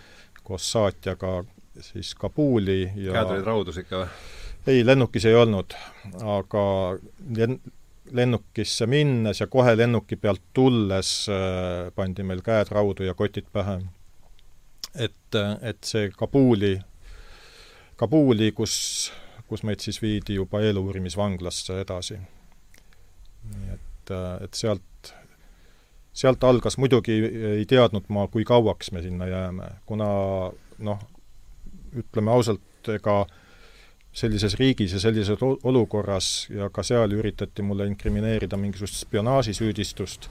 koos 0.44 0.70
saatjaga 0.72 1.40
siis 1.80 2.14
Kabuli 2.18 2.82
ja 2.96 3.12
käed 3.14 3.34
olid 3.36 3.46
raudus 3.46 3.80
ikka 3.82 4.02
või? 4.02 4.08
ei, 4.66 4.80
lennukis 4.86 5.24
ei 5.28 5.36
olnud, 5.36 5.76
aga 6.24 6.64
len-, 7.36 7.60
lennukisse 8.12 8.88
minnes 8.90 9.40
ja 9.40 9.46
kohe 9.46 9.76
lennuki 9.76 10.16
pealt 10.20 10.42
tulles 10.56 11.14
äh, 11.32 11.88
pandi 11.94 12.26
meil 12.26 12.42
käed 12.44 12.72
raudu 12.72 13.06
ja 13.06 13.14
kotid 13.14 13.48
pähe. 13.52 13.80
et, 14.94 15.40
et 15.62 15.84
see 15.84 16.10
Kabuli, 16.16 16.78
Kabuli, 17.96 18.52
kus 18.52 19.12
kus 19.50 19.64
meid 19.66 19.82
siis 19.82 19.98
viidi 20.02 20.38
juba 20.38 20.62
eeluurimisvanglasse 20.62 21.80
edasi. 21.82 22.20
nii 23.50 23.74
et, 23.74 24.12
et 24.46 24.54
sealt, 24.54 25.12
sealt 26.12 26.44
algas, 26.44 26.78
muidugi 26.78 27.16
ei 27.56 27.66
teadnud 27.66 28.06
ma, 28.14 28.26
kui 28.30 28.44
kauaks 28.46 28.92
me 28.92 29.02
sinna 29.02 29.26
jääme, 29.30 29.70
kuna 29.86 30.08
noh, 30.78 31.06
ütleme 31.96 32.30
ausalt, 32.30 32.62
ega 32.94 33.24
sellises 34.12 34.56
riigis 34.58 34.92
ja 34.92 35.00
sellises 35.00 35.42
olukorras 35.42 36.48
ja 36.50 36.70
ka 36.74 36.82
seal 36.86 37.12
üritati 37.14 37.62
mulle 37.62 37.86
inkrimineerida 37.90 38.58
mingisugust 38.58 38.98
spionaažisüüdistust 39.04 40.30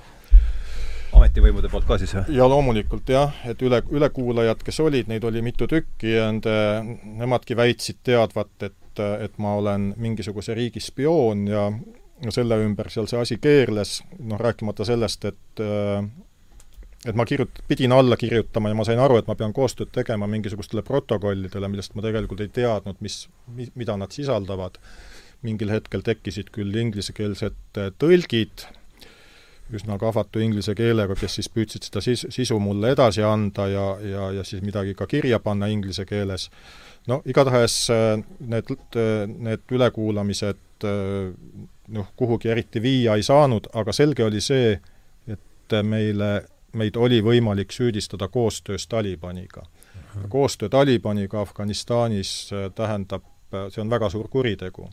ametivõimude 1.15 1.69
poolt 1.71 1.87
ka 1.89 1.97
siis 2.01 2.13
või? 2.15 2.35
ja 2.37 2.47
loomulikult 2.49 3.09
jah, 3.09 3.33
et 3.49 3.61
üle, 3.65 3.81
ülekuulajad, 3.95 4.61
kes 4.65 4.79
olid, 4.83 5.09
neid 5.11 5.25
oli 5.27 5.41
mitu 5.45 5.67
tükki 5.69 6.13
ja 6.15 6.27
nende, 6.29 6.55
nemadki 7.19 7.57
väitsid 7.57 8.01
teadvat, 8.05 8.51
et, 8.67 8.77
et 9.21 9.37
ma 9.37 9.53
olen 9.59 9.93
mingisuguse 9.97 10.55
riigi 10.57 10.81
spioon 10.81 11.45
ja 11.47 11.67
selle 12.33 12.57
ümber 12.63 12.89
seal 12.91 13.07
see 13.07 13.19
asi 13.21 13.37
keerles, 13.41 13.99
noh 14.19 14.39
rääkimata 14.41 14.87
sellest, 14.87 15.29
et 15.29 15.61
et 17.07 17.15
ma 17.15 17.23
kirjut-, 17.23 17.61
pidin 17.67 17.93
alla 17.95 18.17
kirjutama 18.19 18.73
ja 18.73 18.75
ma 18.75 18.83
sain 18.87 18.99
aru, 18.99 19.19
et 19.21 19.29
ma 19.29 19.35
pean 19.39 19.53
koostööd 19.55 19.93
tegema 19.95 20.27
mingisugustele 20.27 20.83
protokollidele, 20.83 21.69
millest 21.71 21.95
ma 21.95 22.03
tegelikult 22.03 22.43
ei 22.43 22.51
teadnud, 22.59 22.99
mis, 23.05 23.21
mi-, 23.55 23.71
mida 23.79 23.95
nad 23.99 24.15
sisaldavad. 24.15 24.81
mingil 25.39 25.69
hetkel 25.71 26.01
tekkisid 26.03 26.49
küll 26.51 26.75
inglisekeelsed 26.75 27.77
tõlgid, 28.03 28.65
üsna 29.73 29.97
kahvatu 30.01 30.41
inglise 30.41 30.73
keelega, 30.75 31.15
kes 31.19 31.39
siis 31.39 31.49
püüdsid 31.53 31.85
seda 31.87 32.01
sis-, 32.03 32.27
sisu 32.33 32.59
mulle 32.61 32.93
edasi 32.95 33.23
anda 33.25 33.67
ja, 33.69 33.85
ja, 34.01 34.29
ja 34.39 34.45
siis 34.47 34.63
midagi 34.65 34.95
ka 34.97 35.07
kirja 35.07 35.39
panna 35.39 35.69
inglise 35.69 36.05
keeles. 36.09 36.49
no 37.07 37.21
igatahes 37.25 37.89
äh, 37.93 38.23
need, 38.39 38.71
need 39.37 39.71
ülekuulamised 39.71 40.85
äh, 40.85 41.33
noh, 41.87 42.07
kuhugi 42.15 42.49
eriti 42.49 42.81
viia 42.81 43.15
ei 43.15 43.23
saanud, 43.23 43.69
aga 43.73 43.93
selge 43.93 44.25
oli 44.25 44.41
see, 44.41 44.79
et 45.27 45.77
meile, 45.83 46.31
meid 46.73 46.97
oli 46.97 47.21
võimalik 47.21 47.71
süüdistada 47.71 48.27
koostöös 48.27 48.87
Talibaniga. 48.87 49.65
koostöö 50.29 50.69
Talibaniga 50.69 51.41
Afganistanis 51.41 52.49
äh, 52.53 52.71
tähendab, 52.75 53.23
see 53.69 53.81
on 53.81 53.89
väga 53.89 54.09
suur 54.09 54.27
kuritegu 54.29 54.89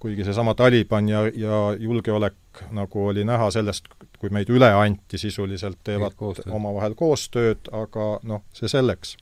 kuigi 0.00 0.24
seesama 0.24 0.54
Taliban 0.54 1.08
ja, 1.08 1.22
ja 1.34 1.60
julgeolek, 1.78 2.64
nagu 2.70 3.06
oli 3.06 3.24
näha 3.24 3.50
sellest, 3.50 3.88
kui 4.18 4.30
meid 4.32 4.50
üle 4.52 4.68
anti, 4.72 5.18
sisuliselt 5.18 5.78
teevad 5.84 6.16
omavahel 6.50 6.94
koostööd, 6.94 7.70
aga 7.72 8.16
noh, 8.22 8.44
see 8.56 8.68
selleks. 8.68 9.16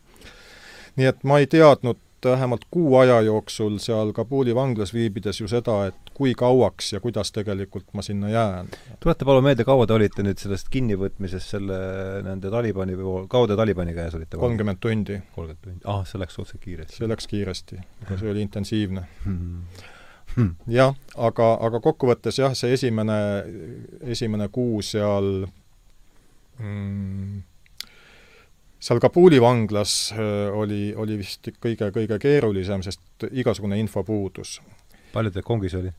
nii 0.97 1.07
et 1.11 1.25
ma 1.27 1.41
ei 1.43 1.47
teadnud 1.51 1.99
vähemalt 2.31 2.65
kuu 2.71 2.97
aja 2.97 3.21
jooksul 3.21 3.79
seal 3.79 4.13
Kabuli 4.13 4.55
vanglas 4.55 4.95
viibides 4.95 5.41
ju 5.41 5.49
seda, 5.49 5.77
et 5.87 6.13
kui 6.15 6.35
kauaks 6.35 6.93
ja 6.93 7.01
kuidas 7.01 7.33
tegelikult 7.33 7.87
ma 7.93 8.03
sinna 8.03 8.29
jään. 8.29 8.69
tuleta 9.01 9.25
palun 9.25 9.45
meelde, 9.45 9.65
kaua 9.65 9.87
te 9.87 9.93
olite 9.93 10.23
nüüd 10.23 10.41
sellest 10.41 10.71
kinnivõtmisest 10.73 11.57
selle, 11.57 11.79
nende 12.27 12.51
Talibani 12.51 12.97
pool, 12.97 13.27
kaua 13.31 13.51
te 13.51 13.57
Talibani 13.57 13.95
käes 13.95 14.15
olite? 14.15 14.37
kolmkümmend 14.37 14.81
tundi. 14.81 15.21
kolmkümmend 15.35 15.65
tundi, 15.65 15.85
ah, 15.85 16.05
see 16.09 16.21
läks 16.21 16.39
suhteliselt 16.39 16.65
kiiresti. 16.65 16.97
see 17.01 17.11
läks 17.11 17.29
kiiresti, 17.31 17.83
aga 18.07 18.21
see 18.21 18.31
oli 18.31 18.47
intensiivne 18.47 19.05
mm. 19.25 19.37
hmm.. 19.37 19.93
Jah, 20.69 20.95
aga, 21.17 21.51
aga 21.67 21.81
kokkuvõttes 21.81 22.39
jah, 22.39 22.55
see 22.59 22.75
esimene, 22.75 23.19
esimene 24.15 24.49
kuu 24.53 24.83
seal 24.83 25.47
mm, 26.59 27.43
seal 28.85 29.01
Kabuli 29.01 29.41
vanglas 29.41 30.13
äh, 30.13 30.53
oli, 30.53 30.93
oli 30.97 31.19
vist 31.23 31.49
kõige, 31.63 31.91
kõige 31.95 32.19
keerulisem, 32.21 32.83
sest 32.85 33.29
igasugune 33.33 33.79
info 33.81 34.05
puudus. 34.05 34.61
palju 35.13 35.31
teid 35.31 35.47
kongis 35.47 35.77
oli? 35.81 35.93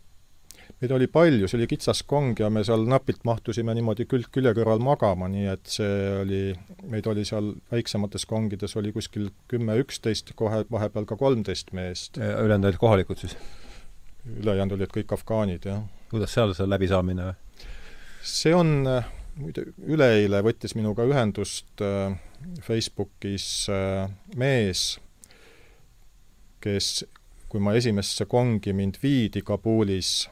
meid 0.81 0.91
oli 0.91 1.07
palju, 1.07 1.47
see 1.47 1.59
oli 1.59 1.67
kitsas 1.71 2.01
kong 2.03 2.39
ja 2.41 2.49
me 2.51 2.63
seal 2.67 2.83
napilt 2.89 3.23
mahtusime 3.27 3.73
niimoodi 3.77 4.07
külg 4.11 4.27
külje 4.33 4.51
kõrval 4.57 4.81
magama, 4.83 5.29
nii 5.31 5.47
et 5.53 5.69
see 5.71 5.93
oli, 6.19 6.41
meid 6.91 7.07
oli 7.07 7.23
seal 7.27 7.53
väiksemates 7.71 8.27
kongides 8.29 8.75
oli 8.75 8.91
kuskil 8.95 9.29
kümme-üksteist, 9.51 10.33
kohe 10.35 10.65
vahepeal 10.71 11.07
ka 11.07 11.17
kolmteist 11.21 11.71
meest. 11.77 12.19
ülejäänud 12.19 12.73
olid 12.73 12.81
kohalikud 12.81 13.23
siis? 13.23 13.37
Ülejäänud 14.25 14.77
olid 14.77 14.93
kõik 14.93 15.13
afgaanid, 15.15 15.65
jah. 15.69 15.83
kuidas 16.09 16.33
seal 16.33 16.53
see 16.57 16.67
läbisaamine 16.69 17.29
või? 17.29 17.67
see 18.25 18.53
on, 18.57 18.71
muide, 19.37 19.67
üleeile 19.85 20.41
võttis 20.45 20.75
minuga 20.77 21.05
ühendust 21.05 21.83
äh, 21.85 22.15
Facebookis 22.65 23.67
äh, 23.69 24.09
mees, 24.37 24.95
kes, 26.63 27.05
kui 27.49 27.61
ma 27.61 27.75
esimesse 27.77 28.25
kongi 28.29 28.73
mind 28.73 28.97
viidi 29.03 29.43
Kabulis, 29.45 30.25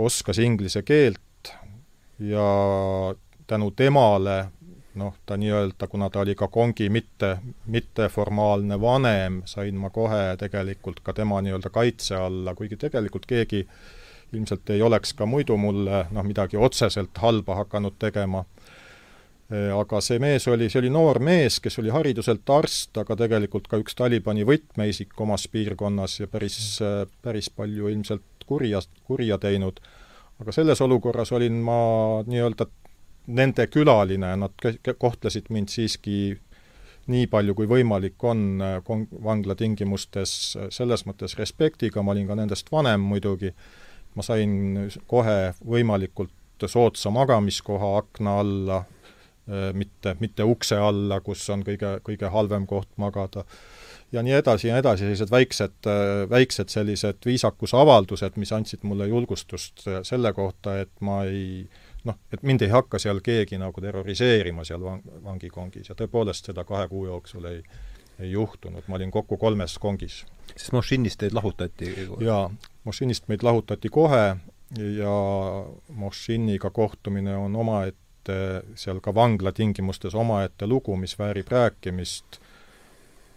oskas 0.00 0.40
inglise 0.42 0.82
keelt 0.86 1.52
ja 2.20 2.46
tänu 3.46 3.70
temale 3.70 4.50
noh, 4.94 5.14
ta 5.26 5.36
nii-öelda, 5.36 5.86
kuna 5.86 6.10
ta 6.10 6.20
oli 6.20 6.34
ka 6.34 6.48
kongi 6.48 6.88
mitte, 6.90 7.36
mitteformaalne 7.66 8.80
vanem, 8.80 9.42
sain 9.46 9.76
ma 9.78 9.90
kohe 9.90 10.36
tegelikult 10.38 11.00
ka 11.06 11.14
tema 11.14 11.40
nii-öelda 11.42 11.70
kaitse 11.70 12.16
alla, 12.16 12.54
kuigi 12.54 12.76
tegelikult 12.80 13.26
keegi 13.26 13.66
ilmselt 14.32 14.70
ei 14.70 14.82
oleks 14.82 15.14
ka 15.14 15.26
muidu 15.26 15.56
mulle 15.56 16.04
noh, 16.10 16.26
midagi 16.26 16.56
otseselt 16.56 17.18
halba 17.18 17.62
hakanud 17.64 17.98
tegema. 17.98 18.44
aga 19.50 19.98
see 19.98 20.20
mees 20.22 20.44
oli, 20.46 20.68
see 20.70 20.78
oli 20.78 20.90
noor 20.94 21.18
mees, 21.18 21.56
kes 21.60 21.80
oli 21.82 21.90
hariduselt 21.90 22.50
arst, 22.54 22.94
aga 23.02 23.16
tegelikult 23.18 23.66
ka 23.66 23.80
üks 23.82 23.96
Talibani 23.98 24.44
võtmeisik 24.46 25.16
omas 25.18 25.48
piirkonnas 25.50 26.20
ja 26.20 26.28
päris, 26.30 26.78
päris 27.22 27.50
palju 27.50 27.90
ilmselt 27.90 28.46
kurja, 28.46 28.78
kurja 29.06 29.38
teinud. 29.42 29.80
aga 30.40 30.52
selles 30.52 30.80
olukorras 30.80 31.32
olin 31.32 31.58
ma 31.66 31.80
nii-öelda 32.26 32.66
nende 33.30 33.66
külaline, 33.70 34.34
nad 34.42 34.70
kohtlesid 34.98 35.50
mind 35.52 35.70
siiski 35.72 36.34
nii 37.10 37.26
palju, 37.30 37.54
kui 37.58 37.68
võimalik 37.70 38.22
on 38.26 38.62
kon-, 38.86 39.08
vangla 39.24 39.56
tingimustes 39.58 40.34
selles 40.74 41.06
mõttes 41.08 41.36
respektiga, 41.38 42.04
ma 42.04 42.14
olin 42.14 42.28
ka 42.28 42.36
nendest 42.38 42.70
vanem 42.72 43.02
muidugi, 43.12 43.52
ma 44.14 44.26
sain 44.26 44.90
kohe 45.10 45.52
võimalikult 45.64 46.66
soodsa 46.68 47.12
magamiskoha 47.14 47.94
akna 48.02 48.38
alla, 48.42 48.80
mitte, 49.74 50.14
mitte 50.20 50.44
ukse 50.46 50.76
alla, 50.78 51.22
kus 51.24 51.46
on 51.50 51.64
kõige, 51.66 51.96
kõige 52.06 52.28
halvem 52.30 52.66
koht 52.70 52.90
magada, 53.00 53.46
ja 54.12 54.22
nii 54.22 54.36
edasi 54.36 54.68
ja 54.68 54.76
nii 54.76 54.84
edasi, 54.84 55.06
sellised 55.06 55.32
väiksed, 55.32 55.88
väiksed 56.30 56.70
sellised 56.70 57.24
viisakusavaldused, 57.26 58.36
mis 58.42 58.52
andsid 58.52 58.84
mulle 58.86 59.08
julgustust 59.08 59.86
selle 60.06 60.34
kohta, 60.36 60.76
et 60.84 60.92
ma 61.06 61.22
ei 61.24 61.64
äh, 61.64 61.89
noh, 62.04 62.18
et 62.32 62.42
mind 62.42 62.62
ei 62.64 62.72
hakka 62.72 62.98
seal 62.98 63.20
keegi 63.24 63.58
nagu 63.60 63.80
terroriseerima 63.80 64.64
seal 64.64 64.82
vang-, 64.84 65.06
vangikongis 65.24 65.92
ja 65.92 65.96
tõepoolest 65.98 66.50
seda 66.50 66.64
kahe 66.68 66.88
kuu 66.88 67.06
jooksul 67.06 67.48
ei, 67.50 67.62
ei 68.20 68.30
juhtunud, 68.32 68.86
ma 68.88 68.98
olin 68.98 69.10
kokku 69.10 69.36
kolmes 69.40 69.78
kongis. 69.78 70.24
siis 70.56 70.72
Mošinist 70.72 71.20
teid 71.20 71.36
lahutati? 71.36 71.94
jaa, 72.20 72.50
Mošinist 72.84 73.28
meid 73.28 73.42
lahutati 73.46 73.88
kohe 73.88 74.24
ja 74.78 75.16
Mošiniga 75.88 76.70
kohtumine 76.70 77.36
on 77.36 77.56
omaette, 77.56 78.38
seal 78.74 79.00
ka 79.00 79.14
vangla 79.14 79.52
tingimustes 79.52 80.14
omaette 80.14 80.66
lugu, 80.66 80.96
mis 80.96 81.18
väärib 81.18 81.48
rääkimist 81.48 82.40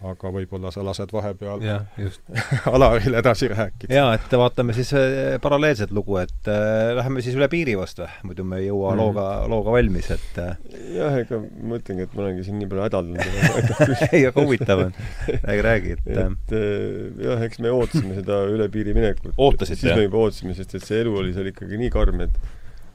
aga 0.03 0.31
võib-olla 0.35 0.71
sa 0.73 0.83
lased 0.85 1.11
vahepeal 1.13 1.63
just 1.99 2.21
Alaril 2.73 3.17
edasi 3.19 3.49
rääkida. 3.51 3.93
jaa, 3.93 4.13
et 4.17 4.35
vaatame 4.39 4.75
siis 4.75 4.91
äh, 4.97 5.35
paralleelset 5.43 5.93
lugu, 5.95 6.17
et 6.21 6.49
äh, 6.51 6.93
läheme 6.97 7.23
siis 7.25 7.37
üle 7.39 7.47
piiri 7.51 7.75
vast 7.79 8.01
või? 8.01 8.09
muidu 8.29 8.47
me 8.47 8.61
ei 8.61 8.69
jõua 8.69 8.93
mm 8.93 9.01
looga, 9.03 9.27
looga 9.49 9.73
valmis, 9.73 10.09
et 10.13 10.39
äh... 10.39 10.57
jah, 10.95 11.15
ega 11.17 11.39
ma 11.41 11.73
mõtlengi, 11.73 12.05
et 12.05 12.13
ma 12.15 12.25
olengi 12.25 12.45
siin 12.45 12.59
nii 12.61 12.69
palju 12.71 12.85
hädaldanud 12.85 13.71
ei, 14.13 14.25
aga 14.29 14.43
huvitav 14.45 14.83
on. 14.85 14.97
räägi, 15.27 15.63
räägi, 15.67 15.95
et 15.97 16.11
et 16.13 16.55
äh, 16.57 17.23
jah, 17.25 17.45
eks 17.47 17.61
me 17.63 17.73
ootasime 17.73 18.17
seda 18.19 18.43
üle 18.51 18.69
piiri 18.73 18.95
minekut. 18.95 19.33
ootasite, 19.37 19.79
jah? 19.79 19.95
siis 19.95 20.01
me 20.03 20.07
juba 20.07 20.25
ootasime, 20.27 20.57
sest 20.57 20.77
et 20.77 20.85
see 20.87 21.01
elu 21.03 21.15
oli 21.23 21.33
seal 21.35 21.49
ikkagi 21.51 21.79
nii 21.81 21.93
karm, 21.93 22.21
et 22.27 22.37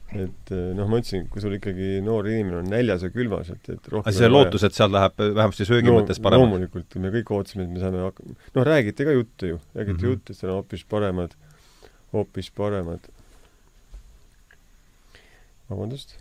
et 0.09 0.51
eh, 0.55 0.69
noh, 0.73 0.87
ma 0.89 0.97
ütlesin, 0.97 1.27
kui 1.29 1.41
sul 1.43 1.53
ikkagi 1.59 1.99
noor 2.01 2.27
inimene 2.29 2.63
on 2.63 2.69
näljas 2.71 3.03
ja 3.05 3.11
külmas, 3.13 3.51
et, 3.53 3.61
et 3.69 3.89
rohkem 3.91 4.09
aga 4.09 4.13
see 4.17 4.29
lootus, 4.31 4.65
et 4.65 4.77
seal 4.77 4.89
läheb 4.93 5.21
vähemasti 5.21 5.67
söögi 5.69 5.91
no, 5.91 5.99
mõttes 5.99 6.21
paremaks? 6.23 6.47
loomulikult, 6.47 6.97
me 7.03 7.11
kõik 7.13 7.29
ootasime, 7.35 7.67
et 7.67 7.75
me 7.75 7.83
saame 7.83 8.01
hakkama, 8.01 8.37
noh, 8.55 8.65
räägiti 8.65 9.05
ka 9.05 9.13
juttu 9.13 9.51
ju, 9.51 9.59
räägiti 9.77 9.93
mm 9.93 10.01
-hmm. 10.01 10.15
juttu, 10.15 10.33
et 10.33 10.39
seal 10.39 10.53
on 10.53 10.57
hoopis 10.57 10.85
paremad, 10.95 11.35
hoopis 12.15 12.49
paremad 12.57 13.05
vabandust, 15.69 16.17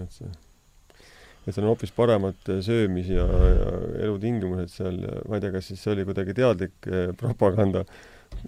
et 0.00 0.16
see, 0.16 0.32
et 1.44 1.52
seal 1.52 1.66
on 1.66 1.74
hoopis 1.74 1.92
paremad 1.92 2.52
söömis- 2.64 3.12
ja, 3.12 3.28
ja 3.28 3.70
elutingimused 4.08 4.72
seal 4.72 5.04
ma 5.28 5.36
ei 5.36 5.44
tea, 5.44 5.52
kas 5.52 5.68
siis 5.68 5.84
see 5.84 5.92
oli 5.92 6.08
kuidagi 6.08 6.32
teadlik 6.32 6.88
eh, 6.88 7.10
propaganda 7.12 7.84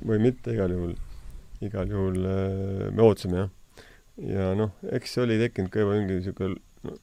või 0.01 0.23
mitte, 0.25 0.57
igal 0.57 0.73
juhul 0.73 0.97
igal 1.67 1.91
juhul 1.91 2.23
äh, 2.27 2.91
me 2.91 3.05
ootasime, 3.07 3.45
jah. 3.45 3.89
ja 4.29 4.53
noh, 4.59 4.75
eks 4.93 5.17
oli 5.23 5.39
tekkinud 5.41 5.73
ka 5.73 5.85
juba 5.85 5.97
mingi 5.99 6.19
niisugune 6.19 6.59
no, 6.87 6.97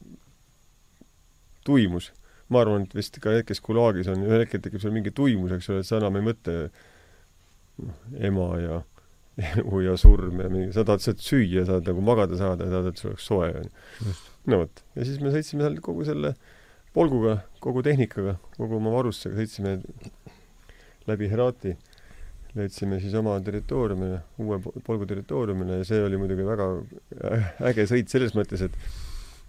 tuimus. 1.68 2.12
ma 2.50 2.64
arvan, 2.64 2.88
et 2.88 2.96
vist 2.98 3.20
ka 3.22 3.34
need, 3.34 3.46
kes 3.46 3.62
Gulagis 3.62 4.10
on, 4.10 4.24
ühel 4.26 4.42
hetkel 4.44 4.62
tekib 4.66 4.82
seal 4.82 4.94
mingi 4.96 5.14
tuimus, 5.16 5.54
eks 5.54 5.70
ole, 5.70 5.84
et 5.84 5.90
sa 5.90 6.00
enam 6.00 6.18
ei 6.18 6.26
mõtle 6.26 6.56
noh, 7.84 8.00
ema 8.30 8.48
ja 8.62 8.80
elu 9.54 9.84
ja 9.86 9.94
surm 10.00 10.42
ja 10.44 10.50
mingi, 10.52 10.72
sa 10.76 10.84
tahad 10.88 11.04
sealt 11.04 11.22
süüa, 11.24 11.64
sa 11.64 11.78
tahad 11.78 11.92
nagu 11.94 12.06
magada 12.06 12.40
saada 12.40 12.66
ja 12.66 12.74
tahad, 12.74 12.90
et 12.92 13.02
sul 13.02 13.14
oleks 13.14 13.28
soe, 13.30 13.52
onju. 13.62 14.16
no 14.52 14.64
vot, 14.64 14.82
ja 14.98 15.06
siis 15.08 15.22
me 15.24 15.34
sõitsime 15.36 15.64
seal 15.66 15.78
kogu 15.86 16.08
selle 16.08 16.34
polguga, 16.96 17.38
kogu 17.64 17.86
tehnikaga, 17.86 18.40
kogu 18.58 18.80
oma 18.80 18.92
varustusega 18.98 19.38
sõitsime 19.40 19.78
läbi 21.08 21.30
Herati 21.30 21.78
leidsime 22.58 22.98
siis 23.02 23.14
oma 23.20 23.36
territooriumile, 23.46 24.24
uue 24.42 24.58
polgu 24.86 25.06
territooriumile 25.10 25.82
ja 25.82 25.86
see 25.88 26.02
oli 26.06 26.18
muidugi 26.22 26.48
väga 26.48 26.70
äge 27.70 27.86
sõit 27.90 28.12
selles 28.12 28.36
mõttes, 28.38 28.64
et 28.66 28.78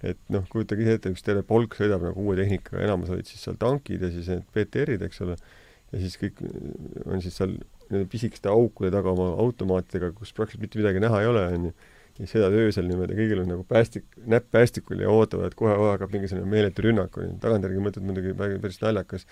et 0.00 0.20
noh, 0.32 0.46
kujutage 0.48 0.84
ise 0.84 0.96
ette, 0.96 1.12
üks 1.12 1.24
terve 1.24 1.42
polk 1.46 1.76
sõidab 1.76 2.04
nagu 2.06 2.22
uue 2.24 2.36
tehnikaga, 2.38 2.80
enamus 2.86 3.12
olid 3.12 3.28
siis 3.28 3.42
seal 3.44 3.58
tankid 3.60 4.00
ja 4.00 4.08
siis 4.12 4.30
need 4.32 4.46
BTR-id, 4.54 5.04
eks 5.04 5.20
ole, 5.26 5.36
ja 5.92 6.00
siis 6.00 6.16
kõik 6.20 6.40
on 7.04 7.20
siis 7.20 7.36
seal 7.36 7.56
nende 7.90 8.06
pisikeste 8.08 8.48
aukude 8.48 8.92
taga 8.94 9.12
oma 9.12 9.32
automaatidega, 9.42 10.12
kus 10.16 10.32
praktiliselt 10.36 10.64
mitte 10.64 10.80
midagi 10.80 11.02
näha 11.04 11.20
ei 11.20 11.28
ole, 11.28 11.44
onju. 11.56 11.72
ja 12.20 12.28
sõidad 12.32 12.56
öösel 12.62 12.88
niimoodi, 12.88 13.16
kõigil 13.18 13.44
on 13.44 13.52
nagu 13.52 13.64
päästik, 13.68 14.06
näpp 14.28 14.48
päästikul 14.56 15.04
ja 15.04 15.12
ootavad, 15.12 15.52
et 15.52 15.58
kohe-kohe 15.58 15.94
hakkab 15.94 16.16
mingisugune 16.16 16.48
meeletu 16.48 16.86
rünnak, 16.88 17.20
onju. 17.20 17.36
tagantjärgi 17.44 17.84
mõtled 17.84 18.08
muidugi 18.08 18.36
päris 18.40 18.80
naljakas 18.80 19.28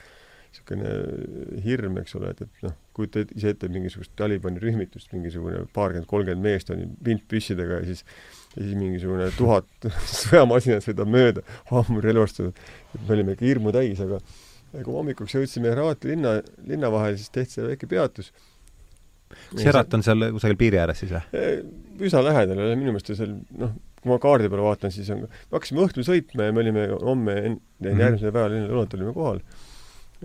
niisugune 0.59 1.63
hirm, 1.65 1.99
eks 2.03 2.17
ole, 2.19 2.33
et, 2.35 2.43
et 2.45 2.67
noh, 2.67 2.75
kujuta 2.97 3.23
ise 3.37 3.55
ette 3.55 3.71
mingisugust 3.73 4.13
Talibani 4.19 4.61
rühmitust, 4.63 5.13
mingisugune 5.15 5.65
paarkümmend, 5.75 6.09
kolmkümmend 6.11 6.45
meest 6.45 6.73
on 6.75 6.85
vintpüssidega 7.07 7.81
ja 7.81 7.89
siis 7.89 8.05
ja 8.57 8.65
siis 8.65 8.75
mingisugune 8.79 9.31
tuhat 9.37 9.89
sõjamasinat 10.25 10.85
sõidab 10.87 11.11
mööda, 11.13 11.45
et 11.71 13.03
me 13.07 13.17
olime 13.17 13.37
ikka 13.37 13.47
hirmu 13.47 13.73
täis, 13.75 14.01
aga 14.03 14.21
kui 14.83 14.95
hommikuks 14.95 15.37
jõudsime 15.37 15.73
Herati 15.73 16.13
linna, 16.13 16.39
linna 16.69 16.91
vahel, 16.93 17.17
siis 17.21 17.33
tehti 17.33 17.59
seal 17.59 17.71
väike 17.71 17.89
peatus. 17.89 18.33
kas 19.53 19.65
Herat 19.69 19.95
on 19.95 20.05
seal 20.05 20.31
kusagil 20.35 20.59
piiri 20.61 20.81
ääres 20.81 21.05
siis 21.05 21.15
või? 21.15 21.23
Üsna 22.09 22.25
lähedal, 22.25 22.61
minu 22.75 22.95
meelest 22.95 23.15
seal 23.15 23.37
noh, 23.61 23.75
kui 24.03 24.13
ma 24.13 24.19
kaardi 24.23 24.51
peale 24.51 24.65
vaatan, 24.65 24.93
siis 24.95 25.09
on, 25.15 25.25
me 25.27 25.57
hakkasime 25.57 25.85
õhtul 25.85 26.07
sõitma 26.07 26.49
ja 26.49 26.55
me 26.55 26.65
olime 26.65 26.87
homme, 27.03 27.41
mhm. 27.49 28.05
järgmisel 28.05 28.33
päeval 28.33 28.59
enne 28.59 28.73
lõunat 28.73 28.99
olime 28.99 29.17
kohal 29.17 29.43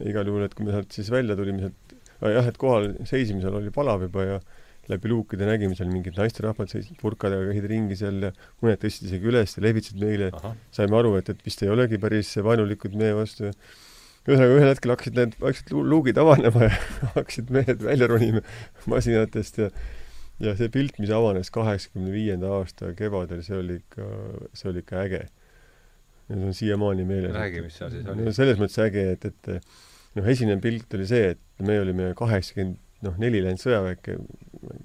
igal 0.02 0.28
juhul, 0.30 0.48
et 0.48 0.58
kui 0.58 0.68
me 0.68 0.74
sealt 0.74 0.96
siis 0.96 1.12
välja 1.14 1.38
tulime 1.38 1.68
sealt, 1.68 1.96
jah, 2.34 2.50
et 2.50 2.60
kohal 2.60 2.94
seisime 3.10 3.44
seal 3.44 3.58
oli 3.60 3.74
palav 3.74 4.06
juba 4.08 4.28
ja 4.28 4.38
läbi 4.92 5.12
luukide 5.12 5.48
nägime 5.48 5.78
seal 5.78 5.92
mingid 5.92 6.18
naisterahvad 6.20 6.72
seisid 6.72 6.98
purkadega, 7.00 7.48
käisid 7.52 7.70
ringi 7.72 7.98
seal 8.00 8.20
ja 8.28 8.32
mõned 8.64 8.82
tõstsid 8.82 9.08
isegi 9.08 9.30
üles 9.32 9.56
ja 9.56 9.64
lehvitasid 9.64 10.02
meile. 10.02 10.30
saime 10.76 10.98
aru, 11.00 11.16
et, 11.20 11.32
et 11.32 11.46
vist 11.46 11.64
ei 11.64 11.72
olegi 11.72 12.00
päris 12.02 12.34
vaenulikud 12.44 12.98
meie 13.00 13.16
vastu. 13.16 13.54
Ühesõnaga 14.24 14.56
ühel 14.56 14.70
hetkel 14.72 14.94
hakkasid 14.94 15.20
need 15.20 15.38
vaikselt 15.40 15.72
luugid 15.76 16.20
avanema 16.20 16.68
ja 16.68 16.74
hakkasid 17.18 17.52
mehed 17.52 17.84
välja 17.84 18.08
ronima 18.12 18.44
masinatest 18.92 19.60
ja 19.64 19.70
ja 20.44 20.56
see 20.58 20.68
pilt, 20.74 20.98
mis 21.00 21.12
avanes 21.14 21.52
kaheksakümne 21.54 22.12
viienda 22.12 22.50
aasta 22.58 22.90
kevadel, 22.98 23.44
see 23.46 23.56
oli 23.56 23.78
ikka, 23.80 24.08
see 24.58 24.72
oli 24.72 24.82
ikka 24.84 25.04
äge 25.06 25.22
need 26.34 26.50
on 26.50 26.56
siiamaani 26.58 27.08
meeles. 27.08 27.34
räägi, 27.36 27.64
mis 27.66 27.78
seal 27.80 27.92
siis 27.94 28.08
oli? 28.10 28.28
no 28.28 28.36
selles 28.36 28.62
mõttes 28.62 28.80
äge, 28.84 29.06
et, 29.16 29.28
et 29.32 29.52
noh, 30.18 30.30
esimene 30.30 30.62
pilt 30.64 30.94
oli 30.98 31.08
see, 31.10 31.34
et 31.36 31.66
me 31.66 31.80
olime 31.82 32.12
kaheksakümmend 32.18 32.82
noh, 33.04 33.18
neli 33.22 33.42
läinud 33.44 33.62
sõjaväkke, 33.62 34.18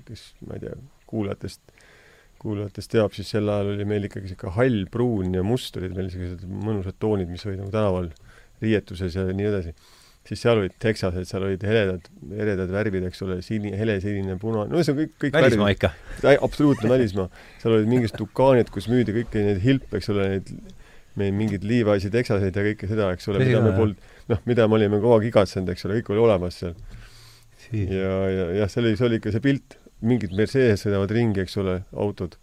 kes 0.09 0.25
ma 0.47 0.59
ei 0.59 0.65
tea, 0.65 0.75
kuulajatest, 1.09 1.63
kuulajatest 2.43 2.93
teab, 2.95 3.15
siis 3.17 3.31
sel 3.35 3.49
ajal 3.51 3.73
oli 3.75 3.87
meil 3.89 4.09
ikkagi 4.09 4.29
niisugune 4.29 4.55
hall, 4.57 4.83
pruun 4.93 5.37
ja 5.37 5.45
must 5.47 5.79
olid 5.79 5.95
meil 5.97 6.11
sellised 6.13 6.45
mõnusad 6.49 6.99
toonid, 7.03 7.31
mis 7.31 7.47
olid 7.47 7.63
nagu 7.63 7.73
tänaval 7.75 8.11
riietuses 8.63 9.15
ja 9.15 9.27
nii 9.29 9.49
edasi. 9.53 9.75
siis 10.29 10.43
seal 10.45 10.59
olid 10.61 10.75
teksased, 10.83 11.25
seal 11.25 11.47
olid 11.47 11.63
heledad, 11.65 12.09
heledad 12.37 12.73
värvid, 12.75 13.07
eks 13.09 13.23
ole, 13.25 13.39
sini, 13.43 13.71
helesinine, 13.79 14.35
punane, 14.43 14.69
no 14.69 14.83
see 14.83 14.93
on 14.93 14.99
kõik, 14.99 15.15
kõik 15.25 15.39
välismaa 15.39 15.71
ikka? 15.73 15.93
absoluutne 16.35 16.91
välismaa. 16.91 17.31
seal 17.63 17.79
olid 17.79 17.89
mingisugused 17.89 18.21
dukaanid, 18.27 18.73
kus 18.75 18.91
müüdi 18.93 19.15
kõiki 19.17 19.47
neid 19.47 19.63
hilpe, 19.65 20.03
eks 20.03 20.11
ole, 20.13 20.29
neid 20.35 20.53
meil 21.19 21.35
mingeid 21.37 21.67
liivaisi 21.67 22.11
teksaseid 22.15 22.57
ja 22.57 22.65
kõike 22.71 22.89
seda, 22.91 23.11
eks 23.15 23.29
ole, 23.33 23.43
mida 23.45 23.61
me 23.65 23.75
polnud, 23.77 24.09
noh, 24.33 24.43
mida 24.49 24.67
me 24.69 24.79
olime 24.79 25.01
kogu 25.03 25.19
aeg 25.19 25.29
igatsenud, 25.31 25.73
eks 25.75 25.87
ole, 25.89 26.01
kõik 26.01 26.13
oli 26.15 26.25
olemas 26.25 26.59
seal. 26.63 26.75
ja, 27.75 28.13
ja 28.33 28.51
jah, 28.63 28.73
see 28.73 28.83
oli, 28.85 28.97
see 28.99 29.09
oli 29.09 29.21
ikka 29.21 29.35
see 29.35 29.45
pilt, 29.45 29.79
mingid 30.09 30.35
Mercedes 30.39 30.85
sõidavad 30.87 31.15
ringi, 31.15 31.43
eks 31.45 31.59
ole, 31.63 31.81
autod. 32.07 32.39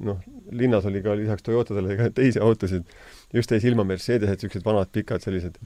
noh, 0.00 0.20
linnas 0.56 0.86
oli 0.88 1.02
ka 1.04 1.12
lisaks 1.18 1.44
Toyotadele 1.44 1.96
ka 1.98 2.10
teisi 2.16 2.40
autosid, 2.40 2.88
just 3.36 3.52
jäi 3.52 3.60
silma 3.60 3.84
Mercedesed, 3.84 4.38
niisugused 4.38 4.64
vanad 4.64 4.92
pikad 4.94 5.24
sellised 5.24 5.58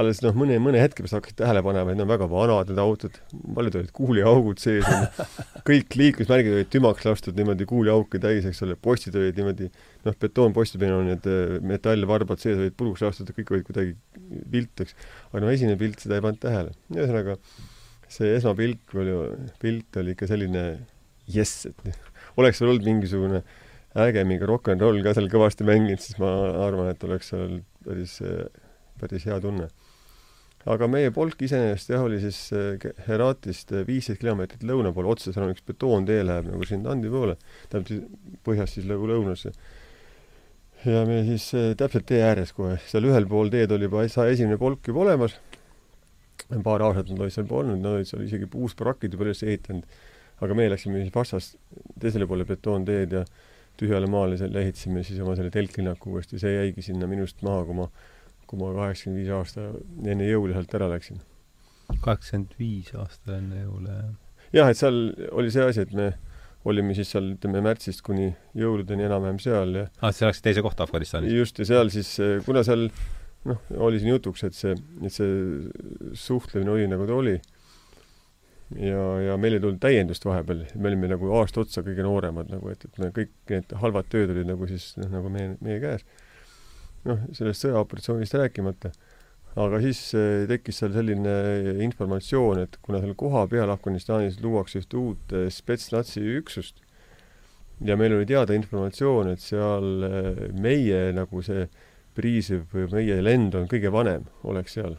alles 0.00 0.22
noh, 0.24 0.32
mõne, 0.36 0.56
mõne 0.62 0.80
hetke 0.80 1.02
pärast 1.02 1.18
hakkasid 1.18 1.36
tähele 1.42 1.60
panema, 1.64 1.92
et 1.92 1.98
need 1.98 2.06
on 2.06 2.10
väga 2.10 2.28
vanad, 2.30 2.70
need 2.70 2.80
autod, 2.80 3.16
paljud 3.56 3.74
olid 3.80 3.90
kuuliaugud 3.96 4.62
sees, 4.62 4.86
kõik 5.68 5.96
liiklusmärgid 6.00 6.56
olid 6.56 6.70
tümaks 6.72 7.04
lastud 7.04 7.36
niimoodi 7.36 7.66
kuuliauke 7.68 8.20
täis, 8.22 8.46
eks 8.48 8.62
ole, 8.64 8.76
postid 8.80 9.18
olid 9.20 9.36
niimoodi 9.36 9.68
noh, 10.06 10.16
betoonpostid 10.24 10.80
meil 10.82 10.94
on 10.96 11.10
need 11.10 11.28
äh, 11.28 11.58
metallvarbad 11.68 12.40
sees 12.40 12.56
olid 12.56 12.76
puruks 12.78 13.04
lastud 13.04 13.28
ja 13.28 13.36
kõik 13.36 13.52
olid 13.52 13.68
kuidagi 13.68 13.92
pilt, 14.54 14.84
eks. 14.86 14.96
aga 15.28 15.44
no 15.44 15.52
esimene 15.52 15.76
pilt, 15.80 16.00
seda 16.00 16.16
ei 16.16 16.24
pannud 16.24 16.40
tähele. 16.40 16.72
ühesõnaga, 16.94 17.36
see 18.12 18.32
esmapilt 18.38 18.96
oli, 18.96 19.18
pilt 19.60 20.00
oli 20.00 20.16
ikka 20.16 20.30
selline 20.32 20.64
jess, 21.28 21.68
et 21.68 21.84
oleks 22.40 22.64
veel 22.64 22.72
olnud 22.72 22.88
mingisugune 22.88 23.44
äge 24.02 24.24
mingi 24.24 24.48
rock 24.48 24.72
n 24.72 24.80
roll 24.80 25.04
ka 25.04 25.12
seal 25.12 25.28
kõvasti 25.28 25.68
mänginud, 25.68 26.00
siis 26.00 26.16
ma 26.16 26.32
arvan, 26.64 26.88
et 26.94 27.04
oleks 27.04 27.28
seal 27.34 27.58
päris, 27.84 28.16
päris 28.96 29.28
hea 29.28 29.36
tunne 29.44 29.68
aga 30.70 30.86
meie 30.90 31.10
polk 31.14 31.40
iseenesest 31.42 31.90
jah, 31.90 32.02
oli 32.06 32.20
siis 32.22 32.38
eh, 32.54 32.84
Heratist 33.08 33.72
eh, 33.74 33.86
viisteist 33.86 34.20
kilomeetrit 34.22 34.62
lõuna 34.66 34.92
poole, 34.94 35.10
otse 35.14 35.32
seal 35.32 35.48
on 35.48 35.54
üks 35.54 35.64
betoontee 35.66 36.22
läheb 36.26 36.50
nagu 36.52 36.68
siin 36.68 36.84
Tandi 36.86 37.10
poole, 37.12 37.36
tähendab 37.72 38.44
põhjast 38.46 38.78
siis 38.78 38.86
nagu 38.90 39.08
lõunasse. 39.10 39.52
ja 40.86 41.02
me 41.08 41.22
siis 41.26 41.48
äh, 41.58 41.72
täpselt 41.78 42.06
tee 42.10 42.22
ääres 42.26 42.54
kohe, 42.54 42.76
seal 42.86 43.10
ühel 43.10 43.26
pool 43.30 43.50
teed 43.50 43.74
oli 43.74 43.90
juba 43.90 44.06
esimene 44.06 44.58
polk 44.60 44.86
juba 44.92 45.04
olemas, 45.06 45.36
paar 46.62 46.86
aastat 46.86 47.10
nad 47.10 47.22
olid 47.22 47.34
seal 47.34 47.46
juba 47.46 47.62
olnud, 47.62 47.82
nad 47.82 47.98
olid 47.98 48.10
seal 48.10 48.26
isegi 48.26 48.50
uusbarakkid 48.54 49.14
juba 49.16 49.28
üles 49.28 49.42
ehitanud, 49.46 49.86
aga 50.42 50.58
meie 50.58 50.70
läksime 50.72 51.02
siis 51.02 51.14
vastas 51.14 51.52
teisele 52.02 52.26
poole 52.30 52.46
betoonteed 52.46 53.18
ja 53.18 53.26
tühjale 53.78 54.06
maale 54.10 54.36
selle 54.38 54.62
ehitasime 54.62 55.02
siis 55.06 55.18
oma 55.22 55.34
selle 55.38 55.50
telklinnaku 55.54 56.12
uuesti, 56.12 56.38
see 56.38 56.54
jäigi 56.54 56.84
sinna 56.86 57.08
minust 57.10 57.42
maha, 57.46 57.64
kui 57.66 57.78
ma 57.78 57.86
kui 58.52 58.60
ma 58.60 58.72
kaheksakümmend 58.76 59.22
viis 59.22 59.32
aasta 59.32 59.68
enne 60.12 60.26
jõule 60.28 60.56
sealt 60.56 60.74
ära 60.76 60.90
läksin. 60.92 61.22
kaheksakümmend 62.04 62.58
viis 62.58 62.92
aasta 63.00 63.38
enne 63.38 63.64
jõule, 63.64 63.96
jah? 63.96 64.12
jah, 64.58 64.68
et 64.72 64.80
seal 64.80 65.00
oli 65.32 65.54
see 65.54 65.64
asi, 65.70 65.86
et 65.86 65.96
me 65.96 66.12
olime 66.68 66.94
siis 66.94 67.08
seal, 67.10 67.32
ütleme, 67.34 67.62
märtsist 67.64 68.04
kuni 68.06 68.28
jõuludeni 68.58 69.08
enam-vähem 69.08 69.40
seal 69.42 69.80
ja 69.80 69.88
aa, 69.98 70.12
et 70.12 70.18
sa 70.18 70.28
läksid 70.28 70.44
teise 70.46 70.62
kohta 70.62 70.84
Afganistanis? 70.86 71.32
just, 71.34 71.58
ja 71.58 71.66
seal 71.72 71.90
siis, 71.94 72.12
kuna 72.46 72.62
seal 72.66 72.86
noh, 73.48 73.64
oli 73.88 73.98
siin 73.98 74.12
jutuks, 74.12 74.44
et 74.46 74.54
see, 74.58 74.76
et 75.02 75.16
see 75.16 76.14
suhtlemine 76.18 76.76
oli 76.76 76.86
nagu 76.92 77.08
ta 77.08 77.16
oli, 77.18 77.34
ja, 78.78 79.06
ja 79.28 79.38
meil 79.40 79.56
ei 79.56 79.62
tulnud 79.62 79.80
täiendust 79.82 80.26
vahepeal, 80.28 80.66
me 80.76 80.92
olime 80.92 81.10
nagu 81.10 81.32
aasta 81.40 81.64
otsa 81.64 81.84
kõige 81.86 82.04
nooremad 82.06 82.52
nagu, 82.52 82.70
et, 82.72 82.84
et 82.86 83.00
me 83.02 83.10
kõik 83.16 83.32
need 83.50 83.74
halvad 83.82 84.12
tööd 84.12 84.34
olid 84.34 84.48
nagu 84.52 84.68
siis 84.70 84.92
noh, 85.00 85.10
nagu 85.16 85.32
meie, 85.32 85.56
meie 85.64 85.80
käes. 85.82 86.06
Noh, 87.08 87.26
sellest 87.36 87.66
sõjaoperatsioonist 87.66 88.38
rääkimata. 88.38 88.92
aga 89.62 89.82
siis 89.82 90.00
eh, 90.16 90.46
tekkis 90.48 90.78
seal 90.80 90.94
selline 90.94 91.32
informatsioon, 91.84 92.62
et 92.64 92.78
kuna 92.82 93.02
seal 93.02 93.14
kohapeal 93.18 93.70
Afganistanis 93.70 94.40
luuakse 94.40 94.80
ühte 94.80 94.96
uut 94.96 95.34
eh, 95.36 95.50
spetsnatsi 95.52 96.22
üksust 96.38 96.80
ja 97.84 97.96
meil 98.00 98.14
oli 98.16 98.26
teada 98.26 98.56
informatsioon, 98.56 99.34
et 99.34 99.44
seal 99.44 100.06
eh, 100.08 100.44
meie 100.56 101.10
nagu 101.12 101.42
see 101.44 101.66
priisiv 102.16 102.64
või 102.72 102.88
meie 102.92 103.20
lend 103.24 103.54
on 103.56 103.68
kõige 103.68 103.92
vanem, 103.92 104.28
oleks 104.44 104.78
seal 104.78 104.96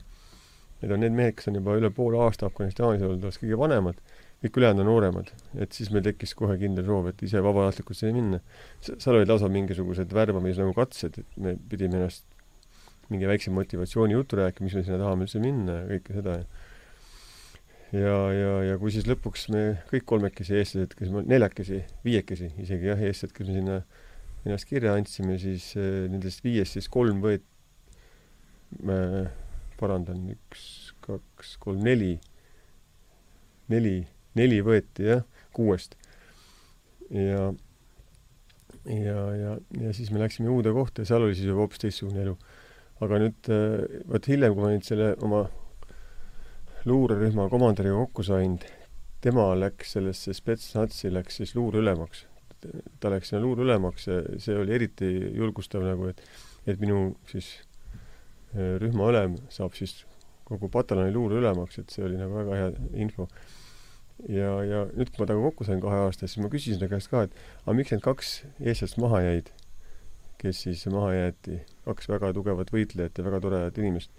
Need 0.83 0.91
on 0.91 0.99
need 0.99 1.13
mehed, 1.15 1.37
kes 1.39 1.47
on 1.47 1.55
juba 1.55 1.77
üle 1.79 1.87
poole 1.95 2.17
aasta 2.19 2.49
Afganistanis 2.49 3.05
olnud, 3.05 3.21
oleks 3.23 3.39
kõige 3.39 3.55
vanemad, 3.55 4.01
kõik 4.43 4.59
ülejäänud 4.59 4.83
on 4.83 4.89
nooremad. 4.91 5.31
et 5.55 5.71
siis 5.71 5.89
meil 5.93 6.03
tekkis 6.03 6.33
kohe 6.35 6.57
kindel 6.59 6.85
soov, 6.85 7.07
et 7.13 7.23
ise 7.23 7.39
vabatahtlikult 7.43 7.97
sinna 7.97 8.17
minna. 8.17 8.39
seal 8.83 9.15
olid 9.15 9.31
lausa 9.31 9.49
mingisugused 9.51 10.11
värbamis 10.13 10.59
nagu 10.59 10.73
katsed, 10.75 11.19
et 11.21 11.37
me 11.37 11.55
pidime 11.69 12.01
ennast 12.01 12.25
mingi 13.11 13.27
väikse 13.29 13.53
motivatsiooni 13.55 14.15
jutu 14.15 14.39
rääkima, 14.39 14.67
miks 14.67 14.77
me 14.77 14.83
sinna 14.83 14.99
tahame 15.01 15.27
üldse 15.27 15.41
minna 15.43 15.79
ja 15.79 15.89
kõike 15.93 16.17
seda. 16.17 16.37
ja, 17.93 18.17
ja, 18.35 18.53
ja 18.71 18.79
kui 18.81 18.91
siis 18.91 19.07
lõpuks 19.07 19.47
me 19.53 19.63
kõik 19.91 20.07
kolmekesi 20.11 20.57
eestlased, 20.59 20.97
kes 20.99 21.13
me, 21.13 21.23
neljakesi, 21.29 21.83
viiekesi 22.03 22.51
isegi 22.63 22.91
jah, 22.91 22.99
eestlased, 22.99 23.35
kes 23.37 23.47
me 23.47 23.59
sinna 23.59 23.79
ennast 24.43 24.67
kirja 24.67 24.95
andsime, 24.97 25.37
siis 25.39 25.71
eh, 25.79 26.03
nendest 26.11 26.43
viiest 26.43 26.75
siis 26.75 26.89
kolm 26.91 27.21
võet-, 27.23 27.47
me 28.83 28.97
parandan, 29.79 30.25
üks, 30.33 30.93
kaks, 31.03 31.55
kolm, 31.61 31.83
neli, 31.85 32.17
neli, 33.71 34.01
neli 34.39 34.59
võeti 34.65 35.07
jah, 35.07 35.23
kuuest. 35.53 35.95
ja, 37.13 37.47
ja, 38.89 39.17
ja, 39.37 39.55
ja 39.81 39.95
siis 39.95 40.11
me 40.11 40.21
läksime 40.21 40.51
uude 40.53 40.73
kohta 40.73 41.03
ja 41.03 41.11
seal 41.11 41.27
oli 41.27 41.37
siis 41.37 41.49
juba 41.49 41.65
hoopis 41.65 41.83
teistsugune 41.83 42.23
elu. 42.25 42.37
aga 43.03 43.19
nüüd, 43.25 43.51
äh, 43.51 43.99
vot 44.09 44.29
hiljem, 44.29 44.55
kui 44.55 44.65
ma 44.65 44.71
nüüd 44.73 44.87
selle 44.87 45.13
oma 45.25 45.43
luurerühma 46.87 47.47
komandöriga 47.51 47.95
kokku 47.95 48.25
sain, 48.27 48.57
tema 49.23 49.51
läks 49.55 49.95
sellesse 49.95 50.33
spetsnatsi, 50.35 51.11
läks 51.13 51.41
siis 51.41 51.55
luureülemaks. 51.55 52.25
ta 52.99 53.11
läks 53.11 53.31
sinna 53.31 53.43
luureülemaks 53.43 54.07
ja 54.07 54.21
see 54.39 54.55
oli 54.55 54.71
eriti 54.75 55.09
julgustav 55.35 55.83
nagu, 55.83 56.07
et, 56.11 56.21
et 56.67 56.79
minu 56.79 57.09
siis 57.27 57.57
Äh, 58.53 58.77
rühma 58.77 59.07
ülem 59.09 59.37
saab 59.49 59.73
siis 59.73 60.03
kogu 60.45 60.67
pataljoni 60.69 61.13
luure 61.15 61.39
ülemaks, 61.39 61.79
et 61.81 61.93
see 61.93 62.03
oli 62.05 62.19
nagu 62.19 62.35
väga 62.37 62.57
hea 62.59 62.67
info. 63.01 63.25
Ja, 64.29 64.51
ja 64.67 64.83
nüüd, 64.91 65.11
kui 65.11 65.23
ma 65.23 65.27
temaga 65.29 65.49
kokku 65.49 65.67
sain 65.67 65.81
kahe 65.83 65.99
aasta 66.05 66.25
eest, 66.25 66.35
siis 66.35 66.43
ma 66.43 66.51
küsisin 66.53 66.81
ta 66.81 66.89
käest 66.91 67.11
ka, 67.11 67.25
et 67.27 67.35
aga 67.63 67.75
miks 67.77 67.93
need 67.93 68.03
kaks 68.05 68.33
eestlast 68.61 68.99
maha 69.01 69.21
jäid, 69.25 69.51
kes 70.41 70.63
siis 70.65 70.85
maha 70.91 71.13
jäeti, 71.15 71.59
kaks 71.87 72.09
väga 72.11 72.33
tugevat 72.37 72.73
võitlejat 72.73 73.19
ja 73.19 73.27
väga 73.27 73.41
toredat 73.43 73.79
inimest. 73.81 74.11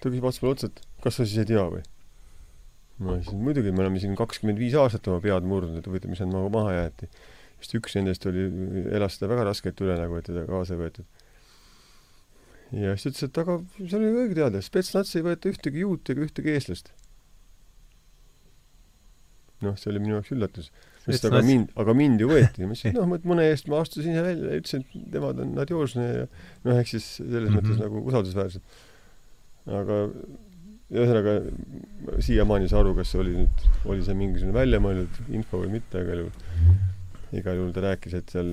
ta 0.00 0.10
küsib 0.10 0.26
otse 0.26 0.42
mulle 0.42 0.56
otsa, 0.56 0.70
et 0.72 1.02
kas 1.04 1.18
sa 1.18 1.26
siis 1.26 1.44
ei 1.44 1.50
tea 1.52 1.64
või? 1.74 1.84
ma 3.02 3.16
ütlesin, 3.18 3.40
muidugi, 3.42 3.72
me 3.74 3.84
oleme 3.84 4.02
siin 4.02 4.14
kakskümmend 4.18 4.60
viis 4.62 4.74
aastat 4.78 5.08
oma 5.10 5.22
pead 5.22 5.46
murdnud, 5.48 5.78
et 5.80 5.88
huvitav, 5.88 6.10
mis 6.12 6.20
nad 6.22 6.30
nagu 6.34 6.50
maha 6.54 6.74
jäeti. 6.76 7.08
sest 7.62 7.76
üks 7.78 7.96
nendest 7.98 8.26
oli, 8.30 8.46
elas 8.94 9.18
seda 9.18 9.30
väga 9.32 9.48
raskelt 9.50 9.80
üle 9.82 9.96
nagu, 9.98 10.18
et 10.18 10.28
teda 10.28 10.46
kaasa 10.48 10.76
ei 10.76 10.82
võetud 10.84 11.06
ja 12.72 12.96
siis 12.96 13.04
ta 13.04 13.10
ütles, 13.10 13.28
et 13.28 13.38
aga 13.42 13.56
see 13.78 13.98
oli 13.98 14.10
õige 14.10 14.36
teada, 14.38 14.62
spetsnats 14.64 15.16
ei 15.18 15.24
võeta 15.26 15.50
ühtegi 15.50 15.82
juut 15.84 16.12
ega 16.12 16.24
ühtegi 16.24 16.54
eestlast. 16.54 16.92
Noh, 19.64 19.76
see 19.80 19.90
oli 19.92 20.02
minu 20.02 20.16
jaoks 20.18 20.32
üllatus. 20.34 20.70
sest 21.04 21.26
aga 21.28 21.42
mind, 21.46 21.72
aga 21.82 21.94
mind 21.98 22.22
ju 22.22 22.30
võeti. 22.30 22.66
ma 22.66 22.76
ütlesin, 22.76 22.96
noh, 22.98 23.18
mõne 23.32 23.48
eest 23.50 23.68
ma 23.72 23.82
astusin 23.82 24.14
ise 24.14 24.24
välja 24.26 24.54
ja 24.54 24.62
ütlesin, 24.62 24.86
et 24.86 25.12
nemad 25.16 25.42
on 25.44 25.52
nadjoožne 25.58 26.06
ja 26.06 26.24
noh, 26.28 26.78
ehk 26.78 26.90
siis 26.92 27.10
selles 27.18 27.34
mm 27.34 27.44
-hmm. 27.48 27.60
mõttes 27.60 27.82
nagu 27.82 28.02
usaldusväärsed. 28.12 28.80
aga 29.82 30.00
ühesõnaga 30.92 31.38
siiamaani 32.20 32.68
ei 32.68 32.72
saa 32.72 32.82
aru, 32.84 32.96
kas 32.98 33.12
see 33.12 33.22
oli 33.22 33.36
nüüd, 33.36 33.62
oli 33.88 34.04
see 34.04 34.16
mingisugune 34.18 34.58
väljamõeldud 34.58 35.32
info 35.38 35.62
või 35.62 35.78
mitte, 35.78 36.02
aga 36.02 36.18
igal 36.18 36.28
igal 37.32 37.56
juhul 37.56 37.72
ta 37.72 37.86
rääkis, 37.86 38.18
et 38.18 38.28
seal, 38.28 38.52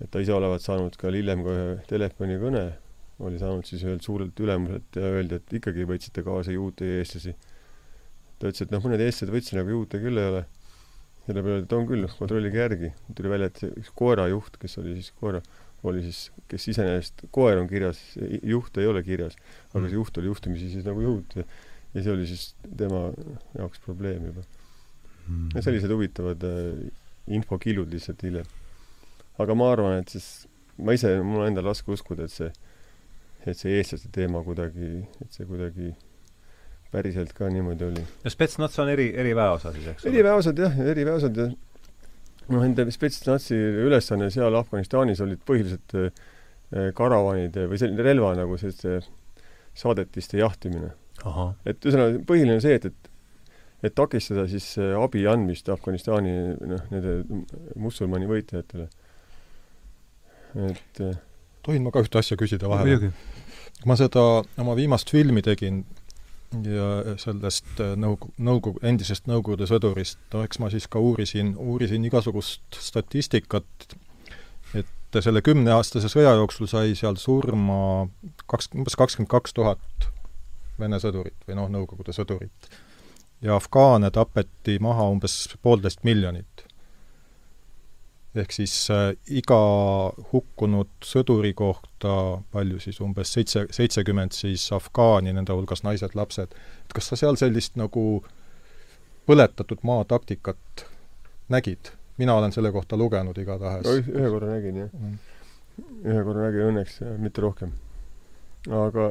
et 0.00 0.10
ta 0.10 0.20
ise 0.20 0.34
olevat 0.34 0.64
saanud 0.64 0.96
ka 0.98 1.12
hiljem 1.14 1.44
ka 1.46 1.54
ühe 1.54 1.76
telefonikõne 1.86 2.64
oli 3.24 3.38
saanud 3.40 3.64
siis 3.64 3.84
ühelt 3.86 4.04
suurelt 4.04 4.40
ülemuselt 4.40 4.98
ja 4.98 5.12
öeldi, 5.18 5.38
et 5.40 5.54
ikkagi 5.58 5.86
võtsite 5.88 6.24
kaasa 6.26 6.52
juute 6.52 6.88
ja 6.88 6.98
eestlasi. 7.00 7.32
Ta 8.40 8.50
ütles, 8.50 8.66
et 8.66 8.74
noh, 8.74 8.82
mõned 8.84 9.02
eestlased 9.02 9.32
võtsin, 9.32 9.60
aga 9.62 9.74
juute 9.74 10.00
küll 10.02 10.20
ei 10.20 10.30
ole. 10.32 10.42
selle 11.26 11.42
peale, 11.42 11.62
et 11.64 11.72
on 11.74 11.86
küll, 11.88 12.06
kontrollige 12.18 12.60
järgi. 12.60 12.92
tuli 13.18 13.30
välja, 13.32 13.46
et 13.50 13.62
üks 13.68 13.92
koerajuht, 13.98 14.58
kes 14.62 14.78
oli 14.82 14.96
siis 14.98 15.12
koera, 15.20 15.40
oli 15.86 16.02
siis, 16.04 16.20
kes 16.50 16.68
iseenesest, 16.72 17.26
koer 17.34 17.58
on 17.60 17.68
kirjas, 17.70 18.00
juht 18.42 18.78
ei 18.78 18.86
ole 18.90 19.02
kirjas, 19.06 19.36
aga 19.72 19.86
see 19.86 19.98
juht 19.98 20.20
oli 20.20 20.30
juhtumisi 20.30 20.70
siis 20.72 20.86
nagu 20.86 21.02
juut 21.02 21.36
ja, 21.38 21.46
ja 21.94 22.04
see 22.04 22.12
oli 22.12 22.28
siis 22.30 22.46
tema 22.78 23.08
jaoks 23.58 23.82
probleem 23.84 24.30
juba. 24.30 24.46
ja 25.54 25.62
sellised 25.62 25.90
huvitavad 25.90 26.42
äh, 26.46 26.86
infokillud 27.26 27.90
lihtsalt 27.90 28.22
hiljem. 28.22 28.46
aga 29.42 29.54
ma 29.58 29.72
arvan, 29.72 29.98
et 30.00 30.14
siis 30.14 30.46
ma 30.78 30.94
ise, 30.94 31.16
mul 31.22 31.42
on 31.42 31.50
endal 31.50 31.70
raske 31.70 31.90
uskuda, 31.92 32.26
et 32.26 32.34
see 32.34 32.52
et 33.46 33.58
see 33.58 33.76
eestlaste 33.78 34.10
teema 34.14 34.42
kuidagi, 34.42 35.04
et 35.22 35.34
see 35.34 35.46
kuidagi 35.46 35.92
päriselt 36.92 37.32
ka 37.36 37.48
niimoodi 37.52 37.88
oli. 37.88 38.04
no 38.24 38.32
Spetsnaz 38.32 38.78
on 38.82 38.90
eri, 38.92 39.10
eriväeosa 39.18 39.72
siis, 39.74 39.88
eks 39.92 40.06
ole? 40.06 40.14
eriväeosad 40.14 40.62
jah, 40.64 40.78
eriväeosad 40.94 41.40
ja 41.42 41.48
noh, 41.50 42.62
nende 42.62 42.86
Spetsnazi 42.94 43.58
ülesanne 43.86 44.30
seal 44.34 44.54
Afganistanis 44.58 45.22
olid 45.24 45.42
põhiliselt 45.48 45.96
äh, 45.98 46.10
karavanide 46.98 47.66
või 47.70 47.80
selline 47.80 48.06
relva 48.06 48.32
nagu 48.38 48.58
selliste 48.60 49.00
saadetiste 49.76 50.40
jahtimine. 50.40 50.94
et 51.66 51.84
ühesõnaga, 51.84 52.22
põhiline 52.26 52.56
on 52.56 52.64
see, 52.64 52.78
et, 52.78 52.88
et 52.90 53.12
et 53.84 53.94
takistada 53.94 54.46
siis 54.50 54.70
abi 54.98 55.26
andmist 55.28 55.68
Afganistani 55.70 56.32
noh, 56.56 56.84
nende 56.90 57.42
musulmani 57.78 58.28
võitlejatele. 58.30 58.88
et 60.70 61.00
äh, 61.04 61.18
tohin 61.66 61.84
ma 61.84 61.92
ka 61.92 62.02
ühte 62.04 62.18
asja 62.22 62.38
küsida 62.40 62.70
vahele? 62.72 63.12
ma 63.86 63.98
seda 64.00 64.24
oma 64.62 64.76
viimast 64.78 65.12
filmi 65.12 65.44
tegin 65.44 65.84
ja 66.64 67.16
sellest 67.20 67.80
äh, 67.82 67.94
nõukogu, 67.98 68.32
nõukogu, 68.38 68.82
endisest 68.86 69.28
Nõukogude 69.30 69.68
sõdurist, 69.68 70.18
no 70.32 70.44
eks 70.46 70.60
ma 70.62 70.70
siis 70.72 70.88
ka 70.90 71.02
uurisin, 71.02 71.54
uurisin 71.58 72.04
igasugust 72.06 72.78
statistikat, 72.80 73.96
et 74.76 75.20
selle 75.22 75.40
kümneaastase 75.44 76.10
sõja 76.12 76.34
jooksul 76.36 76.68
sai 76.70 76.94
seal 76.98 77.16
surma 77.20 78.06
kaks, 78.50 78.70
umbes 78.76 78.98
kakskümmend 78.98 79.32
kaks 79.32 79.56
tuhat 79.56 80.10
Vene 80.76 80.98
sõdurit 81.00 81.46
või 81.48 81.56
noh, 81.56 81.70
Nõukogude 81.72 82.12
sõdurit. 82.12 82.70
ja 83.40 83.56
afgaane 83.56 84.10
tapeti 84.12 84.78
maha 84.80 85.08
umbes 85.08 85.56
poolteist 85.62 86.04
miljonit 86.04 86.65
ehk 88.40 88.54
siis 88.54 88.74
äh, 88.92 89.10
iga 89.38 89.58
hukkunud 90.32 90.90
sõduri 91.04 91.52
kohta, 91.56 92.42
palju 92.52 92.80
siis, 92.82 93.00
umbes 93.04 93.32
seitse, 93.36 93.66
seitsekümmend 93.74 94.36
siis 94.36 94.68
afgaani, 94.76 95.34
nende 95.36 95.56
hulgas 95.56 95.84
naised, 95.86 96.16
lapsed, 96.18 96.56
et 96.84 96.96
kas 96.96 97.12
sa 97.12 97.18
seal 97.20 97.38
sellist 97.40 97.78
nagu 97.80 98.06
põletatud 99.26 99.82
maa 99.86 100.04
taktikat 100.08 100.86
nägid? 101.52 101.92
mina 102.16 102.34
olen 102.34 102.52
selle 102.52 102.70
kohta 102.72 102.96
lugenud 102.96 103.36
igatahes. 103.38 103.84
no 103.84 103.96
ühe 104.00 104.30
korra 104.32 104.54
nägin, 104.54 104.78
jah 104.84 104.92
mm.. 104.92 105.18
ühe 106.06 106.22
korra 106.24 106.46
nägin 106.46 106.70
õnneks, 106.70 107.00
mitte 107.20 107.44
rohkem. 107.44 107.74
aga 108.72 109.10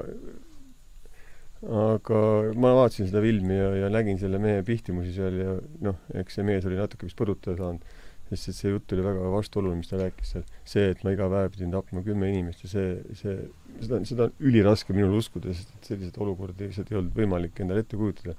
aga 1.66 2.22
ma 2.62 2.72
vaatasin 2.78 3.10
seda 3.10 3.22
filmi 3.24 3.58
ja, 3.58 3.70
ja 3.84 3.92
nägin 3.94 4.20
selle 4.22 4.40
mehe 4.42 4.64
pihtimusi 4.66 5.14
seal 5.16 5.38
ja 5.40 5.54
noh, 5.86 6.02
eks 6.14 6.38
see 6.38 6.46
mees 6.46 6.66
oli 6.70 6.78
natuke 6.78 7.08
vist 7.08 7.18
põrutada 7.18 7.58
saanud 7.58 7.95
sest 8.30 8.50
et 8.50 8.58
see 8.58 8.74
jutt 8.74 8.94
oli 8.96 9.06
väga 9.06 9.30
vastuoluline, 9.34 9.82
mis 9.82 9.92
ta 9.92 10.00
rääkis 10.00 10.34
seal. 10.34 10.46
see, 10.66 10.90
et 10.94 11.04
ma 11.06 11.14
iga 11.14 11.28
päev 11.32 11.52
pidin 11.54 11.74
tapma 11.74 12.02
kümme 12.06 12.30
inimest 12.32 12.66
ja 12.66 12.72
see, 12.72 12.92
see, 13.20 13.36
seda, 13.80 14.02
seda 14.10 14.28
on 14.30 14.36
üliraske 14.50 14.96
minul 14.98 15.18
uskuda, 15.20 15.54
sest 15.54 15.74
et 15.78 15.92
selliseid 15.92 16.18
olukordi 16.26 16.70
lihtsalt 16.70 16.92
ei 16.92 17.00
olnud 17.02 17.18
võimalik 17.18 17.62
endale 17.62 17.86
ette 17.86 18.00
kujutada. 18.00 18.38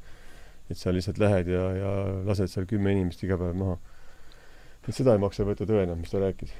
et 0.66 0.78
sa 0.78 0.91
lihtsalt 0.91 1.20
lähed 1.22 1.53
ja, 1.53 1.66
ja 1.78 1.91
lased 2.26 2.51
seal 2.51 2.66
kümme 2.66 2.91
inimest 2.97 3.22
iga 3.22 3.39
päev 3.39 3.55
maha. 3.59 3.78
et 4.87 4.95
seda 4.95 5.14
ei 5.14 5.22
maksa 5.22 5.47
võtta 5.47 5.68
tõena, 5.68 5.95
mis 5.95 6.11
ta 6.11 6.22
rääkis 6.22 6.55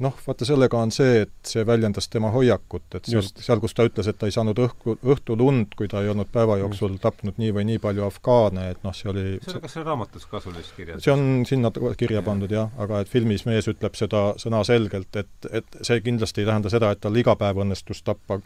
noh, 0.00 0.16
vaata 0.26 0.46
sellega 0.48 0.78
on 0.80 0.92
see, 0.94 1.24
et 1.24 1.50
see 1.52 1.64
väljendas 1.66 2.08
tema 2.12 2.30
hoiakut, 2.34 2.86
et 2.96 3.08
seal, 3.10 3.24
seal, 3.36 3.60
kus 3.62 3.74
ta 3.76 3.86
ütles, 3.88 4.08
et 4.10 4.18
ta 4.20 4.28
ei 4.30 4.34
saanud 4.34 4.58
õhku, 4.64 4.96
õhtul 5.14 5.42
und, 5.44 5.74
kui 5.78 5.90
ta 5.90 6.02
ei 6.04 6.10
olnud 6.12 6.30
päeva 6.32 6.56
jooksul 6.60 6.96
tapnud 7.02 7.40
nii 7.40 7.52
või 7.56 7.66
nii 7.68 7.82
palju 7.82 8.06
afgaane, 8.06 8.68
et 8.74 8.84
noh, 8.86 8.96
see 8.96 9.10
oli 9.12 9.24
see 9.44 9.56
on 9.58 9.64
kas 9.64 9.76
see 9.76 9.86
raamatus 9.86 10.26
ka 10.30 10.42
sul 10.44 10.56
vist 10.56 10.74
kirjas? 10.76 11.04
see 11.04 11.14
on 11.14 11.44
sinna 11.48 11.72
kirja 12.00 12.24
pandud 12.26 12.52
jah, 12.54 12.72
aga 12.80 13.02
et 13.04 13.12
filmis 13.12 13.44
mees 13.48 13.68
ütleb 13.70 13.98
seda 13.98 14.30
sõnaselgelt, 14.40 15.20
et, 15.20 15.50
et 15.50 15.80
see 15.86 16.00
kindlasti 16.04 16.44
ei 16.44 16.50
tähenda 16.50 16.72
seda, 16.72 16.92
et 16.94 17.02
tal 17.04 17.20
iga 17.20 17.36
päev 17.40 17.60
õnnestus 17.64 18.04
tappa 18.06 18.40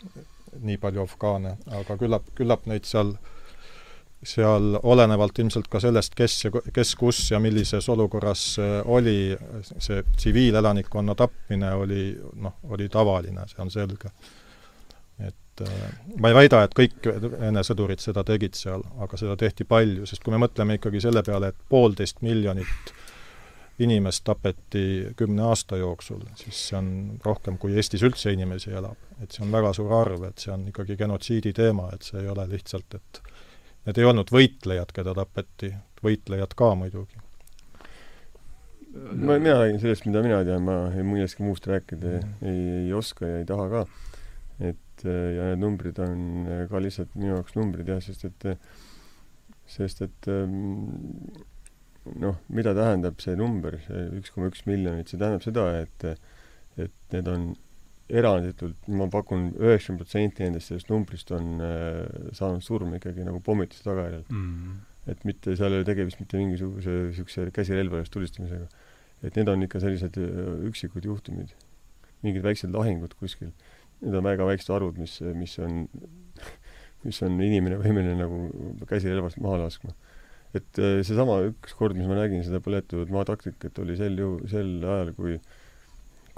nii 0.64 0.78
palju 0.82 1.02
afgaane, 1.04 1.56
aga 1.80 1.98
küllap, 2.00 2.26
küllap 2.38 2.66
neid 2.70 2.86
seal 2.88 3.14
seal 4.24 4.78
olenevalt 4.82 5.38
ilmselt 5.38 5.68
ka 5.70 5.80
sellest, 5.82 6.14
kes 6.18 6.36
ja 6.44 6.50
kes 6.72 6.94
kus 6.98 7.20
ja 7.30 7.40
millises 7.40 7.88
olukorras 7.92 8.44
äh, 8.58 8.78
oli, 8.84 9.36
see 9.62 10.02
tsiviilelanikkonna 10.16 11.14
tapmine 11.18 11.72
oli 11.74 12.08
noh, 12.42 12.58
oli 12.70 12.88
tavaline, 12.88 13.46
see 13.50 13.62
on 13.62 13.70
selge. 13.70 14.10
et 15.18 15.62
äh, 15.62 15.86
ma 16.18 16.32
ei 16.32 16.34
väida, 16.34 16.64
et 16.64 16.74
kõik 16.74 17.08
Vene 17.38 17.62
sõdurid 17.62 18.02
seda 18.02 18.24
tegid 18.24 18.56
seal, 18.58 18.82
aga 19.04 19.20
seda 19.20 19.36
tehti 19.38 19.64
palju, 19.68 20.06
sest 20.06 20.24
kui 20.24 20.34
me 20.34 20.42
mõtleme 20.42 20.80
ikkagi 20.80 21.02
selle 21.04 21.22
peale, 21.22 21.52
et 21.52 21.66
poolteist 21.68 22.22
miljonit 22.26 22.94
inimest 23.78 24.24
tapeti 24.24 25.14
kümne 25.16 25.42
aasta 25.42 25.76
jooksul, 25.76 26.20
siis 26.38 26.60
see 26.68 26.78
on 26.78 26.90
rohkem, 27.24 27.58
kui 27.58 27.74
Eestis 27.74 28.04
üldse 28.06 28.32
inimesi 28.32 28.70
elab. 28.70 28.98
et 29.22 29.32
see 29.32 29.44
on 29.46 29.52
väga 29.52 29.72
suur 29.74 29.92
arv, 29.94 30.24
et 30.28 30.38
see 30.38 30.52
on 30.54 30.68
ikkagi 30.70 30.96
genotsiidi 30.98 31.52
teema, 31.54 31.88
et 31.94 32.02
see 32.02 32.20
ei 32.22 32.28
ole 32.28 32.46
lihtsalt, 32.50 32.94
et 32.94 33.33
need 33.84 34.00
ei 34.00 34.08
olnud 34.08 34.32
võitlejad, 34.32 34.92
keda 34.96 35.14
tapeti, 35.16 35.70
võitlejad 36.04 36.56
ka 36.58 36.72
muidugi. 36.78 37.20
ma, 38.94 39.38
mina 39.38 39.58
räägin 39.60 39.80
sellest, 39.82 40.06
mida 40.08 40.22
mina 40.24 40.42
tean, 40.46 40.64
ma 40.66 40.78
ei 40.92 41.06
millestki 41.06 41.44
muust 41.46 41.66
rääkida 41.70 42.18
mm. 42.20 42.34
ei, 42.46 42.66
ei 42.84 42.92
oska 42.94 43.28
ja 43.28 43.40
ei 43.42 43.48
taha 43.48 43.68
ka. 43.72 43.86
et 44.70 45.04
ja 45.04 45.50
need 45.50 45.60
numbrid 45.64 45.98
on 46.00 46.20
ka 46.70 46.80
lihtsalt 46.80 47.16
minu 47.18 47.34
jaoks 47.34 47.56
numbrid 47.58 47.90
jah, 47.90 48.00
sest 48.04 48.28
et 48.28 48.46
sest 49.66 50.04
et 50.04 50.28
noh, 52.20 52.38
mida 52.52 52.74
tähendab 52.76 53.20
see 53.24 53.36
number, 53.38 53.78
see 53.86 54.06
üks 54.20 54.32
koma 54.34 54.50
üks 54.52 54.64
miljonit, 54.68 55.10
see 55.10 55.20
tähendab 55.20 55.44
seda, 55.44 55.68
et 55.82 56.08
et 56.80 57.14
need 57.14 57.28
on 57.30 57.52
eranditult, 58.12 58.88
ma 58.92 59.06
pakun, 59.12 59.48
üheksakümmend 59.56 60.02
protsenti 60.02 60.44
nendest 60.44 60.70
sellest 60.70 60.90
numbrist 60.92 61.30
on 61.32 61.62
äh, 61.64 62.02
saanud 62.36 62.64
surma 62.64 62.98
ikkagi 62.98 63.24
nagu 63.24 63.40
pommituse 63.44 63.86
tagajärjel 63.86 64.26
mm. 64.28 64.42
-hmm. 64.50 65.12
et 65.12 65.24
mitte, 65.24 65.56
seal 65.56 65.72
ei 65.72 65.80
ole 65.80 65.88
tegemist 65.88 66.20
mitte 66.20 66.40
mingisuguse 66.40 66.98
niisuguse 67.08 67.48
käsirelva 67.54 68.02
eest 68.02 68.12
tulistamisega. 68.12 68.68
et 69.22 69.36
need 69.36 69.48
on 69.48 69.62
ikka 69.64 69.80
sellised 69.80 70.18
äh, 70.20 70.52
üksikud 70.68 71.04
juhtumid, 71.04 71.54
mingid 72.22 72.42
väiksed 72.44 72.72
lahingud 72.72 73.14
kuskil. 73.16 73.52
Need 74.02 74.14
on 74.14 74.24
väga 74.24 74.44
väiksed 74.44 74.68
arvud, 74.74 74.98
mis, 75.00 75.20
mis 75.34 75.58
on, 75.58 75.88
mis 77.04 77.22
on 77.22 77.40
inimene 77.40 77.78
võimeline 77.80 78.18
nagu 78.20 78.86
käsirelvast 78.90 79.40
maha 79.40 79.62
laskma 79.64 79.94
et 80.54 80.78
äh, 80.78 81.00
seesama 81.02 81.40
üks 81.48 81.74
kord, 81.74 81.96
mis 81.98 82.06
ma 82.06 82.18
nägin 82.18 82.44
seda 82.46 82.60
põletatud 82.62 83.10
maataktikat, 83.14 83.78
oli 83.82 83.96
sel 83.98 84.18
ju, 84.18 84.34
sel 84.50 84.76
ajal, 84.84 85.14
kui, 85.16 85.38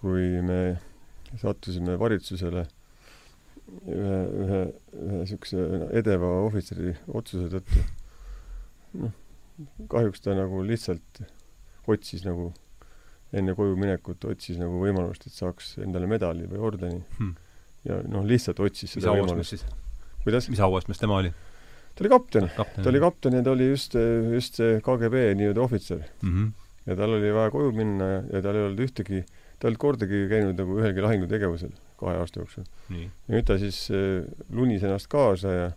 kui 0.00 0.28
me 0.46 0.60
sattusime 1.40 1.98
valitsusele 2.00 2.66
ühe, 3.86 4.18
ühe, 4.44 4.60
ühe 4.94 5.22
niisuguse 5.22 5.88
edeva 5.98 6.28
ohvitseri 6.46 6.94
otsuse 7.18 7.48
tõttu. 7.56 7.86
noh, 9.02 9.16
kahjuks 9.90 10.22
ta 10.24 10.36
nagu 10.38 10.62
lihtsalt 10.66 11.24
otsis 11.90 12.24
nagu 12.26 12.52
enne 13.36 13.54
koju 13.58 13.74
minekut 13.78 14.22
ostis 14.30 14.60
nagu 14.60 14.78
võimalust, 14.82 15.26
et 15.26 15.34
saaks 15.34 15.76
endale 15.82 16.08
medali 16.10 16.46
või 16.50 16.62
ordeni 16.68 17.00
hmm.. 17.18 17.32
ja 17.88 17.98
noh, 18.06 18.26
lihtsalt 18.26 18.60
otsis 18.62 18.96
seda 18.96 19.14
võimalust. 19.16 19.66
kuidas? 20.24 20.48
mis 20.52 20.62
auastmes 20.62 21.02
tema 21.02 21.20
oli? 21.22 21.32
ta 21.96 22.04
oli 22.04 22.12
kapten, 22.12 22.50
kapten., 22.56 22.84
ta 22.84 22.92
oli 22.92 23.02
kapten 23.02 23.38
ja 23.38 23.42
ta 23.42 23.56
oli 23.56 23.70
just, 23.72 23.96
just 24.34 24.60
see 24.60 24.78
KGB 24.84 25.26
nii-öelda 25.40 25.64
ohvitser 25.64 26.04
mm. 26.04 26.30
-hmm. 26.30 26.52
ja 26.86 26.96
tal 27.00 27.16
oli 27.18 27.32
vaja 27.34 27.52
koju 27.54 27.72
minna 27.76 28.10
ja, 28.12 28.22
ja 28.36 28.42
tal 28.44 28.58
ei 28.58 28.68
olnud 28.68 28.84
ühtegi, 28.86 29.24
ta 29.56 29.66
ei 29.66 29.70
olnud 29.70 29.80
kordagi 29.80 30.22
käinud 30.30 30.58
nagu 30.60 30.78
ühelgi 30.80 31.04
lahingutegevusel 31.04 31.74
kahe 32.00 32.16
aasta 32.20 32.42
jooksul. 32.42 32.66
ja 32.92 33.34
nüüd 33.34 33.46
ta 33.48 33.58
siis 33.60 33.86
äh, 33.94 34.24
lunis 34.52 34.84
ennast 34.84 35.10
kaasa 35.12 35.54
ja 35.54 35.68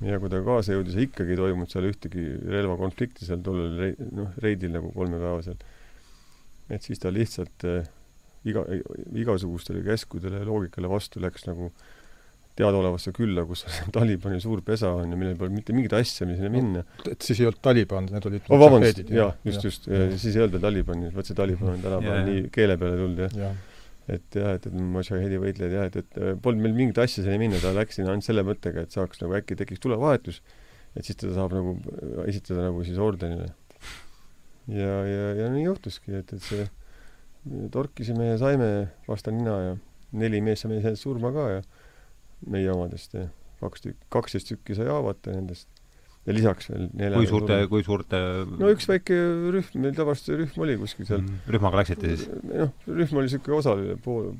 ja 0.00 0.16
kui 0.20 0.32
ta 0.32 0.40
kaasa 0.44 0.76
jõudis 0.76 0.96
ikkagi 1.02 1.34
ei 1.34 1.40
toimunud 1.40 1.72
seal 1.72 1.88
ühtegi 1.90 2.26
relvakonflikti 2.48 3.26
seal 3.28 3.42
tollel 3.44 3.74
rei-, 3.76 4.10
noh, 4.16 4.30
reidil 4.40 4.72
nagu 4.72 4.92
kolmepäevasel, 4.94 5.58
et 6.72 6.86
siis 6.86 7.02
ta 7.02 7.12
lihtsalt 7.12 7.66
äh, 7.68 7.88
iga, 8.48 8.64
igasugustele 9.12 9.84
käskudele 9.84 10.40
ja 10.40 10.48
loogikale 10.48 10.88
vastu 10.88 11.20
läks 11.20 11.44
nagu 11.50 11.68
äh, 11.68 11.99
teadaolevasse 12.60 13.12
külla, 13.16 13.44
kus 13.48 13.64
Talibani 13.96 14.40
suur 14.42 14.62
pesa 14.66 14.92
on 14.98 15.14
ja 15.14 15.18
millel 15.18 15.38
pole 15.40 15.52
mitte 15.54 15.74
mingit 15.76 15.94
asja, 15.98 16.28
mis 16.28 16.38
sinna 16.40 16.52
minna. 16.52 16.84
et 17.08 17.26
siis 17.26 17.40
ei 17.42 17.48
olnud 17.48 17.62
Taliban, 17.64 18.08
need 18.12 18.28
olid 18.30 18.48
oh, 18.48 18.60
vabandust, 18.60 19.02
jaa, 19.16 19.32
just, 19.48 19.66
just, 19.66 19.90
siis 20.20 20.36
ei 20.36 20.44
öelda 20.44 20.62
Talibani, 20.62 21.10
vot 21.14 21.28
see 21.28 21.38
Taliban 21.38 21.74
on 21.74 21.84
tänapäeval 21.84 22.24
nii 22.28 22.46
keele 22.54 22.78
peale 22.80 23.00
tulnud, 23.00 23.22
jah 23.24 23.36
ja. 23.44 23.52
et 24.16 24.40
jah, 24.40 24.56
et, 24.58 24.66
et 24.70 24.80
Mujahedi 24.96 25.42
võitlejad 25.42 25.76
jah, 25.78 25.90
et, 25.90 26.00
et 26.02 26.42
polnud 26.44 26.66
meil 26.66 26.76
mingit 26.82 27.00
asja 27.02 27.24
sinna 27.24 27.38
minna, 27.40 27.60
ta 27.62 27.72
läks 27.76 28.00
sinna 28.00 28.14
ainult 28.14 28.26
selle 28.26 28.44
mõttega, 28.46 28.86
et 28.86 28.96
saaks 28.96 29.22
nagu 29.24 29.38
äkki 29.38 29.58
tekiks 29.60 29.82
tulevahetus, 29.84 30.42
et 30.98 31.06
siis 31.06 31.18
teda 31.20 31.36
saab 31.38 31.54
nagu 31.56 31.76
esitada 32.26 32.68
nagu 32.68 32.84
siis 32.86 32.98
ordenile. 33.00 33.52
ja, 34.70 34.96
ja, 35.06 35.32
ja 35.44 35.52
nii 35.54 35.68
juhtuski, 35.68 36.18
et, 36.20 36.34
et 36.36 36.44
see 36.44 36.66
torkisime 37.72 38.34
ja 38.34 38.40
saime 38.40 38.70
vastu 39.08 39.32
nina 39.32 39.54
ja 39.64 39.76
neli 40.12 40.40
meest 40.44 40.66
sai 40.66 40.74
meil 40.74 40.96
surma 40.98 41.30
ka 41.32 41.46
ja 41.54 41.60
meie 42.46 42.70
omadest 42.72 43.14
ja 43.14 43.28
kaks 43.60 43.84
tükki, 43.84 44.08
kaksteist 44.12 44.50
tükki 44.50 44.76
sai 44.78 44.88
haavata 44.90 45.34
nendest. 45.34 45.68
ja 46.28 46.34
lisaks 46.36 46.68
veel 46.68 46.88
nelja 47.00 47.16
kui 47.16 47.28
suurte, 47.30 47.56
kui 47.70 47.84
suurte 47.84 48.18
no 48.50 48.68
üks 48.72 48.86
väike 48.90 49.16
rühm, 49.54 49.80
meil 49.80 49.96
tavaliselt 49.96 50.36
rühm 50.42 50.64
oli 50.66 50.76
kuskil 50.80 51.08
seal 51.08 51.22
mm,. 51.22 51.42
rühmaga 51.54 51.80
läksite 51.80 52.12
siis? 52.12 52.26
noh, 52.50 52.72
rühm 52.88 53.20
oli 53.20 53.28
niisugune 53.28 53.56
osaline 53.56 53.96
pool, 54.04 54.30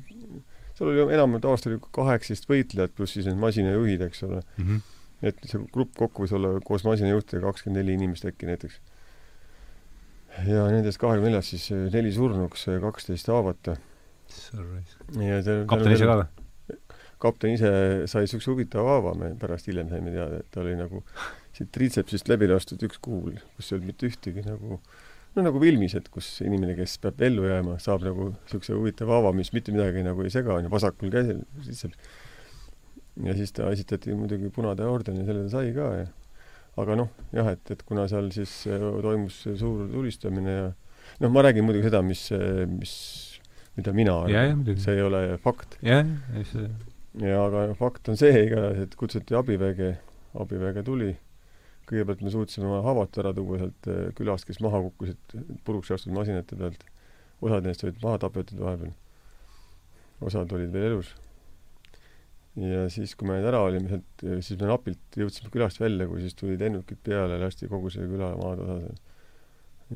seal 0.77 0.91
oli 0.91 1.05
enamalt 1.17 1.47
aastal 1.49 1.79
kaheksateist 1.97 2.49
võitlejat, 2.49 2.93
pluss 2.97 3.17
siis 3.17 3.29
need 3.29 3.41
masinajuhid, 3.41 4.05
eks 4.07 4.25
ole 4.29 4.41
mm. 4.41 4.67
-hmm. 4.67 4.83
et 5.31 5.41
see 5.49 5.63
grupp 5.73 5.95
kokku 5.97 6.25
võis 6.25 6.35
olla 6.37 6.53
koos 6.65 6.85
masinajuhtidega 6.87 7.49
kakskümmend 7.49 7.81
neli 7.81 7.97
inimest 7.97 8.29
äkki 8.29 8.49
näiteks. 8.49 8.77
ja 10.49 10.67
nendest 10.69 11.01
kahekümne 11.01 11.33
neljast 11.33 11.57
siis 11.57 11.71
neli 11.93 12.13
surnuks, 12.13 12.69
kaksteist 12.85 13.33
haavata. 13.33 13.77
kapten 15.65 15.97
ise 15.97 16.05
ka 16.05 16.21
või? 16.21 16.40
Kapten 17.21 17.55
ise 17.55 17.69
sai 18.09 18.25
niisuguse 18.25 18.51
huvitava 18.51 18.97
haava, 18.97 19.13
me 19.17 19.31
pärast 19.39 19.69
hiljem 19.69 19.91
saime 19.91 20.13
teada, 20.13 20.41
et 20.41 20.49
ta 20.53 20.63
oli 20.63 20.75
nagu 20.79 21.03
siit 21.55 21.71
triitsepsist 21.75 22.31
läbi 22.31 22.49
lastud 22.49 22.81
üks 22.87 23.01
kuul, 23.03 23.37
kus 23.57 23.71
ei 23.71 23.77
olnud 23.77 23.91
mitte 23.91 24.09
ühtegi 24.09 24.45
nagu 24.45 24.79
no 25.35 25.45
nagu 25.45 25.61
filmis, 25.63 25.95
et 25.97 26.09
kus 26.11 26.29
inimene, 26.45 26.75
kes 26.79 26.97
peab 27.03 27.21
ellu 27.27 27.47
jääma, 27.47 27.77
saab 27.83 28.03
nagu 28.07 28.31
niisuguse 28.33 28.75
huvitava 28.77 29.19
haava, 29.19 29.33
mis 29.37 29.53
mitte 29.55 29.73
midagi 29.75 30.03
nagu 30.05 30.25
ei 30.25 30.33
sega, 30.33 30.57
on 30.57 30.67
ju, 30.67 30.73
vasakul 30.73 31.13
käsil 31.13 31.43
triitseps. 31.61 32.17
ja 33.27 33.35
siis 33.37 33.55
ta 33.55 33.69
esitati 33.71 34.15
muidugi 34.15 34.51
Punade 34.55 34.87
orden 34.87 35.21
ja 35.21 35.27
selle 35.27 35.47
ta 35.47 35.57
sai 35.57 35.73
ka 35.75 35.89
ja 35.99 36.05
aga 36.81 36.95
noh, 36.95 37.09
jah, 37.35 37.51
et, 37.51 37.73
et 37.73 37.81
kuna 37.87 38.07
seal 38.11 38.31
siis 38.31 38.51
äh, 38.71 38.79
toimus 39.03 39.41
suur 39.59 39.83
tulistamine 39.91 40.53
ja 40.55 40.69
noh, 41.19 41.33
ma 41.33 41.43
räägin 41.43 41.67
muidugi 41.67 41.89
seda, 41.89 41.99
mis, 42.05 42.29
mis, 42.71 42.93
mida 43.75 43.93
mina 43.95 44.15
arvan, 44.23 44.63
see 44.79 44.95
ei 44.95 45.03
ole 45.03 45.25
fakt. 45.43 45.75
jah, 45.85 46.07
see 46.47 46.69
ja 47.19 47.41
aga 47.45 47.65
fakt 47.79 48.07
on 48.11 48.19
see 48.19 48.45
igatahes, 48.45 48.85
et 48.85 48.95
kutsuti 48.99 49.35
abiväge, 49.35 49.95
abiväge 50.39 50.83
tuli. 50.87 51.11
kõigepealt 51.91 52.21
me 52.23 52.31
suutsime 52.31 52.69
oma 52.69 52.77
haavad 52.85 53.17
ära 53.19 53.33
tuua 53.35 53.57
sealt 53.59 53.87
eh, 53.91 54.03
külast, 54.15 54.45
kes 54.47 54.61
maha 54.63 54.79
kukkusid 54.85 55.33
puruks 55.67 55.89
lastud 55.91 56.13
masinate 56.15 56.55
pealt. 56.55 56.85
osad 57.41 57.65
neist 57.67 57.83
olid 57.83 57.99
maha 58.03 58.21
tapetud 58.21 58.61
vahepeal. 58.63 58.93
osad 60.21 60.53
olid 60.55 60.71
veel 60.71 60.87
elus. 60.91 61.13
ja 62.55 62.87
siis, 62.89 63.15
kui 63.15 63.27
me 63.27 63.39
need 63.39 63.49
ära 63.51 63.63
olime 63.67 63.91
sealt, 63.91 64.25
siis 64.45 64.59
me 64.61 64.71
napilt 64.71 65.19
jõudsime 65.19 65.51
külast 65.51 65.83
välja, 65.83 66.07
kui 66.07 66.23
siis 66.23 66.37
tulid 66.39 66.63
lennukid 66.63 67.03
peale, 67.03 67.39
lasti 67.43 67.67
kogu 67.67 67.91
see 67.91 68.07
küla 68.07 68.31
maaosa 68.39 68.79
seal. 68.85 68.99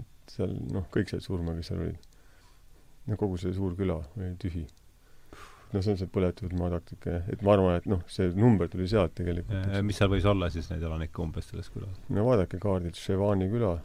et 0.02 0.36
seal 0.36 0.58
noh, 0.76 0.90
kõik 0.92 1.14
said 1.14 1.24
surma, 1.24 1.56
kes 1.56 1.72
seal 1.72 1.86
olid. 1.86 2.10
ja 3.08 3.16
kogu 3.16 3.40
see 3.40 3.56
suur 3.56 3.78
küla 3.78 4.02
oli 4.18 4.34
tühi 4.42 4.66
noh, 5.76 5.84
see 5.84 5.94
on 5.94 6.00
see 6.00 6.12
põletatud 6.12 6.54
maataktika, 6.60 7.22
et 7.32 7.42
ma 7.46 7.56
arvan, 7.56 7.80
et 7.80 7.88
noh, 7.90 8.02
see 8.12 8.30
number 8.40 8.70
tuli 8.72 8.88
sealt 8.90 9.16
tegelikult. 9.18 9.72
mis 9.86 10.00
seal 10.00 10.12
võis 10.12 10.28
olla 10.30 10.50
siis 10.54 10.70
neid 10.72 10.84
elanikke 10.86 11.24
umbes 11.24 11.50
selles 11.52 11.72
külas? 11.74 11.98
no 12.16 12.28
vaadake 12.28 12.60
kaardilt, 12.62 13.00
Ševani 13.00 13.50
küla, 13.52 13.76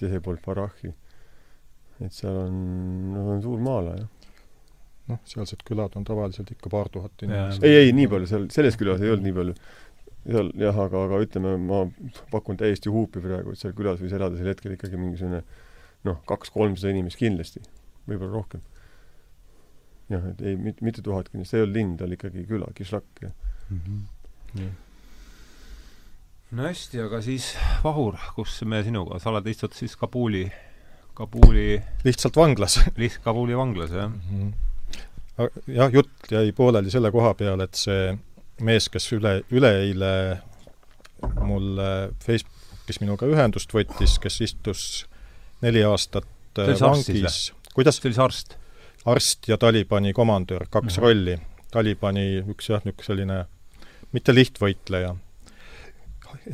teiselt 0.00 0.24
poolt 0.24 0.44
Barachi. 0.44 0.92
et 2.04 2.14
seal 2.14 2.38
on, 2.46 2.62
no 3.14 3.26
on 3.34 3.44
suur 3.44 3.60
maa-ala, 3.64 3.98
jah. 4.00 4.32
noh, 5.12 5.20
sealsed 5.28 5.64
külad 5.68 5.98
on 5.98 6.06
tavaliselt 6.08 6.50
ikka 6.54 6.72
paar 6.72 6.90
tuhat 6.94 7.26
inimest. 7.26 7.64
ei, 7.66 7.84
ei, 7.84 7.92
nii 7.96 8.08
palju, 8.14 8.30
seal, 8.32 8.48
selles 8.54 8.80
külas 8.80 9.04
ei 9.04 9.12
olnud 9.12 9.28
nii 9.28 9.36
palju. 9.40 9.58
seal 10.28 10.52
jah, 10.64 10.82
aga, 10.86 11.04
aga 11.08 11.20
ütleme, 11.24 11.54
ma 11.68 11.84
pakun 12.32 12.60
täiesti 12.60 12.92
huupi 12.92 13.22
praegu, 13.24 13.52
et 13.52 13.60
seal 13.60 13.76
külas 13.76 14.00
võis 14.02 14.16
elada 14.16 14.40
sel 14.40 14.52
hetkel 14.54 14.74
ikkagi 14.78 15.00
mingisugune 15.00 15.44
noh, 16.06 16.18
kaks-kolmsada 16.30 16.94
inimest 16.94 17.18
kindlasti, 17.20 17.60
võib-olla 18.08 18.36
rohkem 18.38 18.64
jah, 20.12 20.28
et 20.32 20.44
ei, 20.44 20.56
mitte, 20.56 20.84
mitte 20.84 21.04
tuhat 21.04 21.28
kindlasti, 21.30 21.52
see 21.52 21.60
ei 21.60 21.66
olnud 21.66 21.78
linn, 21.78 21.96
ta 21.98 22.06
oli 22.06 22.18
ikkagi 22.18 22.44
küla, 22.48 22.68
Kišlak 22.76 23.24
ja 23.24 23.30
mm. 23.70 23.80
-hmm. 24.54 24.70
no 26.56 26.68
hästi, 26.68 27.02
aga 27.04 27.20
siis 27.24 27.50
Vahur, 27.84 28.16
kus 28.36 28.62
me 28.64 28.82
sinuga, 28.84 29.20
sa 29.20 29.30
oled, 29.32 29.46
istud 29.46 29.76
siis 29.76 29.96
Kabuli, 29.96 30.46
Kabuli 31.14 31.82
lihtsalt 32.04 32.36
vanglas 32.36 32.80
lihtsalt 32.96 33.24
Kabuli 33.24 33.56
vanglas, 33.56 33.92
jah 33.92 34.08
mm 34.08 34.22
-hmm.? 34.30 34.68
jah, 35.66 35.92
jutt 35.92 36.32
jäi 36.32 36.52
pooleli 36.52 36.90
selle 36.90 37.12
koha 37.14 37.34
peal, 37.34 37.60
et 37.60 37.74
see 37.74 38.16
mees, 38.64 38.88
kes 38.88 39.12
üle, 39.12 39.42
üleeile 39.54 40.40
mul 41.46 41.78
Facebookis 42.24 43.00
minuga 43.02 43.26
ühendust 43.26 43.72
võttis, 43.74 44.18
kes 44.22 44.40
istus 44.40 44.82
neli 45.62 45.82
aastat 45.84 46.26
vangis. 46.56 47.52
kuidas? 47.74 47.98
see 47.98 48.08
oli 48.08 48.14
see 48.14 48.24
arst? 48.24 48.58
Arst 49.04 49.48
ja 49.48 49.58
Talibani 49.58 50.12
komandör, 50.12 50.66
kaks 50.70 50.96
mm 50.96 50.98
-hmm. 50.98 51.02
rolli. 51.02 51.38
Talibani 51.70 52.44
üks 52.48 52.70
jah, 52.70 52.84
niisugune 52.84 53.04
selline 53.04 53.44
mitte 54.12 54.34
lihtvõitleja, 54.34 55.16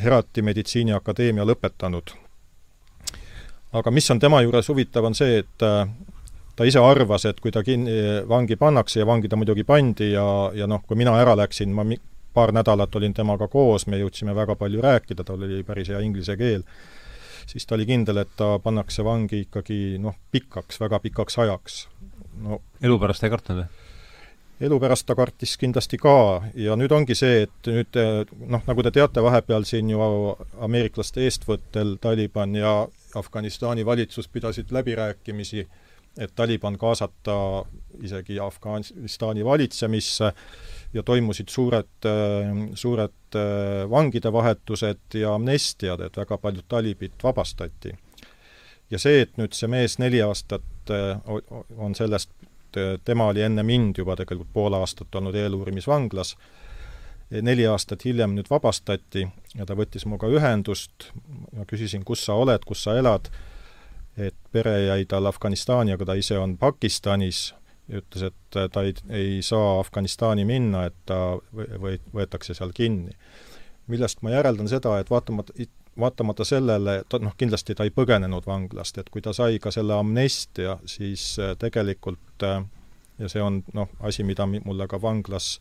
Herati 0.02 0.42
meditsiiniakadeemia 0.42 1.44
lõpetanud. 1.44 2.14
aga 3.72 3.90
mis 3.90 4.10
on 4.10 4.18
tema 4.18 4.42
juures 4.42 4.68
huvitav, 4.68 5.04
on 5.04 5.14
see, 5.14 5.38
et 5.38 5.62
ta 6.56 6.64
ise 6.64 6.78
arvas, 6.78 7.24
et 7.24 7.40
kui 7.40 7.52
ta 7.52 7.62
kinni, 7.62 7.92
vangi 8.28 8.56
pannakse 8.56 9.00
ja 9.00 9.06
vangi 9.06 9.28
ta 9.28 9.36
muidugi 9.36 9.64
pandi 9.64 10.12
ja, 10.12 10.50
ja 10.54 10.66
noh, 10.66 10.82
kui 10.86 10.96
mina 10.96 11.16
ära 11.20 11.34
läksin, 11.36 11.72
ma 11.74 11.84
mi-, 11.84 12.00
paar 12.34 12.52
nädalat 12.54 12.94
olin 12.96 13.14
temaga 13.14 13.48
koos, 13.48 13.86
me 13.86 13.98
jõudsime 13.98 14.34
väga 14.34 14.56
palju 14.58 14.82
rääkida, 14.82 15.24
tal 15.24 15.42
oli 15.42 15.62
päris 15.66 15.90
hea 15.90 16.00
inglise 16.06 16.36
keel, 16.36 16.62
siis 17.46 17.66
ta 17.66 17.74
oli 17.74 17.86
kindel, 17.86 18.22
et 18.22 18.30
ta 18.36 18.56
pannakse 18.62 19.04
vangi 19.06 19.44
ikkagi 19.46 19.98
noh, 20.02 20.16
pikaks, 20.34 20.80
väga 20.82 21.00
pikaks 21.06 21.38
ajaks. 21.44 21.80
No 22.42 22.60
elu 22.82 22.98
pärast 22.98 23.24
ei 23.24 23.32
kartnud 23.32 23.62
või? 23.62 23.84
elu 24.64 24.78
pärast 24.80 25.06
ta 25.06 25.16
kartis 25.18 25.56
kindlasti 25.58 25.98
ka 25.98 26.16
ja 26.54 26.76
nüüd 26.78 26.92
ongi 26.94 27.16
see, 27.18 27.44
et 27.46 27.70
nüüd 27.70 27.98
noh, 28.46 28.62
nagu 28.66 28.84
te 28.86 28.92
teate, 28.94 29.22
vahepeal 29.24 29.66
siin 29.66 29.90
ju 29.90 30.02
ameeriklaste 30.62 31.24
eestvõttel 31.26 31.96
Taliban 32.02 32.54
ja 32.54 32.76
Afganistani 33.18 33.86
valitsus 33.86 34.28
pidasid 34.28 34.70
läbirääkimisi, 34.74 35.66
et 36.18 36.32
Taliban 36.34 36.78
kaasata 36.78 37.64
isegi 38.02 38.38
Afganistani 38.40 39.44
valitsemisse 39.44 40.32
ja 40.94 41.02
toimusid 41.02 41.50
suured, 41.50 42.08
suured 42.78 43.38
vangide 43.90 44.32
vahetused 44.32 45.18
ja 45.18 45.34
amnestiad, 45.34 46.06
et 46.06 46.16
väga 46.16 46.38
paljud 46.38 46.66
talibid 46.68 47.18
vabastati. 47.22 47.96
Ja 48.90 49.00
see, 49.00 49.22
et 49.24 49.38
nüüd 49.40 49.56
see 49.56 49.70
mees 49.70 49.98
neli 49.98 50.20
aastat 50.22 50.92
on 50.92 51.94
sellest, 51.96 52.30
tema 53.04 53.30
oli 53.30 53.44
enne 53.46 53.62
mind 53.62 53.98
juba 53.98 54.16
tegelikult 54.18 54.52
pool 54.52 54.76
aastat 54.76 55.14
olnud 55.14 55.34
eeluurimisvanglas, 55.38 56.34
neli 57.30 57.66
aastat 57.66 58.04
hiljem 58.04 58.34
nüüd 58.36 58.50
vabastati 58.50 59.24
ja 59.54 59.66
ta 59.66 59.76
võttis 59.78 60.04
minuga 60.06 60.28
ühendust, 60.28 61.10
ma 61.56 61.66
küsisin, 61.70 62.04
kus 62.04 62.24
sa 62.26 62.36
oled, 62.38 62.66
kus 62.66 62.84
sa 62.84 62.98
elad, 62.98 63.30
et 64.20 64.36
pere 64.52 64.76
jäi 64.84 65.06
tal 65.10 65.26
Afganistani, 65.26 65.94
aga 65.94 66.10
ta 66.10 66.18
ise 66.18 66.38
on 66.38 66.58
Pakistanis 66.58 67.48
ütles, 67.92 68.30
et 68.30 68.58
ta 68.72 68.82
ei, 68.84 68.94
ei 69.10 69.40
saa 69.44 69.78
Afganistani 69.80 70.44
minna, 70.48 70.86
et 70.88 70.96
ta 71.08 71.36
või, 71.52 71.98
võetakse 72.14 72.56
seal 72.56 72.72
kinni. 72.76 73.16
millest 73.86 74.22
ma 74.24 74.30
järeldan 74.32 74.68
seda, 74.68 74.96
et 74.98 75.10
vaatamata, 75.12 75.52
vaatamata 76.00 76.44
sellele, 76.44 77.02
ta 77.08 77.18
noh, 77.22 77.34
kindlasti 77.38 77.74
ta 77.74 77.86
ei 77.86 77.92
põgenenud 77.94 78.46
vanglast, 78.46 78.98
et 78.98 79.10
kui 79.12 79.22
ta 79.22 79.32
sai 79.36 79.58
ka 79.62 79.70
selle 79.74 79.96
amnestia, 79.98 80.78
siis 80.86 81.34
äh, 81.38 81.54
tegelikult 81.58 82.46
äh, 82.46 82.62
ja 83.18 83.30
see 83.30 83.42
on 83.42 83.62
noh, 83.74 83.90
asi, 84.00 84.26
mida 84.26 84.46
mulle 84.46 84.88
ka 84.90 85.00
vanglas, 85.02 85.58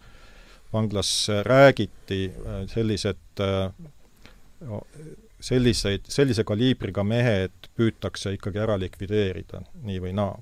vanglas 0.74 1.14
räägiti, 1.46 2.26
äh, 2.32 2.64
sellised 2.72 3.42
selliseid, 5.44 6.06
sellise 6.08 6.46
kaliibriga 6.48 7.04
mehed 7.04 7.68
püütakse 7.76 8.32
ikkagi 8.38 8.62
ära 8.64 8.78
likvideerida, 8.80 9.60
nii 9.84 10.00
või 10.06 10.14
naa 10.16 10.38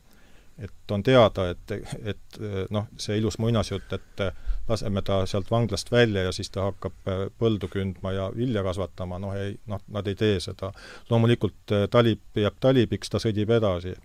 et 0.57 0.91
on 0.91 1.03
teada, 1.03 1.49
et, 1.49 1.71
et 2.03 2.39
noh, 2.69 2.87
see 2.97 3.17
ilus 3.17 3.39
muinasjutt, 3.39 3.93
et 3.93 4.23
laseme 4.71 5.01
ta 5.01 5.25
sealt 5.25 5.51
vanglast 5.51 5.91
välja 5.91 6.23
ja 6.23 6.31
siis 6.31 6.49
ta 6.49 6.67
hakkab 6.69 7.07
äh, 7.07 7.25
põldu 7.39 7.69
kündma 7.71 8.13
ja 8.15 8.29
vilja 8.35 8.63
kasvatama, 8.63 9.19
noh 9.19 9.35
ei, 9.37 9.55
noh, 9.67 9.81
nad 9.87 10.07
ei 10.07 10.15
tee 10.15 10.39
seda. 10.39 10.71
loomulikult 11.09 11.75
äh, 11.75 11.87
talib 11.91 12.41
jääb 12.43 12.59
talibiks, 12.59 13.09
ta 13.09 13.21
sõdib 13.23 13.51
edasi. 13.57 13.95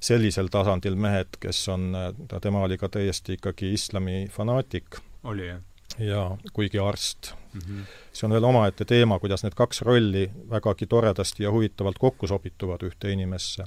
sellisel 0.00 0.48
tasandil 0.48 0.94
mehed, 0.96 1.36
kes 1.40 1.68
on, 1.68 1.90
äh, 1.94 2.12
ta, 2.28 2.40
tema 2.40 2.62
oli 2.64 2.78
ka 2.78 2.88
täiesti 2.88 3.36
ikkagi 3.38 3.72
islami 3.72 4.28
fanaatik. 4.32 5.00
oli, 5.24 5.46
jah? 5.46 5.60
jaa, 5.98 6.38
kuigi 6.52 6.78
arst 6.78 7.34
mm. 7.52 7.60
-hmm. 7.60 7.84
see 8.12 8.26
on 8.26 8.32
veel 8.32 8.44
omaette 8.44 8.84
teema, 8.84 9.18
kuidas 9.18 9.42
need 9.42 9.54
kaks 9.54 9.82
rolli 9.82 10.30
vägagi 10.50 10.86
toredasti 10.86 11.42
ja 11.42 11.50
huvitavalt 11.50 11.98
kokku 11.98 12.26
sobituvad 12.26 12.82
ühte 12.86 13.12
inimesse 13.12 13.64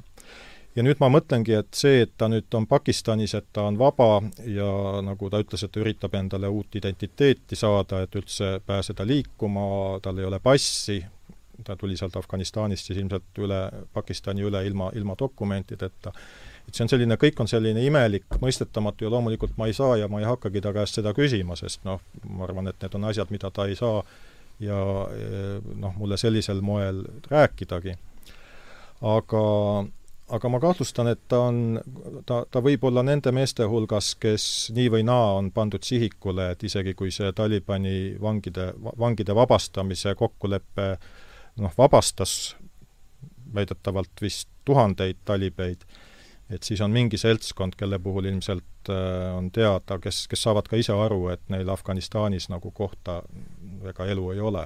ja 0.76 0.84
nüüd 0.86 1.02
ma 1.02 1.10
mõtlengi, 1.14 1.56
et 1.60 1.78
see, 1.78 2.04
et 2.06 2.14
ta 2.18 2.30
nüüd 2.32 2.54
on 2.58 2.66
Pakistanis, 2.70 3.36
et 3.38 3.50
ta 3.54 3.68
on 3.70 3.78
vaba 3.80 4.22
ja 4.50 4.70
nagu 5.06 5.30
ta 5.30 5.42
ütles, 5.44 5.66
et 5.66 5.74
ta 5.74 5.82
üritab 5.84 6.16
endale 6.18 6.50
uut 6.50 6.76
identiteeti 6.80 7.58
saada, 7.60 8.04
et 8.04 8.16
üldse 8.18 8.56
pääseda 8.66 9.06
liikuma, 9.08 10.00
tal 10.04 10.22
ei 10.22 10.30
ole 10.30 10.40
passi, 10.44 11.00
ta 11.64 11.78
tuli 11.80 11.98
sealt 11.98 12.18
Afganistanist 12.18 12.90
siis 12.90 13.00
ilmselt 13.00 13.44
üle, 13.46 13.62
Pakistani 13.94 14.46
üle 14.46 14.64
ilma, 14.68 14.90
ilma 14.98 15.16
dokumentideta. 15.20 16.14
et 16.68 16.76
see 16.76 16.86
on 16.86 16.90
selline, 16.90 17.18
kõik 17.20 17.40
on 17.44 17.48
selline 17.48 17.82
imelik, 17.84 18.26
mõistetamatu 18.42 19.06
ja 19.06 19.10
loomulikult 19.12 19.58
ma 19.58 19.68
ei 19.68 19.74
saa 19.78 19.98
ja 20.00 20.08
ma 20.08 20.22
ei 20.22 20.26
hakkagi 20.26 20.62
ta 20.62 20.74
käest 20.74 20.96
seda 20.96 21.14
küsima, 21.14 21.58
sest 21.60 21.84
noh, 21.86 22.02
ma 22.30 22.48
arvan, 22.48 22.72
et 22.72 22.80
need 22.82 22.96
on 22.96 23.10
asjad, 23.12 23.30
mida 23.36 23.52
ta 23.52 23.68
ei 23.68 23.76
saa 23.76 24.00
ja 24.64 24.80
noh, 25.76 25.98
mulle 25.98 26.18
sellisel 26.18 26.62
moel 26.62 27.04
rääkidagi. 27.30 27.98
aga 29.02 29.44
aga 30.32 30.50
ma 30.50 30.60
kahtlustan, 30.60 31.10
et 31.12 31.20
ta 31.28 31.40
on, 31.50 31.58
ta, 32.26 32.44
ta 32.52 32.62
võib 32.64 32.86
olla 32.88 33.04
nende 33.04 33.32
meeste 33.36 33.66
hulgas, 33.70 34.14
kes 34.20 34.46
nii 34.76 34.90
või 34.94 35.04
naa 35.08 35.34
on 35.40 35.52
pandud 35.56 35.84
sihikule, 35.84 36.52
et 36.54 36.64
isegi 36.64 36.94
kui 36.98 37.12
see 37.12 37.32
Talibani 37.36 38.16
vangide, 38.22 38.72
vangide 39.00 39.36
vabastamise 39.36 40.16
kokkulepe 40.20 40.88
noh, 41.62 41.76
vabastas 41.78 42.56
väidetavalt 43.54 44.24
vist 44.24 44.50
tuhandeid 44.66 45.20
talibeid, 45.26 45.84
et 46.50 46.64
siis 46.64 46.82
on 46.82 46.94
mingi 46.94 47.20
seltskond, 47.20 47.76
kelle 47.78 48.00
puhul 48.00 48.32
ilmselt 48.32 48.90
äh, 48.90 49.36
on 49.36 49.52
teada, 49.52 50.00
kes, 50.00 50.26
kes 50.32 50.48
saavad 50.48 50.72
ka 50.72 50.80
ise 50.80 50.96
aru, 50.96 51.28
et 51.36 51.44
neil 51.52 51.70
Afganistanis 51.70 52.50
nagu 52.50 52.72
kohta 52.72 53.22
ega 53.90 54.08
elu 54.08 54.32
ei 54.32 54.42
ole 54.42 54.66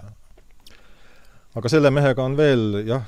aga 1.57 1.69
selle 1.71 1.91
mehega 1.93 2.23
on 2.23 2.37
veel 2.37 2.81
jah, 2.87 3.05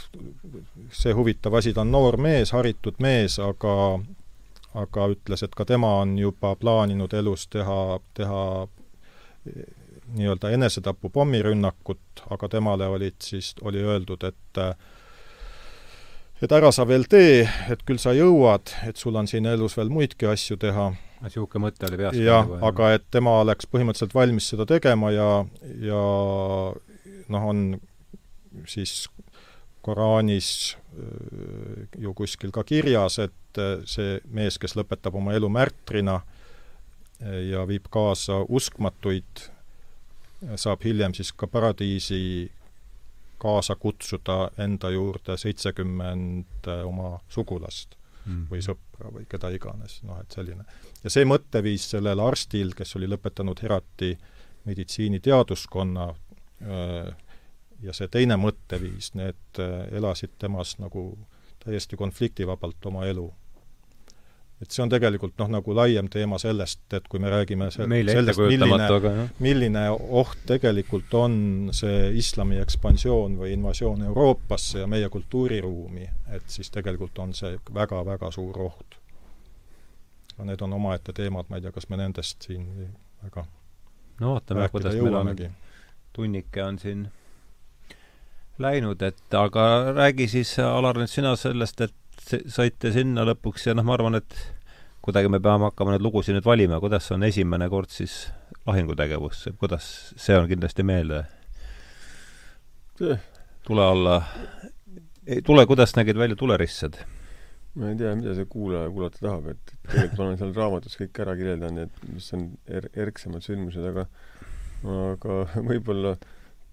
see 0.95 1.13
huvitav 1.13 1.59
asi, 1.59 1.73
ta 1.73 1.83
on 1.85 1.91
noor 1.93 2.17
mees, 2.21 2.53
haritud 2.55 2.97
mees, 3.03 3.37
aga 3.43 3.75
aga 4.77 5.07
ütles, 5.13 5.43
et 5.43 5.55
ka 5.57 5.65
tema 5.65 5.95
on 6.03 6.13
juba 6.19 6.53
plaaninud 6.59 7.13
elus 7.17 7.47
teha, 7.49 7.99
teha 8.17 8.43
nii-öelda 10.13 10.51
enesetapu 10.53 11.09
pommirünnakut, 11.13 12.23
aga 12.29 12.49
temale 12.49 12.87
olid 12.87 13.17
siis, 13.23 13.53
oli 13.61 13.81
öeldud, 13.81 14.23
et 14.29 14.61
et 16.39 16.51
ära 16.55 16.71
sa 16.71 16.85
veel 16.87 17.03
tee, 17.09 17.43
et 17.69 17.81
küll 17.85 17.99
sa 17.99 18.13
jõuad, 18.15 18.71
et 18.87 18.97
sul 18.97 19.17
on 19.19 19.27
siin 19.27 19.49
elus 19.49 19.75
veel 19.77 19.89
muidki 19.91 20.29
asju 20.29 20.57
teha. 20.61 20.91
niisugune 21.23 21.65
mõte 21.65 21.89
oli 21.89 21.97
peas? 21.99 22.15
jah, 22.15 22.47
aga 22.61 22.93
et 22.95 23.05
tema 23.11 23.39
oleks 23.41 23.67
põhimõtteliselt 23.67 24.15
valmis 24.15 24.49
seda 24.53 24.65
tegema 24.69 25.11
ja, 25.11 25.45
ja 25.83 26.03
noh, 27.29 27.49
on 27.51 27.79
siis 28.67 29.09
Koraanis 29.81 30.77
äh, 30.99 31.87
ju 31.97 32.13
kuskil 32.13 32.51
ka 32.51 32.63
kirjas, 32.63 33.19
et 33.23 33.57
äh, 33.57 33.79
see 33.87 34.19
mees, 34.27 34.59
kes 34.59 34.75
lõpetab 34.75 35.15
oma 35.15 35.33
elu 35.37 35.49
märtrina 35.49 36.19
äh, 36.19 37.45
ja 37.49 37.63
viib 37.67 37.87
kaasa 37.91 38.41
uskmatuid, 38.47 39.47
saab 40.55 40.83
hiljem 40.87 41.15
siis 41.15 41.33
ka 41.35 41.47
paradiisi 41.51 42.49
kaasa 43.39 43.75
kutsuda 43.75 44.51
enda 44.59 44.91
juurde 44.91 45.35
seitsekümmend 45.39 46.67
oma 46.87 47.17
sugulast 47.31 47.97
mm. 48.23 48.45
või 48.51 48.63
sõpra 48.63 49.11
või 49.15 49.25
keda 49.31 49.51
iganes, 49.55 49.97
noh 50.07 50.19
et 50.21 50.35
selline. 50.35 50.63
ja 51.03 51.11
see 51.11 51.27
mõtteviis 51.27 51.89
sellel 51.91 52.23
arstil, 52.23 52.71
kes 52.75 52.95
oli 52.99 53.07
lõpetanud 53.11 53.59
Herati 53.63 54.13
meditsiiniteaduskonna, 54.67 56.07
ja 57.83 57.93
see 57.95 58.09
teine 58.11 58.37
mõtteviis, 58.39 59.13
need 59.17 59.61
äh, 59.61 59.85
elasid 59.97 60.35
temas 60.39 60.77
nagu 60.79 61.11
täiesti 61.63 61.97
konfliktivabalt 61.99 62.85
oma 62.85 63.05
elu. 63.05 63.33
et 64.61 64.71
see 64.75 64.83
on 64.83 64.89
tegelikult 64.91 65.37
noh, 65.39 65.47
nagu 65.55 65.73
laiem 65.75 66.09
teema 66.11 66.35
sellest, 66.39 66.81
et 66.93 67.05
kui 67.07 67.19
me 67.23 67.29
räägime 67.31 67.69
se 67.71 67.85
Meile 67.87 68.11
sellest, 68.17 68.41
milline, 68.51 69.27
milline 69.39 69.83
oht 69.89 70.41
tegelikult 70.47 71.13
on 71.15 71.35
see 71.75 72.09
islami 72.19 72.59
ekspansioon 72.59 73.37
või 73.39 73.53
invasioon 73.55 74.03
Euroopasse 74.09 74.83
ja 74.83 74.87
meie 74.87 75.09
kultuuriruumi, 75.09 76.09
et 76.35 76.51
siis 76.51 76.71
tegelikult 76.75 77.19
on 77.23 77.31
see 77.33 77.55
väga-väga 77.73 78.31
suur 78.35 78.59
oht. 78.65 78.99
aga 80.33 80.51
need 80.51 80.61
on 80.67 80.73
omaette 80.73 81.15
teemad, 81.15 81.47
ma 81.49 81.59
ei 81.59 81.63
tea, 81.63 81.71
kas 81.71 81.87
me 81.89 82.01
nendest 82.03 82.49
siin 82.49 82.67
väga 83.23 83.45
no 84.19 84.35
vaatame, 84.35 84.67
kuidas 84.69 84.99
meil 84.99 85.15
on, 85.15 85.33
tunnike 86.13 86.63
on 86.63 86.79
siin 86.79 87.07
läinud, 88.59 89.01
et 89.07 89.35
aga 89.37 89.65
räägi 89.95 90.27
siis, 90.31 90.53
Alar, 90.63 90.99
nüüd 90.99 91.11
sina 91.11 91.35
sellest, 91.39 91.81
et 91.81 92.33
saite 92.51 92.91
sinna 92.93 93.25
lõpuks 93.27 93.69
ja 93.69 93.75
noh, 93.77 93.85
ma 93.87 93.95
arvan, 93.95 94.19
et 94.19 94.39
kuidagi 95.05 95.31
me 95.31 95.39
peame 95.43 95.69
hakkama 95.69 95.95
neid 95.95 96.03
lugusid 96.05 96.35
nüüd 96.35 96.47
valima, 96.47 96.79
kuidas 96.83 97.07
on 97.15 97.23
esimene 97.27 97.69
kord 97.71 97.91
siis 97.93 98.27
lahingutegevus, 98.67 99.47
kuidas 99.61 99.85
see 100.19 100.37
on 100.37 100.49
kindlasti 100.49 100.85
meelde 100.85 101.23
tule 102.99 103.85
alla, 103.85 104.21
tule, 105.45 105.65
kuidas 105.65 105.95
nägid 105.95 106.17
välja 106.17 106.35
tulerissad? 106.35 106.99
ma 107.79 107.91
ei 107.93 107.95
tea, 107.95 108.11
mida 108.17 108.33
see 108.35 108.47
kuulaja 108.49 108.89
kuulata 108.91 109.21
tahab, 109.21 109.45
et 109.53 109.71
tegelikult 109.85 110.17
ma 110.17 110.25
olen 110.25 110.39
seal 110.41 110.51
raamatus 110.57 110.97
kõik 110.99 111.19
ära 111.23 111.35
kirjeldanud, 111.37 111.85
et 111.85 112.09
mis 112.11 112.25
on 112.35 112.47
er-, 112.67 112.89
erksamad 113.05 113.45
sündmused, 113.45 113.85
aga 113.91 114.07
aga 114.89 115.37
võib-olla 115.69 116.15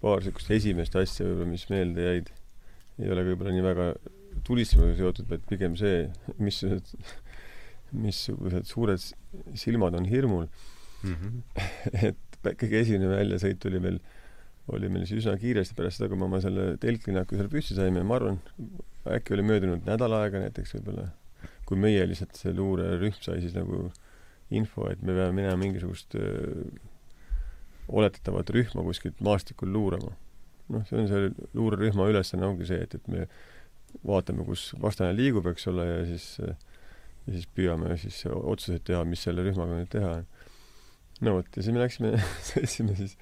paar 0.03 0.21
niisugust 0.21 0.51
esimest 0.53 0.95
asja 0.99 1.25
võib-olla, 1.25 1.49
mis 1.51 1.65
meelde 1.71 2.05
jäid, 2.05 2.31
ei 3.01 3.11
ole 3.13 3.25
võib-olla 3.31 3.53
nii 3.55 3.65
väga 3.65 3.87
tulistamisega 4.47 4.97
seotud, 4.99 5.29
vaid 5.31 5.45
pigem 5.49 5.75
see, 5.79 6.05
missugused, 6.37 6.93
missugused 7.97 8.69
suured 8.69 9.03
silmad 9.57 9.97
on 9.97 10.07
hirmul 10.09 10.47
mm. 10.47 11.13
-hmm. 11.13 11.67
et 12.11 12.57
kõige 12.61 12.81
esimene 12.83 13.09
väljasõit 13.11 13.65
oli 13.69 13.81
meil, 13.83 14.01
oli 14.73 14.89
meil 14.91 15.07
siis 15.07 15.23
üsna 15.23 15.37
kiiresti 15.41 15.77
pärast 15.77 15.99
seda, 15.99 16.09
kui 16.11 16.19
me 16.19 16.27
oma 16.27 16.41
selle 16.43 16.75
telklinnaku 16.81 17.39
seal 17.39 17.49
püsti 17.51 17.77
saime, 17.77 18.03
ma 18.03 18.19
arvan, 18.19 18.41
äkki 19.17 19.33
oli 19.37 19.45
möödunud 19.47 19.87
nädal 19.87 20.13
aega 20.19 20.43
näiteks 20.43 20.77
võib-olla, 20.77 21.09
kui 21.67 21.79
meie 21.79 22.05
lihtsalt, 22.07 22.35
see 22.37 22.53
luurerühm 22.55 23.17
sai 23.21 23.41
siis 23.43 23.55
nagu 23.57 23.87
info, 24.55 24.87
et 24.91 25.01
me 25.01 25.15
peame 25.15 25.41
minema 25.41 25.57
mingisugust 25.59 26.15
öö, 26.15 26.67
oletatavat 27.87 28.49
rühma 28.55 28.83
kuskilt 28.87 29.19
maastikul 29.23 29.71
luurama. 29.73 30.15
noh, 30.73 30.83
see 30.87 30.99
on 30.99 31.07
see 31.07 31.29
luurerühma 31.55 32.09
ülesanne 32.11 32.47
ongi 32.47 32.67
see, 32.67 32.81
et, 32.83 32.95
et 32.97 33.07
me 33.11 33.27
vaatame, 34.07 34.43
kus 34.47 34.73
vastane 34.83 35.15
liigub, 35.15 35.47
eks 35.47 35.69
ole, 35.71 35.85
ja 35.87 36.01
siis 36.09 36.33
ja 37.27 37.35
siis 37.35 37.47
püüame 37.55 37.95
siis 37.99 38.21
otsuseid 38.27 38.85
teha, 38.87 39.03
mis 39.07 39.23
selle 39.27 39.43
rühmaga 39.45 39.79
nüüd 39.79 39.91
teha. 39.91 40.13
no 41.23 41.37
vot, 41.37 41.49
ja 41.55 41.63
siis 41.63 41.75
me 41.75 41.83
läksime 41.83 42.13
sõitsime 42.49 42.95
siis 42.99 43.17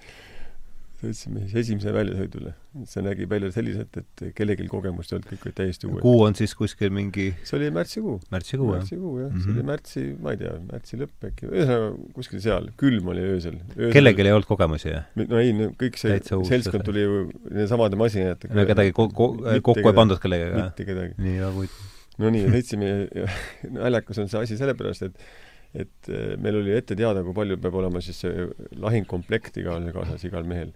sõitsime 1.05 1.43
siis 1.45 1.55
esimesele 1.63 1.93
väljasõidule. 1.95 2.53
see 2.89 3.03
nägi 3.05 3.27
välja 3.29 3.51
selliselt, 3.55 3.97
et 4.01 4.23
kellelgi 4.35 4.67
kogemust 4.71 5.11
ei 5.11 5.17
olnud, 5.17 5.29
kõik 5.29 5.45
olid 5.47 5.55
täiesti 5.59 5.87
uued. 5.87 6.01
kuu 6.03 6.23
on 6.25 6.35
siis 6.37 6.55
kuskil 6.57 6.91
mingi 6.95 7.29
see 7.43 7.57
oli 7.59 7.69
märtsikuu. 7.75 8.17
märtsikuu, 8.33 8.69
jah? 8.73 8.81
märtsikuu, 8.81 9.13
jah 9.21 9.29
mm. 9.29 9.37
-hmm. 9.37 9.45
see 9.45 9.55
oli 9.55 9.65
märtsi, 9.69 10.05
ma 10.25 10.35
ei 10.35 10.41
tea, 10.41 10.53
märtsi 10.71 10.99
lõpp 11.01 11.29
äkki, 11.29 11.49
ühesõnaga 11.51 11.89
kuskil 12.17 12.43
seal, 12.43 12.69
külm 12.81 13.09
oli 13.13 13.25
öösel, 13.29 13.57
öösel. 13.77 13.95
kellelgi 13.95 14.27
ei 14.27 14.35
olnud 14.35 14.49
kogemusi, 14.51 14.91
jah? 14.91 15.09
no 15.21 15.41
ei, 15.41 15.55
no 15.55 15.71
kõik 15.79 15.99
see 16.01 16.19
seltskond 16.25 16.87
tuli 16.89 17.07
ju 17.07 17.25
nendesamade 17.49 17.99
masinatega. 18.01 18.59
no 18.59 18.67
kedagi 18.69 18.95
ko-, 18.97 19.09
ko-, 19.13 19.33
kokku 19.71 19.91
ei 19.91 19.99
pandud 20.03 20.21
kellegagi? 20.21 20.61
mitte 20.61 20.87
kedagi. 20.91 21.19
nii, 21.21 21.39
väga 21.39 21.55
huvitav. 21.57 21.91
no 22.23 22.35
nii, 22.37 22.53
sõitsime 22.57 22.93
ja 23.07 23.27
naljakas 23.79 24.23
on 24.23 24.31
see 24.31 24.47
asi 24.47 24.59
sellepärast, 24.61 25.09
et 25.09 25.27
et 25.75 26.09
eh, 26.11 26.35
meil 26.39 26.61
oli 26.61 26.73
ette 26.75 26.95
teada, 26.97 27.23
kui 27.25 27.35
palju 27.35 27.57
peab 27.61 27.79
olema 27.81 28.01
siis 28.03 28.21
see 28.23 28.45
lahingkomplekt 28.79 29.59
igal 29.61 29.83
kaasas, 29.95 30.23
igal 30.27 30.47
mehel 30.47 30.71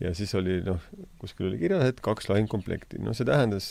ja 0.00 0.14
siis 0.16 0.32
oli 0.38 0.60
noh, 0.64 0.80
kuskil 1.20 1.50
oli 1.50 1.60
kirjas, 1.60 1.92
et 1.92 2.00
kaks 2.04 2.30
lahingkomplekti. 2.30 3.00
noh, 3.04 3.16
see 3.16 3.28
tähendas, 3.28 3.68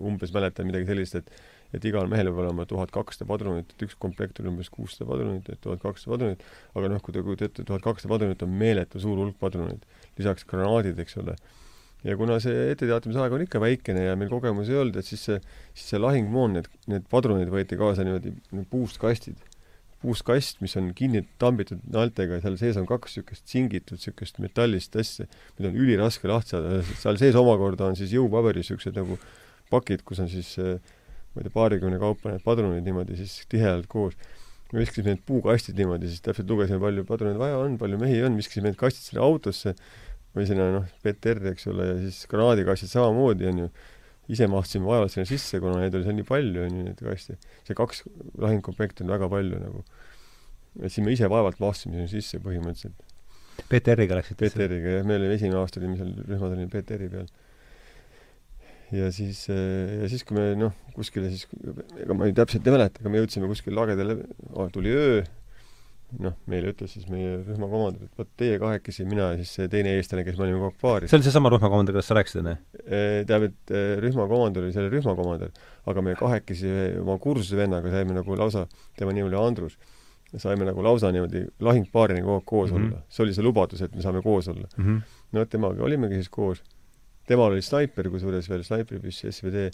umbes 0.00 0.34
mäletan 0.34 0.68
midagi 0.70 0.90
sellist, 0.90 1.20
et 1.20 1.32
et 1.70 1.84
igal 1.86 2.08
mehel 2.10 2.26
peab 2.30 2.40
olema 2.42 2.64
tuhat 2.66 2.90
kakssada 2.90 3.28
padrunit, 3.30 3.70
et 3.70 3.84
üks 3.86 3.94
komplekt 4.02 4.40
oli 4.42 4.50
umbes 4.50 4.70
kuussada 4.74 5.06
padrunit, 5.06 5.46
et 5.52 5.60
tuhat 5.62 5.78
kakssada 5.82 6.16
padrunit, 6.16 6.42
aga 6.74 6.90
noh, 6.90 7.02
kui 7.04 7.14
te 7.14 7.22
kujutate 7.22 7.46
ette, 7.46 7.66
tuhat 7.68 7.84
kakssada 7.84 8.10
padrunit 8.10 8.42
on 8.42 8.56
meeletu 8.62 9.02
suur 9.02 9.20
hulk 9.22 9.38
padruneid, 9.38 9.84
lisaks 10.18 10.48
granaadid, 10.50 10.98
eks 10.98 11.20
ole. 11.22 11.36
ja 12.02 12.16
kuna 12.16 12.40
see 12.42 12.70
etteteatamise 12.72 13.20
aeg 13.22 13.34
on 13.36 13.44
ikka 13.44 13.60
väikene 13.62 14.06
ja 14.06 14.16
meil 14.18 14.32
kogemusi 14.32 14.72
ei 14.74 14.80
olnud, 14.82 14.98
et 14.98 15.06
siis 15.06 15.22
see, 15.28 15.38
siis 15.76 15.92
see 15.92 16.00
lahingmoon, 16.00 16.58
need, 16.58 16.70
need 16.90 17.06
padrunid 17.12 17.52
võeti 17.52 17.78
kaasa 17.78 18.06
niimoodi 18.08 18.34
puust 18.72 18.98
kastid 18.98 19.38
puust 20.00 20.24
kast, 20.24 20.60
mis 20.64 20.76
on 20.80 20.90
kinni 20.96 21.22
tambitud 21.42 21.82
naeltega 21.92 22.38
ja 22.38 22.44
seal 22.44 22.56
sees 22.60 22.78
on 22.80 22.86
kaks 22.88 23.18
niisugust 23.18 23.50
singitud 23.52 23.98
niisugust 23.98 24.40
metallist 24.40 24.96
asja, 25.00 25.26
mida 25.58 25.70
on 25.70 25.76
üliraske 25.80 26.30
lahti 26.30 26.54
saada, 26.54 26.80
seal 27.02 27.20
sees 27.20 27.36
omakorda 27.38 27.90
on 27.90 27.98
siis 27.98 28.14
jõupaberi 28.16 28.64
niisugused 28.64 28.96
nagu 28.96 29.18
pakid, 29.70 30.04
kus 30.06 30.22
on 30.24 30.30
siis 30.32 30.56
ma 30.60 31.42
ei 31.42 31.46
tea, 31.46 31.54
paarikümne 31.54 31.98
kaupa 32.02 32.34
need 32.34 32.44
padrunid 32.46 32.86
niimoodi 32.86 33.18
siis 33.20 33.42
tihedalt 33.50 33.90
koos. 33.90 34.16
me 34.72 34.84
viskasime 34.84 35.14
need 35.14 35.22
puukastid 35.26 35.78
niimoodi, 35.78 36.08
siis 36.10 36.22
täpselt 36.22 36.50
lugesime, 36.50 36.78
palju 36.82 37.04
padruneid 37.06 37.38
vaja 37.40 37.58
on, 37.58 37.76
palju 37.78 37.98
mehi 37.98 38.20
on, 38.22 38.36
viskasime 38.38 38.70
need 38.70 38.78
kastid 38.78 39.02
sinna 39.02 39.24
autosse 39.26 39.74
või 40.36 40.46
sinna 40.46 40.68
noh, 40.76 40.84
PTR-i, 41.02 41.50
eks 41.50 41.66
ole, 41.72 41.88
ja 41.88 41.96
siis 42.04 42.20
granaadikastid 42.30 42.92
samamoodi, 42.92 43.48
on 43.50 43.64
ju 43.64 43.70
ise 44.30 44.48
mahtusime 44.50 44.88
vaevalt 44.88 45.14
sinna 45.14 45.26
sisse, 45.28 45.60
kuna 45.62 45.80
neid 45.80 45.96
oli 45.96 46.06
seal 46.06 46.16
nii 46.18 46.26
palju, 46.28 46.64
on 46.64 46.78
ju, 46.78 46.86
neid 46.86 47.02
kaste. 47.04 47.36
see 47.66 47.76
kaks 47.78 48.04
lahingkomplekti 48.40 49.04
on 49.04 49.12
väga 49.14 49.28
palju 49.32 49.60
nagu. 49.62 49.84
et 50.80 50.88
siis 50.92 51.04
me 51.06 51.14
ise 51.16 51.30
vaevalt 51.30 51.60
mahtusime 51.62 51.98
sinna 51.98 52.10
sisse 52.12 52.40
põhimõtteliselt. 52.44 53.06
PTR-iga 53.70 54.16
läksite? 54.20 54.48
PTR-iga 54.48 54.98
jah, 54.98 55.06
me 55.06 55.18
olime 55.18 55.36
esimene 55.36 55.60
aasta 55.60 55.82
olime 55.82 55.98
seal, 56.00 56.14
rühmad 56.28 56.54
olime 56.54 56.70
PTR-i 56.72 57.10
peal. 57.12 57.28
ja 58.94 59.10
siis, 59.14 59.44
ja 59.50 60.08
siis, 60.10 60.24
kui 60.26 60.38
me 60.38 60.46
noh, 60.58 60.78
kuskile 60.96 61.32
siis, 61.32 61.46
ega 62.00 62.16
ma 62.16 62.30
ei 62.30 62.36
täpselt 62.36 62.66
ei 62.66 62.78
mäleta, 62.78 63.02
aga 63.02 63.12
me 63.12 63.22
jõudsime 63.22 63.50
kuskile 63.50 63.78
lagedale, 63.78 64.20
tuli 64.74 64.94
öö 64.94 65.20
noh, 66.18 66.34
meile 66.50 66.72
ütles 66.72 66.92
siis 66.96 67.06
meie 67.10 67.36
rühma 67.44 67.68
komandör, 67.70 68.08
et 68.08 68.18
vot 68.18 68.28
teie 68.40 68.58
kahekesi, 68.62 69.04
mina 69.08 69.30
ja 69.32 69.38
siis 69.38 69.52
see 69.58 69.68
teine 69.70 69.92
eestlane, 69.98 70.24
kes 70.26 70.38
me 70.38 70.46
olime 70.46 70.58
kogu 70.58 70.70
aeg 70.70 70.80
paaris. 70.82 71.12
see 71.12 71.18
oli 71.20 71.26
seesama 71.28 71.52
rühma 71.54 71.70
komandör, 71.70 71.96
kellest 71.96 72.10
sa 72.10 72.16
rääkisid 72.18 72.40
enne? 72.42 72.56
tähendab, 72.80 73.46
et 73.50 73.74
rühma 74.02 74.26
komandör 74.30 74.66
oli 74.66 74.74
selle 74.74 74.90
rühma 74.92 75.14
komandör, 75.18 75.52
aga 75.92 76.04
me 76.04 76.16
kahekesi 76.18 76.72
oma 77.02 77.16
kursuse 77.22 77.58
vennaga 77.60 77.92
saime 77.94 78.16
nagu 78.16 78.38
lausa, 78.40 78.66
tema 78.98 79.14
nimi 79.14 79.28
oli 79.28 79.38
Andrus, 79.38 79.78
saime 80.40 80.66
nagu 80.66 80.82
lausa 80.82 81.12
niimoodi 81.14 81.44
lahingpaarina 81.62 82.24
kogu 82.24 82.40
aeg 82.40 82.48
koos 82.50 82.72
mm 82.72 82.76
-hmm. 82.76 82.90
olla. 82.90 83.02
see 83.08 83.24
oli 83.24 83.34
see 83.34 83.44
lubadus, 83.44 83.82
et 83.82 83.94
me 83.94 84.02
saame 84.02 84.22
koos 84.22 84.48
olla 84.48 84.68
mm. 84.76 84.84
-hmm. 84.84 85.00
no 85.32 85.44
temaga 85.44 85.82
olimegi 85.82 86.14
siis 86.14 86.28
koos. 86.28 86.62
temal 87.26 87.52
oli 87.52 87.62
snaiper, 87.62 88.10
kusjuures 88.10 88.50
veel 88.50 88.62
snaipripüss 88.64 89.24
SVD, 89.30 89.70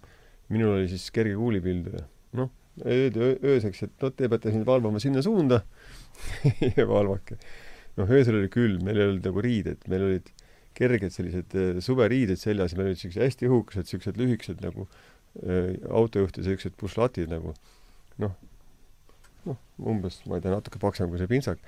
minul 0.49 0.74
oli 0.76 0.89
siis 0.89 1.11
kerge 1.11 1.34
kuulipilduja. 1.34 2.05
noh, 2.32 2.51
öeldi 2.84 3.39
ööseks, 3.45 3.82
et 3.82 4.03
no 4.03 4.11
te 4.11 4.28
peate 4.28 4.51
siin 4.53 4.66
valvama 4.66 4.99
sinna 4.99 5.22
suunda 5.22 5.61
ja 6.78 6.86
valvake. 6.88 7.38
noh, 7.96 8.10
öösel 8.12 8.40
oli 8.40 8.50
külm, 8.52 8.82
meil 8.84 9.00
ei 9.00 9.08
olnud 9.10 9.26
nagu 9.26 9.44
riided, 9.44 9.86
meil 9.90 10.04
olid 10.08 10.32
kerged 10.76 11.14
sellised 11.14 11.56
äh, 11.56 11.78
suveriided 11.84 12.40
seljas, 12.40 12.76
meil 12.76 12.90
olid 12.90 13.00
siuksed 13.00 13.22
hästi 13.24 13.48
õhukesed, 13.48 13.88
siuksed 13.90 14.20
lühikesed 14.20 14.62
nagu 14.64 14.86
äh, 14.86 15.74
autojuhtide 15.88 16.46
siuksed 16.50 16.76
pušlatid 16.80 17.32
nagu 17.32 17.54
noh, 18.22 18.34
noh, 19.48 19.60
umbes, 19.80 20.20
ma 20.28 20.38
ei 20.38 20.44
tea, 20.44 20.54
natuke 20.54 20.80
paksem 20.82 21.12
kui 21.12 21.20
see 21.20 21.30
pintsak. 21.30 21.62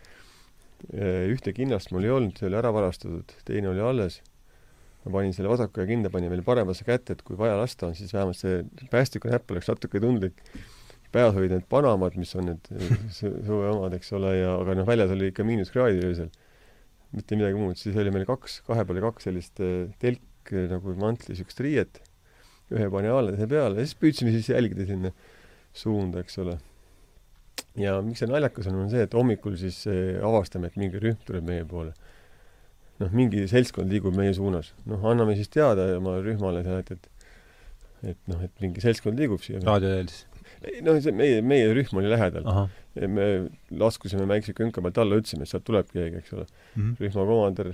Äh, 0.92 1.28
ühte 1.32 1.54
kinnast 1.56 1.92
mul 1.94 2.06
ei 2.06 2.12
olnud, 2.14 2.36
see 2.38 2.48
oli 2.50 2.58
ära 2.60 2.72
varastatud, 2.74 3.32
teine 3.48 3.72
oli 3.72 3.84
alles. 3.84 4.22
ma 5.04 5.12
panin 5.14 5.32
selle 5.32 5.48
vasaku 5.48 5.80
ja 5.80 5.86
kinda 5.86 6.10
panin 6.10 6.28
veel 6.28 6.42
paremasse 6.44 6.84
kätte, 6.84 7.14
et 7.14 7.22
kui 7.24 7.38
vaja 7.38 7.54
lasta 7.56 7.86
on, 7.86 7.94
siis 7.96 8.10
vähemalt 8.12 8.36
see 8.36 8.64
päästiku 8.90 9.30
näpp 9.30 9.50
oleks 9.54 9.70
natuke 9.70 10.00
tundlik 10.02 10.42
peas 11.14 11.36
olid 11.36 11.54
need 11.54 11.66
Panamad, 11.70 12.16
mis 12.20 12.34
on 12.36 12.50
need 12.50 12.68
suve 13.16 13.70
omad, 13.70 13.96
eks 13.96 14.12
ole, 14.18 14.34
ja 14.36 14.52
aga 14.58 14.76
noh, 14.78 14.88
väljas 14.88 15.12
oli 15.14 15.30
ikka 15.32 15.46
miinuskraadid 15.48 16.04
öösel. 16.08 16.30
mitte 17.16 17.38
midagi 17.40 17.56
muud, 17.56 17.78
siis 17.80 17.96
oli 17.96 18.10
meil 18.12 18.26
kaks, 18.28 18.58
kahe 18.66 18.82
peale 18.84 19.00
kaks 19.00 19.24
sellist 19.24 19.62
eh, 19.64 19.86
telk 20.02 20.50
eh, 20.52 20.66
nagu 20.68 20.92
mantli 21.00 21.32
niisugust 21.32 21.62
riiet, 21.64 22.02
ühe 22.68 22.88
pani 22.92 23.08
alla, 23.08 23.32
teise 23.32 23.48
peale 23.48 23.80
ja 23.80 23.86
siis 23.86 23.96
püüdsime 23.96 24.34
siis 24.34 24.50
jälgida 24.52 24.84
sinna 24.90 25.14
suunda, 25.72 26.20
eks 26.20 26.36
ole. 26.44 26.58
ja 27.80 27.96
miks 28.04 28.20
see 28.20 28.28
naljakas 28.28 28.68
on, 28.68 28.82
on 28.84 28.92
see, 28.92 29.06
et 29.08 29.16
hommikul 29.16 29.56
siis 29.56 29.80
avastame, 29.88 30.68
et 30.68 30.76
mingi 30.76 31.00
rühm 31.00 31.16
tuleb 31.24 31.48
meie 31.48 31.64
poole. 31.68 31.96
noh, 33.00 33.14
mingi 33.14 33.46
seltskond 33.48 33.88
liigub 33.88 34.12
meie 34.18 34.36
suunas. 34.36 34.74
noh, 34.84 35.08
anname 35.08 35.38
siis 35.40 35.48
teada 35.48 35.94
oma 35.96 36.18
rühmale 36.20 36.60
seal, 36.66 36.84
et, 36.84 37.08
et 38.12 38.20
noh, 38.28 38.44
et 38.44 38.52
mingi 38.60 38.84
seltskond 38.84 39.16
liigub 39.16 39.40
siia. 39.40 39.64
raadio 39.64 39.96
jälgis 40.62 40.84
noh, 40.86 40.98
see 41.02 41.14
meie, 41.14 41.40
meie 41.44 41.70
rühm 41.76 42.00
oli 42.00 42.10
lähedal. 42.10 42.46
me 42.98 43.26
laskusime 43.70 44.26
väikse 44.28 44.54
künka 44.58 44.82
pealt 44.82 44.98
alla, 44.98 45.18
ütlesime, 45.20 45.46
et 45.46 45.52
sealt 45.52 45.64
tuleb 45.66 45.90
keegi, 45.92 46.18
eks 46.18 46.32
ole 46.34 46.44
mm 46.44 46.82
-hmm.. 46.82 46.96
rühmakomandör, 47.04 47.72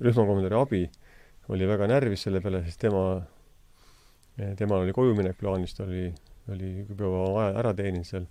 rühmakomandöri 0.00 0.56
abi 0.56 0.82
oli 1.48 1.66
väga 1.68 1.86
närvis 1.90 2.22
selle 2.22 2.40
peale, 2.40 2.62
sest 2.64 2.80
tema, 2.80 3.22
temal 4.56 4.86
oli 4.86 4.92
kojuminek 4.92 5.36
plaanis, 5.38 5.74
ta 5.74 5.84
oli, 5.84 6.12
oli 6.48 6.86
juba 6.88 7.10
aja 7.42 7.58
ära 7.58 7.74
teeninud 7.74 8.06
seal. 8.06 8.26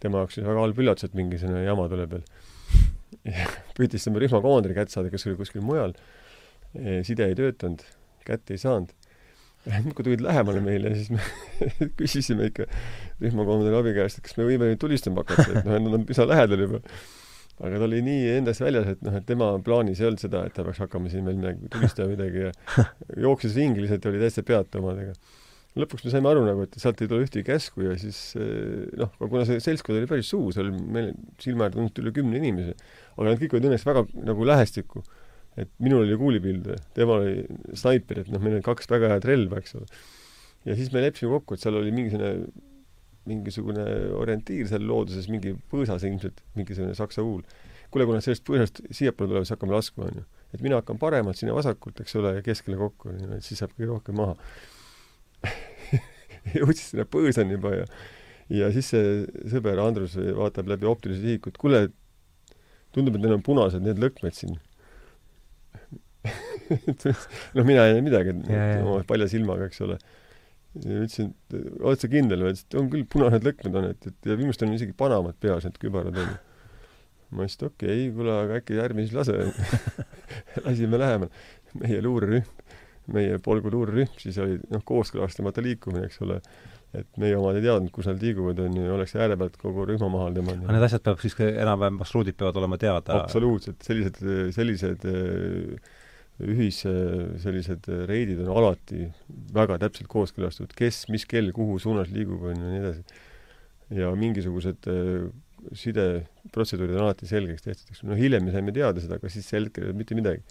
tema 0.00 0.18
jaoks 0.18 0.38
oli 0.38 0.46
väga 0.46 0.60
halb 0.60 0.78
üllatus, 0.78 1.04
et 1.04 1.14
mingisugune 1.14 1.64
jama 1.64 1.88
tuleb 1.88 2.10
veel. 2.10 2.24
püüdis 3.76 4.04
tema 4.04 4.18
rühmakomandöri 4.18 4.74
kätte 4.74 4.92
saada, 4.92 5.10
kes 5.10 5.26
oli 5.26 5.36
kuskil 5.36 5.62
mujal. 5.62 5.94
side 7.02 7.26
ei 7.26 7.34
töötanud, 7.34 7.84
kätte 8.24 8.54
ei 8.54 8.58
saanud 8.58 8.90
muudkui 9.84 10.04
tulid 10.04 10.20
lähemale 10.20 10.60
meile 10.60 10.92
ja 10.92 10.98
siis 10.98 11.10
me 11.10 11.20
küsisime 12.00 12.50
ikka 12.50 12.66
rühmakomandöri 13.22 13.78
abi 13.78 13.92
käest, 13.96 14.18
et 14.18 14.26
kas 14.28 14.38
me 14.38 14.48
võime 14.48 14.70
nüüd 14.70 14.80
tulistama 14.82 15.22
hakata, 15.22 15.60
et 15.60 15.68
noh, 15.68 15.78
nad 15.86 15.98
on 15.98 16.08
üsna 16.10 16.26
lähedal 16.30 16.64
juba. 16.66 16.80
aga 17.60 17.78
ta 17.78 17.86
oli 17.86 18.00
nii 18.02 18.26
endast 18.40 18.64
väljas, 18.64 18.90
et 18.96 19.02
noh, 19.06 19.14
et 19.20 19.26
tema 19.28 19.52
plaanis 19.62 20.02
ei 20.02 20.08
olnud 20.08 20.22
seda, 20.24 20.42
et 20.48 20.56
ta 20.56 20.64
peaks 20.66 20.82
hakkama 20.82 21.12
siin 21.12 21.26
veel 21.28 21.38
midagi 21.38 21.70
tulistama 21.70 22.10
midagi 22.10 22.46
ja 22.48 22.52
jooksis 23.26 23.56
ringi 23.58 23.84
lihtsalt, 23.84 24.08
oli 24.10 24.22
täitsa 24.22 24.42
peata 24.46 24.82
omadega. 24.82 25.14
lõpuks 25.78 26.06
me 26.06 26.14
saime 26.14 26.30
aru 26.30 26.42
nagu, 26.46 26.66
et 26.66 26.74
sealt 26.78 27.02
ei 27.02 27.10
tule 27.10 27.26
ühtegi 27.26 27.46
käsku 27.46 27.86
ja 27.86 27.94
siis 27.98 28.18
eh, 28.38 28.88
noh, 28.98 29.14
kuna 29.22 29.46
see 29.46 29.62
seltskond 29.62 30.00
oli 30.00 30.10
päris 30.10 30.30
suur, 30.34 30.50
seal 30.54 30.70
meil 30.70 31.12
silma 31.42 31.70
ette 31.70 31.78
tundus 31.78 32.02
üle 32.02 32.14
kümne 32.14 32.42
inimese, 32.42 32.74
aga 33.14 33.30
nad 33.30 33.42
kõik 33.42 33.54
olid 33.54 33.70
õnneks 33.70 33.86
väga 33.86 34.06
nagu 34.26 34.50
lähestikku 34.50 35.04
et 35.60 35.70
minul 35.82 36.02
oli 36.02 36.18
kuulipilduja, 36.18 36.76
temal 36.96 37.22
oli 37.22 37.74
snaiper, 37.78 38.24
et 38.24 38.30
noh, 38.32 38.42
meil 38.42 38.58
oli 38.58 38.66
kaks 38.66 38.90
väga 38.90 39.12
head 39.12 39.26
relva, 39.28 39.60
eks 39.62 39.76
ole. 39.78 39.86
ja 40.66 40.76
siis 40.78 40.90
me 40.94 41.02
leppisime 41.04 41.30
kokku, 41.36 41.54
et 41.54 41.62
seal 41.62 41.78
oli 41.78 41.92
mingisugune, 41.94 42.48
mingisugune 43.28 43.84
orientiir 44.18 44.68
seal 44.70 44.84
looduses, 44.88 45.28
mingi 45.32 45.54
põõsas 45.72 46.04
ilmselt, 46.06 46.42
mingisugune 46.58 46.96
saksa 46.98 47.24
huul. 47.24 47.44
kuule, 47.94 48.08
kui 48.08 48.16
nad 48.16 48.24
sellest 48.26 48.44
põõsast 48.48 48.80
siiapoole 48.90 49.30
tulevad, 49.30 49.46
siis 49.46 49.54
hakkame 49.54 49.76
laskma, 49.76 50.08
onju. 50.10 50.24
et 50.56 50.64
mina 50.64 50.80
hakkan 50.80 50.98
paremalt, 50.98 51.38
sina 51.38 51.54
vasakult, 51.54 52.00
eks 52.02 52.16
ole, 52.20 52.36
ja 52.38 52.44
keskele 52.44 52.78
kokku, 52.80 53.14
et 53.36 53.46
siis 53.46 53.62
saab 53.62 53.74
kõige 53.76 53.92
rohkem 53.92 54.18
maha 54.18 54.34
jõudsid 56.58 56.84
sinna 56.88 57.08
põõsani 57.08 57.58
juba 57.58 57.74
ja 57.78 57.88
ja 58.52 58.68
siis 58.74 58.90
see 58.92 59.48
sõber 59.48 59.80
Andrus 59.80 60.18
vaatab 60.36 60.68
läbi 60.68 60.88
optilise 60.88 61.22
sihiku, 61.22 61.48
et 61.48 61.60
kuule, 61.60 61.80
tundub, 62.92 63.16
et 63.16 63.24
neil 63.24 63.38
on 63.38 63.44
punased 63.46 63.84
need 63.84 64.00
lõkmed 64.02 64.36
siin 64.36 64.58
noh, 67.54 67.64
mina 67.64 67.86
ei 67.86 67.96
näe 67.96 68.04
midagi, 68.04 68.34
oma 68.80 69.00
palja 69.08 69.26
silmaga, 69.28 69.68
eks 69.68 69.82
ole. 69.84 69.98
Ja 70.82 71.04
ütlesin, 71.04 71.30
et 71.50 71.56
oled 71.80 72.02
sa 72.02 72.10
kindel 72.10 72.44
või? 72.44 72.54
ütles, 72.54 72.66
et 72.66 72.78
on 72.80 72.90
küll, 72.92 73.06
punased 73.10 73.46
lõkmed 73.46 73.78
on, 73.80 73.88
et, 73.94 74.10
et 74.10 74.30
ja 74.30 74.38
viimastel 74.40 74.68
on 74.68 74.76
isegi 74.78 74.96
panamad 74.98 75.38
peas, 75.40 75.66
need 75.68 75.80
kübarad 75.82 76.20
on. 76.20 76.36
ma 77.34 77.46
ütlesin, 77.46 77.60
et 77.60 77.66
okei 77.70 77.96
okay,, 77.96 78.12
kuule, 78.16 78.38
aga 78.44 78.60
äkki 78.60 78.80
ärme 78.82 79.06
siis 79.06 79.16
lase 79.16 79.38
lasime 80.66 81.00
lähemale. 81.00 81.44
meie 81.78 82.02
luurerühm, 82.04 82.46
meie 83.14 83.40
polgu 83.42 83.72
luurerühm, 83.74 84.14
siis 84.22 84.38
oli 84.42 84.60
noh, 84.70 84.84
kooskõlastamata 84.86 85.62
liikumine, 85.64 86.06
eks 86.08 86.22
ole 86.26 86.40
et 86.94 87.18
meie 87.18 87.34
omad 87.34 87.58
ei 87.58 87.64
teadnud, 87.64 87.90
kus 87.94 88.06
nad 88.06 88.20
liiguvad, 88.22 88.60
on 88.62 88.76
ju, 88.78 88.86
oleks 88.94 89.16
ääre 89.18 89.36
pealt 89.38 89.56
kogu 89.58 89.86
rühma 89.88 90.08
maha 90.12 90.30
tõmmanud. 90.36 90.62
aga 90.62 90.76
need 90.76 90.86
asjad 90.86 91.02
peab 91.08 91.22
siis 91.22 91.34
enam-vähem, 91.48 91.98
marsruudid 91.98 92.38
peavad 92.38 92.60
olema 92.62 92.78
teada? 92.80 93.18
absoluutselt, 93.24 93.80
sellised, 93.86 94.20
sellised 94.54 95.06
ühis 96.42 96.80
sellised 96.82 97.86
reidid 98.08 98.40
on 98.42 98.50
alati 98.58 99.06
väga 99.54 99.78
täpselt 99.84 100.08
kooskõlastatud, 100.10 100.74
kes, 100.74 101.04
mis 101.14 101.26
kell, 101.30 101.52
kuhu 101.54 101.78
suunas 101.82 102.10
liigub, 102.10 102.42
on 102.50 102.58
ju, 102.58 102.64
ja 102.64 102.72
nii 102.72 102.82
edasi. 102.82 103.20
ja 103.94 104.10
mingisugused 104.18 104.88
äh, 104.90 105.28
sideprotseduurid 105.78 106.96
on 106.96 107.06
alati 107.06 107.28
selgeks 107.28 107.64
tehtud, 107.64 107.92
eks 107.92 108.02
no 108.08 108.18
hiljem 108.18 108.44
me 108.48 108.54
saime 108.54 108.74
teada 108.74 109.02
seda, 109.02 109.20
aga 109.20 109.30
siis 109.32 109.46
sel 109.48 109.68
hetkel 109.68 109.84
ei 109.84 109.92
olnud 109.92 110.02
mitte 110.02 110.18
midagi. 110.18 110.42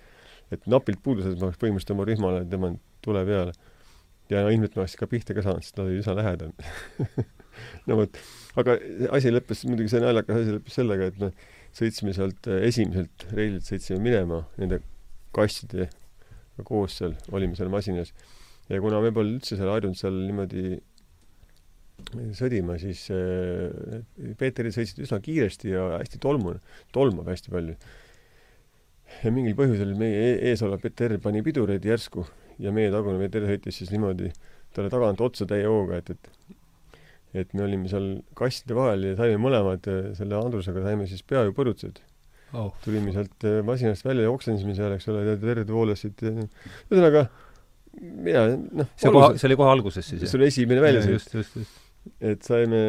et 0.53 0.65
napilt 0.69 1.01
puuduses 1.03 1.35
ma 1.39 1.49
oleks 1.49 1.59
põhimõtteliselt 1.61 1.95
oma 1.95 2.07
rühmale 2.07 2.43
tõmmanud 2.49 2.81
tule 3.03 3.25
peale. 3.27 3.53
ja 4.31 4.45
no 4.45 4.53
ilmselt 4.53 4.77
ma 4.77 4.85
oleks 4.85 4.95
ka 4.99 5.09
pihta 5.09 5.35
ka 5.35 5.43
saanud, 5.45 5.65
sest 5.65 5.77
nad 5.77 5.89
olid 5.89 5.99
üsna 5.99 6.15
lähedal 6.21 6.53
no 7.89 7.99
vot, 7.99 8.23
aga 8.61 8.77
asi 9.17 9.33
lõppes, 9.33 9.65
muidugi 9.67 9.91
see 9.91 10.03
naljakas 10.03 10.41
asi 10.41 10.55
lõppes 10.55 10.79
sellega, 10.79 11.11
et 11.11 11.19
me 11.21 11.33
sõitsime 11.75 12.15
sealt 12.15 12.49
esimeselt 12.61 13.27
reililt, 13.33 13.67
sõitsime 13.67 13.99
minema 14.07 14.43
nende 14.61 14.79
kastidega 15.35 16.65
koos 16.67 16.99
seal, 16.99 17.15
olime 17.33 17.57
seal 17.57 17.71
masinas. 17.73 18.13
ja 18.69 18.79
kuna 18.81 19.01
me 19.03 19.11
pole 19.11 19.35
üldse 19.35 19.57
seal 19.57 19.71
harjunud 19.73 19.99
seal 19.99 20.15
niimoodi 20.27 20.77
sõdima, 22.37 22.77
siis 22.81 23.05
äh, 23.13 24.01
Peeterid 24.39 24.75
sõitsid 24.75 25.03
üsna 25.05 25.19
kiiresti 25.23 25.73
ja 25.73 25.85
hästi 25.97 26.19
tolmu, 26.21 26.55
tolmab 26.95 27.29
hästi 27.31 27.53
palju. 27.53 27.75
ja 29.23 29.31
mingil 29.31 29.55
põhjusel 29.57 29.93
meie 29.97 30.23
e-, 30.31 30.39
ees 30.51 30.63
olev 30.65 30.81
Peeter 30.83 31.15
pani 31.21 31.43
pidureid 31.45 31.85
järsku 31.85 32.25
ja 32.61 32.73
meie 32.75 32.91
tagune 32.93 33.21
Peeter 33.21 33.45
sõitis 33.49 33.81
siis 33.81 33.93
niimoodi 33.93 34.31
talle 34.73 34.89
tagant 34.89 35.21
otsa 35.21 35.45
täie 35.49 35.67
hooga, 35.69 36.01
et, 36.01 36.15
et 36.15 36.59
et 37.33 37.53
me 37.57 37.63
olime 37.65 37.89
seal 37.89 38.19
kastide 38.37 38.75
vahel 38.77 39.07
ja 39.07 39.15
saime 39.17 39.39
mõlemad 39.41 39.87
selle 40.17 40.37
Andrusega 40.37 40.83
saime 40.85 41.07
siis 41.09 41.23
peaaegu 41.25 41.55
põrutused 41.57 42.01
oh.. 42.53 42.73
tulime 42.83 43.13
sealt 43.15 43.47
äh, 43.49 43.61
masinast 43.65 44.05
välja 44.05 44.27
ja 44.27 44.33
oksendasime 44.33 44.75
seal, 44.77 44.95
eks 44.97 45.09
ole, 45.11 45.23
verd 45.41 45.71
voolas 45.73 46.03
siit. 46.05 46.21
ühesõnaga, 46.23 47.25
mina, 48.01 48.45
noh. 48.81 48.91
see 48.99 49.13
koha, 49.13 49.33
see 49.37 49.49
oli 49.49 49.59
kohe 49.59 49.73
alguses 49.73 50.11
siis? 50.13 50.27
see 50.27 50.39
oli 50.39 50.49
esimene 50.51 50.83
väljasõit. 50.83 51.17
just, 51.17 51.35
just, 51.39 51.59
just. 51.61 51.81
et 52.33 52.47
saime 52.47 52.79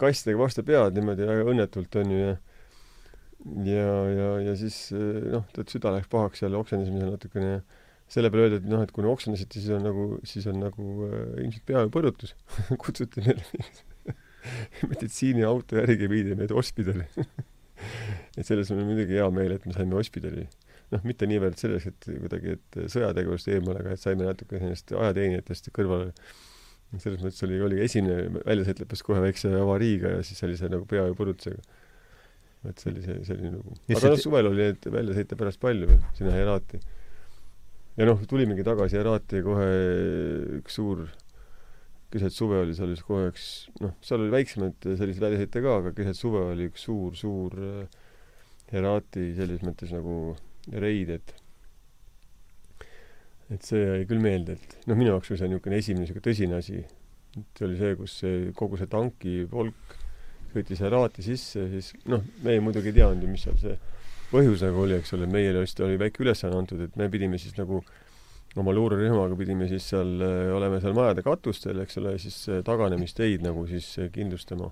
kastidega 0.00 0.42
vastu 0.42 0.66
pead 0.66 0.98
niimoodi 0.98 1.28
väga 1.28 1.48
õnnetult, 1.54 1.98
on 2.02 2.14
ju, 2.14 2.20
ja 2.26 2.36
ja, 3.70 3.96
ja, 4.10 4.28
ja 4.48 4.54
siis 4.58 4.78
äh, 4.96 5.32
noh, 5.34 5.46
tead, 5.54 5.70
süda 5.70 5.94
läks 5.94 6.10
pahaks 6.12 6.42
seal, 6.42 6.56
oksendasime 6.58 7.06
natukene 7.06 7.56
ja 7.56 7.64
selle 8.10 8.30
peale 8.30 8.46
öeldi, 8.46 8.60
et 8.62 8.70
noh, 8.70 8.84
et 8.86 8.92
kui 8.94 9.06
oksendasite, 9.10 9.58
siis 9.58 9.74
on 9.74 9.82
nagu, 9.86 10.06
siis 10.26 10.46
on 10.50 10.60
nagu 10.62 11.08
äh, 11.08 11.18
ilmselt 11.42 11.66
peaaegu 11.68 11.92
põrutus 11.94 12.34
kutsuti 12.82 13.24
meile 13.26 14.14
meditsiiniauto 14.90 15.80
järgi 15.80 16.10
viidi 16.10 16.38
meid 16.38 16.54
hospidali 16.54 17.08
et 18.38 18.46
selles 18.46 18.70
on 18.72 18.82
muidugi 18.84 19.18
hea 19.18 19.28
meel, 19.34 19.56
et 19.56 19.66
me 19.68 19.74
saime 19.76 19.98
hospidali. 19.98 20.46
noh, 20.94 21.02
mitte 21.08 21.26
niivõrd 21.26 21.58
selles, 21.58 21.86
et 21.90 22.08
kuidagi, 22.08 22.56
et 22.56 22.76
sõjategevust 22.92 23.48
eemale, 23.50 23.80
aga 23.82 23.96
et 23.96 24.02
saime 24.02 24.28
natuke 24.28 24.60
sellest 24.62 24.92
ajateenijatest 24.94 25.72
kõrvale. 25.76 26.12
selles 27.02 27.22
mõttes 27.22 27.42
oli, 27.42 27.58
oli 27.66 27.80
esimene 27.82 28.42
väljasõit 28.46 28.84
lõppes 28.84 29.02
kohe 29.06 29.24
väikse 29.24 29.50
avariiga 29.58 30.14
ja 30.14 30.20
siis 30.26 30.38
sellise 30.42 30.70
nagu 30.70 30.86
peaaegu 30.88 31.18
põrutusega. 31.18 31.62
et 32.66 32.82
sellise, 32.82 33.18
selline 33.26 33.56
lugu. 33.56 33.74
aga 33.90 34.12
noh, 34.12 34.20
suvel 34.22 34.52
oli 34.52 34.68
neid 34.68 34.86
väljasõite 34.98 35.38
pärast 35.38 35.60
palju 35.62 35.90
veel 35.90 36.02
sinna 36.18 36.34
Herati. 36.34 36.80
ja 37.98 38.08
noh, 38.08 38.22
tulimegi 38.30 38.66
tagasi 38.66 39.02
Herati 39.02 39.42
kohe 39.46 39.70
üks 40.60 40.78
suur 40.78 41.06
keset 42.12 42.34
suve 42.34 42.60
oli 42.62 42.74
seal 42.76 42.92
just 42.94 43.06
kohe 43.06 43.30
üks, 43.30 43.46
noh, 43.82 43.94
seal 44.04 44.22
oli 44.22 44.34
väiksemaid 44.34 44.86
selliseid 44.86 45.24
väljasõite 45.24 45.62
ka, 45.64 45.78
aga 45.82 45.94
keset 45.96 46.18
suve 46.18 46.42
oli 46.52 46.68
üks 46.70 46.86
suur, 46.86 47.16
suur 47.18 47.56
äh, 47.58 48.04
Herati 48.72 49.28
selles 49.36 49.62
mõttes 49.62 49.92
nagu 49.94 50.36
reid, 50.74 51.12
et 51.14 51.34
et 53.54 53.62
see 53.62 53.82
jäi 53.82 54.06
küll 54.10 54.22
meelde, 54.22 54.56
et 54.58 54.88
noh, 54.90 54.98
minu 54.98 55.12
jaoks 55.12 55.30
oli 55.30 55.38
see 55.38 55.50
niisugune 55.50 55.78
esimene 55.78 56.02
niisugune 56.06 56.24
tõsine 56.26 56.58
asi. 56.58 56.80
et 57.36 57.60
see 57.60 57.66
oli 57.68 57.78
see, 57.78 57.98
kus 58.00 58.16
see, 58.22 58.40
kogu 58.58 58.78
see 58.80 58.90
tankipolk 58.90 59.98
sõitis 60.54 60.82
Herati 60.82 61.22
sisse, 61.22 61.68
siis 61.70 61.92
noh, 62.10 62.24
me 62.42 62.56
ei 62.56 62.62
muidugi 62.64 62.90
ei 62.90 62.98
teadnud 62.98 63.26
ju, 63.26 63.30
mis 63.30 63.46
seal 63.46 63.58
see 63.60 63.76
põhjus 64.32 64.64
nagu 64.66 64.82
oli, 64.82 64.96
eks 64.98 65.14
ole, 65.14 65.28
meile 65.30 65.62
vist 65.62 65.80
oli 65.84 65.98
väike 66.00 66.24
ülesanne 66.24 66.58
antud, 66.58 66.80
et 66.82 66.96
me 66.98 67.06
pidime 67.12 67.38
siis 67.38 67.54
nagu 67.58 67.82
oma 68.56 68.72
luurerühmaga 68.72 69.36
pidime 69.36 69.68
siis 69.68 69.86
seal, 69.92 70.12
oleme 70.56 70.80
seal 70.80 70.96
majade 70.96 71.24
katustel, 71.26 71.80
eks 71.84 71.98
ole, 72.00 72.14
siis 72.22 72.38
taganemisteid 72.64 73.44
nagu 73.44 73.66
siis 73.68 73.90
kindlustama 74.14 74.70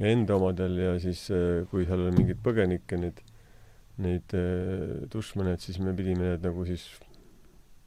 enda 0.00 0.38
omadel 0.38 0.78
ja 0.80 0.94
siis, 1.02 1.26
kui 1.70 1.84
seal 1.86 2.06
oli 2.06 2.14
mingeid 2.16 2.40
põgenikke, 2.44 2.98
neid, 3.00 3.20
neid 4.02 4.36
dušmane, 5.12 5.54
et 5.54 5.66
siis 5.66 5.78
me 5.82 5.92
pidime 5.96 6.32
need 6.32 6.46
nagu 6.48 6.64
siis 6.68 6.86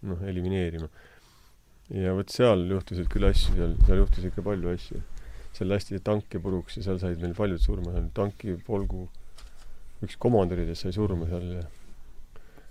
noh, 0.06 0.22
elimineerima. 0.24 0.90
ja 1.90 2.14
vot 2.16 2.32
seal 2.32 2.66
juhtusid 2.70 3.08
küll 3.12 3.28
asju, 3.30 3.56
seal, 3.56 3.78
seal 3.88 4.02
juhtus 4.04 4.28
ikka 4.30 4.44
palju 4.46 4.74
asju. 4.74 5.02
seal 5.58 5.72
lasti 5.72 6.00
tanke 6.04 6.40
puruks 6.44 6.78
ja 6.78 6.84
seal 6.86 7.00
said 7.02 7.22
meil 7.24 7.34
paljud 7.38 7.64
surma, 7.64 7.96
seal 7.96 8.12
tankipolgu 8.14 9.08
üks 10.06 10.20
komandoridest 10.22 10.86
sai 10.86 10.94
surma 10.94 11.26
seal 11.32 11.48
ja 11.56 11.64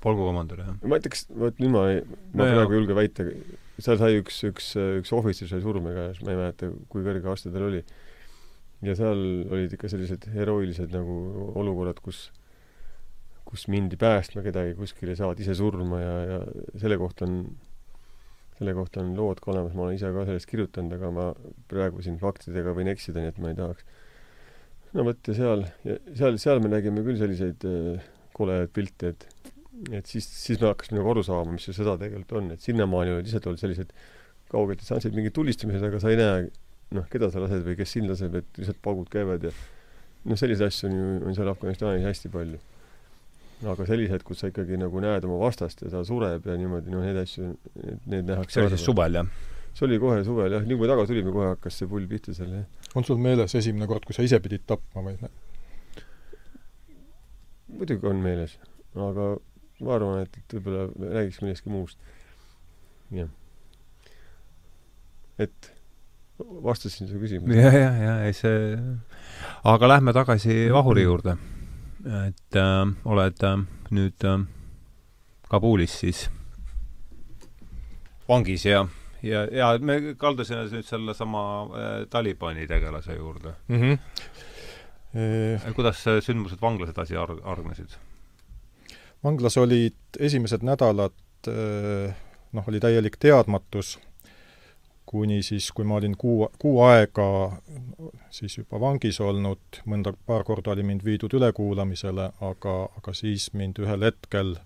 polgukomandör, 0.06 0.64
jah? 0.64 0.80
ma 0.86 1.00
ütleks, 1.02 1.26
vot 1.34 1.62
nüüd 1.62 1.74
ma 1.74 1.84
ei, 1.92 2.02
ma 2.32 2.46
no 2.46 2.48
praegu 2.60 2.76
ei 2.76 2.80
julge 2.80 2.98
väita, 2.98 3.28
seal 3.82 4.00
sai 4.00 4.20
üks, 4.22 4.40
üks, 4.48 4.72
üks 5.02 5.14
ohvitser 5.16 5.50
sai 5.50 5.62
surma 5.64 5.92
igatahes, 5.92 6.22
ma 6.24 6.32
ei 6.32 6.40
mäleta, 6.40 6.72
kui 6.92 7.04
kõrge 7.06 7.32
aste 7.32 7.52
tal 7.54 7.68
oli. 7.68 7.84
ja 8.86 8.96
seal 8.98 9.22
olid 9.50 9.76
ikka 9.76 9.90
sellised 9.92 10.28
herooilised 10.34 10.92
nagu 10.94 11.20
olukorrad, 11.58 12.00
kus 12.04 12.28
kus 13.46 13.68
mindi 13.70 13.98
päästma 14.00 14.42
kedagi 14.42 14.74
kuskile, 14.78 15.14
saavad 15.18 15.40
ise 15.42 15.54
surma 15.56 16.00
ja, 16.02 16.14
ja 16.26 16.38
selle 16.82 16.98
kohta 16.98 17.28
on, 17.28 17.36
selle 18.58 18.74
kohta 18.74 19.02
on 19.04 19.12
lood 19.18 19.40
ka 19.42 19.52
olemas, 19.52 19.76
ma 19.76 19.86
olen 19.86 19.98
ise 19.98 20.10
ka 20.14 20.24
sellest 20.26 20.50
kirjutanud, 20.50 20.96
aga 20.98 21.12
ma 21.14 21.28
praegu 21.70 22.02
siin 22.04 22.18
faktidega 22.22 22.74
võin 22.76 22.90
eksida, 22.90 23.22
nii 23.22 23.34
et 23.34 23.40
ma 23.42 23.52
ei 23.52 23.58
tahaks. 23.60 23.86
no 24.98 25.06
vot, 25.06 25.30
ja 25.30 25.36
seal, 25.38 25.66
seal, 26.18 26.40
seal 26.42 26.62
me 26.64 26.72
nägime 26.74 27.06
küll 27.06 27.20
selliseid 27.20 27.68
äh, 27.70 28.08
koledaid 28.36 28.74
pilte, 28.74 29.14
et 29.14 29.52
et 29.93 30.09
siis, 30.09 30.27
siis 30.27 30.61
me 30.61 30.70
hakkasime 30.70 31.01
nagu 31.01 31.11
aru 31.12 31.24
saama, 31.27 31.57
mis 31.57 31.66
see 31.69 31.77
sõda 31.77 31.97
tegelikult 32.01 32.39
on, 32.40 32.53
et 32.55 32.62
sinnamaani 32.65 33.16
olid 33.16 33.27
lihtsalt 33.28 33.48
olnud 33.51 33.61
sellised 33.61 33.90
kauged 34.53 34.81
distantsid, 34.81 35.16
mingid 35.16 35.35
tulistamised, 35.36 35.82
aga 35.85 36.01
sa 36.01 36.12
ei 36.12 36.20
näe 36.20 36.47
noh, 36.94 37.09
keda 37.11 37.31
sa 37.32 37.43
lased 37.43 37.65
või 37.66 37.77
kes 37.78 37.97
sind 37.97 38.11
laseb, 38.11 38.36
et 38.39 38.61
lihtsalt 38.61 38.78
paugud 38.85 39.09
käivad 39.12 39.44
ja 39.47 39.53
noh, 39.53 40.39
selliseid 40.39 40.70
asju 40.70 40.90
on 40.90 40.97
ju, 40.97 41.09
on 41.27 41.36
seal 41.39 41.51
Afganistanis 41.51 42.07
hästi 42.07 42.31
palju. 42.35 42.62
aga 43.73 43.86
sellised, 43.89 44.23
kus 44.27 44.43
sa 44.43 44.51
ikkagi 44.51 44.77
nagu 44.77 45.01
näed 45.01 45.24
oma 45.24 45.39
vastast 45.40 45.81
ja 45.82 45.90
ta 45.90 46.03
sureb 46.05 46.44
ja 46.44 46.57
niimoodi, 46.61 46.93
noh, 46.93 47.05
neid 47.07 47.16
asju, 47.23 47.55
need 48.05 48.28
nähakse 48.28 48.59
see 48.59 48.66
oli 48.66 48.77
siis 48.77 48.85
suvel, 48.85 49.16
jah? 49.16 49.31
see 49.73 49.86
oli 49.86 49.98
kohe 50.01 50.20
suvel 50.24 50.53
jah, 50.53 50.65
nii 50.65 50.77
kui 50.77 50.85
me 50.85 50.93
tagasi 50.93 51.12
tulime, 51.15 51.32
kohe 51.32 51.48
hakkas 51.55 51.81
see 51.81 51.89
pull 51.89 52.07
pihta 52.11 52.36
seal, 52.36 52.53
jah. 52.53 52.90
on 52.94 53.09
sul 53.09 53.20
meeles 53.20 53.57
esimene 53.57 53.89
kord, 53.89 54.05
kui 54.05 54.16
sa 54.16 54.27
ise 54.27 54.40
pidid 54.44 54.66
tapma 54.69 55.07
või? 55.09 55.16
muidugi 57.81 58.12
on 58.12 58.20
meeles, 58.23 58.59
aga 59.09 59.32
ma 59.81 59.97
arvan, 59.97 60.23
et, 60.24 60.36
et 60.40 60.57
võib-olla 60.57 60.86
räägiks 61.19 61.43
millestki 61.43 61.73
muust. 61.73 61.98
jah. 63.15 63.28
et 65.39 65.73
vastasin 66.39 67.09
su 67.09 67.20
küsimusele. 67.20 67.62
ja, 67.62 67.73
ja, 67.73 67.93
ja, 68.05 68.16
ei 68.24 68.35
see, 68.36 68.77
aga 69.65 69.89
lähme 69.89 70.12
tagasi 70.16 70.66
Vahuri 70.73 71.07
juurde. 71.07 71.36
et 72.07 72.57
äh, 72.57 72.93
oled 73.05 73.43
äh, 73.44 73.57
nüüd 73.90 74.24
äh, 74.24 74.44
Kabulis 75.51 76.01
siis 76.01 76.27
vangis 78.28 78.66
ja, 78.66 78.85
ja, 79.23 79.44
ja 79.51 79.73
me 79.78 80.15
kaldusime 80.19 80.66
nüüd 80.70 80.86
sellesama 80.86 81.43
äh, 81.66 81.94
Talibani 82.11 82.66
tegelase 82.66 83.16
juurde 83.16 83.55
mm. 83.69 83.81
-hmm. 83.81 83.98
E... 85.16 85.73
kuidas 85.73 86.05
sündmused 86.20 86.61
vanglas 86.62 86.90
edasi 86.90 87.16
arg-, 87.16 87.43
argnesid? 87.44 87.97
Vanglas 89.24 89.56
olid 89.56 90.18
esimesed 90.18 90.64
nädalad 90.66 91.14
noh, 91.47 92.68
oli 92.68 92.80
täielik 92.80 93.16
teadmatus 93.22 93.97
kuni 95.06 95.43
siis, 95.43 95.70
kui 95.72 95.84
ma 95.86 96.01
olin 96.01 96.16
kuu, 96.18 96.48
kuu 96.59 96.80
aega 96.82 97.26
siis 98.30 98.59
juba 98.59 98.80
vangis 98.82 99.20
olnud, 99.22 99.80
mõnda, 99.86 100.12
paar 100.26 100.44
korda 100.44 100.74
oli 100.74 100.82
mind 100.86 101.05
viidud 101.06 101.36
ülekuulamisele, 101.38 102.30
aga, 102.48 102.74
aga 102.98 103.14
siis 103.14 103.52
mind 103.55 103.78
ühel 103.84 104.02
hetkel 104.09 104.56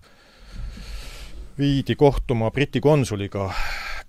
viidi 1.57 1.95
kohtuma 1.95 2.49
Briti 2.51 2.81
konsuliga, 2.81 3.51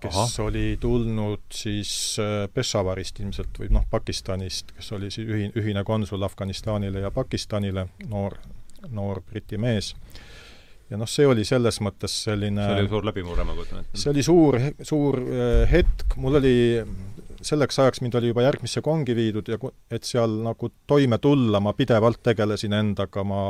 kes 0.01 0.16
Aha. 0.16 0.47
oli 0.47 0.78
tulnud 0.81 1.44
siis 1.52 2.16
äh, 2.23 2.48
Peshawarist 2.55 3.20
ilmselt 3.20 3.60
või 3.60 3.69
noh, 3.77 3.85
Pakistanist, 3.90 4.73
kes 4.78 4.93
oli 4.97 5.12
siis 5.12 5.28
ühine, 5.28 5.52
ühine 5.60 5.85
konsul 5.85 6.24
Afganistanile 6.24 7.05
ja 7.05 7.12
Pakistanile, 7.12 7.90
noor, 8.09 8.40
noor 8.89 9.20
Briti 9.28 9.60
mees 9.60 9.94
ja 10.93 10.98
noh, 11.01 11.09
see 11.09 11.27
oli 11.28 11.44
selles 11.48 11.78
mõttes 11.85 12.14
selline 12.27 12.66
see 12.66 12.82
oli 12.82 12.90
suur 12.90 13.06
läbimurre, 13.09 13.47
ma 13.48 13.56
kujutan 13.56 13.81
ette. 13.82 13.98
see 13.98 14.12
oli 14.12 14.24
suur, 14.27 14.59
suur 14.85 15.19
äh, 15.23 15.62
hetk, 15.70 16.16
mul 16.20 16.36
oli, 16.43 16.55
selleks 17.43 17.81
ajaks 17.82 18.02
mind 18.05 18.19
oli 18.20 18.32
juba 18.32 18.44
järgmisse 18.44 18.82
kongi 18.85 19.16
viidud 19.16 19.48
ja 19.48 19.59
et 19.93 20.09
seal 20.09 20.36
nagu 20.44 20.73
toime 20.90 21.19
tulla, 21.23 21.62
ma 21.64 21.74
pidevalt 21.78 22.23
tegelesin 22.28 22.77
endaga, 22.77 23.24
ma 23.27 23.43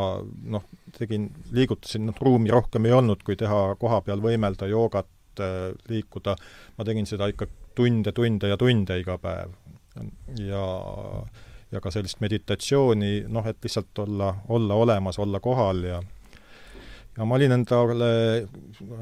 noh, 0.54 0.68
tegin, 0.98 1.28
liigutasin, 1.56 2.06
noh, 2.10 2.22
ruumi 2.22 2.52
rohkem 2.54 2.86
ei 2.88 2.94
olnud, 2.96 3.24
kui 3.26 3.38
teha 3.40 3.74
koha 3.80 4.02
peal 4.06 4.22
võimelda, 4.24 4.70
joogat, 4.70 5.10
äh, 5.42 5.72
liikuda, 5.90 6.36
ma 6.78 6.88
tegin 6.88 7.10
seda 7.10 7.30
ikka 7.32 7.50
tunde, 7.76 8.14
tunde 8.14 8.52
ja 8.52 8.60
tunde 8.60 9.00
iga 9.02 9.18
päev. 9.18 9.58
ja 10.40 10.66
ja 11.72 11.80
ka 11.80 11.88
sellist 11.88 12.20
meditatsiooni, 12.20 13.24
noh, 13.32 13.46
et 13.48 13.64
lihtsalt 13.64 13.98
olla, 14.04 14.34
olla 14.52 14.74
olemas, 14.76 15.18
olla 15.18 15.40
kohal 15.40 15.86
ja 15.88 16.02
ja 17.16 17.24
ma 17.28 17.36
olin 17.36 17.52
endale 17.58 18.10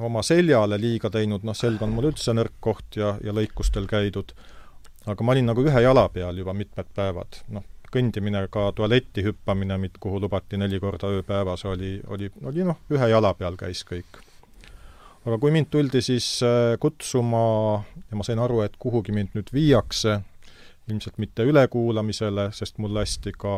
oma 0.03 0.23
seljale 0.27 0.78
liiga 0.81 1.11
teinud, 1.12 1.45
noh, 1.47 1.57
selg 1.57 1.82
on 1.82 1.93
mul 1.95 2.11
üldse 2.11 2.35
nõrk 2.35 2.57
koht 2.62 2.99
ja, 2.99 3.15
ja 3.24 3.35
lõikustel 3.35 3.87
käidud, 3.91 4.32
aga 5.07 5.27
ma 5.27 5.37
olin 5.37 5.51
nagu 5.53 5.65
ühe 5.66 5.85
jala 5.85 6.09
peal 6.12 6.41
juba 6.43 6.55
mitmed 6.57 6.91
päevad, 6.97 7.43
noh, 7.55 7.66
kõndimine, 7.91 8.45
ka 8.55 8.70
tualetti 8.77 9.24
hüppamine, 9.27 9.78
kuhu 10.01 10.20
lubati 10.23 10.59
neli 10.61 10.78
korda 10.82 11.11
ööpäevas, 11.11 11.65
oli, 11.66 11.99
oli, 12.07 12.31
oli 12.47 12.66
noh, 12.66 12.82
ühe 12.91 13.11
jala 13.11 13.32
peal 13.35 13.59
käis 13.59 13.82
kõik. 13.87 14.20
aga 15.27 15.37
kui 15.39 15.53
mind 15.53 15.69
tuldi 15.70 16.01
siis 16.03 16.41
äh, 16.47 16.77
kutsuma 16.81 17.85
ja 18.11 18.16
ma 18.16 18.24
sain 18.27 18.39
aru, 18.39 18.62
et 18.65 18.78
kuhugi 18.78 19.12
mind 19.12 19.35
nüüd 19.37 19.51
viiakse, 19.53 20.20
ilmselt 20.89 21.19
mitte 21.19 21.45
ülekuulamisele, 21.47 22.51
sest 22.57 22.78
mul 22.78 22.95
lasti 22.95 23.32
ka 23.37 23.55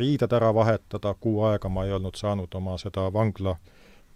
riided 0.00 0.32
ära 0.32 0.50
vahetada, 0.54 1.14
kuu 1.20 1.44
aega 1.48 1.68
ma 1.68 1.84
ei 1.86 1.92
olnud 1.96 2.18
saanud 2.18 2.54
oma 2.58 2.76
seda 2.80 3.06
vangla, 3.12 3.56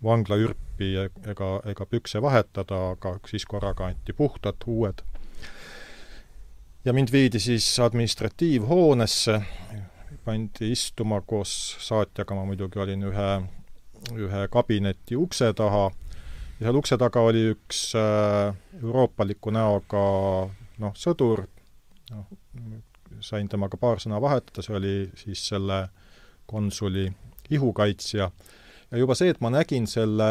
vanglaürpi 0.05 0.91
ega, 1.31 1.51
ega 1.71 1.87
pükse 1.91 2.23
vahetada, 2.23 2.81
aga 2.95 3.17
siis 3.31 3.47
korraga 3.49 3.89
anti 3.93 4.13
puhtad, 4.13 4.67
uued. 4.67 5.03
ja 6.85 6.93
mind 6.93 7.13
viidi 7.13 7.41
siis 7.41 7.69
administratiivhoonesse, 7.81 9.41
pandi 10.25 10.71
istuma 10.73 11.21
koos 11.21 11.77
saatjaga, 11.81 12.35
ma 12.35 12.45
muidugi 12.49 12.81
olin 12.81 13.05
ühe, 13.11 13.29
ühe 14.17 14.47
kabineti 14.53 15.17
ukse 15.17 15.53
taha, 15.57 15.91
ja 16.59 16.67
seal 16.67 16.81
ukse 16.81 16.99
taga 17.01 17.25
oli 17.29 17.51
üks 17.53 17.87
äh, 17.99 18.55
euroopaliku 18.81 19.53
näoga 19.55 20.05
noh, 20.81 20.97
sõdur, 20.99 21.45
noh, 22.11 22.27
sain 23.25 23.49
temaga 23.49 23.79
paar 23.81 24.03
sõna 24.03 24.21
vahetada, 24.23 24.63
see 24.65 24.77
oli 24.77 24.95
siis 25.19 25.43
selle 25.49 25.87
konsuli 26.51 27.09
ihukaitsja, 27.51 28.31
ja 28.91 28.99
juba 29.01 29.17
see, 29.19 29.33
et 29.33 29.41
ma 29.45 29.51
nägin 29.53 29.89
selle, 29.91 30.31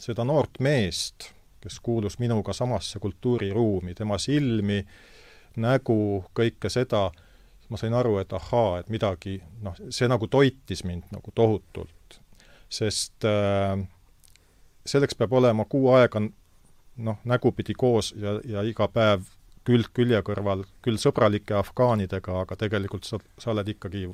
seda 0.00 0.26
noort 0.26 0.60
meest, 0.62 1.30
kes 1.62 1.78
kuulus 1.82 2.18
minuga 2.22 2.54
samasse 2.54 3.00
kultuuriruumi, 3.02 3.94
tema 3.98 4.18
silmi, 4.22 4.82
nägu, 5.62 5.98
kõike 6.36 6.70
seda, 6.70 7.08
ma 7.68 7.80
sain 7.80 7.94
aru, 7.96 8.18
et 8.22 8.32
ahaa, 8.36 8.80
et 8.80 8.90
midagi, 8.92 9.40
noh, 9.64 9.74
see 9.90 10.08
nagu 10.10 10.28
toitis 10.30 10.84
mind 10.86 11.10
nagu 11.14 11.34
tohutult. 11.34 11.92
sest 12.68 13.24
äh, 13.24 13.78
selleks 14.86 15.14
peab 15.14 15.32
olema 15.32 15.64
kuu 15.70 15.92
aega 15.94 16.20
noh, 16.96 17.18
nägupidi 17.24 17.74
koos 17.78 18.14
ja, 18.18 18.40
ja 18.44 18.62
iga 18.66 18.88
päev 18.88 19.22
külg 19.66 19.90
külje 19.96 20.20
kõrval 20.26 20.64
küll 20.84 21.00
sõbralike 21.00 21.56
afgaanidega, 21.58 22.42
aga 22.44 22.58
tegelikult 22.58 23.08
sa, 23.08 23.18
sa 23.38 23.52
oled 23.52 23.68
ikkagi, 23.74 24.06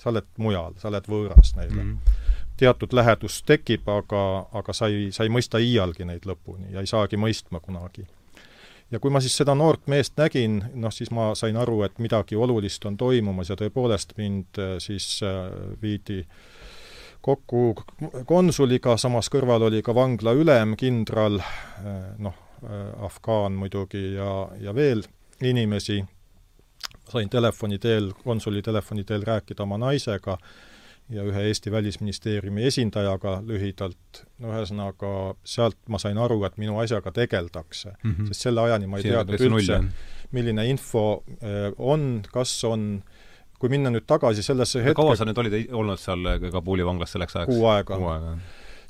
sa 0.00 0.10
oled 0.12 0.28
mujal, 0.42 0.76
sa 0.80 0.88
oled 0.90 1.08
võõras 1.10 1.54
neile 1.58 1.76
mm. 1.76 1.92
-hmm. 1.92 2.48
teatud 2.62 2.96
lähedus 2.96 3.42
tekib, 3.48 3.88
aga, 3.88 4.24
aga 4.52 4.72
sa 4.76 4.88
ei, 4.88 5.12
sa 5.12 5.26
ei 5.26 5.32
mõista 5.32 5.60
iialgi 5.60 6.08
neid 6.08 6.26
lõpuni 6.28 6.72
ja 6.72 6.80
ei 6.80 6.90
saagi 6.90 7.20
mõistma 7.20 7.60
kunagi. 7.60 8.06
ja 8.90 8.98
kui 9.00 9.10
ma 9.10 9.20
siis 9.20 9.36
seda 9.36 9.54
noort 9.54 9.86
meest 9.86 10.16
nägin, 10.16 10.64
noh 10.74 10.92
siis 10.92 11.10
ma 11.10 11.34
sain 11.34 11.56
aru, 11.56 11.82
et 11.82 11.98
midagi 11.98 12.36
olulist 12.36 12.84
on 12.84 12.96
toimumas 12.96 13.48
ja 13.48 13.56
tõepoolest 13.56 14.16
mind 14.16 14.58
äh, 14.58 14.76
siis 14.78 15.20
äh, 15.22 15.52
viidi 15.82 16.24
kokku 17.22 17.74
konsuliga, 18.26 18.96
samas 18.96 19.30
kõrval 19.30 19.68
oli 19.68 19.82
ka 19.82 19.94
vangla 19.94 20.32
ülem, 20.32 20.74
kindral, 20.76 21.38
äh, 21.38 22.00
noh, 22.18 22.34
afgaan 23.02 23.56
muidugi 23.58 24.12
ja, 24.14 24.48
ja 24.60 24.74
veel 24.74 25.02
inimesi, 25.42 26.02
sain 27.10 27.30
telefoni 27.30 27.78
teel, 27.82 28.12
konsuli 28.24 28.62
telefoni 28.62 29.04
teel 29.04 29.24
rääkida 29.26 29.64
oma 29.64 29.78
naisega 29.78 30.38
ja 31.12 31.24
ühe 31.26 31.42
Eesti 31.48 31.72
Välisministeeriumi 31.72 32.64
esindajaga 32.66 33.40
lühidalt, 33.46 34.22
no 34.40 34.52
ühesõnaga 34.54 35.12
sealt 35.44 35.78
ma 35.92 35.98
sain 36.00 36.18
aru, 36.18 36.38
et 36.46 36.56
minu 36.62 36.78
asjaga 36.80 37.12
tegeldakse 37.12 37.92
mm, 38.02 38.14
-hmm. 38.14 38.30
sest 38.30 38.48
selle 38.48 38.60
ajani 38.60 38.86
ma 38.86 39.00
ei 39.00 39.06
Siin 39.08 39.18
teadnud 39.18 39.44
üldse, 39.48 39.82
milline 40.32 40.66
info 40.70 41.24
äh, 41.42 41.72
on, 41.78 42.22
kas 42.32 42.54
on 42.64 43.02
kui 43.58 43.70
minna 43.70 43.90
nüüd 43.94 44.06
tagasi 44.06 44.42
sellesse 44.42 44.82
hetke 44.82 44.98
kaua 44.98 45.16
sa 45.18 45.26
nüüd 45.28 45.38
olid 45.38 45.58
olnud 45.70 46.00
seal 46.00 46.24
Kabuli 46.50 46.86
vanglas 46.86 47.12
selleks 47.14 47.36
ajaks? 47.36 47.54
kuu 47.54 47.66
aega. 47.70 47.96
kuu 47.98 48.08
aega 48.14 48.36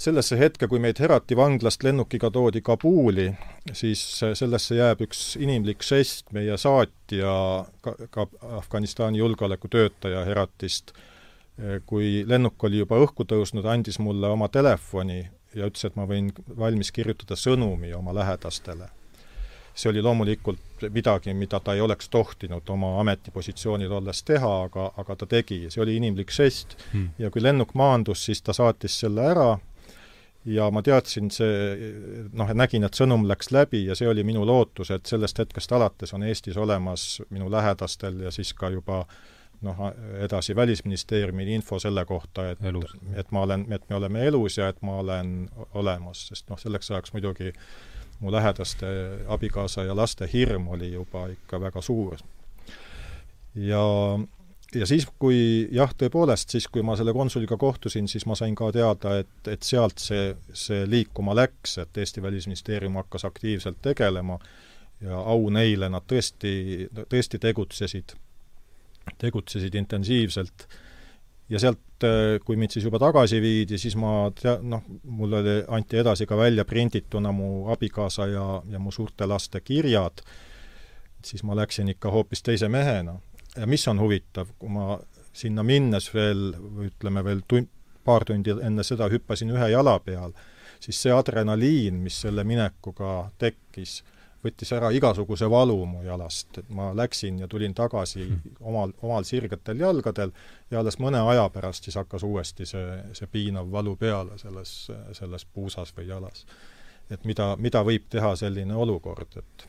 sellesse 0.03 0.39
hetke, 0.39 0.67
kui 0.69 0.81
meid 0.83 0.99
Herati 1.03 1.37
vanglast 1.39 1.85
lennukiga 1.87 2.31
toodi 2.35 2.63
Kabuli, 2.65 3.29
siis 3.77 4.03
sellesse 4.21 4.79
jääb 4.79 5.05
üks 5.07 5.37
inimlik 5.41 5.85
žest, 5.87 6.31
meie 6.35 6.57
saatja, 6.59 7.35
ka, 7.85 7.95
ka 8.11 8.27
Afganistani 8.59 9.23
julgeolekutöötaja 9.23 10.25
Heratist, 10.27 10.95
kui 11.87 12.25
lennuk 12.27 12.65
oli 12.67 12.83
juba 12.83 12.99
õhku 13.05 13.27
tõusnud, 13.29 13.69
andis 13.69 14.01
mulle 14.03 14.33
oma 14.33 14.49
telefoni 14.53 15.21
ja 15.55 15.69
ütles, 15.69 15.85
et 15.87 15.97
ma 16.01 16.09
võin 16.09 16.33
valmis 16.59 16.91
kirjutada 16.95 17.37
sõnumi 17.39 17.95
oma 17.95 18.15
lähedastele. 18.17 18.91
see 19.75 19.89
oli 19.89 20.03
loomulikult 20.05 20.83
midagi, 20.93 21.33
mida 21.35 21.61
ta 21.61 21.73
ei 21.75 21.81
oleks 21.81 22.09
tohtinud 22.13 22.69
oma 22.69 23.01
ametipositsioonil 23.01 23.93
olles 23.93 24.23
teha, 24.23 24.51
aga, 24.65 24.91
aga 24.97 25.17
ta 25.17 25.27
tegi, 25.27 25.71
see 25.71 25.81
oli 25.81 25.97
inimlik 25.97 26.31
žest 26.31 26.77
hmm. 26.93 27.09
ja 27.19 27.31
kui 27.31 27.43
lennuk 27.43 27.73
maandus, 27.75 28.25
siis 28.25 28.43
ta 28.43 28.53
saatis 28.53 28.99
selle 29.01 29.25
ära 29.31 29.55
ja 30.45 30.71
ma 30.71 30.83
teadsin, 30.83 31.31
see 31.31 31.93
noh, 32.33 32.51
nägin, 32.57 32.85
et 32.87 32.99
sõnum 32.99 33.27
läks 33.29 33.53
läbi 33.55 33.85
ja 33.87 33.97
see 33.99 34.09
oli 34.11 34.25
minu 34.27 34.47
lootus, 34.47 34.91
et 34.91 35.07
sellest 35.07 35.39
hetkest 35.39 35.73
alates 35.73 36.15
on 36.15 36.25
Eestis 36.27 36.57
olemas 36.57 37.23
minu 37.31 37.51
lähedastel 37.51 38.21
ja 38.27 38.33
siis 38.35 38.53
ka 38.59 38.71
juba 38.75 39.05
noh, 39.63 39.79
edasi 40.19 40.57
Välisministeeriumi 40.57 41.47
info 41.55 41.79
selle 41.79 42.05
kohta, 42.05 42.51
et 42.51 42.59
et 43.15 43.31
ma 43.31 43.47
olen, 43.47 43.67
et 43.73 43.89
me 43.91 43.97
oleme 43.97 44.27
elus 44.27 44.59
ja 44.59 44.69
et 44.69 44.83
ma 44.83 44.99
olen 44.99 45.51
olemas, 45.75 46.27
sest 46.29 46.51
noh, 46.51 46.59
selleks 46.59 46.91
ajaks 46.91 47.13
muidugi 47.13 47.53
mu 48.21 48.33
lähedaste 48.33 48.87
abikaasa 49.29 49.85
ja 49.85 49.97
laste 49.97 50.29
hirm 50.33 50.69
oli 50.69 50.93
juba 50.93 51.27
ikka 51.29 51.61
väga 51.61 51.81
suur. 51.81 52.19
ja 53.55 53.83
ja 54.75 54.87
siis, 54.89 55.07
kui 55.21 55.69
jah, 55.75 55.93
tõepoolest, 55.99 56.55
siis 56.55 56.67
kui 56.73 56.85
ma 56.87 56.97
selle 56.99 57.15
konsuliga 57.17 57.57
kohtusin, 57.61 58.09
siis 58.09 58.25
ma 58.29 58.37
sain 58.39 58.55
ka 58.59 58.71
teada, 58.75 59.17
et, 59.23 59.33
et 59.51 59.63
sealt 59.67 60.01
see, 60.03 60.33
see 60.57 60.85
liikuma 60.89 61.37
läks, 61.37 61.79
et 61.83 62.03
Eesti 62.03 62.23
Välisministeerium 62.23 62.97
hakkas 63.01 63.27
aktiivselt 63.29 63.83
tegelema 63.85 64.39
ja 65.03 65.19
au 65.19 65.49
neile, 65.53 65.91
nad 65.93 66.07
tõesti, 66.09 66.89
tõesti 67.11 67.41
tegutsesid, 67.43 68.15
tegutsesid 69.19 69.75
intensiivselt. 69.75 70.69
ja 71.51 71.59
sealt, 71.61 72.07
kui 72.45 72.57
mind 72.57 72.73
siis 72.73 72.87
juba 72.87 72.99
tagasi 73.03 73.41
viidi, 73.43 73.79
siis 73.79 73.97
ma 73.97 74.31
tea-, 74.35 74.61
noh, 74.63 74.83
mulle 75.05 75.63
anti 75.69 75.99
edasi 76.01 76.27
ka 76.27 76.37
välja 76.39 76.65
prindituna 76.65 77.33
mu 77.33 77.69
abikaasa 77.71 78.27
ja, 78.27 78.47
ja 78.71 78.79
mu 78.79 78.91
suurte 78.91 79.27
laste 79.27 79.61
kirjad, 79.61 80.23
siis 81.23 81.43
ma 81.43 81.55
läksin 81.59 81.93
ikka 81.93 82.11
hoopis 82.11 82.43
teise 82.43 82.69
mehena 82.69 83.19
ja 83.57 83.67
mis 83.67 83.89
on 83.89 84.01
huvitav, 84.01 84.55
kui 84.59 84.73
ma 84.73 84.97
sinna 85.33 85.63
minnes 85.63 86.09
veel, 86.15 86.53
ütleme 86.87 87.25
veel 87.25 87.45
tun-, 87.49 87.69
paar 88.05 88.25
tundi 88.25 88.55
enne 88.63 88.85
seda 88.87 89.09
hüppasin 89.13 89.53
ühe 89.55 89.69
jala 89.73 89.99
peal, 90.05 90.33
siis 90.83 90.99
see 91.03 91.13
adrenaliin, 91.15 92.01
mis 92.03 92.21
selle 92.25 92.45
minekuga 92.45 93.31
tekkis, 93.39 94.01
võttis 94.43 94.73
ära 94.75 94.91
igasuguse 94.91 95.47
valu 95.51 95.77
mu 95.87 96.03
jalast, 96.03 96.59
et 96.59 96.71
ma 96.75 96.91
läksin 96.99 97.39
ja 97.39 97.49
tulin 97.49 97.75
tagasi 97.79 98.25
hmm. 98.25 98.57
omal, 98.61 98.95
omal 99.03 99.27
sirgetel 99.29 99.79
jalgadel 99.79 100.33
ja 100.71 100.81
alles 100.81 100.99
mõne 100.99 101.21
aja 101.31 101.47
pärast 101.55 101.87
siis 101.87 101.97
hakkas 102.01 102.25
uuesti 102.27 102.67
see, 102.67 102.97
see 103.15 103.31
piinav 103.31 103.71
valu 103.71 103.95
peale 103.97 104.39
selles, 104.43 104.73
selles 105.15 105.47
puusas 105.47 105.95
või 105.97 106.09
jalas. 106.09 106.47
et 107.11 107.25
mida, 107.25 107.55
mida 107.59 107.85
võib 107.87 108.09
teha 108.11 108.35
selline 108.37 108.75
olukord, 108.75 109.39
et 109.39 109.67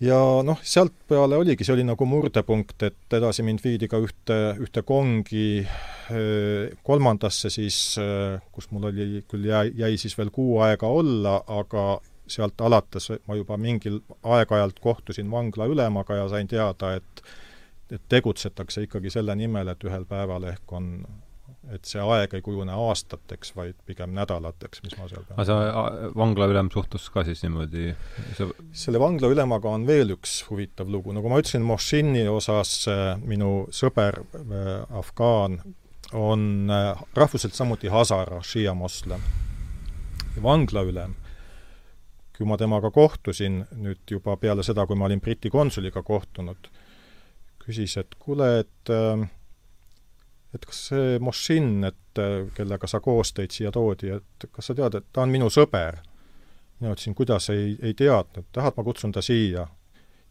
ja 0.00 0.18
noh, 0.44 0.58
sealt 0.62 0.94
peale 1.08 1.38
oligi, 1.40 1.64
see 1.64 1.76
oli 1.76 1.84
nagu 1.86 2.08
murdepunkt, 2.08 2.82
et 2.88 3.16
edasi 3.18 3.44
mind 3.46 3.62
viidi 3.64 3.88
ka 3.88 4.00
ühte, 4.02 4.36
ühte 4.60 4.82
kongi 4.86 5.64
kolmandasse 6.86 7.50
siis, 7.50 7.78
kus 8.52 8.68
mul 8.70 8.90
oli, 8.90 9.22
küll 9.30 9.48
jäi, 9.48 9.72
jäi 9.80 9.96
siis 10.00 10.16
veel 10.18 10.30
kuu 10.34 10.60
aega 10.66 10.90
olla, 10.90 11.40
aga 11.46 11.88
sealt 12.26 12.60
alates 12.60 13.10
ma 13.26 13.36
juba 13.38 13.56
mingil 13.56 14.00
aeg-ajalt 14.22 14.80
kohtusin 14.82 15.30
vangla 15.30 15.68
ülemaga 15.70 16.22
ja 16.22 16.28
sain 16.28 16.48
teada, 16.50 16.96
et 16.98 17.26
et 17.86 18.02
tegutsetakse 18.10 18.82
ikkagi 18.82 19.12
selle 19.14 19.36
nimel, 19.38 19.68
et 19.70 19.84
ühel 19.86 20.02
päeval 20.10 20.48
ehk 20.50 20.72
on 20.74 20.88
et 21.74 21.88
see 21.88 22.02
aeg 22.02 22.34
ei 22.36 22.44
kujune 22.44 22.74
aastateks, 22.74 23.54
vaid 23.56 23.78
pigem 23.88 24.12
nädalateks, 24.16 24.82
mis 24.84 24.94
ma 24.98 25.08
seal 25.10 25.24
pean. 25.26 25.38
aga 25.40 25.46
see 25.48 26.12
vangla 26.18 26.50
ülem 26.52 26.70
suhtus 26.72 27.08
ka 27.14 27.24
siis 27.26 27.42
niimoodi 27.42 27.88
see... 28.38 28.46
selle 28.84 29.00
vangla 29.02 29.30
ülemaga 29.32 29.72
on 29.74 29.86
veel 29.88 30.14
üks 30.14 30.38
huvitav 30.50 30.90
lugu, 30.92 31.14
nagu 31.16 31.32
ma 31.32 31.40
ütlesin, 31.42 31.66
Moshini 31.66 32.26
osas 32.30 32.78
äh, 32.92 33.16
minu 33.22 33.66
sõber 33.74 34.22
äh, 34.22 34.70
afgaan 35.00 35.60
on 36.12 36.70
äh, 36.70 37.04
rahvuselt 37.14 37.54
samuti 37.54 37.88
Hazara, 37.88 38.40
šiia 38.42 38.74
moslem. 38.74 39.20
vangla 40.42 40.82
ülem, 40.84 41.14
kui 42.36 42.44
ma 42.46 42.58
temaga 42.60 42.90
kohtusin 42.92 43.62
nüüd 43.80 44.02
juba 44.10 44.34
peale 44.36 44.62
seda, 44.62 44.84
kui 44.86 44.96
ma 44.96 45.06
olin 45.08 45.20
Briti 45.20 45.48
konsuliga 45.50 46.02
kohtunud, 46.04 46.68
küsis, 47.64 47.96
et 47.96 48.14
kuule, 48.20 48.50
et 48.60 48.92
äh, 48.92 49.24
et 50.56 50.66
kas 50.66 50.82
see 50.90 51.20
Moshin, 51.22 51.84
et 51.88 52.20
äh, 52.22 52.48
kellega 52.56 52.88
sa 52.90 53.00
koos 53.04 53.32
teid 53.36 53.54
siia 53.54 53.72
toodi, 53.74 54.12
et 54.16 54.48
kas 54.52 54.70
sa 54.70 54.76
tead, 54.76 54.98
et 54.98 55.08
ta 55.12 55.24
on 55.24 55.32
minu 55.32 55.50
sõber? 55.52 56.02
mina 56.80 56.92
ütlesin, 56.92 57.14
kuidas 57.16 57.48
ei, 57.54 57.70
ei 57.80 57.94
teadnud, 57.96 58.44
tahad, 58.52 58.74
ma 58.76 58.84
kutsun 58.84 59.12
ta 59.12 59.22
siia. 59.24 59.64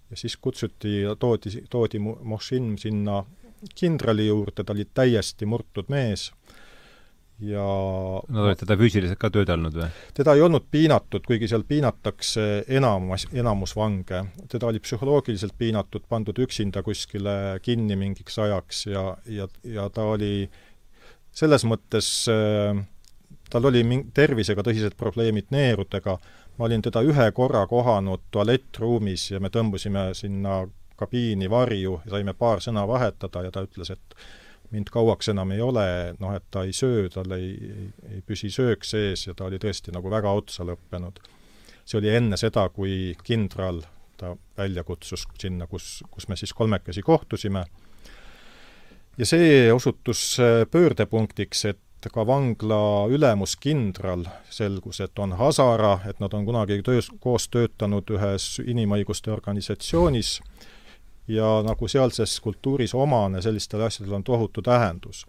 ja 0.10 0.18
siis 0.18 0.38
kutsuti, 0.38 1.00
toodi, 1.20 1.64
toodi 1.70 2.00
Moshin 2.00 2.76
sinna 2.78 3.24
kindrali 3.76 4.28
juurde, 4.28 4.64
ta 4.64 4.74
oli 4.74 4.86
täiesti 4.94 5.46
murtud 5.50 5.90
mees 5.90 6.32
ja 7.40 7.66
Nad 8.32 8.46
olid 8.46 8.62
teda 8.62 8.78
füüsiliselt 8.80 9.20
ka 9.20 9.30
töödelnud 9.34 9.76
või? 9.76 9.90
teda 10.16 10.36
ei 10.38 10.44
olnud 10.46 10.70
piinatud, 10.72 11.26
kuigi 11.28 11.50
seal 11.52 11.66
piinatakse 11.68 12.64
enamus, 12.78 13.28
enamus 13.34 13.76
vange. 13.76 14.24
teda 14.52 14.70
oli 14.72 14.80
psühholoogiliselt 14.80 15.58
piinatud, 15.58 16.06
pandud 16.10 16.40
üksinda 16.40 16.84
kuskile 16.84 17.60
kinni 17.62 18.00
mingiks 18.00 18.40
ajaks 18.40 18.86
ja, 18.88 19.06
ja, 19.28 19.48
ja 19.64 19.90
ta 19.90 20.08
oli 20.16 20.50
selles 21.36 21.68
mõttes 21.68 22.08
äh, 22.32 22.80
tal 23.50 23.68
oli 23.70 23.84
ming-, 23.84 24.10
tervisega 24.16 24.64
tõsised 24.66 24.96
probleemid 24.98 25.52
neerudega, 25.56 26.18
ma 26.58 26.68
olin 26.70 26.84
teda 26.86 27.04
ühe 27.06 27.28
korra 27.36 27.66
kohanud 27.68 28.26
tualettruumis 28.32 29.30
ja 29.34 29.44
me 29.44 29.52
tõmbusime 29.54 30.10
sinna 30.18 30.64
kabiini 30.96 31.50
varju 31.52 32.00
ja 32.06 32.16
saime 32.16 32.34
paar 32.34 32.64
sõna 32.64 32.86
vahetada 32.88 33.44
ja 33.44 33.52
ta 33.52 33.66
ütles, 33.68 33.92
et 33.92 34.16
mind 34.72 34.90
kauaks 34.94 35.30
enam 35.34 35.52
ei 35.56 35.62
ole, 35.62 35.88
noh 36.20 36.36
et 36.36 36.46
ta 36.52 36.64
ei 36.66 36.74
söö, 36.74 37.08
tal 37.14 37.32
ei, 37.38 37.54
ei, 37.56 37.88
ei 38.16 38.22
püsi 38.26 38.52
söök 38.54 38.86
sees 38.88 39.28
ja 39.28 39.36
ta 39.38 39.48
oli 39.50 39.60
tõesti 39.62 39.94
nagu 39.96 40.12
väga 40.12 40.32
otsa 40.32 40.66
lõppenud. 40.68 41.20
see 41.86 42.00
oli 42.00 42.10
enne 42.10 42.38
seda, 42.38 42.70
kui 42.74 43.16
kindral 43.24 43.84
ta 44.18 44.36
välja 44.58 44.84
kutsus 44.84 45.28
sinna, 45.40 45.68
kus, 45.68 46.04
kus 46.12 46.28
me 46.28 46.36
siis 46.36 46.54
kolmekesi 46.54 47.02
kohtusime. 47.02 47.66
ja 49.18 49.26
see 49.26 49.74
osutus 49.74 50.38
äh, 50.40 50.66
pöördepunktiks, 50.72 51.66
et 51.66 51.80
ka 52.14 52.26
vangla 52.28 53.08
ülemuskindral 53.10 54.28
selgus, 54.50 55.00
et 55.02 55.20
on 55.20 55.34
Hazara, 55.40 56.00
et 56.10 56.20
nad 56.20 56.34
on 56.34 56.46
kunagi 56.46 56.82
töös, 56.86 57.10
koos 57.20 57.48
töötanud 57.50 58.10
ühes 58.14 58.60
inimõiguste 58.62 59.32
organisatsioonis 59.34 60.40
ja 61.28 61.62
nagu 61.66 61.88
sealses 61.88 62.40
kultuuris 62.42 62.94
omane, 62.96 63.42
sellistel 63.42 63.82
asjadel 63.82 64.14
on 64.14 64.24
tohutu 64.24 64.62
tähendus. 64.62 65.26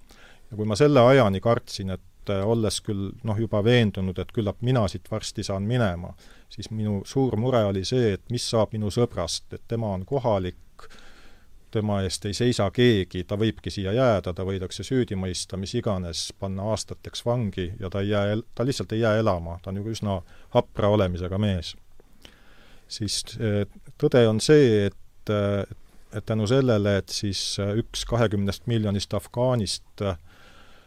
ja 0.50 0.56
kui 0.56 0.66
ma 0.66 0.76
selle 0.76 1.00
ajani 1.00 1.40
kartsin, 1.40 1.90
et 1.90 2.30
äh, 2.30 2.46
olles 2.46 2.80
küll 2.80 3.10
noh, 3.24 3.38
juba 3.38 3.64
veendunud, 3.64 4.18
et 4.18 4.32
küllap 4.32 4.60
mina 4.60 4.86
siit 4.88 5.10
varsti 5.10 5.42
saan 5.42 5.62
minema, 5.62 6.14
siis 6.48 6.70
minu 6.70 7.00
suur 7.04 7.36
mure 7.36 7.64
oli 7.64 7.84
see, 7.84 8.12
et 8.12 8.22
mis 8.30 8.50
saab 8.50 8.72
minu 8.72 8.90
sõbrast, 8.90 9.48
et 9.52 9.62
tema 9.68 9.94
on 9.94 10.04
kohalik, 10.06 10.88
tema 11.76 12.00
eest 12.02 12.24
ei 12.28 12.34
seisa 12.36 12.68
keegi, 12.72 13.24
ta 13.28 13.36
võibki 13.38 13.70
siia 13.72 13.92
jääda, 13.96 14.32
ta 14.32 14.44
võidakse 14.46 14.84
süüdi 14.86 15.16
mõista, 15.18 15.58
mis 15.60 15.74
iganes, 15.76 16.28
panna 16.40 16.70
aastateks 16.72 17.24
vangi 17.26 17.72
ja 17.80 17.90
ta 17.92 18.04
ei 18.04 18.12
jää, 18.12 18.38
ta 18.54 18.64
lihtsalt 18.66 18.94
ei 18.96 19.02
jää 19.02 19.18
elama, 19.20 19.58
ta 19.62 19.72
on 19.72 19.80
ju 19.80 19.90
üsna 19.92 20.20
hapra 20.54 20.92
olemisega 20.94 21.38
mees. 21.38 21.74
siis 22.88 23.24
äh, 23.42 23.64
tõde 23.98 24.22
on 24.28 24.40
see, 24.40 24.86
et, 24.86 25.30
äh, 25.30 25.66
et 25.66 25.85
et 26.12 26.26
tänu 26.26 26.46
sellele, 26.46 26.96
et 27.00 27.08
siis 27.08 27.40
äh, 27.60 27.74
üks 27.80 28.04
kahekümnest 28.08 28.66
miljonist 28.70 29.14
afgaanist 29.14 30.02
äh, 30.02 30.18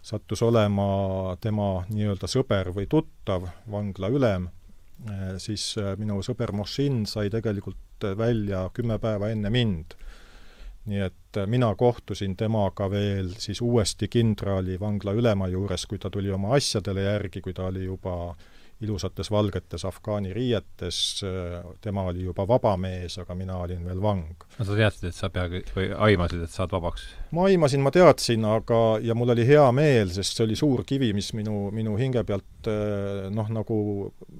sattus 0.02 0.42
olema 0.46 1.36
tema 1.42 1.84
nii-öelda 1.90 2.30
sõber 2.32 2.72
või 2.76 2.88
tuttav, 2.90 3.50
vangla 3.72 4.10
ülem, 4.16 4.50
äh, 5.10 5.36
siis 5.42 5.74
minu 6.00 6.22
sõber 6.26 6.54
Moshin 6.56 7.04
sai 7.10 7.30
tegelikult 7.30 8.08
välja 8.18 8.70
kümme 8.74 9.00
päeva 9.00 9.30
enne 9.30 9.50
mind. 9.52 9.98
nii 10.90 11.02
et 11.06 11.38
mina 11.46 11.68
kohtusin 11.76 12.36
temaga 12.40 12.88
veel 12.90 13.34
siis 13.38 13.60
uuesti 13.62 14.08
kindrali 14.08 14.80
vangla 14.80 15.12
ülema 15.14 15.48
juures, 15.48 15.86
kui 15.86 16.00
ta 16.00 16.10
tuli 16.10 16.32
oma 16.32 16.56
asjadele 16.56 17.04
järgi, 17.04 17.42
kui 17.42 17.54
ta 17.54 17.68
oli 17.68 17.84
juba 17.84 18.14
äh, 18.30 18.59
ilusates 18.82 19.32
valgetes 19.32 19.84
afgaani 19.86 20.34
riietes, 20.34 21.22
tema 21.82 22.06
oli 22.10 22.24
juba 22.24 22.46
vaba 22.48 22.76
mees, 22.80 23.18
aga 23.20 23.36
mina 23.36 23.58
olin 23.60 23.84
veel 23.86 24.02
vang. 24.02 24.46
no 24.58 24.66
sa 24.66 24.78
teadsid, 24.78 25.10
et 25.10 25.18
sa 25.18 25.30
peagi, 25.34 25.64
või 25.76 25.90
aimasid, 26.10 26.44
et 26.46 26.54
saad 26.54 26.72
vabaks? 26.76 27.10
ma 27.36 27.50
aimasin, 27.50 27.84
ma 27.84 27.92
teadsin, 27.92 28.46
aga, 28.48 28.80
ja 29.04 29.16
mul 29.16 29.36
oli 29.36 29.48
hea 29.48 29.66
meel, 29.76 30.14
sest 30.16 30.38
see 30.38 30.48
oli 30.48 30.56
suur 30.60 30.86
kivi, 30.88 31.12
mis 31.18 31.34
minu, 31.36 31.68
minu 31.76 31.98
hinge 32.00 32.24
pealt 32.28 32.72
noh, 33.36 33.52
nagu 33.60 33.82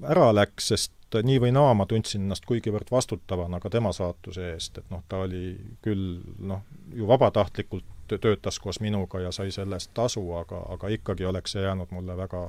ära 0.08 0.30
läks, 0.36 0.72
sest 0.72 0.96
nii 1.18 1.40
või 1.42 1.52
naa 1.54 1.74
ma 1.74 1.86
tundsin 1.90 2.22
ennast 2.22 2.46
kuigivõrd 2.46 2.90
vastutavana 2.92 3.60
ka 3.60 3.70
tema 3.70 3.92
saatuse 3.92 4.52
eest, 4.52 4.78
et 4.78 4.92
noh, 4.92 5.02
ta 5.08 5.24
oli 5.26 5.56
küll 5.84 6.20
noh, 6.38 6.62
ju 6.94 7.08
vabatahtlikult 7.10 7.96
töötas 8.18 8.58
koos 8.58 8.80
minuga 8.80 9.20
ja 9.22 9.30
sai 9.32 9.52
selle 9.54 9.78
eest 9.78 9.92
tasu, 9.94 10.22
aga, 10.34 10.64
aga 10.74 10.90
ikkagi 10.96 11.26
oleks 11.28 11.54
see 11.54 11.62
jäänud 11.62 11.92
mulle 11.94 12.16
väga 12.18 12.48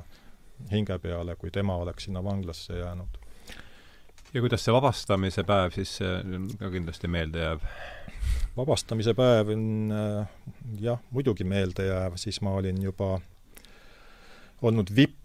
hinge 0.70 0.98
peale, 0.98 1.36
kui 1.36 1.50
tema 1.50 1.76
oleks 1.76 2.04
sinna 2.04 2.24
vanglasse 2.24 2.78
jäänud. 2.78 3.18
ja 4.34 4.40
kuidas 4.40 4.64
see 4.64 4.74
vabastamise 4.74 5.44
päev 5.44 5.74
siis 5.74 5.98
ka 6.58 6.70
kindlasti 6.70 7.08
meelde 7.08 7.42
jääb? 7.44 7.66
vabastamise 8.56 9.14
päev 9.14 9.48
on 9.48 9.92
äh, 9.92 10.28
jah, 10.80 11.00
muidugi 11.10 11.44
meeldejääv, 11.44 12.16
siis 12.16 12.40
ma 12.40 12.54
olin 12.54 12.82
juba 12.82 13.20
olnud 14.62 14.96
vipp 14.96 15.18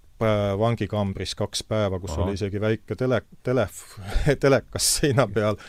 vangikambris 0.60 1.36
kaks 1.38 1.64
päeva, 1.64 2.00
kus 2.00 2.16
Aha. 2.16 2.24
oli 2.24 2.34
isegi 2.34 2.62
väike 2.62 2.96
tele, 2.96 3.22
telef-, 3.44 4.00
telekas 4.44 4.96
seina 4.98 5.28
peal 5.28 5.60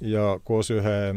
ja 0.00 0.38
koos 0.44 0.70
ühe 0.70 1.14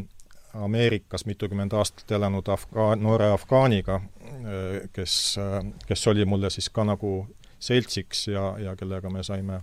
Ameerikas 0.57 1.27
mitukümmend 1.29 1.73
aastat 1.77 2.11
elanud 2.11 2.47
afgaan, 2.49 3.03
noore 3.03 3.27
afgaaniga, 3.29 3.99
äh, 4.23 4.87
kes, 4.93 5.35
äh, 5.37 5.59
kes 5.87 6.07
oli 6.07 6.25
mulle 6.25 6.49
siis 6.49 6.69
ka 6.69 6.87
nagu 6.87 7.27
seltsiks 7.59 8.27
ja, 8.27 8.53
ja 8.61 8.75
kellega 8.75 9.09
me 9.09 9.23
saime, 9.23 9.61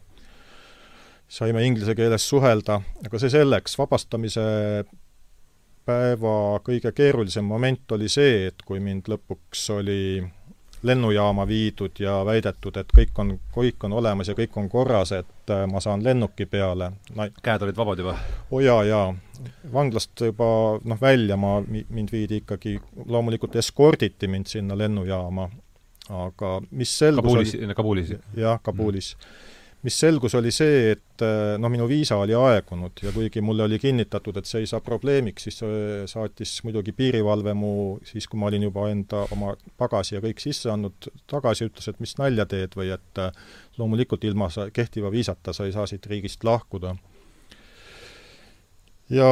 saime 1.29 1.65
inglise 1.67 1.95
keeles 1.95 2.29
suhelda, 2.29 2.81
aga 3.07 3.21
see 3.23 3.33
selleks, 3.33 3.79
vabastamise 3.79 4.45
päeva 5.85 6.61
kõige 6.65 6.93
keerulisem 6.97 7.45
moment 7.45 7.93
oli 7.93 8.09
see, 8.09 8.49
et 8.49 8.65
kui 8.65 8.81
mind 8.81 9.11
lõpuks 9.13 9.69
oli 9.75 10.01
lennujaama 10.85 11.47
viidud 11.49 11.97
ja 11.99 12.19
väidetud, 12.25 12.77
et 12.77 12.91
kõik 12.97 13.19
on, 13.21 13.35
kõik 13.55 13.85
on 13.89 13.93
olemas 13.97 14.29
ja 14.29 14.35
kõik 14.37 14.57
on 14.61 14.69
korras, 14.69 15.15
et 15.17 15.53
äh, 15.53 15.65
ma 15.71 15.81
saan 15.81 16.05
lennuki 16.05 16.47
peale 16.47 16.91
no,. 17.17 17.29
käed 17.43 17.65
olid 17.65 17.77
vabad 17.77 18.03
juba? 18.03 18.17
oo 18.51 18.59
oh 18.59 18.65
jaa, 18.65 18.85
jaa. 18.85 19.15
vanglast 19.73 20.21
juba 20.21 20.47
noh, 20.85 21.01
välja 21.01 21.37
ma, 21.41 21.57
mind 21.65 22.13
viidi 22.13 22.43
ikkagi, 22.43 22.77
loomulikult 23.07 23.57
eskorditi 23.57 24.29
mind 24.29 24.51
sinna 24.53 24.77
lennujaama 24.79 25.49
aga 26.13 26.59
mis 26.71 26.99
selgus 26.99 27.25
Kabulis 27.25 27.55
oli, 27.57 27.75
Kabulis? 27.75 28.15
jah, 28.37 28.61
Kabulis. 28.63 29.15
Mm.. 29.17 29.53
mis 29.85 29.97
selgus, 30.01 30.35
oli 30.35 30.49
see, 30.53 30.95
et 30.95 31.23
noh, 31.61 31.69
minu 31.69 31.85
viisa 31.89 32.17
oli 32.17 32.33
aegunud 32.37 33.03
ja 33.05 33.11
kuigi 33.13 33.43
mulle 33.45 33.67
oli 33.67 33.79
kinnitatud, 33.79 34.37
et 34.41 34.49
see 34.49 34.63
ei 34.65 34.69
saa 34.69 34.81
probleemiks, 34.85 35.45
siis 35.45 35.61
saatis 36.09 36.55
muidugi 36.65 36.95
piirivalve 36.97 37.53
mu, 37.57 37.73
siis 38.09 38.29
kui 38.29 38.41
ma 38.41 38.49
olin 38.49 38.65
juba 38.65 38.89
enda 38.93 39.27
oma 39.37 39.53
pagasi 39.81 40.17
ja 40.17 40.23
kõik 40.25 40.41
sisse 40.41 40.73
andnud, 40.73 41.11
tagasi, 41.29 41.69
ütles, 41.69 41.89
et 41.93 42.01
mis 42.01 42.17
nalja 42.21 42.49
teed 42.49 42.77
või 42.81 42.95
et 42.97 43.21
äh, 43.21 43.37
loomulikult 43.77 44.25
ilma 44.25 44.49
sa 44.53 44.71
kehtiva 44.73 45.13
viisata 45.13 45.53
sa 45.53 45.69
ei 45.69 45.77
saa 45.77 45.85
siit 45.91 46.09
riigist 46.09 46.45
lahkuda 46.49 46.97
ja 49.15 49.29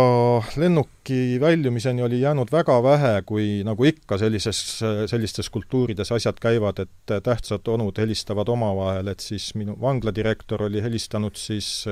lennuki 0.56 1.40
väljumiseni 1.40 2.02
oli 2.02 2.20
jäänud 2.20 2.50
väga 2.52 2.76
vähe, 2.82 3.22
kui 3.26 3.62
nagu 3.66 3.84
ikka 3.84 4.18
sellises, 4.18 4.60
sellistes 5.10 5.50
kultuurides 5.50 6.12
asjad 6.12 6.38
käivad, 6.40 6.78
et 6.84 7.14
tähtsad 7.24 7.66
onud 7.68 7.98
helistavad 7.98 8.48
omavahel, 8.48 9.10
et 9.10 9.20
siis 9.20 9.52
minu 9.58 9.74
vangladirektor 9.80 10.62
oli 10.68 10.82
helistanud 10.82 11.38
siis, 11.38 11.84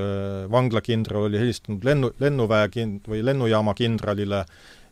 vanglakindral 0.50 1.26
oli 1.30 1.40
helistanud 1.42 1.84
lennu, 1.84 2.12
lennuväe 2.20 2.68
kind- 2.68 3.08
või 3.10 3.24
lennujaama 3.24 3.74
kindralile 3.74 4.44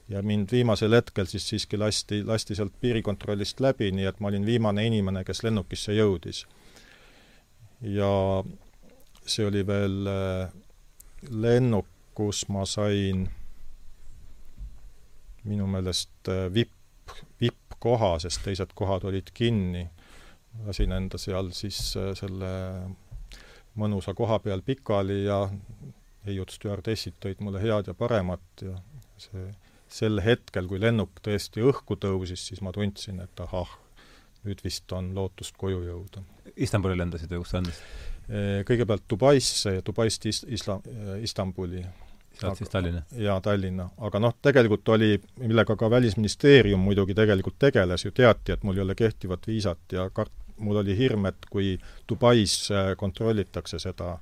ja 0.08 0.22
mind 0.22 0.52
viimasel 0.52 0.96
hetkel 0.96 1.28
siis 1.30 1.48
siiski 1.48 1.78
lasti, 1.78 2.22
lasti 2.24 2.56
sealt 2.56 2.72
piirikontrollist 2.80 3.60
läbi, 3.60 3.92
nii 3.92 4.08
et 4.10 4.20
ma 4.20 4.32
olin 4.32 4.46
viimane 4.46 4.86
inimene, 4.86 5.24
kes 5.24 5.44
lennukisse 5.44 5.94
jõudis. 5.94 6.46
ja 7.82 8.10
see 9.28 9.46
oli 9.46 9.66
veel 9.66 10.08
lennuk, 11.30 11.86
kus 12.19 12.49
ma 12.51 12.65
sain 12.66 13.28
minu 15.47 15.69
meelest 15.70 16.31
äh, 16.32 16.49
vipp, 16.55 17.15
vippkoha, 17.40 18.16
sest 18.23 18.43
teised 18.47 18.74
kohad 18.78 19.07
olid 19.09 19.31
kinni. 19.35 19.86
lasin 20.66 20.93
enda 20.93 21.19
seal 21.20 21.53
siis 21.55 21.78
äh, 21.97 22.11
selle 22.19 22.51
mõnusa 23.78 24.15
koha 24.19 24.40
peal 24.43 24.65
pikali 24.66 25.20
ja 25.28 25.45
heiud 26.27 26.51
stjuardessid 26.51 27.20
tõid 27.23 27.45
mulle 27.45 27.62
head 27.62 27.86
ja 27.86 27.95
paremat 27.95 28.65
ja 28.65 28.74
see, 29.20 29.45
sel 29.89 30.19
hetkel, 30.24 30.66
kui 30.69 30.81
lennuk 30.82 31.23
tõesti 31.24 31.62
õhku 31.65 31.97
tõusis, 32.03 32.43
siis 32.51 32.65
ma 32.65 32.73
tundsin, 32.74 33.23
et 33.23 33.40
ahah, 33.45 33.70
nüüd 34.45 34.61
vist 34.65 34.90
on 34.93 35.12
lootust 35.15 35.55
koju 35.61 35.85
jõuda. 35.86 36.24
Istanbuli 36.57 36.99
lendasid 36.99 37.31
või 37.31 37.45
kus 37.45 37.55
sa 37.55 37.61
lendasid? 37.61 37.86
Äh, 38.28 38.51
kõigepealt 38.66 39.07
Dubaisse 39.07 39.78
ja 39.78 39.86
Dubaist 39.86 40.27
is-, 40.27 40.45
isla-, 40.59 40.82
Istanbuli 41.23 41.86
sealt 42.40 42.59
siis 42.59 42.70
Tallinna? 42.70 43.02
jaa, 43.16 43.40
Tallinna. 43.40 43.89
aga 44.09 44.20
noh, 44.23 44.35
tegelikult 44.43 44.89
oli, 44.94 45.20
millega 45.43 45.77
ka 45.77 45.90
Välisministeerium 45.90 46.81
muidugi 46.81 47.15
tegelikult 47.15 47.59
tegeles, 47.59 48.05
ju 48.05 48.15
teati, 48.15 48.52
et 48.52 48.66
mul 48.66 48.78
ei 48.78 48.85
ole 48.86 48.94
kehtivat 48.98 49.47
viisat 49.47 49.97
ja 49.97 50.09
kart-, 50.15 50.35
mul 50.59 50.82
oli 50.82 50.97
hirm, 50.98 51.27
et 51.31 51.48
kui 51.51 51.77
Dubais 52.09 52.56
äh, 52.70 52.93
kontrollitakse 52.97 53.78
seda 53.82 54.16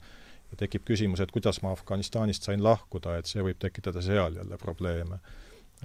ja 0.51 0.60
tekib 0.60 0.86
küsimus, 0.86 1.20
et 1.20 1.32
kuidas 1.34 1.60
ma 1.62 1.72
Afganistanist 1.74 2.47
sain 2.47 2.62
lahkuda, 2.62 3.16
et 3.18 3.30
see 3.30 3.44
võib 3.44 3.59
tekitada 3.62 4.02
seal 4.05 4.38
jälle 4.40 4.59
probleeme. 4.59 5.20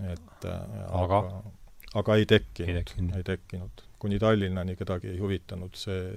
et 0.02 0.46
äh, 0.46 0.60
aga, 0.88 1.18
aga, 1.20 1.54
aga 2.04 2.16
ei 2.16 2.26
tekkinud, 2.26 3.16
ei 3.18 3.24
tekkinud. 3.24 3.88
kuni 4.00 4.20
Tallinnani 4.20 4.76
kedagi 4.76 5.08
ei 5.08 5.20
huvitanud 5.20 5.76
see, 5.76 6.16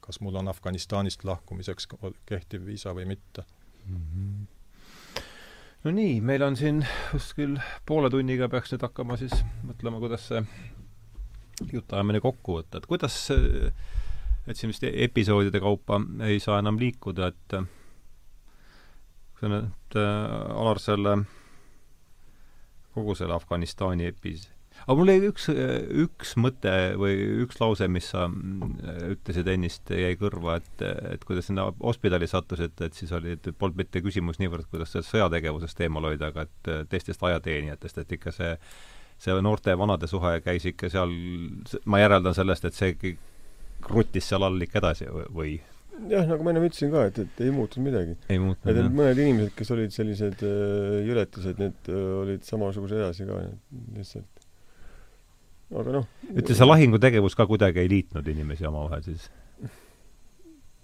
kas 0.00 0.20
mul 0.20 0.34
on 0.36 0.48
Afganistanist 0.48 1.24
lahkumiseks 1.24 1.88
kehtiv 2.26 2.66
viisa 2.66 2.94
või 2.94 3.06
mitte 3.06 3.44
mm. 3.86 3.96
-hmm 3.96 4.57
no 5.84 5.94
nii, 5.94 6.18
meil 6.20 6.42
on 6.46 6.56
siin 6.58 6.82
kuskil 7.12 7.58
poole 7.86 8.10
tunniga 8.10 8.48
peaks 8.50 8.74
nüüd 8.74 8.84
hakkama 8.88 9.18
siis 9.20 9.34
mõtlema, 9.66 10.00
kuidas 10.02 10.26
see 10.30 10.42
jutuajamine 11.72 12.20
kokku 12.22 12.58
võtta, 12.60 12.80
et 12.80 12.86
kuidas 12.90 13.16
et 14.48 14.56
siin 14.56 14.72
vist 14.72 14.84
episoodide 14.88 15.60
kaupa 15.60 16.00
ei 16.26 16.40
saa 16.40 16.58
enam 16.62 16.78
liikuda, 16.80 17.32
et 17.32 17.58
kui 19.34 19.44
sa 19.44 19.50
nüüd 19.52 19.98
äh, 20.00 20.58
Alar 20.58 20.80
selle 20.82 21.18
kogu 22.94 23.14
selle 23.18 23.36
Afganistani 23.36 24.08
epis-, 24.10 24.48
aga 24.88 24.96
mul 24.96 25.12
jäi 25.12 25.28
üks, 25.28 25.48
üks 26.04 26.34
mõte 26.40 26.74
või 26.98 27.14
üks 27.44 27.60
lause, 27.60 27.88
mis 27.92 28.08
sa 28.14 28.24
mm, 28.26 28.74
ütlesid 29.14 29.50
ennist, 29.52 29.92
jäi 29.92 30.16
kõrva, 30.20 30.58
et, 30.62 30.84
et 31.12 31.24
kui 31.28 31.36
te 31.36 31.44
sinna 31.44 31.68
hospidali 31.82 32.28
sattusite, 32.30 32.88
et 32.88 32.96
siis 32.96 33.12
oli, 33.12 33.36
et 33.36 33.50
polnud 33.60 33.78
mitte 33.82 34.02
küsimus 34.04 34.40
niivõrd, 34.40 34.68
kuidas 34.72 34.96
sõjategevusest 34.96 35.84
eemal 35.84 36.08
hoida, 36.08 36.32
aga 36.32 36.48
et 36.48 36.72
teistest 36.88 37.22
ajateenijatest, 37.28 38.00
et 38.04 38.16
ikka 38.18 38.34
see 38.34 38.54
see 39.18 39.34
noorte 39.42 39.72
ja 39.72 39.78
vanade 39.78 40.06
suhe 40.06 40.36
käis 40.44 40.66
ikka 40.70 40.90
seal, 40.92 41.10
ma 41.90 41.98
järeldan 41.98 42.36
sellest, 42.36 42.68
et 42.68 42.76
see 42.76 43.16
kruttis 43.82 44.28
seal 44.30 44.46
all 44.46 44.62
ikka 44.62 44.80
edasi 44.82 45.08
või? 45.10 45.58
jah, 46.06 46.26
nagu 46.28 46.44
ma 46.46 46.52
ennem 46.52 46.68
ütlesin 46.68 46.92
ka, 46.92 47.08
et, 47.10 47.18
et 47.24 47.40
ei 47.42 47.50
muutunud 47.54 47.90
midagi. 47.90 48.14
muutunud, 48.30 48.78
jah. 48.78 48.90
mõned 48.94 49.22
inimesed, 49.24 49.54
kes 49.58 49.72
olid 49.74 49.94
sellised 49.94 50.44
äh, 50.46 50.98
jületised, 51.08 51.58
need 51.58 51.90
äh, 51.90 52.04
olid 52.22 52.46
samasugused 52.46 53.00
edasi 53.00 53.26
ka, 53.26 53.40
lihtsalt 53.96 54.37
aga 55.74 55.98
noh. 55.98 56.06
ütle, 56.32 56.56
see 56.56 56.68
lahingutegevus 56.68 57.36
ka 57.36 57.46
kuidagi 57.48 57.82
ei 57.82 57.90
liitnud 57.92 58.28
inimesi 58.32 58.66
omavahel 58.68 59.04
siis? 59.04 59.28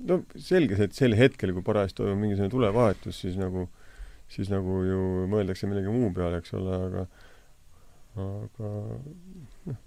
no 0.09 0.20
selge 0.36 0.77
see, 0.78 0.89
et 0.90 0.97
sel 0.97 1.16
hetkel, 1.19 1.55
kui 1.56 1.65
parajasti 1.65 2.02
toimub 2.02 2.20
mingisugune 2.20 2.52
tulevahetus, 2.52 3.20
siis 3.24 3.39
nagu, 3.40 3.69
siis 4.32 4.51
nagu 4.52 4.81
ju 4.85 5.05
mõeldakse 5.32 5.69
millegi 5.70 5.93
muu 5.94 6.11
peale, 6.16 6.40
eks 6.43 6.56
ole, 6.59 6.81
aga, 6.89 7.06
aga 8.24 8.73
noh, 9.70 9.78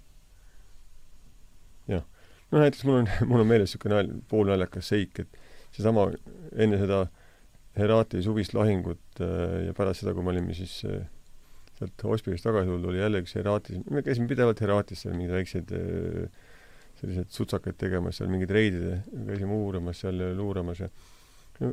jah. 1.92 2.08
no 2.50 2.64
näiteks 2.64 2.86
mul 2.88 3.02
on, 3.02 3.12
mul 3.30 3.44
on 3.44 3.52
meeles 3.52 3.70
niisugune 3.70 4.00
nalj, 4.00 4.18
poolnaljakas 4.32 4.90
seik, 4.94 5.22
et 5.24 5.40
seesama 5.76 6.10
enne 6.56 6.80
seda 6.80 7.06
Herati 7.78 8.18
suvist 8.24 8.56
lahingut 8.56 9.20
äh, 9.22 9.68
ja 9.68 9.74
pärast 9.76 10.02
seda, 10.02 10.16
kui 10.16 10.24
me 10.26 10.32
olime 10.32 10.56
siis 10.56 10.80
äh, 10.88 11.04
sealt 11.78 12.04
hospidest 12.04 12.46
tagasi 12.46 12.70
tulnud, 12.70 12.90
oli 12.90 13.00
jälle 13.00 13.22
üks 13.22 13.34
Heratis, 13.38 13.80
me 13.90 14.02
käisime 14.06 14.30
pidevalt 14.30 14.60
Heratis 14.64 15.04
seal 15.04 15.14
mingeid 15.16 15.36
väikseid 15.38 15.74
äh, 15.78 16.46
selliseid 16.98 17.30
sutsakaid 17.34 17.78
tegemas, 17.78 18.18
seal 18.18 18.30
mingeid 18.32 18.52
reide, 18.54 19.00
käisime 19.28 19.54
uurimas 19.54 20.02
seal 20.02 20.18
luuramas 20.36 20.82
ja 20.82 20.90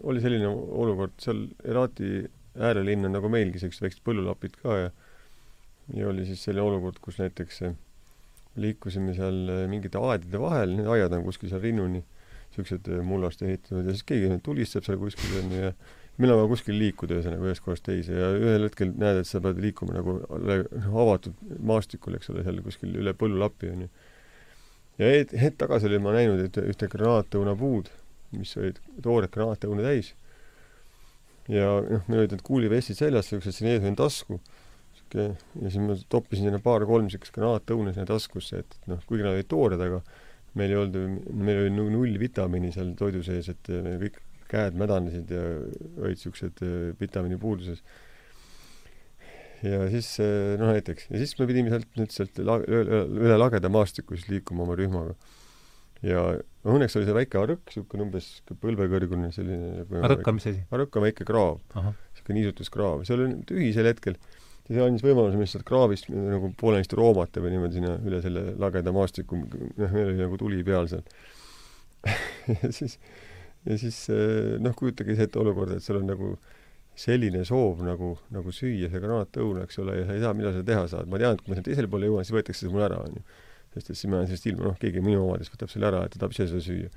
oli 0.03 0.21
selline 0.21 0.49
olukord, 0.49 1.15
seal 1.21 1.45
Herati 1.65 2.11
äärelinn 2.55 3.09
on 3.09 3.15
nagu 3.17 3.29
meilgi, 3.31 3.61
sellised 3.61 3.85
väiksed 3.85 4.05
põllulapid 4.05 4.57
ka 4.61 4.77
ja 4.83 4.93
ja 5.93 6.07
oli 6.09 6.25
siis 6.25 6.41
selline 6.47 6.65
olukord, 6.65 6.97
kus 7.01 7.19
näiteks 7.21 7.61
äh, 7.67 7.75
liikusime 8.61 9.13
seal 9.17 9.43
äh, 9.53 9.65
mingite 9.69 10.01
aedade 10.01 10.41
vahel, 10.41 10.77
need 10.77 10.89
aiad 10.89 11.13
on 11.13 11.25
kuskil 11.27 11.51
seal 11.51 11.61
rinnuni, 11.61 12.01
niisugused 12.55 12.89
mullast 13.05 13.43
ehitatud 13.45 13.85
ja 13.85 13.93
siis 13.93 14.05
keegi 14.07 14.39
tulistab 14.45 14.85
seal 14.87 14.97
kuskil 15.01 15.39
onju 15.43 15.61
ja 15.67 15.73
meil 16.17 16.31
on 16.31 16.39
vaja 16.39 16.51
kuskil 16.51 16.77
liikuda 16.79 17.17
ühesõnaga 17.17 17.49
ühest 17.49 17.63
kohast 17.65 17.83
teise 17.85 18.15
ja 18.15 18.31
ühel 18.37 18.67
hetkel 18.69 18.91
näed, 18.95 19.21
et 19.21 19.29
sa 19.29 19.41
pead 19.43 19.59
liikuma 19.63 19.97
nagu 19.97 20.17
avatud 21.03 21.35
maastikul, 21.67 22.15
eks 22.15 22.31
ole, 22.31 22.43
seal 22.45 22.61
kuskil 22.63 22.93
üle 23.01 23.13
põllulapi 23.19 23.71
onju. 23.73 23.89
ja 25.01 25.09
hetk, 25.11 25.35
hetk 25.41 25.57
tagasi 25.63 25.89
olin 25.89 26.05
ma 26.05 26.15
näinud 26.15 26.43
ühte, 26.45 26.63
ühte 26.71 26.89
granaatõunapuud, 26.91 27.91
mis 28.35 28.55
olid 28.59 28.79
toored 29.03 29.33
granaatõune 29.33 29.83
täis. 29.83 30.13
ja 31.51 31.67
noh, 31.83 32.05
meil 32.07 32.23
olid 32.23 32.37
need 32.37 32.45
kuulivestid 32.47 33.01
seljas, 33.01 33.31
siuksed 33.31 33.57
siin 33.57 33.73
ees 33.73 33.83
oli 33.83 33.99
tasku. 33.99 34.39
siuke 34.95 35.25
ja 35.27 35.67
siis 35.67 35.81
ma 35.83 35.97
toppisin 36.09 36.47
sinna 36.47 36.61
paar-kolm 36.63 37.11
siukest 37.11 37.35
granaatõune 37.35 37.91
sinna 37.91 38.07
taskusse, 38.07 38.63
et 38.63 38.79
noh, 38.87 39.03
kuigi 39.09 39.27
nad 39.27 39.35
olid 39.35 39.51
toored, 39.51 39.83
aga 39.83 39.99
meil 40.55 40.71
ei 40.71 40.79
olnud, 40.79 41.27
meil 41.35 41.65
oli 41.65 41.91
null 41.91 42.19
vitamiini 42.19 42.71
seal 42.71 42.95
toidu 42.95 43.19
sees, 43.27 43.51
et 43.51 43.67
kõik 43.67 44.21
käed 44.51 44.77
mädanesid 44.79 45.31
ja 45.33 45.45
olid 46.01 46.21
siuksed 46.21 46.61
äh, 46.65 46.91
vitamiini 46.99 47.39
puuduses. 47.41 47.83
ja 49.65 49.85
siis 49.89 50.11
äh, 50.21 50.55
noh 50.61 50.73
näiteks, 50.73 51.09
ja 51.09 51.21
siis 51.21 51.33
me 51.39 51.47
pidime 51.49 51.73
sealt 51.73 51.89
nüüd 51.99 52.13
sealt 52.13 52.39
üle, 52.41 53.39
lageda 53.39 53.71
maastiku 53.71 54.17
siis 54.17 54.29
liikuma 54.29 54.65
oma 54.67 54.77
rühmaga. 54.77 55.15
ja 56.05 56.23
õnneks 56.65 56.97
oli 56.99 57.09
see 57.09 57.17
väike 57.17 57.41
arõkk, 57.41 57.67
niisugune 57.69 58.07
umbes 58.07 58.31
põlvekõrgune 58.61 59.31
selline 59.35 59.85
arõkk 60.05 60.31
on 60.31 60.39
mis 60.39 60.49
asi? 60.51 60.65
arõkk 60.75 60.99
on 60.99 61.07
väike 61.07 61.27
kraav, 61.27 61.61
niisugune 61.75 62.41
niisutuskraav, 62.41 63.05
see 63.07 63.17
oli 63.17 63.31
tühi 63.49 63.71
sel 63.75 63.89
hetkel 63.89 64.19
ja 64.65 64.73
see 64.73 64.85
andis 64.85 65.05
võimaluse 65.05 65.37
meil 65.37 65.49
sealt 65.49 65.65
kraavist 65.67 66.09
nagu 66.09 66.49
poolenisti 66.57 66.97
roomata 66.97 67.41
või 67.43 67.53
niimoodi 67.53 67.79
sinna 67.79 67.95
üle 68.01 68.21
selle 68.23 68.47
lageda 68.61 68.93
maastiku, 68.95 69.37
noh, 69.37 69.91
meil 69.93 70.09
oli 70.09 70.21
nagu 70.23 70.39
tuli 70.41 70.63
peal 70.65 70.89
seal 70.89 71.05
ja 72.53 72.71
siis 72.73 72.97
ja 73.65 73.77
siis 73.81 73.97
eh, 74.13 74.55
noh, 74.61 74.75
kujutage 74.77 75.17
ette 75.17 75.41
olukorda, 75.41 75.79
et 75.79 75.85
sul 75.85 75.99
on 76.01 76.09
nagu 76.09 76.35
selline 76.95 77.41
soov 77.47 77.81
nagu, 77.83 78.13
nagu 78.31 78.53
süüa 78.55 78.89
see 78.91 79.01
granaatõun, 79.03 79.63
eks 79.65 79.81
ole, 79.83 79.97
ja 79.99 80.07
sa 80.07 80.15
ei 80.15 80.21
tea, 80.23 80.33
mida 80.37 80.51
sa 80.55 80.61
teha 80.65 80.85
saad. 80.91 81.09
ma 81.11 81.19
tean, 81.19 81.35
et 81.35 81.43
kui 81.43 81.51
ma 81.51 81.57
sinna 81.57 81.67
teisele 81.67 81.91
poole 81.91 82.07
jõuan, 82.07 82.27
siis 82.27 82.35
võetakse 82.37 82.63
see 82.63 82.71
mul 82.71 82.85
ära, 82.85 83.01
onju. 83.03 83.23
sest 83.75 83.89
et 83.89 83.99
siis 83.99 84.07
ma 84.11 84.21
olen 84.21 84.29
sellest 84.29 84.47
ilma, 84.51 84.69
noh, 84.69 84.77
keegi 84.79 85.03
minu 85.03 85.25
omadest 85.25 85.51
võtab 85.51 85.73
selle 85.73 85.89
ära, 85.89 86.05
et 86.05 86.15
ta 86.15 86.21
tahab 86.21 86.35
ise 86.37 86.47
seda 86.51 86.61
süüa. 86.63 86.91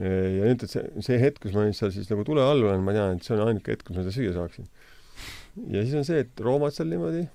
ja 0.00 0.46
nüüd, 0.48 0.64
et 0.64 0.72
see, 0.72 0.86
see 1.04 1.18
hetk, 1.20 1.42
kus 1.44 1.52
ma 1.54 1.66
nüüd 1.66 1.76
seal 1.78 1.92
siis 1.94 2.08
nagu 2.10 2.24
tule 2.26 2.42
all 2.42 2.64
olen, 2.64 2.86
ma 2.86 2.94
tean, 2.96 3.18
et 3.18 3.26
see 3.26 3.36
on 3.36 3.44
ainuke 3.44 3.74
hetk, 3.74 3.84
kus 3.86 3.98
ma 3.98 4.06
seda 4.06 4.16
süüa 4.16 4.32
saaksin. 4.38 4.70
ja 5.74 5.84
siis 5.84 5.98
on 6.00 6.08
see, 6.08 6.24
et 6.24 6.42
roomad 6.46 6.74
seal 6.74 6.88
niimoodi, 6.90 7.26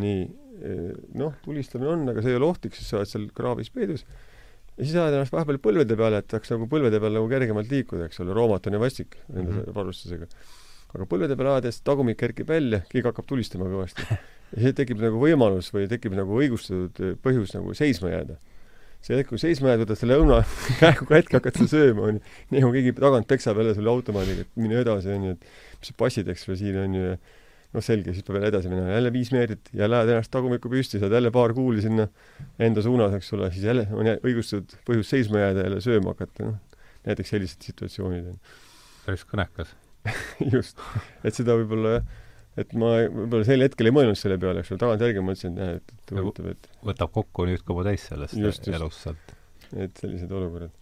nii, 0.00 0.24
eh, 0.64 0.88
noh, 1.20 1.36
tulistamine 1.44 1.92
on, 1.92 2.08
aga 2.14 2.24
see 2.24 2.32
ei 2.32 2.40
ole 2.40 2.48
ohtlik, 2.48 2.78
sest 2.78 2.94
sa 2.94 3.02
oled 3.02 3.12
seal 3.12 3.28
kraavis 3.36 3.70
peidus 3.74 4.08
ja 4.78 4.86
siis 4.86 4.96
ajad 4.96 5.16
ennast 5.18 5.34
vahepeal 5.34 5.60
põlvede 5.62 5.96
peale, 5.98 6.22
et 6.22 6.34
saaks 6.34 6.52
nagu 6.54 6.68
põlvede 6.70 7.00
peal 7.02 7.16
nagu 7.18 7.30
kergemalt 7.30 7.72
liikuda, 7.72 8.08
eks 8.08 8.22
ole, 8.24 8.34
roomat 8.36 8.68
on 8.68 8.78
ju 8.78 8.82
vastik 8.82 9.16
nende 9.28 9.50
mm 9.50 9.56
-hmm. 9.58 9.74
varustusega. 9.74 10.28
aga 10.94 11.06
põlvede 11.06 11.36
peale 11.36 11.56
ajades 11.56 11.80
tagumik 11.86 12.18
kerkib 12.18 12.48
välja, 12.48 12.82
keegi 12.90 13.06
hakkab 13.06 13.26
tulistama 13.26 13.64
kõvasti. 13.64 14.06
ja 14.52 14.62
siis 14.62 14.74
tekib 14.74 15.00
nagu 15.00 15.20
võimalus 15.20 15.72
või 15.74 15.88
tekib 15.88 16.14
nagu 16.18 16.40
õigustatud 16.42 17.18
põhjus 17.22 17.54
nagu 17.54 17.74
seisma 17.74 18.10
jääda 18.10 18.38
see 19.00 19.16
hetk, 19.16 19.30
kui 19.32 19.40
seisma 19.40 19.72
jääd, 19.72 19.84
võtad 19.84 19.96
selle 19.96 20.18
õuna 20.20 20.42
käega 20.80 21.06
kätki, 21.08 21.36
hakkad 21.38 21.56
seda 21.56 21.70
sööma, 21.72 22.08
onju. 22.10 22.22
nii 22.52 22.64
kui 22.64 22.72
keegi 22.76 22.92
tagant 22.98 23.28
peksab 23.30 23.60
jälle 23.60 23.74
sulle 23.76 23.92
automaadiga, 23.92 24.44
et 24.44 24.60
mine 24.60 24.80
edasi, 24.82 25.12
onju, 25.14 25.36
et 25.36 25.80
mis 25.80 25.90
sa 25.90 25.96
passid, 26.02 26.28
eks 26.28 26.48
ole, 26.48 26.56
siin 26.60 26.76
onju 26.84 27.14
noh, 27.74 27.84
selge, 27.84 28.14
siis 28.14 28.26
peab 28.26 28.38
jälle 28.38 28.50
edasi 28.50 28.70
minema, 28.70 28.94
jälle 28.94 29.12
viis 29.14 29.30
meetrit 29.34 29.70
ja 29.76 29.88
lähed 29.90 30.10
ennast 30.10 30.32
tagumikku 30.34 30.70
püsti, 30.72 30.98
saad 31.02 31.14
jälle 31.14 31.30
paar 31.34 31.54
kuuli 31.56 31.82
sinna 31.84 32.08
enda 32.62 32.82
suunas, 32.84 33.14
eks 33.18 33.30
ole, 33.36 33.50
siis 33.54 33.66
jälle 33.68 33.86
on 33.94 34.10
õigustatud 34.16 34.74
põhjus 34.88 35.12
seisma 35.14 35.44
jääda, 35.44 35.66
jälle 35.68 35.84
sööma 35.84 36.14
hakata, 36.14 36.48
noh. 36.48 36.80
näiteks 37.06 37.32
sellised 37.36 37.68
situatsioonid. 37.70 38.34
päris 39.04 39.22
kõnekas 39.28 39.76
just, 40.54 40.82
et 41.24 41.36
seda 41.36 41.54
võib-olla 41.60 41.98
jah, 41.98 42.10
et 42.60 42.74
ma 42.78 42.96
võib-olla 43.06 43.46
sel 43.46 43.62
hetkel 43.64 43.90
ei 43.90 43.94
mõelnud 43.94 44.18
selle 44.18 44.40
peale, 44.42 44.64
eks 44.64 44.74
ole, 44.74 44.82
tagantjärgi 44.82 45.24
mõtlesin, 45.24 45.54
et 45.54 45.62
jah, 45.62 45.78
et, 45.78 46.14
huvitav, 46.16 46.50
et 46.56 46.70
võtab 46.90 47.14
kokku 47.14 47.46
nüüd 47.48 47.64
kogu 47.66 47.86
täis 47.86 48.08
sellest 48.10 48.34
just, 48.34 48.66
just. 48.66 48.74
elust 48.80 49.06
sealt. 49.06 49.34
et 49.76 50.02
sellised 50.02 50.32
olukorrad. 50.34 50.74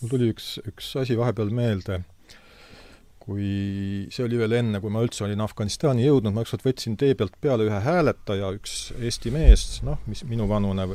mul 0.00 0.14
tuli 0.14 0.30
üks, 0.36 0.54
üks 0.70 0.94
asi 1.02 1.18
vahepeal 1.18 1.50
meelde 1.50 2.04
kui 3.22 4.08
see 4.10 4.24
oli 4.26 4.38
veel 4.40 4.56
enne, 4.58 4.80
kui 4.82 4.90
ma 4.90 5.02
üldse 5.04 5.22
olin 5.26 5.42
Afganistani 5.44 6.06
jõudnud, 6.06 6.34
ma 6.34 6.42
ükskord 6.42 6.64
võtsin 6.66 6.96
tee 6.98 7.14
pealt 7.18 7.36
peale 7.42 7.68
ühe 7.68 7.80
hääletaja, 7.84 8.50
üks 8.58 8.76
Eesti 8.98 9.30
mees, 9.34 9.66
noh, 9.86 10.00
mis 10.10 10.24
minuvanune 10.26 10.88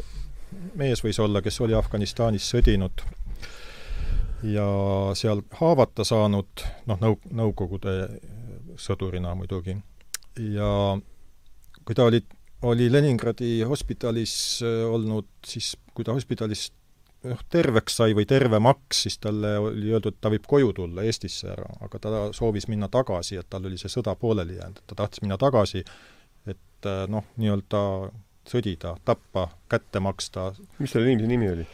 mees 0.80 1.04
võis 1.06 1.20
olla, 1.24 1.41
kes 1.44 1.62
oli 1.64 1.76
Afganistanis 1.78 2.48
sõdinud 2.52 3.04
ja 4.45 4.68
seal 5.18 5.44
haavata 5.60 6.06
saanud, 6.08 6.66
noh, 6.90 6.99
nõu-, 7.02 7.22
Nõukogude 7.38 7.95
sõdurina 8.78 9.34
muidugi. 9.38 9.78
ja 10.38 10.72
kui 11.84 11.95
ta 11.95 12.06
oli, 12.06 12.22
oli 12.68 12.91
Leningradi 12.91 13.62
hospitalis 13.66 14.62
olnud, 14.64 15.30
siis 15.45 15.76
kui 15.94 16.06
ta 16.06 16.14
hospitalist 16.14 16.77
noh, 17.32 17.41
terveks 17.52 17.99
sai 18.02 18.16
või 18.18 18.28
tervemaks, 18.30 19.04
siis 19.06 19.18
talle 19.24 19.56
oli 19.62 19.91
öeldud, 19.94 20.16
et 20.16 20.22
ta 20.22 20.32
võib 20.34 20.45
koju 20.49 20.74
tulla 20.78 21.06
Eestisse 21.08 21.52
ära, 21.54 21.68
aga 21.86 21.99
ta 22.04 22.22
soovis 22.36 22.70
minna 22.72 22.90
tagasi, 22.91 23.38
et 23.40 23.49
tal 23.49 23.68
oli 23.70 23.80
see 23.80 23.91
sõda 23.91 24.16
pooleli 24.20 24.58
jäänud, 24.60 24.80
et 24.82 24.88
ta 24.90 25.02
tahtis 25.04 25.24
minna 25.26 25.38
tagasi, 25.41 25.84
et 26.48 26.90
äh, 26.90 27.04
noh, 27.12 27.28
nii-öelda 27.38 27.84
sõdida, 28.48 28.95
tappa, 29.06 29.49
kätte 29.70 29.99
maksta. 29.99 30.52
mis 30.80 30.91
selle 30.91 31.12
inimese 31.12 31.32
nimi 31.32 31.52
oli? 31.52 31.68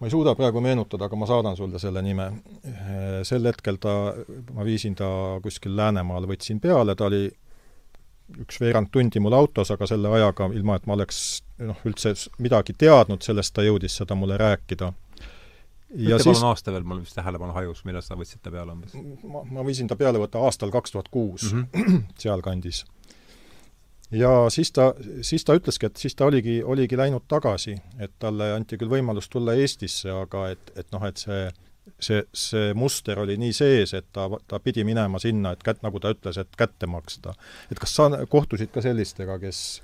ma 0.00 0.08
ei 0.08 0.12
suuda 0.14 0.32
praegu 0.32 0.62
meenutada, 0.64 1.10
aga 1.10 1.16
ma 1.20 1.26
saadan 1.28 1.56
sulle 1.58 1.78
selle 1.78 2.00
nime. 2.02 2.30
sel 3.28 3.44
hetkel 3.44 3.76
ta, 3.76 4.14
ma 4.56 4.64
viisin 4.64 4.94
ta 4.96 5.10
kuskil 5.44 5.76
Läänemaal, 5.76 6.24
võtsin 6.30 6.60
peale, 6.60 6.94
ta 6.96 7.10
oli 7.10 7.26
üks 8.44 8.60
veerand 8.62 8.90
tundi 8.92 9.20
mul 9.22 9.34
autos, 9.36 9.70
aga 9.74 9.88
selle 9.88 10.10
ajaga, 10.14 10.50
ilma 10.56 10.78
et 10.78 10.86
ma 10.88 10.96
oleks 10.96 11.40
noh, 11.60 11.78
üldse 11.88 12.14
midagi 12.42 12.74
teadnud 12.78 13.24
sellest, 13.24 13.54
ta 13.56 13.64
jõudis 13.66 13.98
seda 14.00 14.16
mulle 14.18 14.38
rääkida. 14.40 14.92
ja 15.90 16.16
Ütle 16.16 16.22
siis 16.22 16.38
palun 16.38 16.52
aasta 16.52 16.72
veel, 16.72 16.86
mul 16.86 17.02
vist 17.02 17.16
tähelepanu 17.18 17.56
hajus, 17.56 17.84
millal 17.84 18.04
sa 18.06 18.18
võtsid 18.18 18.42
ta 18.42 18.52
peale 18.54 18.72
umbes? 18.76 18.94
ma, 19.24 19.44
ma 19.44 19.66
võisin 19.66 19.90
ta 19.90 19.98
peale 19.98 20.22
võtta 20.22 20.42
aastal 20.46 20.72
kaks 20.74 20.96
tuhat 20.96 21.10
kuus, 21.10 21.52
mhm. 21.52 22.04
sealkandis. 22.22 22.84
ja 24.10 24.34
siis 24.50 24.72
ta, 24.72 24.92
siis 25.26 25.44
ta 25.44 25.58
ütleski, 25.58 25.90
et 25.90 25.96
siis 25.96 26.14
ta 26.14 26.30
oligi, 26.30 26.60
oligi 26.62 26.98
läinud 26.98 27.26
tagasi, 27.28 27.76
et 27.98 28.14
talle 28.18 28.52
anti 28.54 28.78
küll 28.78 28.92
võimalus 28.92 29.28
tulla 29.28 29.58
Eestisse, 29.58 30.10
aga 30.10 30.50
et, 30.54 30.72
et 30.76 30.88
noh, 30.94 31.04
et 31.06 31.18
see 31.18 31.50
see, 32.00 32.22
see 32.36 32.74
muster 32.74 33.20
oli 33.22 33.36
nii 33.40 33.54
sees, 33.56 33.94
et 33.96 34.08
ta, 34.12 34.28
ta 34.48 34.60
pidi 34.62 34.84
minema 34.86 35.20
sinna, 35.22 35.54
et 35.54 35.64
kät-, 35.66 35.82
nagu 35.84 36.00
ta 36.02 36.12
ütles, 36.14 36.38
et 36.40 36.58
kätte 36.58 36.88
maksta. 36.90 37.34
et 37.70 37.80
kas 37.80 37.94
sa 37.96 38.10
kohtusid 38.28 38.72
ka 38.74 38.84
sellistega, 38.84 39.38
kes 39.42 39.80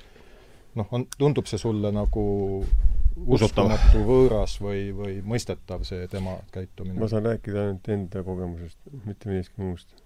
noh, 0.76 0.88
on, 0.92 1.06
tundub 1.18 1.48
see 1.50 1.60
sulle 1.60 1.92
nagu 1.94 2.24
uskumatu 3.16 4.02
võõras 4.04 4.58
või, 4.60 4.88
või 4.96 5.20
mõistetav, 5.24 5.84
see 5.88 6.08
tema 6.12 6.36
käitumine? 6.54 6.98
ma 7.00 7.08
saan 7.10 7.24
rääkida 7.30 7.62
ainult 7.64 7.88
enda 7.92 8.24
kogemusest, 8.26 8.78
mitte 9.06 9.30
millestki 9.30 9.62
muust. 9.62 10.02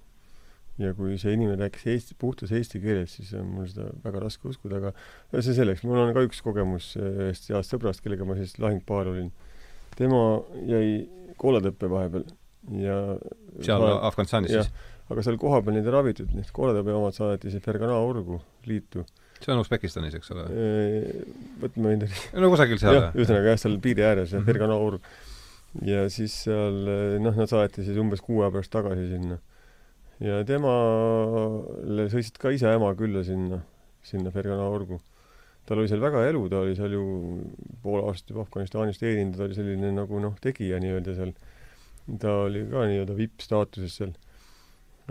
ja 0.81 0.95
kui 0.97 1.19
see 1.21 1.35
inimene 1.37 1.59
rääkis 1.61 1.87
eesti, 1.93 2.17
puhtas 2.19 2.55
eesti 2.57 2.81
keeles, 2.83 3.19
siis 3.19 3.33
on 3.37 3.51
mul 3.57 3.69
seda 3.71 3.91
väga 4.05 4.23
raske 4.27 4.49
uskuda, 4.49 4.81
aga 4.81 5.43
see 5.43 5.57
selleks, 5.59 5.83
mul 5.85 6.01
on 6.07 6.15
ka 6.17 6.25
üks 6.29 6.43
kogemus 6.45 6.93
ühest 7.01 7.51
heast 7.51 7.75
sõbrast, 7.75 8.05
kellega 8.05 8.29
ma 8.29 8.39
siis 8.39 8.57
lahingpaar 8.63 9.11
olin. 9.11 9.33
tema 9.99 10.23
jäi 10.71 11.03
koolatõppe 11.41 11.91
vahepeal 11.91 12.27
ja 12.81 12.97
seal 13.65 13.83
ma, 13.83 13.97
Afganistanis 14.09 14.53
siis? 14.53 14.71
aga 15.11 15.25
seal 15.27 15.41
kohapeal 15.43 15.75
neid 15.77 15.89
ei 15.89 15.95
ravitud, 15.95 16.31
need 16.37 16.53
koolatõppe 16.55 16.95
omad 16.95 17.17
saadeti 17.17 17.51
see 17.53 17.65
Fergana 17.65 17.97
orgu 17.99 18.39
liitu. 18.69 19.05
see 19.41 19.53
on 19.55 19.63
Usbekistanis, 19.65 20.15
eks 20.19 20.33
ole? 20.35 20.47
vot 21.63 21.79
ma 21.81 21.93
võin 21.93 22.05
no 22.05 22.53
kusagil 22.53 22.81
seal. 22.83 22.99
jah, 23.01 23.11
ühesõnaga 23.17 23.55
jah, 23.55 23.63
seal 23.65 23.79
piiri 23.83 24.07
ääres, 24.07 24.31
see 24.31 24.39
mm 24.39 24.45
-hmm. 24.45 24.53
Fergana 24.53 24.79
org. 24.79 25.11
ja 25.87 26.09
siis 26.13 26.37
seal 26.45 26.83
noh, 27.25 27.37
nad 27.37 27.51
saati 27.51 27.87
siis 27.87 27.99
umbes 27.99 28.23
kuu 28.27 28.43
aja 28.43 28.53
pärast 28.55 28.73
tagasi 28.75 29.09
sinna. 29.15 29.41
ja 30.21 30.45
temale 30.45 32.09
sõitsid 32.13 32.39
ka 32.39 32.53
isa 32.55 32.75
ema 32.77 32.93
külla 32.95 33.25
sinna, 33.25 33.63
sinna 34.03 34.31
Fergana 34.31 34.69
orgu 34.69 35.01
tal 35.71 35.79
oli 35.79 35.91
seal 35.91 36.03
väga 36.03 36.25
elu, 36.27 36.41
ta 36.51 36.65
oli 36.65 36.73
seal 36.75 36.95
ju 36.97 37.05
pool 37.85 38.01
aastat 38.03 38.33
juba 38.33 38.43
Afganistanis 38.43 38.99
teeninud, 38.99 39.37
ta 39.39 39.47
oli 39.47 39.55
selline 39.55 39.93
nagu 39.95 40.19
noh, 40.23 40.35
tegija 40.43 40.81
nii-öelda 40.83 41.15
seal. 41.15 41.31
ta 42.19 42.33
oli 42.49 42.65
ka 42.73 42.89
nii-öelda 42.91 43.15
vipp-staatuses 43.15 44.01
seal. 44.01 44.11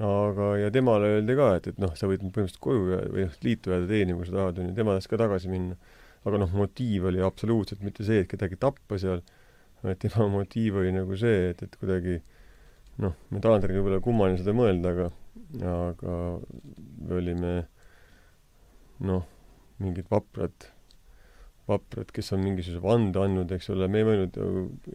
aga, 0.04 0.50
ja 0.60 0.72
temale 0.76 1.14
öeldi 1.14 1.38
ka, 1.40 1.48
et, 1.60 1.72
et 1.72 1.80
noh, 1.80 1.94
sa 1.96 2.10
võid 2.12 2.26
põhimõtteliselt 2.26 2.60
koju 2.64 2.84
või 2.90 3.24
noh, 3.24 3.40
liitu 3.48 3.72
jääda 3.72 3.88
teenima, 3.88 4.20
kui 4.20 4.28
sa 4.28 4.36
tahad, 4.36 4.60
onju, 4.64 4.76
tema 4.76 4.98
tahtis 4.98 5.14
ka 5.14 5.22
tagasi 5.24 5.54
minna. 5.54 5.80
aga 6.28 6.44
noh, 6.44 6.52
motiiv 6.60 7.08
oli 7.08 7.24
absoluutselt 7.24 7.88
mitte 7.88 8.04
see, 8.04 8.26
et 8.26 8.32
kedagi 8.32 8.60
tappa 8.60 9.00
seal, 9.00 9.24
vaid 9.86 10.04
tema 10.04 10.28
motiiv 10.38 10.84
oli 10.84 10.92
nagu 11.00 11.24
see, 11.24 11.50
et, 11.54 11.64
et 11.64 11.80
kuidagi 11.80 12.20
noh, 13.00 13.16
me 13.32 13.40
tagantjärgi 13.40 13.80
võib-olla 13.80 14.04
kummaline 14.04 14.44
seda 14.44 14.52
mõelda, 14.60 14.92
aga, 14.92 15.12
aga 15.80 16.22
me 16.44 17.22
olime 17.24 17.60
noh 19.08 19.39
mingid 19.84 20.10
vaprad, 20.12 20.68
vaprad, 21.70 22.12
kes 22.16 22.34
on 22.36 22.44
mingisuguse 22.44 22.82
vande 22.84 23.22
andnud, 23.22 23.52
eks 23.56 23.70
ole, 23.74 23.88
me 23.92 24.02
ei 24.02 24.08
mõelnud 24.08 24.40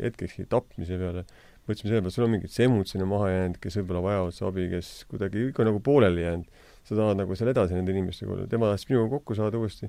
hetkekski 0.00 0.46
tapmise 0.50 0.98
peale. 1.00 1.24
mõtlesime 1.64 1.90
selle 1.90 2.02
peale, 2.02 2.14
sul 2.14 2.26
on 2.26 2.34
mingid 2.34 2.52
semud 2.52 2.90
sinna 2.90 3.06
maha 3.08 3.30
jäänud, 3.30 3.60
kes 3.62 3.78
võib-olla 3.80 4.02
vajavad 4.04 4.36
su 4.36 4.48
abi, 4.48 4.66
kes 4.72 4.90
kuidagi 5.10 5.46
ikka 5.50 5.64
nagu 5.68 5.80
pooleli 5.84 6.26
jäänud. 6.26 6.64
sa 6.84 6.98
tahad 6.98 7.16
nagu 7.16 7.36
seal 7.38 7.48
edasi 7.54 7.78
nende 7.78 7.94
inimestega 7.94 8.34
olla, 8.34 8.48
tema 8.50 8.68
tahtis 8.68 8.90
minuga 8.90 9.14
kokku 9.16 9.36
saada 9.38 9.60
uuesti. 9.60 9.88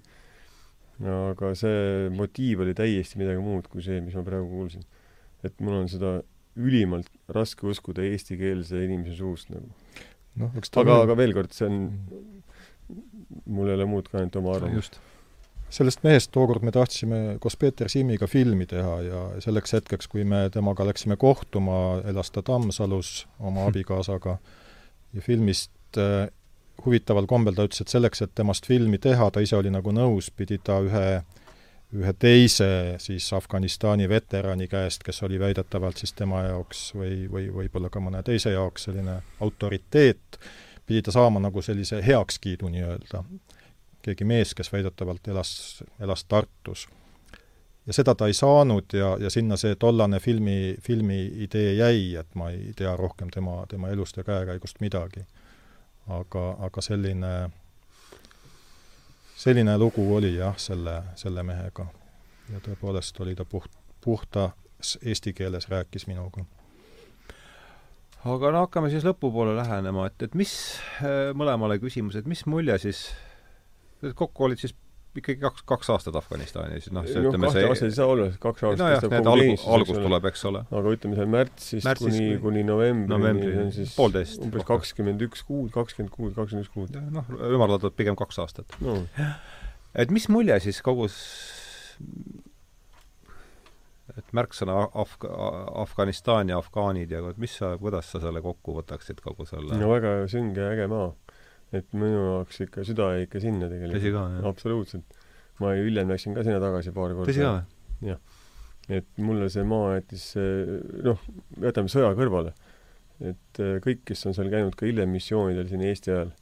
aga 1.11 1.51
see 1.59 2.07
motiiv 2.15 2.61
oli 2.63 2.73
täiesti 2.73 3.19
midagi 3.19 3.41
muud 3.43 3.67
kui 3.67 3.83
see, 3.83 3.99
mis 4.01 4.15
ma 4.15 4.23
praegu 4.23 4.47
kuulsin. 4.47 4.85
et 5.43 5.59
mul 5.59 5.81
on 5.81 5.91
seda 5.91 6.21
ülimalt 6.55 7.09
raske 7.35 7.67
uskuda 7.67 8.05
eestikeelse 8.07 8.79
inimese 8.85 9.17
suust 9.19 9.51
nagu. 9.51 9.67
noh, 10.39 10.55
aga, 10.55 11.01
aga 11.03 11.17
veel 11.19 11.35
kord, 11.35 11.51
see 11.51 11.67
on 11.67 11.81
mul 13.45 13.69
ei 13.69 13.77
ole 13.79 13.85
muud 13.89 14.09
ka 14.11 14.19
ainult 14.19 14.35
oma 14.41 14.55
arvamust. 14.55 14.99
sellest 15.75 16.03
mehest 16.05 16.31
tookord 16.31 16.63
me 16.63 16.71
tahtsime 16.71 17.37
koos 17.41 17.57
Peeter 17.57 17.89
Simmiga 17.89 18.27
filmi 18.27 18.67
teha 18.69 18.95
ja 19.01 19.21
selleks 19.43 19.73
hetkeks, 19.73 20.07
kui 20.07 20.23
me 20.23 20.45
temaga 20.53 20.85
läksime 20.85 21.17
kohtuma, 21.17 22.01
elas 22.05 22.31
ta 22.31 22.41
Tammsalus 22.45 23.27
oma 23.39 23.65
abikaasaga. 23.67 24.37
Ja 25.13 25.21
filmist 25.21 25.97
äh, 25.97 26.29
huvitaval 26.85 27.25
kombel 27.25 27.55
ta 27.55 27.65
ütles, 27.65 27.81
et 27.81 27.91
selleks, 27.91 28.21
et 28.21 28.35
temast 28.35 28.67
filmi 28.67 28.99
teha, 29.01 29.31
ta 29.31 29.41
ise 29.43 29.57
oli 29.57 29.71
nagu 29.73 29.91
nõus, 29.95 30.29
pidi 30.35 30.59
ta 30.63 30.79
ühe 30.85 31.07
ühe 31.95 32.13
teise 32.19 32.67
siis 32.99 33.27
Afganistani 33.33 34.07
veterani 34.09 34.67
käest, 34.67 35.03
kes 35.05 35.21
oli 35.23 35.39
väidetavalt 35.39 36.01
siis 36.01 36.13
tema 36.17 36.43
jaoks 36.47 36.89
või, 36.97 37.25
või 37.31 37.47
võib-olla 37.53 37.91
ka 37.93 38.01
mõne 38.03 38.23
teise 38.25 38.51
jaoks 38.55 38.89
selline 38.89 39.19
autoriteet, 39.43 40.39
pidi 40.85 41.01
ta 41.01 41.11
saama 41.11 41.39
nagu 41.39 41.61
sellise 41.61 42.07
heakskiidu 42.07 42.67
nii-öelda. 42.67 43.23
keegi 44.01 44.23
mees, 44.23 44.53
kes 44.53 44.73
väidetavalt 44.73 45.27
elas, 45.27 45.83
elas 45.99 46.23
Tartus. 46.23 46.87
ja 47.87 47.93
seda 47.93 48.15
ta 48.15 48.27
ei 48.27 48.33
saanud 48.33 48.93
ja, 48.93 49.17
ja 49.19 49.29
sinna 49.29 49.57
see 49.57 49.75
tollane 49.75 50.19
filmi, 50.19 50.75
filmi 50.81 51.25
idee 51.25 51.73
jäi, 51.73 52.15
et 52.15 52.35
ma 52.35 52.49
ei 52.49 52.73
tea 52.75 52.95
rohkem 52.97 53.29
tema, 53.29 53.65
tema 53.69 53.89
elust 53.89 54.17
ja 54.17 54.23
käekäigust 54.23 54.79
midagi. 54.79 55.25
aga, 56.07 56.57
aga 56.59 56.81
selline, 56.81 57.49
selline 59.35 59.77
lugu 59.77 60.15
oli 60.15 60.35
jah, 60.35 60.57
selle, 60.57 61.01
selle 61.15 61.43
mehega. 61.43 61.87
ja 62.53 62.59
tõepoolest 62.59 63.21
oli 63.21 63.35
ta 63.35 63.45
puht, 63.45 63.71
puhtas 64.01 64.97
eesti 65.01 65.33
keeles 65.33 65.69
rääkis 65.69 66.07
minuga 66.07 66.45
aga 68.25 68.51
no 68.55 68.63
hakkame 68.65 68.89
siis 68.93 69.05
lõpupoole 69.05 69.53
lähenema, 69.57 70.07
et, 70.09 70.25
et 70.29 70.33
mis, 70.37 70.55
äh, 71.01 71.29
mõlemale 71.37 71.77
küsimus, 71.81 72.17
et 72.19 72.25
mis 72.29 72.45
mulje 72.49 72.77
siis, 72.87 73.03
kokku 74.17 74.47
olid 74.49 74.61
siis 74.61 74.73
ikkagi 75.15 75.39
kaks, 75.39 75.61
kaks 75.63 75.89
aastat 75.93 76.15
Afganistanis, 76.19 76.89
noh, 76.91 77.05
see 77.07 77.21
noh, 77.23 77.29
ütleme 77.31 77.47
see 77.53 77.63
aastat 77.69 77.87
ei 77.87 77.93
saa 77.95 78.07
olla, 78.11 78.25
kaks 78.43 78.65
aastat 78.67 78.81
nojah, 78.83 79.05
need 79.13 79.29
algus, 79.31 79.61
algus 79.77 79.99
tuleb, 80.03 80.25
eks 80.31 80.43
ole. 80.49 80.63
aga 80.81 80.91
ütleme 80.97 81.19
seal 81.19 81.29
märtsist 81.31 81.87
Märtsist 81.87 82.09
kuni 82.17 82.39
kuni-, 82.43 82.65
novembrini, 82.67 83.11
novembrini, 83.13 83.53
see 83.55 83.63
on 83.63 83.71
siis 83.77 83.93
poolteist 83.95 84.43
umbes 84.43 84.67
kakskümmend 84.67 85.23
üks 85.29 85.45
kuud, 85.47 85.69
kakskümmend 85.75 86.11
kuud, 86.17 86.33
kakskümmend 86.35 86.67
üks 86.67 86.73
kuud. 86.75 86.99
noh, 87.15 87.31
ümardatud 87.47 87.95
pigem 87.95 88.17
kaks 88.19 88.41
aastat. 88.43 88.75
no 88.83 88.97
et 89.95 90.11
mis 90.11 90.27
mulje 90.27 90.59
siis 90.67 90.81
kogu 90.83 91.07
s- 91.07 91.95
et 94.19 94.31
märksõna 94.35 94.77
Afga-, 94.95 95.33
Afganistan 95.83 96.51
ja 96.51 96.59
afgaanid 96.61 97.11
ja 97.11 97.21
mis 97.41 97.57
sa, 97.59 97.73
kuidas 97.81 98.11
sa 98.13 98.21
selle 98.23 98.41
kokku 98.43 98.77
võtaksid, 98.79 99.19
kogu 99.23 99.47
selle 99.49 99.79
no 99.79 99.91
väga 99.91 100.17
sünge 100.31 100.63
ja 100.63 100.71
äge 100.75 100.87
maa. 100.91 101.11
et 101.75 101.91
minu 101.93 102.21
jaoks 102.21 102.61
ikka 102.67 102.85
süda 102.87 103.11
jäi 103.15 103.27
ikka 103.27 103.43
sinna 103.43 103.69
tegelikult. 103.71 104.07
jah? 104.07 104.49
absoluutselt. 104.51 105.19
ma 105.59 105.75
ju 105.75 105.89
hiljem 105.89 106.11
läksin 106.13 106.37
ka 106.37 106.45
sinna 106.47 106.61
tagasi 106.63 106.95
paar 106.95 107.15
korda. 107.17 107.31
tõsi 107.31 107.43
ka 107.43 107.57
või? 108.01 108.17
et 108.99 109.07
mulle 109.17 109.49
see 109.49 109.65
maa 109.67 109.95
jättis, 109.97 110.31
noh, 111.05 111.21
jätame 111.63 111.91
sõja 111.91 112.13
kõrvale. 112.17 112.53
et 113.19 113.61
eh, 113.63 113.77
kõik, 113.83 114.03
kes 114.07 114.25
on 114.29 114.35
seal 114.37 114.51
käinud 114.53 114.75
ka 114.77 114.87
hiljem 114.87 115.11
missioonidel 115.15 115.69
siin 115.69 115.83
Eesti 115.87 116.11
ajal, 116.13 116.33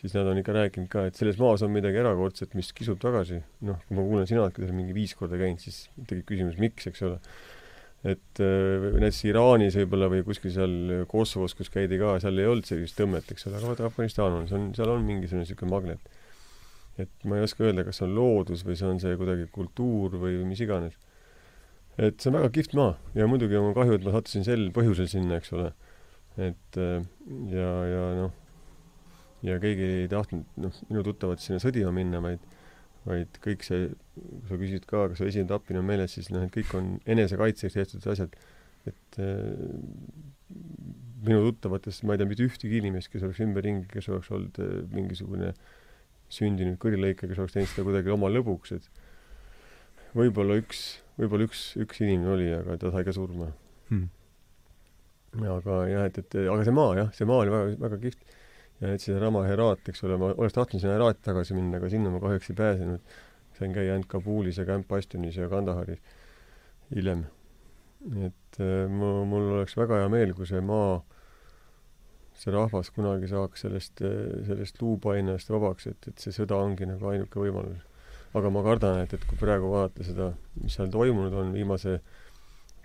siis 0.00 0.16
nad 0.16 0.28
on 0.30 0.40
ikka 0.40 0.56
rääkinud 0.56 0.90
ka, 0.92 1.06
et 1.10 1.18
selles 1.18 1.38
maas 1.40 1.62
on 1.66 1.72
midagi 1.74 2.00
erakordset, 2.00 2.54
mis 2.58 2.72
kisub 2.76 3.00
tagasi. 3.02 3.42
noh, 3.68 3.80
kui 3.86 3.98
ma 3.98 4.04
kuulen, 4.06 4.28
sina 4.30 4.46
ka 4.50 4.64
seal 4.64 4.76
mingi 4.76 4.96
viis 4.96 5.14
korda 5.18 5.40
käinud, 5.40 5.62
siis 5.62 5.82
tekib 6.06 6.26
küsimus, 6.32 6.60
miks, 6.62 6.88
eks 6.90 7.04
ole. 7.08 7.18
et 8.10 8.40
eh, 8.40 8.86
näiteks 8.96 9.24
Iraanis 9.28 9.76
võib-olla 9.76 10.08
või 10.08 10.24
kuskil 10.24 10.54
seal 10.54 11.04
Kosovos, 11.10 11.52
kus 11.58 11.68
käidi 11.72 12.00
ka, 12.00 12.16
seal 12.22 12.40
ei 12.40 12.48
olnud 12.48 12.68
sellist 12.68 12.96
tõmmet, 12.96 13.28
eks 13.28 13.46
ole, 13.50 13.60
aga 13.60 13.74
vaata 13.74 13.90
Afganistan 13.90 14.38
on, 14.38 14.48
see 14.48 14.56
on, 14.56 14.72
seal 14.78 14.94
on 14.94 15.04
mingisugune 15.04 15.44
niisugune 15.44 15.74
magnet. 15.74 16.16
et 17.00 17.28
ma 17.28 17.36
ei 17.36 17.44
oska 17.44 17.64
öelda, 17.64 17.84
kas 17.84 18.00
see 18.00 18.08
on 18.08 18.16
loodus 18.16 18.64
või 18.64 18.80
see 18.80 18.88
on 18.88 18.98
see 19.00 19.20
kuidagi 19.20 19.46
kultuur 19.52 20.16
või 20.20 20.40
mis 20.48 20.60
iganes 20.64 20.96
et 22.00 22.20
see 22.20 22.30
on 22.30 22.38
väga 22.38 22.50
kihvt 22.54 22.74
maa 22.78 22.94
ja 23.16 23.26
muidugi 23.28 23.58
on 23.58 23.74
kahju, 23.76 23.98
et 23.98 24.06
ma 24.06 24.14
sattusin 24.14 24.46
sel 24.46 24.68
põhjusel 24.74 25.08
sinna, 25.10 25.40
eks 25.40 25.52
ole. 25.56 25.70
et 26.40 26.78
äh, 26.80 27.02
ja, 27.52 27.70
ja 27.90 28.04
noh, 28.16 28.34
ja 29.46 29.58
keegi 29.62 29.90
ei 30.02 30.08
tahtnud, 30.12 30.46
noh, 30.60 30.80
minu 30.90 31.04
tuttavad 31.06 31.42
sinna 31.42 31.60
sõdima 31.62 31.92
minna, 31.96 32.20
vaid, 32.24 32.42
vaid 33.06 33.40
kõik 33.44 33.64
see, 33.66 33.90
sa 34.48 34.58
küsid 34.60 34.86
ka, 34.90 35.06
kas 35.12 35.22
esimene 35.24 35.50
tapmine 35.50 35.82
on 35.82 35.88
meeles, 35.88 36.16
siis 36.16 36.30
noh, 36.34 36.44
et 36.44 36.54
kõik 36.54 36.74
on 36.78 36.96
enesekaitseks 37.10 37.78
tehtud 37.78 38.10
asjad. 38.12 38.36
et 38.88 39.18
äh, 39.20 39.60
minu 41.20 41.42
tuttavatest 41.50 42.06
ma 42.08 42.14
ei 42.14 42.20
tea 42.20 42.28
mitte 42.28 42.46
ühtegi 42.48 42.80
inimest, 42.80 43.10
kes 43.12 43.26
oleks 43.26 43.42
ümberringi, 43.44 43.84
kes 43.90 44.08
oleks 44.08 44.30
olnud 44.32 44.56
äh, 44.64 44.72
mingisugune 44.94 45.52
sündinud 46.32 46.78
kõrilõike, 46.80 47.28
kes 47.28 47.42
oleks 47.42 47.56
teinud 47.56 47.70
seda 47.72 47.86
kuidagi 47.88 48.12
oma 48.14 48.30
lõbuks, 48.30 48.72
et 48.78 48.88
võib-olla 50.16 50.56
üks, 50.60 50.84
võib-olla 51.18 51.46
üks, 51.48 51.64
üks 51.80 52.02
inimene 52.02 52.32
oli, 52.34 52.48
aga 52.54 52.78
ta 52.80 52.92
sai 52.94 53.06
ka 53.06 53.14
surma 53.14 53.50
hmm. 53.90 54.08
aga 55.56 55.80
jah, 55.90 56.06
et, 56.10 56.20
et 56.22 56.38
aga 56.42 56.66
see 56.66 56.76
maa 56.76 56.94
jah, 56.98 57.10
see 57.16 57.28
maa 57.28 57.44
oli 57.44 57.54
väga, 57.54 57.74
väga 57.84 58.00
kihvt. 58.06 58.38
Ja 58.80 58.94
et 58.94 59.04
see 59.04 59.18
Rama 59.20 59.42
Herat, 59.44 59.88
eks 59.92 60.04
ole, 60.06 60.16
ma 60.20 60.30
oleks 60.32 60.56
tahtnud 60.56 60.82
sinna 60.82 60.96
Herati 60.96 61.22
tagasi 61.26 61.56
minna, 61.56 61.80
aga 61.80 61.90
sinna 61.92 62.12
ma 62.12 62.22
kahjuks 62.22 62.52
ei 62.52 62.56
pääsenud. 62.62 63.18
sain 63.60 63.74
käia 63.76 63.92
ainult 63.92 64.08
Kabulis 64.08 64.56
ja 64.56 64.64
Camp 64.64 64.88
Bastionis 64.88 65.36
ja 65.36 65.48
Kandaharis 65.48 66.00
hiljem. 66.94 67.26
et 68.24 68.60
äh, 68.60 68.88
mu, 68.88 69.24
mul 69.28 69.50
oleks 69.58 69.76
väga 69.76 70.00
hea 70.00 70.08
meel, 70.08 70.32
kui 70.34 70.46
see 70.48 70.62
maa, 70.64 71.02
see 72.40 72.54
rahvas 72.54 72.88
kunagi 72.96 73.28
saaks 73.28 73.66
sellest, 73.66 74.00
sellest 74.48 74.80
luupainast 74.80 75.52
vabaks, 75.52 75.90
et, 75.90 76.08
et 76.08 76.24
see 76.24 76.32
sõda 76.32 76.56
ongi 76.64 76.88
nagu 76.88 77.10
ainuke 77.12 77.42
võimalus. 77.42 77.84
aga 78.32 78.50
ma 78.54 78.62
kardan, 78.64 79.02
et, 79.04 79.12
et 79.12 79.26
kui 79.28 79.36
praegu 79.36 79.68
vaadata 79.74 80.06
seda, 80.06 80.30
mis 80.62 80.78
seal 80.78 80.88
toimunud 80.94 81.34
on 81.36 81.52
viimase 81.52 81.98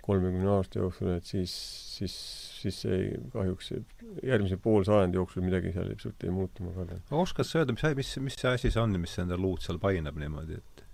kolmekümne 0.06 0.50
aasta 0.58 0.82
jooksul, 0.82 1.14
et 1.16 1.24
siis, 1.26 1.54
siis, 1.96 2.16
siis 2.66 2.80
ei, 2.90 3.10
kahjuks 3.32 3.72
järgmise 4.26 4.58
poolsajandi 4.62 5.20
jooksul 5.20 5.44
midagi 5.46 5.72
seal 5.74 5.90
ilmselt 5.92 6.26
ei 6.26 6.32
muutu, 6.34 6.66
ma 6.66 6.74
kardan. 6.76 7.04
oskad 7.22 7.48
sa 7.48 7.62
öelda, 7.62 7.76
mis, 7.76 7.86
mis, 8.00 8.16
mis 8.30 8.40
see 8.40 8.50
asi 8.52 8.72
see 8.72 8.82
on, 8.82 8.96
mis 9.02 9.14
enda 9.22 9.38
luud 9.40 9.62
seal 9.64 9.80
painab 9.82 10.18
niimoodi, 10.20 10.58
et 10.60 10.84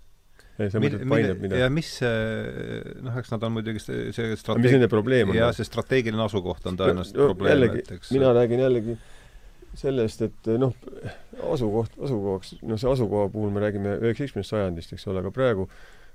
ei, 0.61 0.69
sa 0.69 0.81
mõtled, 0.81 1.07
painab 1.09 1.41
midagi? 1.41 1.63
ja 1.63 1.71
mis 1.73 1.89
see, 2.01 2.83
noh, 3.05 3.17
eks 3.21 3.33
nad 3.33 3.47
on 3.47 3.55
muidugi 3.57 3.81
see, 3.81 4.11
see 4.15 4.35
aga 4.35 4.59
mis 4.61 4.75
nende 4.77 4.91
probleem 4.91 5.33
on? 5.33 5.39
jaa, 5.39 5.49
see 5.57 5.67
strateegiline 5.67 6.25
asukoht 6.27 6.69
on 6.69 6.77
tõenäoliselt 6.79 7.17
no, 7.19 7.31
probleem, 7.31 7.55
jällegi, 7.55 7.83
et 7.83 7.97
eks 7.97 8.13
mina 8.13 8.33
räägin 8.37 8.63
jällegi 8.65 8.97
sellest, 9.77 10.21
et 10.21 10.51
noh, 10.61 10.75
asukoht, 11.49 11.97
asukohaks, 11.97 12.53
noh, 12.61 12.77
see 12.77 12.91
asukoha 12.91 13.31
puhul 13.33 13.49
me 13.53 13.63
räägime 13.63 13.97
üheksateistkümnendast 14.03 14.53
sajandist, 14.53 14.93
eks 14.93 15.07
ole, 15.09 15.23
aga 15.23 15.33
praegu 15.33 15.65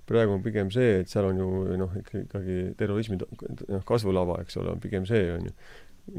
praegu 0.09 0.35
on 0.37 0.43
pigem 0.45 0.73
see, 0.75 1.03
et 1.03 1.11
seal 1.11 1.29
on 1.29 1.39
ju 1.41 1.77
noh, 1.81 1.95
ikkagi 2.01 2.59
terrorismi 2.79 3.19
noh, 3.21 3.85
kasvulava, 3.89 4.41
eks 4.45 4.59
ole, 4.61 4.75
on 4.75 4.83
pigem 4.83 5.07
see, 5.09 5.29
on 5.35 5.49
ju. 5.49 5.55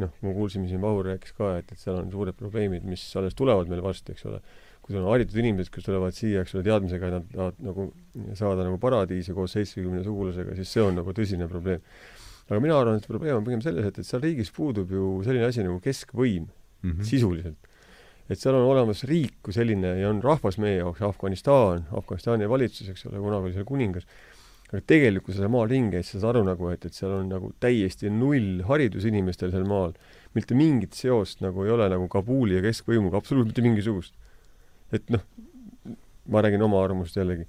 noh, 0.03 0.11
ma 0.21 0.33
kuulsime 0.37 0.69
siin, 0.69 0.81
Vahur 0.83 1.07
rääkis 1.09 1.33
ka, 1.37 1.55
et, 1.63 1.71
et 1.73 1.81
seal 1.81 1.97
on 1.97 2.11
suured 2.13 2.37
probleemid, 2.37 2.85
mis 2.85 3.03
alles 3.17 3.37
tulevad 3.37 3.71
meil 3.71 3.81
varsti, 3.85 4.13
eks 4.13 4.27
ole. 4.29 4.41
kui 4.83 4.93
sul 4.93 5.01
on 5.01 5.11
haritud 5.11 5.37
inimesed, 5.41 5.71
kes 5.73 5.85
tulevad 5.85 6.15
siia, 6.17 6.43
eks 6.45 6.55
ole, 6.55 6.65
teadmisega, 6.65 7.09
et 7.09 7.15
nad 7.17 7.31
tahavad 7.33 7.63
nagu 7.65 7.87
saada 8.37 8.65
nagu 8.67 8.77
paradiisi 8.81 9.33
koos 9.37 9.53
seitsmekümne 9.57 10.03
sugulasega, 10.05 10.55
siis 10.57 10.75
see 10.75 10.85
on 10.85 10.97
nagu 11.01 11.13
tõsine 11.17 11.49
probleem. 11.49 11.81
aga 12.49 12.61
mina 12.61 12.77
arvan, 12.81 13.01
et 13.01 13.09
probleem 13.09 13.37
on 13.37 13.45
pigem 13.45 13.61
selles, 13.65 13.85
et, 13.85 13.97
et 14.01 14.07
seal 14.07 14.21
riigis 14.23 14.53
puudub 14.53 14.89
ju 14.93 15.19
selline 15.25 15.49
asi 15.49 15.65
nagu 15.65 15.81
keskvõim 15.81 16.47
mm 16.47 16.91
-hmm. 16.91 17.03
sisuliselt 17.05 17.68
et 18.29 18.37
seal 18.37 18.55
on 18.57 18.67
olemas 18.69 19.03
riik 19.09 19.39
kui 19.45 19.55
selline 19.55 19.95
ja 19.99 20.09
on 20.11 20.21
rahvas 20.21 20.59
meie 20.61 20.77
jaoks, 20.79 21.01
Afganistan, 21.07 21.87
Afganistani 21.97 22.49
valitsus, 22.49 22.91
eks 22.91 23.07
ole, 23.09 23.21
kunagi 23.23 23.49
oli 23.49 23.55
seal 23.55 23.67
kuningas, 23.67 24.05
aga 24.69 24.83
tegelikult, 24.85 25.25
kui 25.25 25.35
sa 25.35 25.41
seal 25.41 25.53
maal 25.53 25.69
ringi 25.71 25.97
käid, 25.97 26.05
sa 26.05 26.19
saad 26.19 26.35
aru 26.35 26.45
nagu, 26.51 26.69
et, 26.69 26.85
et 26.85 26.95
seal 26.95 27.15
on 27.17 27.31
nagu 27.31 27.49
täiesti 27.63 28.11
null 28.13 28.61
haridus 28.69 29.07
inimestel 29.09 29.53
seal 29.55 29.65
maal. 29.69 29.97
mitte 30.37 30.53
mingit 30.53 30.93
seost 30.93 31.39
nagu 31.41 31.63
ei 31.65 31.71
ole 31.73 31.87
nagu 31.89 32.05
Kabuli 32.11 32.59
ja 32.59 32.61
keskvõimuga, 32.61 33.17
absoluutselt 33.17 33.55
mitte 33.55 33.65
mingisugust. 33.65 34.13
et 34.93 35.09
noh, 35.09 35.25
ma 36.29 36.43
räägin 36.45 36.61
oma 36.61 36.83
arvamust 36.83 37.17
jällegi. 37.17 37.47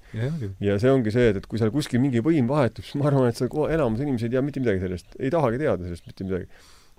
ja 0.65 0.79
see 0.81 0.89
ongi 0.89 1.13
see, 1.13 1.29
et, 1.35 1.43
et 1.43 1.47
kui 1.47 1.61
seal 1.61 1.73
kuskil 1.75 2.01
mingi 2.01 2.25
võim 2.25 2.49
vahetub, 2.49 2.89
siis 2.89 2.97
ma 2.97 3.11
arvan, 3.13 3.29
et 3.29 3.37
seal 3.37 3.53
enamus 3.69 4.01
inimesi 4.01 4.31
ei 4.31 4.33
tea 4.33 4.45
mitte 4.45 4.65
midagi 4.65 4.81
sellest, 4.81 5.13
ei 5.21 5.29
tahagi 5.29 5.61
teada 5.61 5.85
sellest 5.85 6.09
mitte 6.09 6.25
midagi. 6.25 6.49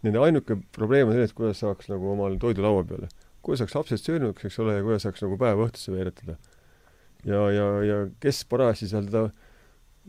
Nende 0.05 0.21
ainuke 0.21 0.57
probleem 0.73 1.09
on 1.09 1.17
selles, 1.17 1.33
kuidas 1.37 1.59
saaks 1.61 1.89
nagu 1.89 2.13
omal 2.13 2.37
toidu 2.41 2.61
laua 2.65 2.85
peale 2.85 3.09
kuidas 3.45 3.63
saaks 3.63 3.77
lapsed 3.77 4.03
söönuks, 4.03 4.45
eks 4.47 4.59
ole, 4.61 4.77
ja 4.77 4.83
kuidas 4.85 5.05
saaks 5.05 5.23
nagu 5.25 5.37
päeva 5.41 5.67
õhtusse 5.67 5.93
veeretada. 5.93 6.37
ja, 7.25 7.41
ja, 7.53 7.69
ja 7.85 7.97
kes 8.21 8.43
parajasti 8.49 8.89
seal 8.91 9.07
teda 9.09 9.27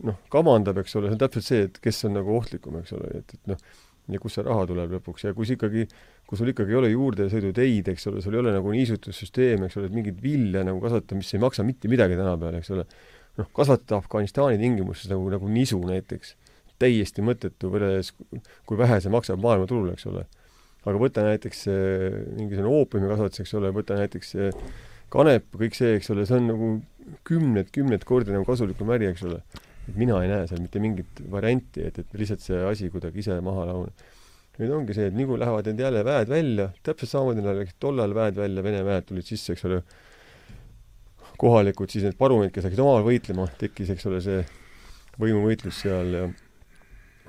noh, 0.09 0.19
kamandab, 0.33 0.81
eks 0.83 0.97
ole, 0.97 1.11
see 1.11 1.17
on 1.17 1.23
täpselt 1.23 1.47
see, 1.47 1.65
et 1.69 1.81
kes 1.85 2.05
on 2.09 2.17
nagu 2.17 2.37
ohtlikum, 2.37 2.79
eks 2.81 2.95
ole, 2.97 3.11
et, 3.21 3.35
et 3.37 3.51
noh, 3.53 3.61
ja 4.13 4.21
kust 4.23 4.39
see 4.39 4.45
raha 4.47 4.65
tuleb 4.69 4.97
lõpuks 4.97 5.27
ja 5.29 5.33
kui 5.37 5.47
sa 5.47 5.57
ikkagi, 5.57 5.87
kui 6.29 6.41
sul 6.41 6.51
ikkagi 6.53 6.75
ei 6.75 6.79
ole 6.81 6.93
juurdesõiduteid, 6.93 7.93
eks 7.93 8.09
ole, 8.11 8.23
sul 8.25 8.37
ei 8.37 8.43
ole 8.43 8.55
nagu 8.57 8.73
niisutussüsteemi, 8.75 9.69
eks 9.69 9.79
ole, 9.79 9.91
et 9.91 9.97
mingit 9.97 10.23
vilja 10.25 10.65
nagu 10.67 10.81
kasvatada, 10.83 11.19
mis 11.21 11.33
ei 11.37 11.43
maksa 11.43 11.67
mitte 11.67 11.91
midagi 11.93 12.19
tänapäeval, 12.19 12.59
eks 12.61 12.73
ole, 12.75 12.87
noh, 13.41 13.51
kasvatada 13.55 14.01
Afganistani 14.01 14.61
tingimustes 14.61 15.13
nagu, 15.13 15.29
nagu 15.33 15.51
nisu 15.53 15.79
näiteks, 15.87 16.35
täiesti 16.83 17.23
mõttetu 17.23 17.71
võrreldes, 17.71 18.11
kui 18.67 18.81
vähe 18.81 18.99
see 19.05 19.13
maksab 19.13 19.45
maailmaturul, 19.45 19.93
eks 19.95 20.09
ole 20.11 20.25
aga 20.83 20.99
võta 20.99 21.25
näiteks 21.27 21.67
mingisugune 22.39 22.71
oopiumikasvatus, 22.81 23.45
eks 23.45 23.55
ole, 23.59 23.71
võta 23.75 23.99
näiteks 24.01 24.35
kanep, 25.13 25.51
kõik 25.59 25.77
see, 25.77 25.97
eks 25.99 26.11
ole, 26.15 26.25
see 26.29 26.39
on 26.39 26.49
nagu 26.51 26.71
kümneid-kümneid 27.29 28.07
kordi 28.09 28.35
nagu 28.35 28.47
kasulikum 28.49 28.91
äri, 28.95 29.11
eks 29.13 29.27
ole. 29.29 29.43
et 29.83 29.97
mina 29.99 30.21
ei 30.23 30.31
näe 30.31 30.47
seal 30.47 30.63
mitte 30.63 30.81
mingit 30.83 31.23
varianti, 31.31 31.83
et, 31.89 31.99
et 31.99 32.19
lihtsalt 32.19 32.45
see 32.45 32.61
asi 32.69 32.91
kuidagi 32.93 33.19
ise 33.23 33.39
maha 33.45 33.67
laguneb. 33.71 34.07
nüüd 34.61 34.73
ongi 34.77 34.95
see, 34.97 35.09
et 35.11 35.17
nii 35.17 35.27
kui 35.29 35.41
lähevad 35.41 35.69
need 35.71 35.83
jälle 35.83 36.05
väed 36.07 36.31
välja, 36.31 36.69
täpselt 36.87 37.11
samamoodi 37.11 37.45
nagu 37.45 37.63
läksid 37.63 37.79
tollal 37.83 38.15
väed 38.15 38.39
välja, 38.39 38.65
Vene 38.65 38.83
väed 38.87 39.09
tulid 39.09 39.27
sisse, 39.27 39.57
eks 39.57 39.65
ole, 39.69 39.81
kohalikud, 41.41 41.91
siis 41.91 42.05
need 42.07 42.19
parumid, 42.21 42.53
kes 42.55 42.69
läksid 42.69 42.83
omavahel 42.85 43.09
võitlema, 43.09 43.49
tekkis, 43.59 43.91
eks 43.97 44.07
ole, 44.11 44.21
see 44.25 44.43
võimuvõitlus 45.21 45.83
seal 45.83 46.17
ja 46.17 46.27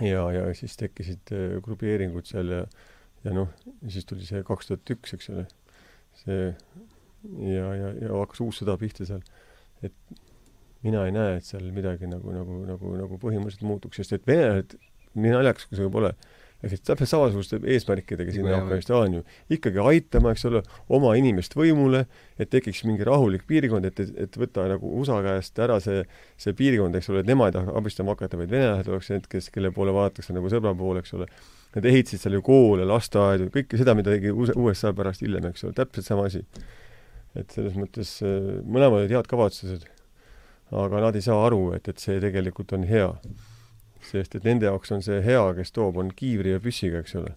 ja, 0.02 0.24
ja 0.34 0.44
siis 0.58 0.76
tekkisid 0.80 1.32
grupeeringud 1.64 2.28
seal 2.28 2.52
ja 2.52 2.62
ja 3.24 3.36
noh, 3.36 3.52
siis 3.88 4.08
tuli 4.10 4.28
see 4.28 4.44
kaks 4.48 4.70
tuhat 4.70 4.96
üks, 4.96 5.16
eks 5.18 5.32
ole, 5.34 5.48
see 6.24 6.52
ja, 6.52 7.74
ja, 7.80 7.90
ja 8.04 8.14
hakkas 8.20 8.44
uus 8.44 8.62
sõda 8.62 8.76
pihta 8.80 9.08
seal. 9.08 9.24
et 9.84 9.96
mina 10.84 11.06
ei 11.08 11.16
näe, 11.16 11.40
et 11.40 11.48
seal 11.48 11.66
midagi 11.76 12.10
nagu, 12.12 12.32
nagu, 12.36 12.62
nagu, 12.68 12.96
nagu 13.00 13.20
põhimõtteliselt 13.20 13.68
muutuks, 13.68 14.02
sest 14.02 14.18
et 14.18 14.28
venelased, 14.28 14.76
nii 15.16 15.36
naljakas 15.36 15.70
kui 15.70 15.80
see 15.80 15.88
võib 15.88 16.02
olla, 16.02 16.12
läksid 16.64 16.84
täpselt 16.88 17.12
samasuguste 17.12 17.60
eesmärkidega 17.76 18.34
sinna 18.36 18.58
Afganistani 18.58 19.20
ju. 19.20 19.24
ikkagi 19.52 19.82
aitama, 19.84 20.32
eks 20.32 20.46
ole, 20.48 20.62
oma 20.96 21.12
inimest 21.20 21.58
võimule, 21.60 22.06
et 22.40 22.52
tekiks 22.52 22.84
mingi 22.88 23.08
rahulik 23.08 23.44
piirkond, 23.48 23.88
et, 23.88 24.00
et 24.00 24.40
võtta 24.40 24.68
nagu 24.72 24.94
USA 25.00 25.20
käest 25.26 25.60
ära 25.64 25.80
see, 25.84 26.06
see 26.40 26.56
piirkond, 26.60 26.96
eks 27.00 27.12
ole, 27.12 27.24
et 27.24 27.32
nemad 27.32 27.52
ei 27.52 27.60
taha 27.60 27.76
abistama 27.80 28.16
hakata, 28.16 28.40
vaid 28.40 28.52
venelased 28.52 28.92
oleks 28.92 29.12
need, 29.12 29.28
kes, 29.32 29.52
kelle 29.56 29.72
poole 29.76 29.96
vaadatakse 29.96 30.36
nagu 30.36 30.52
sõbra 30.52 30.76
poole, 30.80 31.04
eks 31.04 31.16
ole 31.20 31.28
Nad 31.74 31.88
ehitasid 31.90 32.22
seal 32.22 32.38
ju 32.38 32.44
koole, 32.46 32.86
lasteaedu, 32.86 33.50
kõike 33.54 33.80
seda, 33.80 33.96
mida 33.98 34.14
tegi 34.14 34.30
USA 34.34 34.94
pärast 34.94 35.24
hiljem, 35.26 35.48
eks 35.50 35.66
ole, 35.66 35.74
täpselt 35.78 36.06
sama 36.06 36.28
asi. 36.30 36.44
et 37.34 37.50
selles 37.50 37.74
mõttes 37.74 38.20
mõlemad 38.22 39.02
olid 39.02 39.16
head 39.16 39.28
kavatsused. 39.30 39.88
aga 40.84 41.02
nad 41.02 41.16
ei 41.16 41.26
saa 41.26 41.40
aru, 41.46 41.74
et, 41.74 41.88
et 41.90 41.98
see 41.98 42.20
tegelikult 42.22 42.74
on 42.78 42.86
hea. 42.90 43.10
sest 44.04 44.36
et 44.36 44.44
nende 44.44 44.66
jaoks 44.66 44.92
on 44.92 45.02
see 45.02 45.22
hea, 45.24 45.44
kes 45.58 45.72
toob, 45.72 45.98
on 45.98 46.12
kiivri 46.14 46.54
ja 46.54 46.60
püssiga, 46.60 47.02
eks 47.02 47.16
ole. 47.16 47.34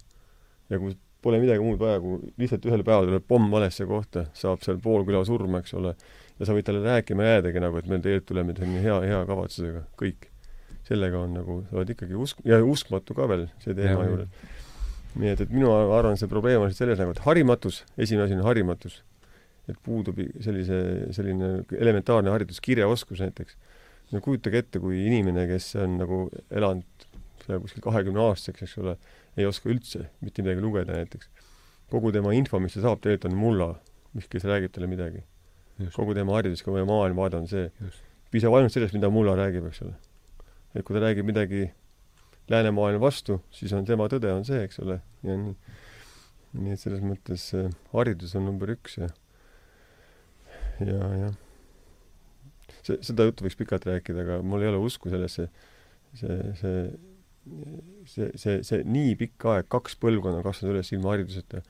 ja 0.68 0.78
kui 0.78 0.96
pole 1.26 1.40
midagi 1.42 1.62
muud 1.64 1.80
vaja, 1.80 1.98
kui 2.02 2.30
lihtsalt 2.38 2.66
ühel 2.68 2.84
päeval 2.86 3.08
tuleb 3.08 3.24
pomm 3.26 3.50
valesse 3.50 3.86
kohta, 3.88 4.26
saab 4.36 4.62
seal 4.62 4.78
pool 4.82 5.04
küla 5.08 5.24
surma, 5.26 5.62
eks 5.62 5.74
ole, 5.78 5.94
ja 6.38 6.46
sa 6.46 6.54
võid 6.54 6.68
talle 6.68 6.84
rääkima 6.84 7.26
jäädagi 7.26 7.62
nagu, 7.64 7.80
et 7.80 7.88
me 7.90 7.98
tegelikult 8.04 8.28
tuleme 8.30 8.56
selline 8.56 8.82
hea, 8.84 8.98
hea 9.10 9.20
kavatsusega, 9.30 9.86
kõik. 9.98 10.28
Sellega 10.86 11.18
on 11.18 11.34
nagu, 11.40 11.58
sa 11.70 11.80
oled 11.80 11.90
ikkagi 11.96 12.14
usk-, 12.14 12.44
ja 12.46 12.60
uskmatu 12.62 13.16
ka 13.16 13.26
veel 13.30 13.48
see 13.62 13.74
teema 13.74 14.06
juures. 14.06 14.46
nii 15.16 15.32
et, 15.32 15.42
et 15.46 15.52
minu 15.52 15.72
arvan, 15.74 16.18
see 16.20 16.30
probleem 16.30 16.62
on 16.62 16.74
selles 16.76 17.00
nagu, 17.00 17.14
et 17.16 17.24
harimatus, 17.26 17.82
esimene 17.96 18.28
asi 18.28 18.38
on 18.38 18.46
harimatus 18.46 19.00
et 19.70 19.78
puudub 19.82 20.18
sellise, 20.44 20.78
selline 21.16 21.50
elementaarne 21.74 22.30
haridus, 22.30 22.60
kirjaoskus 22.62 23.22
näiteks. 23.24 23.56
no 24.14 24.20
kujutage 24.22 24.60
ette, 24.62 24.80
kui 24.82 25.00
inimene, 25.08 25.48
kes 25.50 25.72
on 25.82 25.96
nagu 25.98 26.18
elanud 26.54 27.06
seal 27.42 27.62
kuskil 27.62 27.82
kahekümne 27.82 28.22
aastaseks, 28.22 28.62
eks 28.66 28.76
ole, 28.82 28.94
ei 29.38 29.46
oska 29.48 29.70
üldse 29.70 30.06
mitte 30.22 30.44
midagi 30.44 30.62
lugeda 30.62 30.94
näiteks. 30.94 31.30
kogu 31.90 32.12
tema 32.14 32.34
info, 32.34 32.60
mis 32.62 32.74
ta 32.74 32.84
saab, 32.86 33.02
tegelikult 33.02 33.32
on 33.32 33.40
mulla, 33.40 33.70
mis, 34.14 34.28
kes 34.30 34.46
räägib 34.46 34.74
talle 34.74 34.90
midagi. 34.90 35.24
kogu 35.94 36.14
tema 36.14 36.38
haridus, 36.38 36.62
kogu 36.66 36.84
maailmavaade 36.86 37.42
on 37.42 37.48
see. 37.50 37.70
piisab 38.30 38.54
ainult 38.54 38.74
sellest, 38.74 38.94
mida 38.94 39.10
mulla 39.10 39.34
räägib, 39.38 39.66
eks 39.70 39.82
ole. 39.82 39.96
Et 40.76 40.84
kui 40.86 40.96
ta 40.96 41.02
räägib 41.02 41.26
midagi 41.28 41.66
läänemaailma 42.52 43.02
vastu, 43.02 43.40
siis 43.54 43.72
on 43.74 43.86
tema 43.88 44.06
tõde 44.12 44.30
on 44.30 44.44
see, 44.46 44.62
eks 44.66 44.78
ole, 44.84 45.00
ja 45.26 45.36
nii. 45.40 45.54
nii 46.56 46.74
et 46.76 46.80
selles 46.80 47.02
mõttes 47.04 47.48
haridus 47.92 48.36
on 48.38 48.46
number 48.48 48.70
üks 48.76 49.00
ja 49.00 49.10
ja, 50.84 51.08
jah. 51.20 51.34
see, 52.82 52.98
seda 53.08 53.26
juttu 53.28 53.46
võiks 53.46 53.58
pikalt 53.58 53.86
rääkida, 53.88 54.24
aga 54.24 54.38
mul 54.44 54.64
ei 54.64 54.70
ole 54.70 54.80
usku 54.84 55.10
sellesse, 55.12 55.48
see, 56.18 56.38
see, 56.60 56.82
see, 58.12 58.30
see, 58.36 58.58
see 58.66 58.82
nii 58.84 59.14
pikk 59.20 59.48
aeg, 59.52 59.70
kaks 59.72 59.98
põlvkonda 60.02 60.44
kasvanud 60.46 60.76
üles 60.76 60.92
ilma 60.94 61.14
hariduseta 61.14 61.62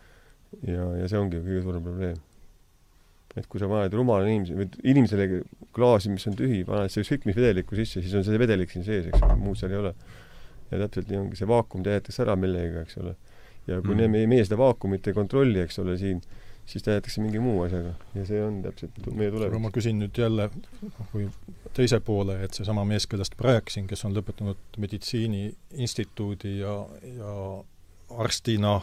ja, 0.66 0.88
ja 1.00 1.10
see 1.10 1.20
ongi 1.20 1.42
kõige 1.42 1.62
suurem 1.66 1.86
probleem. 1.86 2.18
Et 3.36 3.46
kui 3.52 3.60
sa 3.60 3.68
paned 3.70 3.92
rumala 3.96 4.28
inimese 4.28 4.56
või 4.56 4.68
inimesele 4.92 5.42
klaasi, 5.76 6.12
mis 6.12 6.24
on 6.30 6.38
tühi, 6.38 6.62
paned 6.68 6.92
see 6.92 7.04
ükskõik 7.04 7.28
mis 7.28 7.36
vedelikku 7.36 7.76
sisse, 7.78 8.00
siis 8.04 8.14
on 8.16 8.24
see 8.24 8.40
vedelik 8.40 8.72
siin 8.72 8.86
sees, 8.86 9.10
eks 9.10 9.22
ole, 9.26 9.36
muud 9.42 9.60
seal 9.60 9.74
ei 9.74 9.82
ole. 9.82 9.92
ja 10.70 10.80
täpselt 10.82 11.12
nii 11.12 11.20
ongi, 11.20 11.38
see 11.38 11.46
vaakum 11.46 11.84
täidetakse 11.86 12.24
ära 12.24 12.34
millegagi, 12.40 12.82
eks 12.86 12.98
ole. 13.02 13.14
ja 13.68 13.80
kui 13.82 13.94
mm. 13.94 14.16
meie, 14.16 14.30
meie 14.30 14.48
seda 14.48 14.58
vaakumit 14.60 15.06
ei 15.06 15.16
kontrolli, 15.16 15.60
eks 15.66 15.78
ole, 15.84 15.98
siin 16.00 16.24
siis 16.66 16.82
täidetakse 16.82 17.20
mingi 17.22 17.38
muu 17.38 17.60
asjaga 17.62 17.92
ja 18.14 18.24
see 18.26 18.40
on 18.42 18.58
täpselt 18.64 18.96
meie 19.14 19.30
tulevik. 19.30 19.60
ma 19.62 19.70
küsin 19.74 20.00
nüüd 20.02 20.18
jälle 20.18 20.48
või 21.12 21.28
teise 21.76 22.00
poole, 22.00 22.40
et 22.42 22.58
seesama 22.58 22.84
mees, 22.88 23.06
kellest 23.06 23.36
ma 23.38 23.52
rääkisin, 23.52 23.86
kes 23.86 24.02
on 24.08 24.16
lõpetanud 24.16 24.80
meditsiiniinstituudi 24.82 26.56
ja, 26.58 26.74
ja 27.20 27.34
arstina 28.24 28.80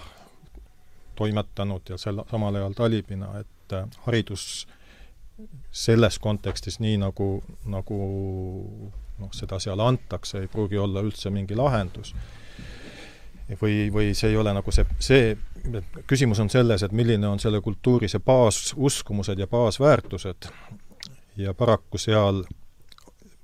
toimetanud 1.19 1.89
ja 1.89 1.99
sel-, 1.99 2.23
samal 2.31 2.55
ajal 2.55 2.77
talibina, 2.77 3.33
et 3.41 3.52
äh, 3.73 3.85
haridus 4.05 4.67
selles 5.71 6.19
kontekstis, 6.19 6.79
nii 6.79 6.97
nagu, 7.01 7.27
nagu 7.65 7.99
noh, 9.19 9.31
seda 9.33 9.59
seal 9.59 9.81
antakse, 9.81 10.43
ei 10.43 10.51
pruugi 10.51 10.77
olla 10.77 11.01
üldse 11.01 11.31
mingi 11.33 11.57
lahendus. 11.57 12.13
Või, 13.59 13.89
või 13.91 14.13
see 14.15 14.31
ei 14.31 14.37
ole 14.39 14.53
nagu 14.55 14.71
see, 14.71 14.85
see, 15.03 15.33
küsimus 16.07 16.39
on 16.39 16.49
selles, 16.49 16.85
et 16.85 16.93
milline 16.95 17.27
on 17.27 17.41
selle 17.43 17.59
kultuuri 17.61 18.07
see 18.09 18.23
baasuskumused 18.23 19.39
ja 19.39 19.47
baasväärtused. 19.51 20.47
Ja 21.37 21.53
paraku 21.57 21.99
seal 21.99 22.43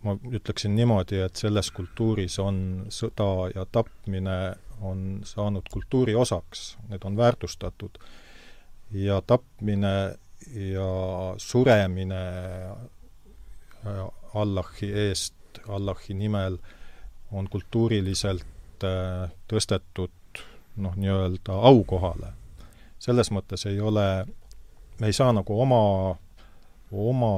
ma 0.06 0.16
ütleksin 0.32 0.76
niimoodi, 0.76 1.20
et 1.26 1.40
selles 1.40 1.72
kultuuris 1.76 2.40
on 2.40 2.62
sõda 2.94 3.50
ja 3.56 3.66
tapmine 3.72 4.38
on 4.82 5.22
saanud 5.28 5.68
kultuuri 5.72 6.16
osaks, 6.16 6.78
need 6.90 7.04
on 7.04 7.18
väärtustatud. 7.18 8.00
Ja 8.92 9.22
tapmine 9.22 10.16
ja 10.56 10.90
suremine 11.38 12.26
äh, 13.86 14.10
Allahi 14.34 14.94
eest, 14.94 15.34
Allahi 15.68 16.14
nimel 16.14 16.58
on 17.32 17.50
kultuuriliselt 17.50 18.84
äh, 18.84 19.30
tõstetud 19.48 20.44
noh, 20.76 20.96
nii-öelda 20.96 21.54
aukohale. 21.54 22.34
selles 23.00 23.32
mõttes 23.32 23.64
ei 23.70 23.80
ole, 23.80 24.26
me 25.00 25.08
ei 25.08 25.14
saa 25.14 25.32
nagu 25.34 25.62
oma, 25.62 26.16
oma 26.92 27.32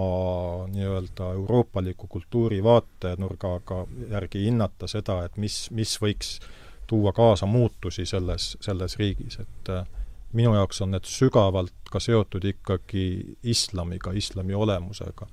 nii-öelda 0.71 1.33
euroopaliku 1.33 2.07
kultuuri 2.07 2.63
vaatenurgaga 2.63 3.85
järgi 4.09 4.45
hinnata 4.45 4.87
seda, 4.87 5.23
et 5.25 5.37
mis, 5.37 5.67
mis 5.71 5.97
võiks 6.01 6.39
tuua 6.87 7.13
kaasa 7.13 7.45
muutusi 7.45 8.05
selles, 8.05 8.57
selles 8.61 8.97
riigis, 8.97 9.39
et 9.39 9.69
äh, 9.69 9.85
minu 10.33 10.53
jaoks 10.55 10.81
on 10.81 10.93
need 10.95 11.07
sügavalt 11.09 11.91
ka 11.91 11.99
seotud 11.99 12.45
ikkagi 12.47 13.37
islamiga, 13.43 14.13
islami 14.15 14.53
olemusega. 14.53 15.27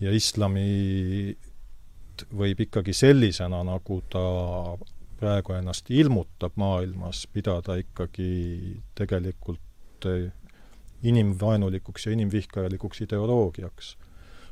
ja 0.00 0.12
islami 0.12 1.36
võib 2.36 2.60
ikkagi 2.66 2.92
sellisena, 2.96 3.62
nagu 3.64 4.02
ta 4.12 4.24
praegu 5.20 5.52
ennast 5.56 5.90
ilmutab 5.92 6.56
maailmas, 6.60 7.26
pidada 7.32 7.76
ikkagi 7.80 8.76
tegelikult 8.96 10.08
inimvaenulikuks 11.02 12.06
ja 12.06 12.12
inimvihkajalikuks 12.12 13.00
ideoloogiaks. 13.00 13.96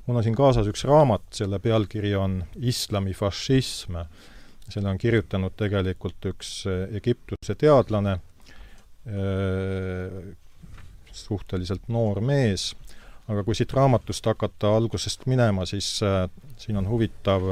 mul 0.06 0.16
on 0.16 0.22
siin 0.24 0.36
kaasas 0.36 0.68
üks 0.68 0.84
raamat, 0.88 1.26
selle 1.36 1.58
pealkiri 1.58 2.14
on 2.16 2.44
Islami 2.56 3.12
fašism. 3.14 3.96
selle 4.68 4.88
on 4.88 4.98
kirjutanud 4.98 5.52
tegelikult 5.56 6.24
üks 6.24 6.64
Egiptuse 6.92 7.54
teadlane, 7.54 8.18
suhteliselt 11.12 11.88
noor 11.88 12.20
mees, 12.20 12.74
aga 13.28 13.44
kui 13.44 13.56
siit 13.56 13.72
raamatust 13.72 14.26
hakata 14.26 14.74
algusest 14.76 15.24
minema, 15.26 15.64
siis 15.66 15.88
siin 16.60 16.76
on 16.76 16.88
huvitav 16.88 17.46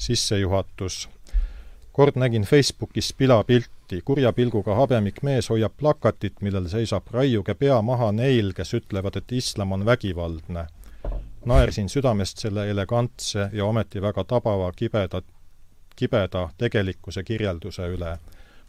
sissejuhatus 0.00 1.06
kord 1.92 2.16
nägin 2.16 2.42
Facebookis 2.42 3.12
pilapilti, 3.12 4.02
kurja 4.04 4.32
pilguga 4.32 4.74
habemik 4.74 5.22
mees 5.22 5.50
hoiab 5.50 5.72
plakatit, 5.76 6.38
millel 6.40 6.68
seisab 6.68 7.10
raiuge 7.12 7.54
pea 7.54 7.80
maha 7.82 8.12
neil, 8.12 8.54
kes 8.56 8.74
ütlevad, 8.78 9.18
et 9.20 9.32
islam 9.32 9.72
on 9.72 9.84
vägivaldne. 9.86 10.66
naersin 11.44 11.88
südamest 11.88 12.38
selle 12.38 12.70
elegantse 12.70 13.48
ja 13.52 13.64
ometi 13.64 14.02
väga 14.02 14.24
tabava 14.24 14.72
kibeda, 14.76 15.22
kibeda 15.96 16.48
tegelikkuse 16.58 17.22
kirjelduse 17.22 17.86
üle. 17.88 18.18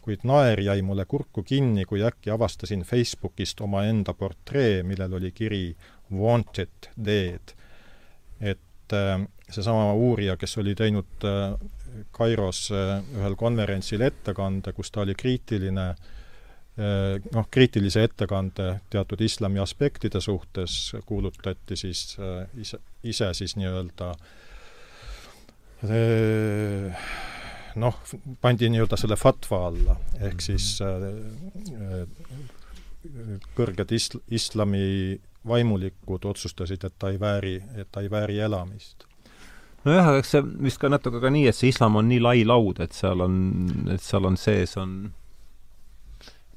Kuid 0.02 0.24
naer 0.26 0.60
jäi 0.60 0.82
mulle 0.82 1.04
kurku 1.06 1.44
kinni, 1.46 1.84
kui 1.86 2.02
äkki 2.02 2.30
avastasin 2.34 2.82
Facebookist 2.82 3.60
omaenda 3.62 4.14
portree, 4.14 4.82
millel 4.82 5.18
oli 5.18 5.30
kiri 5.32 5.76
Wanted 6.12 6.90
dead. 7.04 7.54
et 8.40 8.92
äh, 8.92 9.20
seesama 9.50 9.92
uurija, 9.94 10.36
kes 10.36 10.58
oli 10.58 10.74
teinud 10.74 11.24
äh, 11.24 11.54
Kairos 12.10 12.70
äh, 12.74 12.98
ühel 13.14 13.36
konverentsil 13.38 14.02
ettekande, 14.02 14.72
kus 14.72 14.90
ta 14.90 15.04
oli 15.06 15.14
kriitiline 15.14 15.94
noh, 16.72 17.46
kriitilise 17.52 18.00
ettekande 18.08 18.66
teatud 18.90 19.20
islami 19.20 19.60
aspektide 19.60 20.22
suhtes 20.24 20.94
kuulutati 21.04 21.76
siis 21.76 22.16
ise, 22.56 22.78
ise 23.04 23.28
siis 23.36 23.52
nii-öelda 23.60 24.08
noh, 27.80 27.98
pandi 28.40 28.68
nii-öelda 28.72 28.96
selle 29.00 29.16
fatva 29.16 29.66
alla, 29.68 29.96
ehk 30.20 30.38
mhm. 30.38 30.44
siis 30.48 30.82
kõrged 33.56 33.94
isl-, 33.96 34.22
islami 34.30 35.18
vaimulikud 35.48 36.24
otsustasid, 36.30 36.84
et 36.86 36.94
ta 36.98 37.10
ei 37.10 37.18
vääri, 37.20 37.56
et 37.74 37.88
ta 37.90 38.00
ei 38.04 38.10
vääri 38.10 38.38
elamist 38.38 39.06
nojah, 39.86 40.12
eks 40.18 40.36
see 40.36 40.44
vist 40.66 40.80
ka 40.82 40.90
natuke 40.92 41.20
ka 41.22 41.32
nii, 41.32 41.48
et 41.50 41.58
see 41.58 41.72
islam 41.72 41.98
on 41.98 42.08
nii 42.10 42.22
lai 42.22 42.44
laud, 42.46 42.80
et 42.84 42.94
seal 42.96 43.24
on, 43.24 43.34
et 43.92 44.02
seal 44.02 44.28
on 44.28 44.38
sees, 44.38 44.76
on 44.80 44.94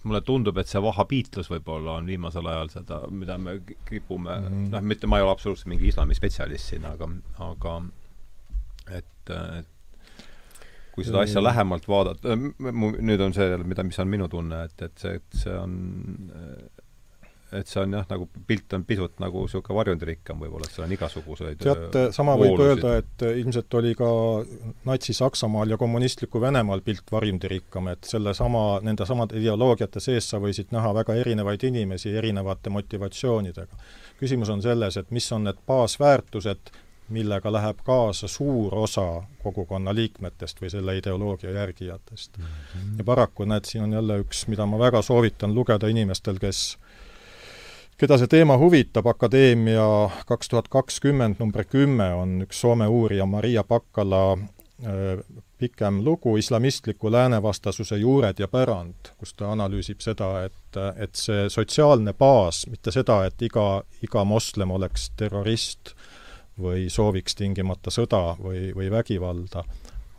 mulle 0.05 0.21
tundub, 0.21 0.57
et 0.61 0.69
see 0.69 0.81
vahhabiitlus 0.85 1.49
võib-olla 1.49 1.97
on 1.99 2.09
viimasel 2.09 2.45
ajal 2.51 2.71
seda, 2.75 2.99
mida 3.09 3.37
me 3.41 3.57
kipume 3.89 4.35
mm 4.37 4.47
-hmm. 4.47 4.67
noh, 4.75 4.81
mitte 4.93 5.07
ma 5.09 5.17
ei 5.17 5.25
ole 5.25 5.33
absoluutselt 5.33 5.71
mingi 5.73 5.87
islami 5.89 6.17
spetsialist 6.17 6.73
siin, 6.73 6.85
aga, 6.85 7.09
aga 7.47 7.79
et, 8.99 9.33
et 9.59 9.71
kui 10.95 11.03
seda 11.03 11.25
asja 11.25 11.43
lähemalt 11.43 11.87
vaadata, 11.91 12.35
nüüd 12.35 13.21
on 13.21 13.35
see, 13.35 13.57
mida, 13.67 13.83
mis 13.83 13.99
on 13.99 14.09
minu 14.09 14.29
tunne, 14.31 14.63
et, 14.69 14.87
et 14.87 15.03
see, 15.03 15.19
et 15.19 15.39
see 15.43 15.57
on 15.59 15.75
et 17.59 17.69
see 17.69 17.81
on 17.81 17.93
jah, 17.93 18.05
nagu 18.09 18.27
pilt 18.47 18.73
on 18.75 18.83
pisut 18.87 19.19
nagu 19.21 19.43
niisugune 19.45 19.77
varjundirikkam 19.77 20.39
võib-olla, 20.41 20.67
et 20.67 20.75
seal 20.75 20.85
on 20.87 20.93
igasuguseid 20.95 21.59
teate, 21.61 22.05
sama 22.15 22.35
võib 22.39 22.61
öelda, 22.63 22.95
et 23.01 23.25
ilmselt 23.27 23.77
oli 23.79 23.93
ka 23.97 24.09
Natsi-Saksamaal 24.89 25.75
ja 25.75 25.79
kommunistliku 25.81 26.41
Venemaal 26.41 26.81
pilt 26.85 27.11
varjundirikkam, 27.11 27.91
et 27.93 28.09
sellesama, 28.09 28.65
nende 28.85 29.07
samade 29.07 29.37
ideoloogiate 29.39 30.03
sees 30.03 30.29
sa 30.31 30.41
võisid 30.43 30.73
näha 30.75 30.93
väga 30.99 31.17
erinevaid 31.21 31.67
inimesi 31.69 32.15
erinevate 32.15 32.73
motivatsioonidega. 32.73 33.85
küsimus 34.19 34.49
on 34.49 34.61
selles, 34.63 34.97
et 34.97 35.11
mis 35.11 35.31
on 35.35 35.47
need 35.47 35.61
baasväärtused 35.67 36.73
millega 37.09 37.51
läheb 37.53 37.81
kaasa 37.85 38.27
suur 38.27 38.75
osa 38.75 39.23
kogukonna 39.43 39.93
liikmetest 39.95 40.61
või 40.61 40.71
selle 40.73 40.97
ideoloogia 40.97 41.51
järgijatest 41.51 42.37
mm. 42.37 42.43
-hmm. 42.43 42.97
ja 42.97 43.03
paraku 43.03 43.45
näed, 43.45 43.65
siin 43.65 43.83
on 43.83 43.93
jälle 43.93 44.19
üks, 44.23 44.47
mida 44.47 44.65
ma 44.65 44.79
väga 44.79 45.01
soovitan 45.01 45.55
lugeda 45.55 45.87
inimestel, 45.87 46.39
kes 46.39 46.77
keda 47.97 48.17
see 48.17 48.27
teema 48.27 48.57
huvitab, 48.57 49.07
Akadeemia 49.07 50.09
kaks 50.25 50.49
tuhat 50.49 50.67
kakskümmend 50.67 51.35
number 51.39 51.63
kümme 51.63 52.13
on 52.13 52.41
üks 52.41 52.61
Soome 52.61 52.87
uurija 52.87 53.25
Maria 53.25 53.63
Pakkala 53.63 54.31
äh, 54.33 55.21
pikem 55.57 56.05
lugu 56.05 56.37
Islamistliku 56.37 57.11
läänevastasuse 57.11 57.97
juured 57.97 58.39
ja 58.39 58.47
pärand, 58.47 59.13
kus 59.17 59.33
ta 59.33 59.51
analüüsib 59.51 60.01
seda, 60.03 60.43
et, 60.43 60.79
et 60.97 61.15
see 61.15 61.47
sotsiaalne 61.49 62.13
baas, 62.13 62.65
mitte 62.67 62.91
seda, 62.91 63.21
et 63.25 63.41
iga, 63.41 63.83
iga 64.03 64.23
moslem 64.27 64.71
oleks 64.75 65.09
terrorist 65.17 65.95
või 66.61 66.89
sooviks 66.89 67.35
tingimata 67.35 67.91
sõda 67.91 68.35
või, 68.39 68.69
või 68.75 68.89
vägivalda, 68.91 69.63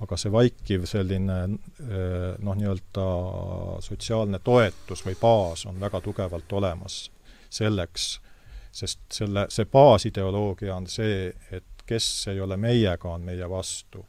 aga 0.05 0.17
see 0.21 0.33
vaikiv 0.33 0.85
selline 0.89 1.37
noh, 1.49 2.57
nii-öelda 2.59 3.07
sotsiaalne 3.85 4.41
toetus 4.45 5.05
või 5.07 5.17
baas 5.21 5.65
on 5.67 5.81
väga 5.81 6.03
tugevalt 6.05 6.53
olemas 6.53 7.07
selleks, 7.49 8.19
sest 8.73 9.01
selle, 9.13 9.47
see 9.49 9.65
baasideoloogia 9.73 10.77
on 10.77 10.89
see, 10.91 11.31
et 11.51 11.87
kes 11.87 12.29
ei 12.33 12.41
ole 12.41 12.59
meiega, 12.61 13.09
on 13.09 13.25
meie 13.25 13.49
vastu. 13.51 14.05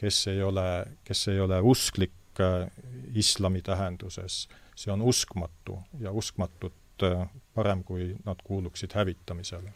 kes 0.00 0.26
ei 0.32 0.42
ole, 0.42 0.86
kes 1.04 1.28
ei 1.28 1.40
ole 1.40 1.58
usklik 1.60 2.40
äh, 2.40 2.70
islami 3.14 3.60
tähenduses, 3.62 4.46
see 4.74 4.92
on 4.92 5.02
uskmatu 5.02 5.76
ja 6.00 6.12
uskmatut 6.12 7.04
äh, 7.04 7.28
parem, 7.54 7.84
kui 7.84 8.14
nad 8.24 8.40
kuuluksid 8.44 8.94
hävitamisele 8.94 9.72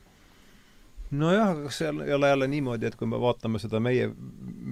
nojah, 1.13 1.53
aga 1.53 1.69
kas 1.69 1.79
seal 1.83 2.01
ei 2.05 2.13
ole 2.17 2.29
jälle 2.29 2.49
niimoodi, 2.49 2.89
et 2.89 2.97
kui 2.99 3.09
me 3.11 3.21
vaatame 3.21 3.61
seda 3.63 3.81
meie, 3.83 4.09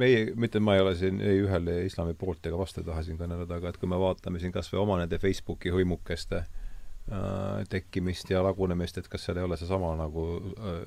meie, 0.03 0.25
mitte 0.39 0.61
ma 0.61 0.77
ei 0.77 0.83
ole 0.85 0.95
siin 0.99 1.21
ei 1.21 1.43
ühele 1.45 1.83
islami 1.87 2.17
poolt 2.19 2.47
ega 2.49 2.59
vastu 2.59 2.83
ei 2.83 2.89
taha 2.89 3.05
siin 3.07 3.21
kõneleda, 3.21 3.61
aga 3.61 3.73
et 3.73 3.79
kui 3.81 3.91
me 3.91 4.01
vaatame 4.01 4.43
siin 4.43 4.55
kas 4.55 4.73
või 4.73 4.83
oma 4.83 4.99
nende 5.03 5.21
Facebooki 5.23 5.73
hõimukeste 5.75 6.43
äh, 6.43 7.63
tekkimist 7.73 8.31
ja 8.33 8.43
lagunemist, 8.45 8.99
et 8.99 9.11
kas 9.13 9.27
seal 9.27 9.41
ei 9.41 9.49
ole 9.49 9.59
seesama 9.61 9.95
nagu 10.01 10.29
äh, 10.57 10.79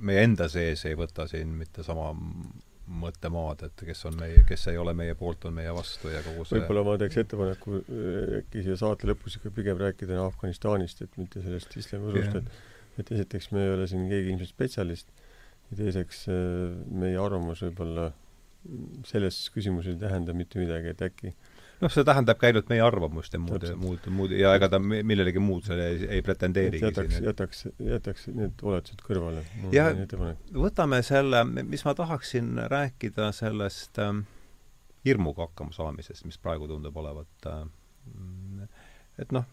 meie 0.00 0.26
enda 0.28 0.48
sees 0.52 0.86
ei 0.88 0.98
võta 0.98 1.28
siin 1.30 1.54
mitte 1.58 1.84
sama 1.86 2.12
mõttemaad, 2.92 3.62
et 3.68 3.84
kes 3.86 4.04
on 4.10 4.16
meie, 4.18 4.42
kes 4.48 4.66
ei 4.72 4.78
ole 4.80 4.92
meie 4.96 5.14
poolt, 5.18 5.46
on 5.48 5.54
meie 5.54 5.70
vastu 5.74 6.10
ja 6.12 6.20
kogu 6.24 6.44
see 6.44 6.58
võib-olla 6.58 6.82
ma 6.86 6.98
teeks 7.00 7.22
ettepaneku 7.22 7.78
äh, 7.80 8.36
äkki 8.42 8.66
siia 8.66 8.76
saate 8.80 9.08
lõpus 9.10 9.38
ikka 9.38 9.54
pigem 9.54 9.80
rääkida 9.80 10.18
Afganistanist, 10.24 11.02
et 11.04 11.18
mitte 11.20 11.42
sellest 11.44 11.76
islamiusust, 11.78 12.42
et 12.42 12.70
et 13.00 13.12
esiteks 13.16 13.50
me 13.52 13.64
ei 13.66 13.74
ole 13.76 13.86
siin 13.90 14.08
keegi 14.10 14.34
ilmselt 14.34 14.52
spetsialist 14.52 15.08
ja 15.70 15.78
teiseks 15.78 16.26
äh, 16.32 16.74
meie 17.02 17.18
arvamus 17.20 17.64
võib-olla 17.66 18.10
selles 19.08 19.38
küsimuses 19.50 19.96
ei 19.96 20.02
tähenda 20.04 20.34
mitte 20.38 20.60
midagi, 20.60 20.92
et 20.92 21.02
äkki 21.02 21.32
noh, 21.82 21.90
see 21.90 22.04
tähendabki 22.06 22.48
ainult 22.48 22.68
meie 22.70 22.82
arvamust 22.84 23.34
ja 23.34 23.40
muud, 23.42 23.64
muud, 23.80 24.06
muud 24.14 24.34
ja 24.36 24.52
ega 24.58 24.68
ta 24.72 24.78
millelegi 24.82 25.42
muud 25.42 25.66
selle 25.66 25.88
ei, 25.90 26.04
ei 26.18 26.24
pretendeerigi. 26.24 26.84
jätaks, 26.84 27.18
jätaks, 27.24 27.64
jätaks 27.82 28.28
need 28.30 28.62
oletused 28.62 29.02
kõrvale. 29.06 29.42
ja 29.74 29.88
võtame 30.54 31.02
selle, 31.06 31.42
mis 31.48 31.84
ma 31.88 31.96
tahaksin 31.98 32.54
rääkida 32.72 33.32
sellest 33.36 33.98
äh, 34.02 34.14
hirmuga 35.06 35.48
hakkama 35.48 35.74
saamisest, 35.74 36.26
mis 36.28 36.38
praegu 36.42 36.70
tundub 36.70 37.02
olevat 37.02 37.50
äh, 37.50 37.64
et 39.22 39.34
noh, 39.34 39.48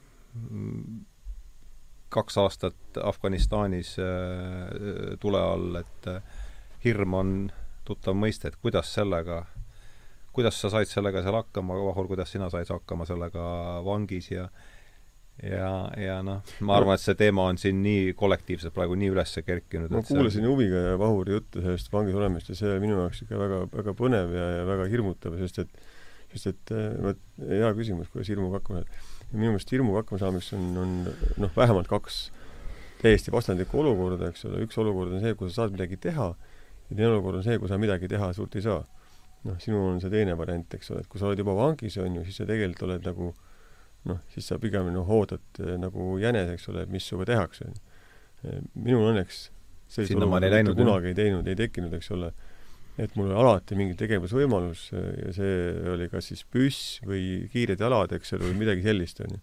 kaks 2.13 2.37
aastat 2.41 2.99
Afganistanis 3.03 3.95
äh, 4.01 5.15
tule 5.21 5.41
all, 5.41 5.79
et 5.81 6.09
äh, 6.09 6.21
hirm 6.85 7.15
on 7.17 7.37
tuttav 7.87 8.17
mõiste, 8.17 8.49
et 8.49 8.57
kuidas 8.61 8.91
sellega, 8.93 9.43
kuidas 10.35 10.59
sa 10.61 10.71
said 10.73 10.89
sellega 10.89 11.23
seal 11.25 11.37
hakkama, 11.39 11.77
Vahur, 11.89 12.09
kuidas 12.09 12.33
sina 12.33 12.49
said 12.53 12.69
hakkama 12.69 13.07
sellega 13.09 13.45
vangis 13.85 14.31
ja 14.33 14.49
ja, 15.39 15.69
ja 15.95 16.17
noh, 16.25 16.41
ma 16.67 16.75
arvan, 16.75 16.97
et 16.97 17.03
see 17.03 17.15
teema 17.19 17.45
on 17.47 17.59
siin 17.59 17.79
nii 17.83 18.13
kollektiivselt 18.19 18.75
praegu 18.75 18.97
nii 18.99 19.11
üles 19.13 19.37
kerkinud. 19.45 19.93
ma 19.93 20.01
kuulasin 20.03 20.43
see... 20.43 20.49
huviga 20.51 20.97
Vahuri 20.99 21.37
juttu 21.37 21.63
sellest 21.63 21.93
vangis 21.93 22.17
olemist 22.19 22.51
ja 22.51 22.57
see 22.59 22.73
oli 22.73 22.83
minu 22.83 22.99
jaoks 22.99 23.23
ikka 23.23 23.39
väga, 23.39 23.61
väga 23.71 23.95
põnev 24.01 24.35
ja, 24.35 24.49
ja 24.57 24.67
väga 24.67 24.89
hirmutav, 24.91 25.37
sest 25.39 25.63
et, 25.63 25.87
sest 26.33 26.51
et 26.51 26.75
äh, 26.75 26.91
vot 27.05 27.23
hea 27.53 27.71
küsimus, 27.77 28.11
kuidas 28.11 28.33
hirmuga 28.33 28.59
hakkama 28.59 28.83
saada 28.83 29.18
ja 29.31 29.37
minu 29.37 29.53
meelest 29.53 29.71
hirmuga 29.73 30.03
hakkama 30.03 30.21
saamiseks 30.23 30.53
on, 30.57 30.69
on 30.81 30.93
noh, 31.43 31.51
vähemalt 31.55 31.89
kaks 31.89 32.29
täiesti 33.01 33.31
vastandlikku 33.31 33.79
olukorda, 33.79 34.31
eks 34.33 34.47
ole, 34.49 34.63
üks 34.65 34.79
olukord 34.81 35.13
on 35.15 35.21
see, 35.23 35.35
kus 35.39 35.53
sa 35.53 35.63
saad 35.63 35.75
midagi 35.75 35.99
teha 36.01 36.31
ja 36.33 36.95
teine 36.95 37.11
olukord 37.13 37.39
on 37.39 37.45
see, 37.45 37.59
kui 37.61 37.69
sa 37.71 37.77
midagi 37.79 38.09
teha 38.11 38.31
suurt 38.35 38.57
ei 38.59 38.65
saa. 38.65 38.81
noh, 39.47 39.55
sinul 39.63 39.85
on 39.93 40.01
see 40.03 40.11
teine 40.11 40.33
variant, 40.35 40.73
eks 40.75 40.89
ole, 40.91 41.05
et 41.05 41.07
kui 41.07 41.21
sa 41.21 41.29
oled 41.29 41.39
juba 41.39 41.53
vangis, 41.55 41.95
on 42.03 42.17
ju, 42.17 42.25
siis 42.27 42.41
sa 42.41 42.47
tegelikult 42.49 42.89
oled 42.89 43.05
nagu 43.07 43.29
noh, 44.09 44.17
siis 44.33 44.49
sa 44.51 44.57
pigem 44.59 44.89
noh, 44.91 45.07
ootad 45.15 45.61
eh, 45.63 45.77
nagu 45.79 46.17
jänes, 46.19 46.49
eks 46.57 46.67
ole, 46.73 46.83
mis 46.91 47.07
sinuga 47.07 47.29
tehakse. 47.29 47.69
Eh, 48.43 48.57
minul 48.75 49.13
õnneks 49.13 49.45
sellist 49.89 50.17
olukorda 50.17 50.75
kunagi 50.75 51.13
ei 51.13 51.17
teinud, 51.21 51.47
ei 51.47 51.55
tekkinud, 51.59 51.95
eks 51.95 52.11
ole 52.17 52.33
et 52.99 53.15
mul 53.15 53.29
oli 53.29 53.37
alati 53.39 53.77
mingi 53.79 53.95
tegevusvõimalus 53.99 54.89
ja 54.91 55.33
see 55.35 55.57
oli 55.93 56.09
kas 56.11 56.29
siis 56.31 56.43
püss 56.51 56.99
või 57.07 57.49
kiired 57.53 57.81
jalad, 57.81 58.13
eks 58.15 58.35
ole, 58.35 58.49
või 58.49 58.63
midagi 58.65 58.83
sellist, 58.85 59.21
on 59.23 59.37
ju. 59.37 59.41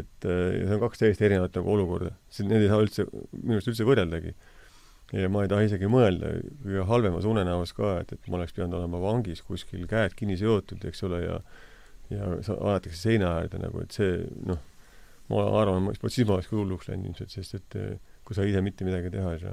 et 0.00 0.28
ja 0.28 0.62
see 0.62 0.76
on 0.76 0.84
kaks 0.86 1.02
täiesti 1.02 1.26
erinevat 1.28 1.56
nagu 1.58 1.74
olukorda. 1.74 2.14
Need 2.44 2.64
ei 2.64 2.70
saa 2.70 2.84
üldse, 2.84 3.08
minu 3.34 3.58
arust 3.58 3.72
üldse 3.72 3.88
võrreldagi. 3.88 4.34
ja 5.16 5.28
ma 5.32 5.44
ei 5.44 5.52
taha 5.52 5.64
isegi 5.64 5.88
mõelda 5.88 6.34
kõige 6.64 6.86
halvemas 6.88 7.28
unenäos 7.28 7.72
ka, 7.76 7.98
et, 8.02 8.12
et 8.12 8.28
ma 8.28 8.40
oleks 8.40 8.56
pidanud 8.56 8.80
olema 8.80 9.00
vangis 9.00 9.40
kuskil, 9.44 9.86
käed 9.88 10.16
kinni 10.16 10.36
seotud, 10.40 10.84
eks 10.88 11.04
ole, 11.08 11.22
ja 11.24 11.40
ja 12.08 12.24
aetakse 12.24 12.96
seina 12.96 13.34
äärde 13.36 13.58
nagu, 13.60 13.82
et 13.84 13.92
see 13.92 14.22
noh, 14.48 14.60
ma 15.28 15.42
arvan, 15.60 15.90
siis 16.06 16.24
ma 16.24 16.38
oleks 16.38 16.48
ka 16.48 16.56
hulluks 16.56 16.88
läinud 16.88 17.10
ilmselt, 17.10 17.34
sest 17.34 17.58
et 17.58 17.76
kui 18.24 18.36
sa 18.36 18.46
ise 18.48 18.62
mitte 18.64 18.86
midagi 18.88 19.12
teha 19.12 19.34
ei 19.34 19.42
saa 19.42 19.52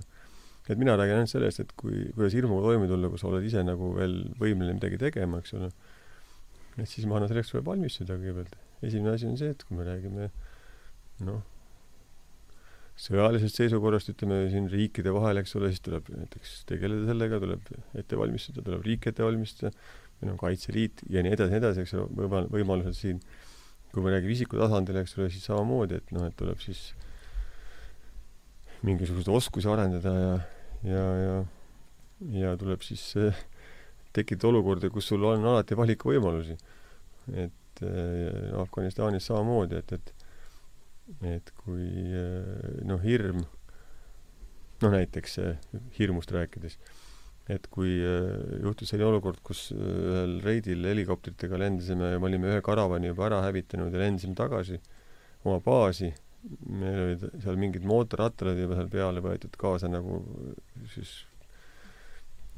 et 0.69 0.79
mina 0.81 0.95
räägin 0.97 1.19
ainult 1.19 1.31
sellest, 1.31 1.61
et 1.61 1.73
kui, 1.77 2.07
kuidas 2.15 2.33
hirmuga 2.33 2.71
toime 2.71 2.87
tulla, 2.89 3.09
kui 3.11 3.21
sa 3.21 3.29
oled 3.29 3.45
ise 3.45 3.61
nagu 3.65 3.91
veel 3.97 4.15
võimeline 4.39 4.79
midagi 4.79 4.97
tegema, 5.01 5.41
eks 5.41 5.53
ole, 5.57 5.69
et 6.75 6.89
siis 6.89 7.05
ma 7.09 7.19
annan 7.19 7.29
selleks 7.31 7.53
tuleb 7.53 7.67
valmistuda 7.69 8.17
kõigepealt. 8.21 8.55
esimene 8.85 9.13
asi 9.15 9.27
on 9.29 9.37
see, 9.39 9.51
et 9.53 9.61
kui 9.65 9.77
me 9.77 9.85
räägime 9.87 10.29
noh, 11.25 11.43
sõjalisest 12.99 13.59
seisukorrast, 13.59 14.09
ütleme 14.13 14.45
siin 14.51 14.69
riikide 14.71 15.13
vahel, 15.15 15.41
eks 15.41 15.55
ole, 15.59 15.69
siis 15.73 15.83
tuleb 15.85 16.09
näiteks 16.13 16.57
tegeleda 16.69 17.11
sellega, 17.11 17.39
tuleb 17.43 17.71
ette 18.01 18.19
valmistada, 18.19 18.63
tuleb 18.65 18.85
riik 18.87 19.07
ette 19.11 19.25
valmistada, 19.25 19.71
meil 20.21 20.33
on 20.33 20.39
Kaitseliit 20.39 21.03
ja 21.11 21.23
nii 21.25 21.35
edasi, 21.35 21.53
nii 21.53 21.61
edasi, 21.61 21.83
eks 21.83 21.95
ole, 21.99 22.07
võima-, 22.21 22.45
võimalused 22.53 22.97
siin, 22.97 23.21
kui 23.91 24.03
me 24.03 24.15
räägime 24.15 24.33
isiku 24.33 24.59
tasandil, 24.59 24.97
eks 25.01 25.17
ole, 25.19 25.29
siis 25.33 25.45
samamoodi, 25.47 25.99
et 25.99 26.15
noh, 26.15 26.25
et 26.29 26.37
tuleb 26.39 26.61
siis 26.63 26.87
mingisuguseid 28.85 29.31
oskusi 29.33 29.69
arendada 29.71 30.13
ja 30.15 30.33
ja, 30.85 31.05
ja, 31.19 31.35
ja 32.39 32.55
tuleb 32.59 32.83
siis 32.85 33.03
äh, 33.19 33.37
tekitada 34.15 34.51
olukordi, 34.51 34.91
kus 34.93 35.09
sul 35.11 35.25
on 35.27 35.45
alati 35.45 35.77
valikuvõimalusi. 35.77 36.57
et 37.33 37.83
äh, 37.83 38.59
Afganistanis 38.61 39.27
samamoodi, 39.31 39.81
et, 39.81 39.93
et 39.93 40.13
et 41.21 41.51
kui 41.61 41.85
äh, 42.17 42.81
noh, 42.85 43.01
hirm, 43.01 43.43
noh 44.81 44.93
näiteks 44.93 45.37
hirmust 45.99 46.31
rääkides, 46.33 46.79
et 47.49 47.67
kui 47.69 47.99
juhtus 48.63 48.89
selline 48.89 49.11
olukord, 49.11 49.37
kus 49.45 49.67
ühel 49.75 50.39
reidil 50.41 50.87
helikopteritega 50.89 51.59
lendasime 51.61 52.15
ja 52.15 52.19
me 52.19 52.31
olime 52.31 52.49
ühe 52.49 52.63
karavani 52.65 53.11
juba 53.11 53.27
ära 53.29 53.43
hävitanud 53.45 53.93
ja 53.93 54.01
lendasime 54.01 54.33
tagasi 54.37 54.81
oma 55.45 55.59
baasi 55.61 56.09
meil 56.65 56.99
olid 57.05 57.23
seal 57.43 57.57
mingid 57.59 57.85
mootorrattalad 57.87 58.59
juba 58.59 58.77
seal 58.79 58.91
peale 58.91 59.23
võetud 59.23 59.55
kaasa 59.59 59.89
nagu 59.91 60.19
siis 60.93 61.13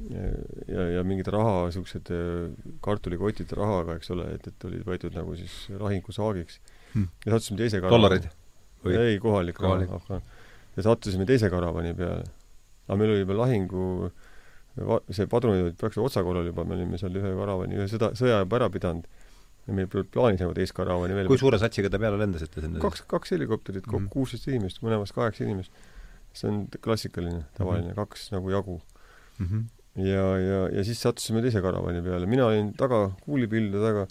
ja, 0.06 0.24
ja, 0.68 0.88
ja 0.98 1.04
mingid 1.06 1.30
raha, 1.32 1.66
niisugused 1.68 2.10
äh, 2.14 2.72
kartulikotid 2.84 3.52
rahaga, 3.58 3.98
eks 3.98 4.12
ole, 4.14 4.28
et, 4.36 4.46
et 4.50 4.66
olid 4.68 4.84
võetud 4.86 5.16
nagu 5.16 5.36
siis 5.38 5.54
lahingusaagiks 5.72 6.60
hmm.. 6.94 7.08
ja 7.24 7.34
sattusime 7.34 7.60
teise 7.62 7.82
karavani. 7.82 7.96
dollarid? 7.96 8.28
ei, 8.94 9.18
kohalik 9.22 9.60
raha. 9.64 10.20
ja 10.76 10.86
sattusime 10.86 11.26
teise 11.28 11.50
karavani 11.52 11.94
peale. 11.98 12.28
aga 12.86 12.98
meil 13.00 13.14
oli 13.14 13.24
juba 13.24 13.38
lahingu 13.42 13.86
see 15.10 15.26
padrunid 15.26 15.64
olid 15.64 15.78
praktiliselt 15.78 16.12
otsakorral 16.12 16.46
juba, 16.46 16.64
me 16.64 16.76
olime 16.76 17.00
seal 17.00 17.16
ühe 17.18 17.32
karavani, 17.40 17.80
ühe 17.80 17.88
sõda, 17.90 18.12
sõja 18.18 18.42
juba 18.44 18.60
ära 18.60 18.68
pidanud 18.70 19.08
ja 19.68 19.76
meil 19.76 19.88
polnud 19.92 20.08
plaanis 20.14 20.42
nagu 20.42 20.54
teist 20.56 20.74
karavani 20.76 21.16
veel 21.16 21.28
kui 21.30 21.40
suure 21.40 21.60
satsiga 21.60 21.90
te 21.92 22.00
peale 22.00 22.18
lendasite 22.20 22.64
sinna? 22.64 22.80
kaks, 22.82 23.04
kaks 23.10 23.34
helikopterit, 23.36 23.84
kokku 23.84 24.00
mm 24.00 24.06
-hmm. 24.06 24.14
kuusteist 24.14 24.48
inimest, 24.48 24.80
mõlemas 24.84 25.12
kaheksa 25.14 25.44
inimest. 25.44 25.72
see 26.38 26.48
on 26.48 26.66
klassikaline, 26.84 27.44
tavaline 27.56 27.88
mm, 27.88 27.92
-hmm. 27.92 27.96
kaks 27.96 28.30
nagu 28.32 28.50
jagu 28.50 28.80
mm. 29.38 29.46
-hmm. 29.46 29.62
ja, 30.04 30.26
ja, 30.38 30.60
ja 30.76 30.84
siis 30.84 31.00
sattusime 31.02 31.42
teise 31.42 31.60
karavani 31.60 32.02
peale, 32.02 32.26
mina 32.26 32.46
olin 32.46 32.72
taga, 32.74 33.10
kuulipildude 33.24 33.84
taga, 33.84 34.06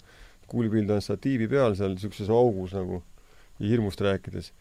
kuulipild 0.46 0.90
on 0.90 1.02
statiivi 1.02 1.48
peal 1.48 1.76
seal 1.76 1.94
niisuguses 1.94 2.30
augus 2.32 2.74
nagu, 2.76 3.02
hirmust 3.60 4.00
rääkides. 4.00 4.52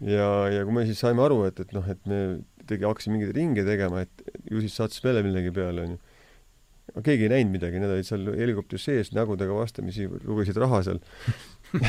ja, 0.00 0.48
ja 0.48 0.64
kui 0.64 0.72
me 0.72 0.86
siis 0.86 1.00
saime 1.00 1.22
aru, 1.22 1.44
et, 1.44 1.60
et 1.60 1.72
noh, 1.72 1.86
et 1.88 2.06
me 2.06 2.40
tegi, 2.66 2.84
hakkasime 2.84 3.18
mingeid 3.18 3.36
ringe 3.36 3.64
tegema, 3.64 4.02
et 4.04 4.22
ju 4.50 4.60
siis 4.64 4.76
sattus 4.76 5.04
meile 5.04 5.22
millegi 5.22 5.52
peale, 5.54 5.86
onju. 5.86 5.98
Keegi 6.92 7.26
ei 7.26 7.32
näinud 7.32 7.56
midagi, 7.56 7.80
need 7.80 7.94
olid 7.94 8.06
seal 8.06 8.28
helikopteris 8.36 8.84
sees 8.90 9.10
nägudega 9.16 9.56
vastamisi, 9.56 10.06
lugesid 10.28 10.58
raha 10.60 10.82
seal 10.86 11.00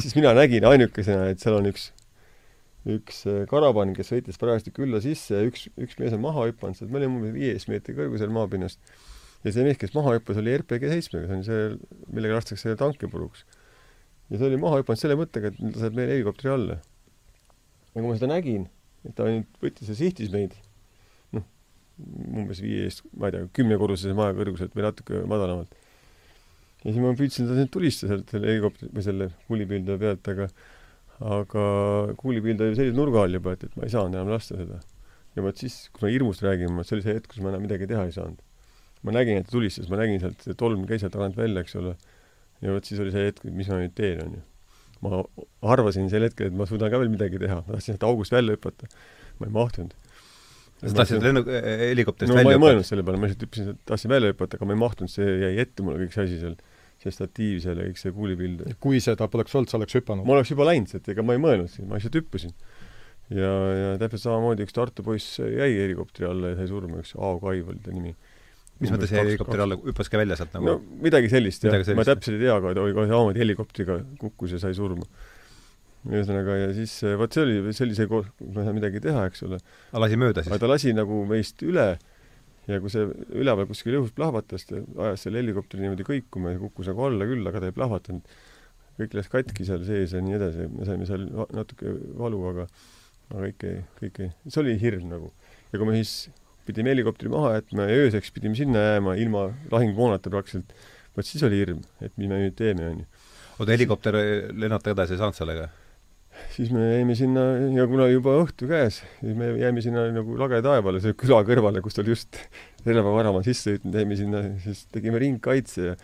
siis 0.00 0.14
mina 0.16 0.32
nägin 0.36 0.66
ainukesena, 0.68 1.28
et 1.32 1.42
seal 1.42 1.58
on 1.58 1.68
üks, 1.68 1.90
üks 2.88 3.22
äh, 3.28 3.42
karavan, 3.50 3.92
kes 3.96 4.12
sõitis 4.12 4.40
parajasti 4.40 4.72
külla 4.76 5.02
sisse 5.04 5.36
ja 5.36 5.48
üks, 5.48 5.66
üks 5.80 5.98
mees 6.00 6.16
on 6.16 6.22
maha 6.24 6.46
hüpanud 6.48 6.78
sealt, 6.78 6.92
me 6.92 7.00
olime 7.00 7.18
umbes 7.18 7.34
viieteist 7.36 7.70
meetri 7.72 7.96
kõrgusel 7.98 8.32
maapinnast. 8.34 8.80
ja 9.44 9.54
see 9.54 9.66
mees, 9.66 9.80
kes 9.80 9.94
maha 9.96 10.16
hüppas, 10.16 10.40
oli 10.40 10.56
RPG 10.56 10.92
seitsmega, 10.94 11.28
see 11.28 11.40
on 11.40 11.44
see, 11.48 11.66
millega 12.14 12.38
lastakse 12.38 12.76
tanke 12.80 13.10
puruks. 13.10 13.44
ja 14.30 14.38
see 14.38 14.48
oli 14.48 14.60
maha 14.62 14.80
hüpanud 14.82 15.02
selle 15.02 15.18
mõttega, 15.18 15.52
et 15.52 15.60
ta 15.74 15.84
saab 15.84 15.98
meile 15.98 16.16
helikopteri 16.16 16.54
alla. 16.54 16.80
ja 17.92 18.00
kui 18.00 18.08
ma 18.08 18.16
seda 18.16 18.32
nägin, 18.32 18.68
et 19.04 19.16
ta 19.18 19.28
nüüd 19.28 19.60
võttis 19.64 19.92
ja 19.92 19.98
sihtis 19.98 20.32
meid, 20.32 20.56
umbes 21.98 22.62
viieteist, 22.62 23.04
ma 23.18 23.28
ei 23.28 23.36
tea, 23.36 23.50
kümnekorrusese 23.58 24.14
maja 24.16 24.36
kõrguselt 24.38 24.74
või 24.76 24.86
natuke 24.86 25.22
madalamalt 25.28 25.74
ja 26.84 26.92
siis 26.92 27.00
ma 27.02 27.14
püüdsin 27.18 27.48
teda 27.50 27.64
tulistada 27.72 28.14
sealt 28.14 28.32
selle 28.32 28.52
helikopteri 28.52 28.92
või 28.94 29.04
selle 29.06 29.30
kuulipilduja 29.48 30.00
pealt, 30.02 30.28
aga 30.32 30.48
aga 31.38 31.62
kuulipilduja 32.20 32.70
oli 32.70 32.78
sellise 32.78 32.96
nurga 32.96 33.24
all 33.26 33.34
juba, 33.34 33.56
et, 33.56 33.64
et 33.66 33.78
ma 33.78 33.86
ei 33.88 33.94
saanud 33.94 34.14
enam 34.14 34.30
lasta 34.30 34.58
seda. 34.60 34.78
ja 35.34 35.42
vot 35.42 35.58
siis, 35.58 35.78
kui 35.94 36.06
me 36.06 36.12
hirmust 36.14 36.44
räägime, 36.46 36.84
see 36.86 36.98
oli 36.98 37.06
see 37.06 37.16
hetk, 37.16 37.32
kus 37.32 37.42
ma 37.42 37.50
enam 37.50 37.64
midagi 37.66 37.88
teha 37.90 38.04
ei 38.06 38.14
saanud. 38.14 38.38
ma 39.02 39.14
nägin, 39.14 39.40
et 39.42 39.48
ta 39.50 39.56
tulistas, 39.56 39.90
ma 39.90 39.98
nägin 39.98 40.22
sealt, 40.22 40.46
see 40.46 40.58
tolm 40.58 40.86
käis 40.86 41.02
sealt 41.02 41.16
tagant 41.16 41.38
välja, 41.38 41.64
eks 41.66 41.74
ole. 41.82 41.96
ja 42.62 42.76
vot 42.76 42.86
siis 42.86 43.02
oli 43.02 43.14
see 43.14 43.26
hetk, 43.26 43.42
mis 43.50 43.70
ma 43.72 43.82
nüüd 43.82 43.96
teen, 43.98 44.22
onju. 44.22 44.44
ma 45.02 45.24
arvasin 45.74 46.06
sel 46.12 46.26
hetkel, 46.28 46.52
et 46.52 46.58
ma 46.58 46.66
suudan 46.70 46.94
ka 46.94 47.02
veel 47.02 47.10
midagi 47.10 47.42
teha, 47.42 47.64
ma 47.64 47.74
tahtsin 47.74 47.96
sealt 47.96 48.06
august 48.06 48.34
välja 48.34 48.54
hüpata. 48.54 48.86
ma 49.42 49.50
ei 49.50 49.58
mahtunud 49.58 49.98
sa 50.82 50.94
tahtsid 51.00 51.24
lennu-, 51.24 51.44
helikopterist 51.48 52.32
no, 52.32 52.38
välja 52.38 52.54
hüpata? 52.54 52.58
ma 52.58 52.58
ei 52.58 52.64
mõelnud 52.64 52.86
selle 52.86 53.04
peale, 53.06 53.20
ma 53.20 53.30
lihtsalt 53.30 53.46
hüppasin, 53.46 53.78
tahtsin 53.88 54.12
välja 54.12 54.32
hüpata, 54.32 54.58
aga 54.58 54.68
ma 54.68 54.76
ei 54.76 54.82
mahtunud, 54.82 55.12
see 55.12 55.38
jäi 55.42 55.54
ette 55.64 55.86
mulle 55.86 56.04
kõik 56.04 56.14
see 56.14 56.26
asi 56.28 56.42
seal 56.42 56.58
see 57.02 57.14
statiiv 57.14 57.60
seal 57.62 57.78
ja 57.78 57.86
kõik 57.86 58.00
see 58.00 58.14
kuulipild. 58.14 58.64
kui 58.82 59.02
seda 59.02 59.28
poleks 59.30 59.54
olnud, 59.54 59.70
sa 59.70 59.78
oleks 59.78 59.94
hüpanud? 59.98 60.26
ma 60.26 60.34
oleks 60.36 60.50
juba 60.52 60.66
läinud 60.68 60.90
sealt, 60.90 61.06
ega 61.12 61.24
ma 61.26 61.36
ei 61.36 61.42
mõelnud 61.42 61.70
siin, 61.70 61.86
ma 61.90 61.98
lihtsalt 61.98 62.18
hüppasin. 62.18 62.54
ja, 63.34 63.52
ja 63.82 63.92
täpselt 64.02 64.24
samamoodi 64.24 64.66
üks 64.66 64.74
Tartu 64.74 65.04
poiss 65.06 65.38
jäi 65.38 65.70
helikopteri 65.76 66.26
alla 66.30 66.52
ja 66.52 66.58
sai 66.58 66.70
surma, 66.70 67.04
üks 67.04 67.14
Aavo 67.18 67.38
Kaiv 67.44 67.70
oli 67.70 67.82
ta 67.84 67.94
nimi. 67.94 68.14
mis 68.82 68.94
mõttes 68.94 69.14
jäi 69.14 69.22
helikopteri 69.22 69.64
alla, 69.66 69.78
hüppas 69.84 70.10
ka 70.10 70.20
välja 70.20 70.38
sealt 70.40 70.58
nagu? 70.58 70.72
no 70.72 71.02
midagi 71.06 71.30
sellist, 71.30 71.68
jah. 71.68 71.78
ma 71.94 72.06
täpselt 72.08 72.34
ei 72.34 72.46
tea, 72.48 72.58
aga 72.58 72.74
ta 72.74 72.86
oli 72.86 72.98
kohe 72.98 73.10
samamoodi 73.10 73.44
helikopteriga 73.44 74.00
kukkus 74.18 74.56
ja 74.58 74.62
sai 74.62 74.74
surma. 74.78 75.06
Ühesõnaga, 76.08 76.56
ja 76.56 76.68
siis 76.76 76.94
vot 77.20 77.34
see 77.34 77.44
oli, 77.44 77.58
koht, 78.08 78.30
kus 78.38 78.52
ma 78.52 78.62
ei 78.62 78.68
saanud 78.68 78.78
midagi 78.80 79.02
teha, 79.04 79.26
eks 79.28 79.44
ole. 79.48 79.58
aga 79.92 80.04
lasi 80.04 80.20
mööda 80.20 80.44
siis? 80.44 80.52
aga 80.52 80.62
ta 80.62 80.70
lasi 80.70 80.94
nagu 80.96 81.24
meist 81.28 81.64
üle 81.66 81.88
ja 82.68 82.78
kui 82.82 82.92
see 82.92 83.08
üleval 83.40 83.68
kuskil 83.68 83.96
õhus 84.00 84.12
plahvatas, 84.16 84.66
ta 84.68 84.82
ajas 85.06 85.24
selle 85.26 85.40
helikopteri 85.42 85.84
niimoodi 85.84 86.06
kõikuma 86.08 86.52
ja 86.54 86.60
kukkus 86.60 86.90
nagu 86.90 87.06
alla 87.06 87.28
küll, 87.28 87.46
aga 87.48 87.62
ta 87.62 87.70
ei 87.70 87.76
plahvatanud. 87.76 88.36
kõik 88.98 89.14
läks 89.14 89.30
katki 89.30 89.64
seal 89.64 89.84
sees 89.86 90.12
ja 90.12 90.20
nii 90.24 90.36
edasi, 90.36 90.66
me 90.74 90.88
saime 90.88 91.06
seal 91.08 91.28
natuke 91.54 91.94
valu, 92.18 92.42
aga 92.50 92.66
aga 93.28 93.46
kõik 93.46 93.64
ei, 93.68 93.80
kõik 94.00 94.20
ei, 94.24 94.30
see 94.48 94.62
oli 94.64 94.76
hirm 94.80 95.08
nagu. 95.12 95.32
ja 95.72 95.80
kui 95.80 95.88
me 95.88 95.96
siis 95.96 96.28
pidime 96.68 96.92
helikopteri 96.92 97.32
maha 97.32 97.56
jätma 97.56 97.88
ja 97.88 97.98
ööseks 98.04 98.32
pidime 98.36 98.56
sinna 98.58 98.84
jääma 98.84 99.16
ilma 99.20 99.48
lahingumoonata 99.72 100.32
praktiliselt, 100.32 100.72
vot 101.16 101.28
siis 101.28 101.44
oli 101.48 101.62
hirm, 101.62 101.82
et 102.04 102.12
mis 102.20 102.28
me 102.28 102.42
nüüd 102.42 102.56
teeme, 102.58 102.92
onju. 102.92 103.06
oota, 103.58 103.72
helikopter 103.72 104.18
lennata 104.52 104.92
edasi 104.92 105.16
ei 105.16 105.22
saanud 105.22 105.38
sellega? 105.38 105.70
Siis 106.54 106.70
me 106.74 106.84
jäime 106.86 107.16
sinna 107.18 107.44
ja 107.74 107.86
kuna 107.90 108.06
juba 108.10 108.36
õhtu 108.42 108.68
käes, 108.70 109.02
siis 109.20 109.36
me 109.38 109.50
jäime 109.60 109.82
sinna 109.84 110.06
nagu 110.14 110.38
lage 110.40 110.60
taevale, 110.64 111.02
see 111.04 111.16
küla 111.18 111.42
kõrvale, 111.46 111.82
kust 111.84 112.00
oli 112.02 112.14
just 112.14 112.40
relvavarama 112.86 113.42
sisse 113.46 113.74
sõitnud, 113.74 113.98
jäime 114.00 114.18
sinna, 114.18 114.42
siis 114.64 114.86
tegime 114.94 115.20
ringkaitse 115.22 115.90
ja 115.90 115.98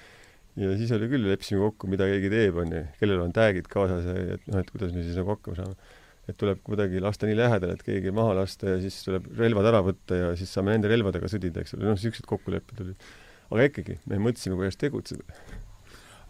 ja 0.60 0.70
siis 0.78 0.92
oli 0.94 1.08
küll, 1.10 1.26
leppisime 1.26 1.62
kokku, 1.64 1.88
mida 1.90 2.06
keegi 2.08 2.30
teeb, 2.32 2.58
onju, 2.62 2.84
kellel 3.00 3.24
on 3.24 3.34
tag'id 3.34 3.68
kaasas 3.70 4.06
ja 4.06 4.36
et 4.36 4.48
noh, 4.50 4.60
et 4.62 4.70
kuidas 4.70 4.94
me 4.94 5.02
siis 5.02 5.18
nagu 5.18 5.34
hakkama 5.34 5.58
saame. 5.58 5.92
et 6.24 6.36
tuleb 6.40 6.60
kuidagi 6.64 7.02
lasta 7.04 7.28
nii 7.28 7.36
lähedale, 7.36 7.74
et 7.76 7.82
keegi 7.84 8.12
maha 8.14 8.36
lasta 8.38 8.76
ja 8.76 8.76
siis 8.80 9.02
tuleb 9.04 9.26
relvad 9.36 9.66
ära 9.68 9.82
võtta 9.84 10.20
ja 10.20 10.30
siis 10.38 10.54
saame 10.56 10.72
nende 10.72 10.88
relvadega 10.88 11.28
sõdida, 11.28 11.60
eks 11.60 11.74
ole, 11.76 11.88
noh, 11.90 11.98
niisugused 11.98 12.28
kokkulepped 12.30 12.80
olid. 12.86 13.08
aga 13.50 13.66
ikkagi, 13.68 13.98
me 14.08 14.22
mõtlesime, 14.28 14.56
kuidas 14.60 14.78
tegutseda. 14.80 15.26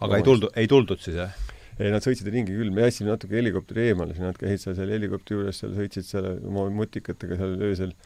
aga 0.02 0.18
ei 0.18 0.26
tuldud, 0.26 0.50
ei 0.58 0.70
tuldud 0.72 1.04
siis, 1.04 1.20
jah? 1.20 1.53
Ei, 1.78 1.90
nad 1.90 2.04
sõitsid 2.04 2.28
ringi 2.30 2.54
küll, 2.54 2.70
me 2.74 2.86
jätsime 2.86 3.10
natuke 3.12 3.38
helikopteri 3.38 3.88
eemale, 3.90 4.16
nad 4.22 4.38
käisid 4.38 4.62
seal, 4.62 4.76
seal 4.78 4.92
helikopteri 4.94 5.38
juures, 5.38 5.60
seal 5.62 5.74
sõitsid 5.78 6.06
seal 6.06 6.28
oma 6.36 6.68
mutikatega 6.74 7.38
seal 7.40 7.56
öösel. 7.68 7.96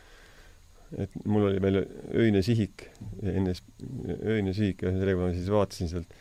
et 0.96 1.12
mul 1.28 1.44
oli 1.50 1.60
veel 1.60 1.82
öine 2.16 2.40
sihik, 2.44 2.86
enne 3.20 3.52
öine 4.24 4.54
sihik 4.56 4.86
ja 4.86 4.94
sellega 4.94 5.20
ma 5.20 5.34
siis 5.34 5.50
vaatasin 5.52 5.90
sealt, 5.92 6.16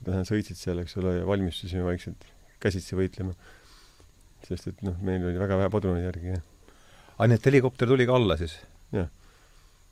kuidas 0.00 0.16
nad 0.18 0.30
sõitsid 0.32 0.58
seal, 0.58 0.82
eks 0.82 0.98
ole, 0.98 1.20
ja 1.20 1.28
valmistusime 1.28 1.86
vaikselt 1.86 2.26
käsitsi 2.60 2.98
võitlema. 2.98 3.36
sest 4.48 4.66
et 4.72 4.82
noh, 4.82 4.96
meil 5.04 5.22
oli 5.22 5.38
väga 5.38 5.60
vähe 5.60 5.70
padruneid 5.70 6.08
järgi, 6.08 6.34
jah. 6.34 6.74
aa, 7.18 7.30
nii 7.30 7.38
et 7.38 7.50
helikopter 7.52 7.86
tuli 7.86 8.08
ka 8.08 8.18
alla 8.18 8.38
siis? 8.40 8.58
jah 8.96 9.06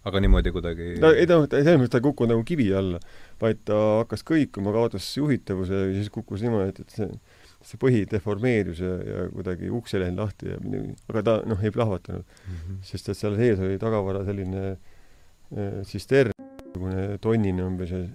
aga 0.06 0.20
niimoodi 0.22 0.52
kuidagi 0.54 0.92
ta 1.02 1.10
ei 1.16 1.26
ta, 1.28 1.40
ta 1.50 1.60
selles 1.62 1.80
mõttes 1.80 1.94
ta 1.94 2.00
ei 2.00 2.06
kukkunud 2.06 2.34
nagu 2.34 2.44
kivi 2.46 2.68
alla, 2.76 3.00
vaid 3.42 3.64
ta 3.68 3.78
hakkas 4.02 4.22
kõikuma, 4.28 4.72
kaotas 4.74 5.08
juhitavuse 5.18 5.82
ja 5.88 5.90
siis 5.96 6.12
kukkus 6.14 6.44
niimoodi, 6.44 6.84
et, 6.84 6.94
see, 6.94 7.08
see 7.66 7.80
põhi 7.82 8.04
deformeerus 8.10 8.82
ja, 8.84 8.94
ja 9.10 9.26
kuidagi 9.32 9.72
uks 9.74 9.96
ei 9.96 10.04
läinud 10.04 10.22
lahti 10.22 10.52
ja 10.52 10.60
aga 11.10 11.24
ta 11.26 11.36
noh, 11.48 11.64
ei 11.64 11.74
plahvatanud 11.74 12.24
mm. 12.24 12.54
-hmm. 12.54 12.78
sest 12.92 13.10
et 13.10 13.18
seal 13.18 13.36
sees 13.40 13.64
oli 13.64 13.80
tagavara 13.82 14.24
selline 14.28 14.64
äh, 14.70 15.82
tsistern, 15.82 16.32
niisugune 16.38 17.18
tonnine 17.24 17.66
umbes 17.66 17.94
ja 17.94 18.06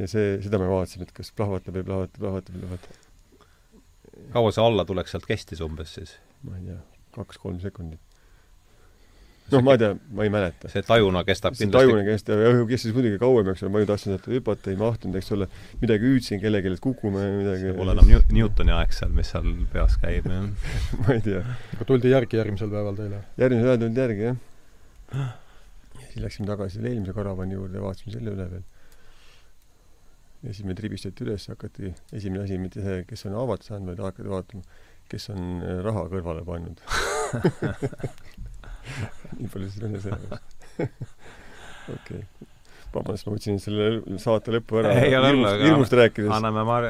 ja 0.00 0.06
see, 0.08 0.36
seda 0.40 0.58
me 0.62 0.68
vaatasime, 0.70 1.04
et 1.04 1.12
kas 1.12 1.32
plahvatab, 1.36 1.76
ei 1.76 1.84
plahvata, 1.84 2.18
plahvatab, 2.22 2.54
ei 2.54 2.60
plahvata. 2.62 4.28
kaua 4.32 4.52
see 4.54 4.64
alla 4.64 4.84
tulek 4.88 5.10
sealt 5.10 5.26
kestis 5.28 5.60
umbes 5.60 5.98
siis? 5.98 6.16
ma 6.46 6.56
ei 6.56 6.70
tea, 6.70 6.78
kaks-kolm 7.18 7.58
sekundit 7.60 8.00
noh, 9.52 9.62
ma 9.64 9.74
ei 9.74 9.80
tea, 9.80 9.94
ma 10.16 10.24
ei 10.26 10.30
mäleta. 10.32 10.68
see 10.72 10.82
tajuna 10.86 11.22
kestab 11.26 11.56
see 11.56 11.66
kindlasti 11.66 11.90
tajuna 11.90 12.04
kestab, 12.06 12.42
jah, 12.44 12.60
kestis 12.70 12.94
muidugi 12.96 13.18
kauem, 13.20 13.50
eks 13.52 13.64
ole, 13.64 13.72
ma 13.74 13.82
ju 13.82 13.88
tahtsin 13.90 14.14
sealt 14.14 14.26
hüpata, 14.30 14.72
ei 14.72 14.78
mahtunud, 14.80 15.18
eks 15.20 15.30
ole, 15.36 15.48
midagi 15.82 16.08
hüüdsin 16.08 16.42
kellelegi, 16.42 16.72
et 16.76 16.82
kukume 16.84 17.26
midagi 17.36 17.68
see 17.68 17.76
pole 17.78 17.94
enam 17.96 18.10
Newtoni 18.36 18.74
aeg 18.76 18.94
seal, 18.96 19.14
mis 19.16 19.30
seal 19.34 19.48
peas 19.72 19.96
käib, 20.02 20.28
jah 20.30 20.74
ma 21.02 21.16
ei 21.16 21.24
tea. 21.26 21.44
aga 21.76 21.88
tuldi 21.88 22.12
järgi 22.12 22.40
järgmisel 22.40 22.72
päeval 22.74 22.98
teile? 22.98 23.22
järgmisel 23.40 23.70
päeval 23.70 23.82
tuldi 23.86 24.04
järgi, 24.04 24.28
jah. 24.28 24.36
ja 25.94 26.04
siis 26.10 26.20
läksime 26.26 26.50
tagasi 26.50 26.78
selle 26.78 26.92
eelmise 26.94 27.16
karavani 27.16 27.58
juurde 27.58 27.80
ja 27.80 27.86
vaatasime 27.86 28.16
selle 28.18 28.36
üle 28.36 28.50
veel. 28.54 28.68
ja 30.44 30.54
siis 30.54 30.68
meid 30.68 30.84
ribistati 30.84 31.26
üles, 31.26 31.48
hakati, 31.52 31.94
esimene 32.12 32.46
asi 32.46 32.60
mitte 32.62 32.84
see, 32.84 33.02
kes 33.08 33.26
on 33.30 33.38
haavad 33.40 33.66
saanud, 33.66 33.92
vaid 33.92 34.06
hakati 34.10 34.32
vaatama, 34.36 34.78
kes 35.10 35.32
on 35.34 35.58
äh, 35.58 35.82
raha 35.86 36.06
kõrvale 36.12 36.46
pannud 36.46 36.80
nii 39.38 39.50
palju 39.52 39.68
siis 39.68 39.84
vene 39.84 40.00
sõjaväes. 40.02 40.56
okei. 41.96 42.22
vabandust, 42.94 43.26
ma 43.28 43.34
võtsin 43.36 43.60
selle 43.62 44.18
saate 44.22 44.54
lõppu 44.54 44.80
ära 44.80 44.94
ei 44.98 45.14
ole 45.18 45.32
hullu, 45.32 45.48
aga 45.50 45.68
hirmust 45.68 45.96
rääkides. 46.00 46.30
anname 46.36 46.64
Mar-, 46.66 46.88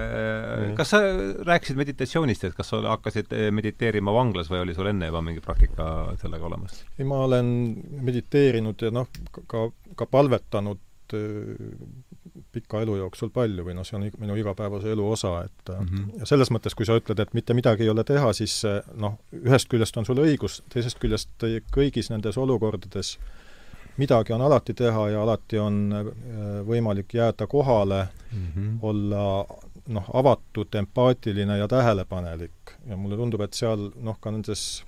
kas 0.79 0.95
sa 0.95 1.03
rääkisid 1.49 1.81
meditatsioonist, 1.81 2.47
et 2.49 2.57
kas 2.57 2.73
sa 2.73 2.81
hakkasid 2.87 3.35
eh, 3.37 3.49
mediteerima 3.55 4.15
vanglas 4.17 4.49
või 4.53 4.63
oli 4.65 4.77
sul 4.77 4.91
enne 4.93 5.11
juba 5.11 5.25
mingi 5.25 5.45
praktika 5.45 5.91
sellega 6.23 6.49
olemas? 6.49 6.85
ei, 6.97 7.09
ma 7.09 7.25
olen 7.27 7.53
mediteerinud 8.11 8.87
ja 8.87 8.95
noh, 9.01 9.11
ka, 9.45 9.67
ka 9.97 10.09
palvetanud 10.09 10.81
pika 12.53 12.81
elu 12.85 12.97
jooksul 12.97 13.31
palju 13.35 13.65
või 13.65 13.75
noh, 13.79 13.87
see 13.87 13.97
on 13.99 14.07
minu 14.19 14.37
igapäevase 14.41 14.93
elu 14.93 15.11
osa, 15.11 15.35
et 15.45 15.73
mm 15.75 15.87
-hmm. 15.87 16.21
ja 16.21 16.27
selles 16.27 16.51
mõttes, 16.51 16.75
kui 16.77 16.87
sa 16.87 16.97
ütled, 16.99 17.21
et 17.21 17.35
mitte 17.35 17.55
midagi 17.55 17.87
ei 17.87 17.93
ole 17.93 18.05
teha, 18.05 18.33
siis 18.33 18.63
noh, 18.95 19.19
ühest 19.33 19.69
küljest 19.69 19.97
on 19.97 20.05
sul 20.05 20.19
õigus, 20.19 20.63
teisest 20.69 20.99
küljest 20.99 21.47
kõigis 21.77 22.11
nendes 22.11 22.39
olukordades 22.39 23.19
midagi 23.97 24.33
on 24.33 24.41
alati 24.41 24.75
teha 24.75 25.09
ja 25.09 25.23
alati 25.23 25.59
on 25.59 25.95
võimalik 26.67 27.15
jääda 27.15 27.47
kohale 27.47 28.09
mm, 28.33 28.47
-hmm. 28.57 28.79
olla 28.83 29.47
noh, 29.91 30.11
avatud, 30.15 30.75
empaatiline 30.75 31.59
ja 31.59 31.69
tähelepanelik. 31.69 32.77
ja 32.87 32.97
mulle 32.97 33.17
tundub, 33.17 33.41
et 33.41 33.55
seal 33.55 33.91
noh, 33.97 34.17
ka 34.21 34.31
nendes 34.31 34.85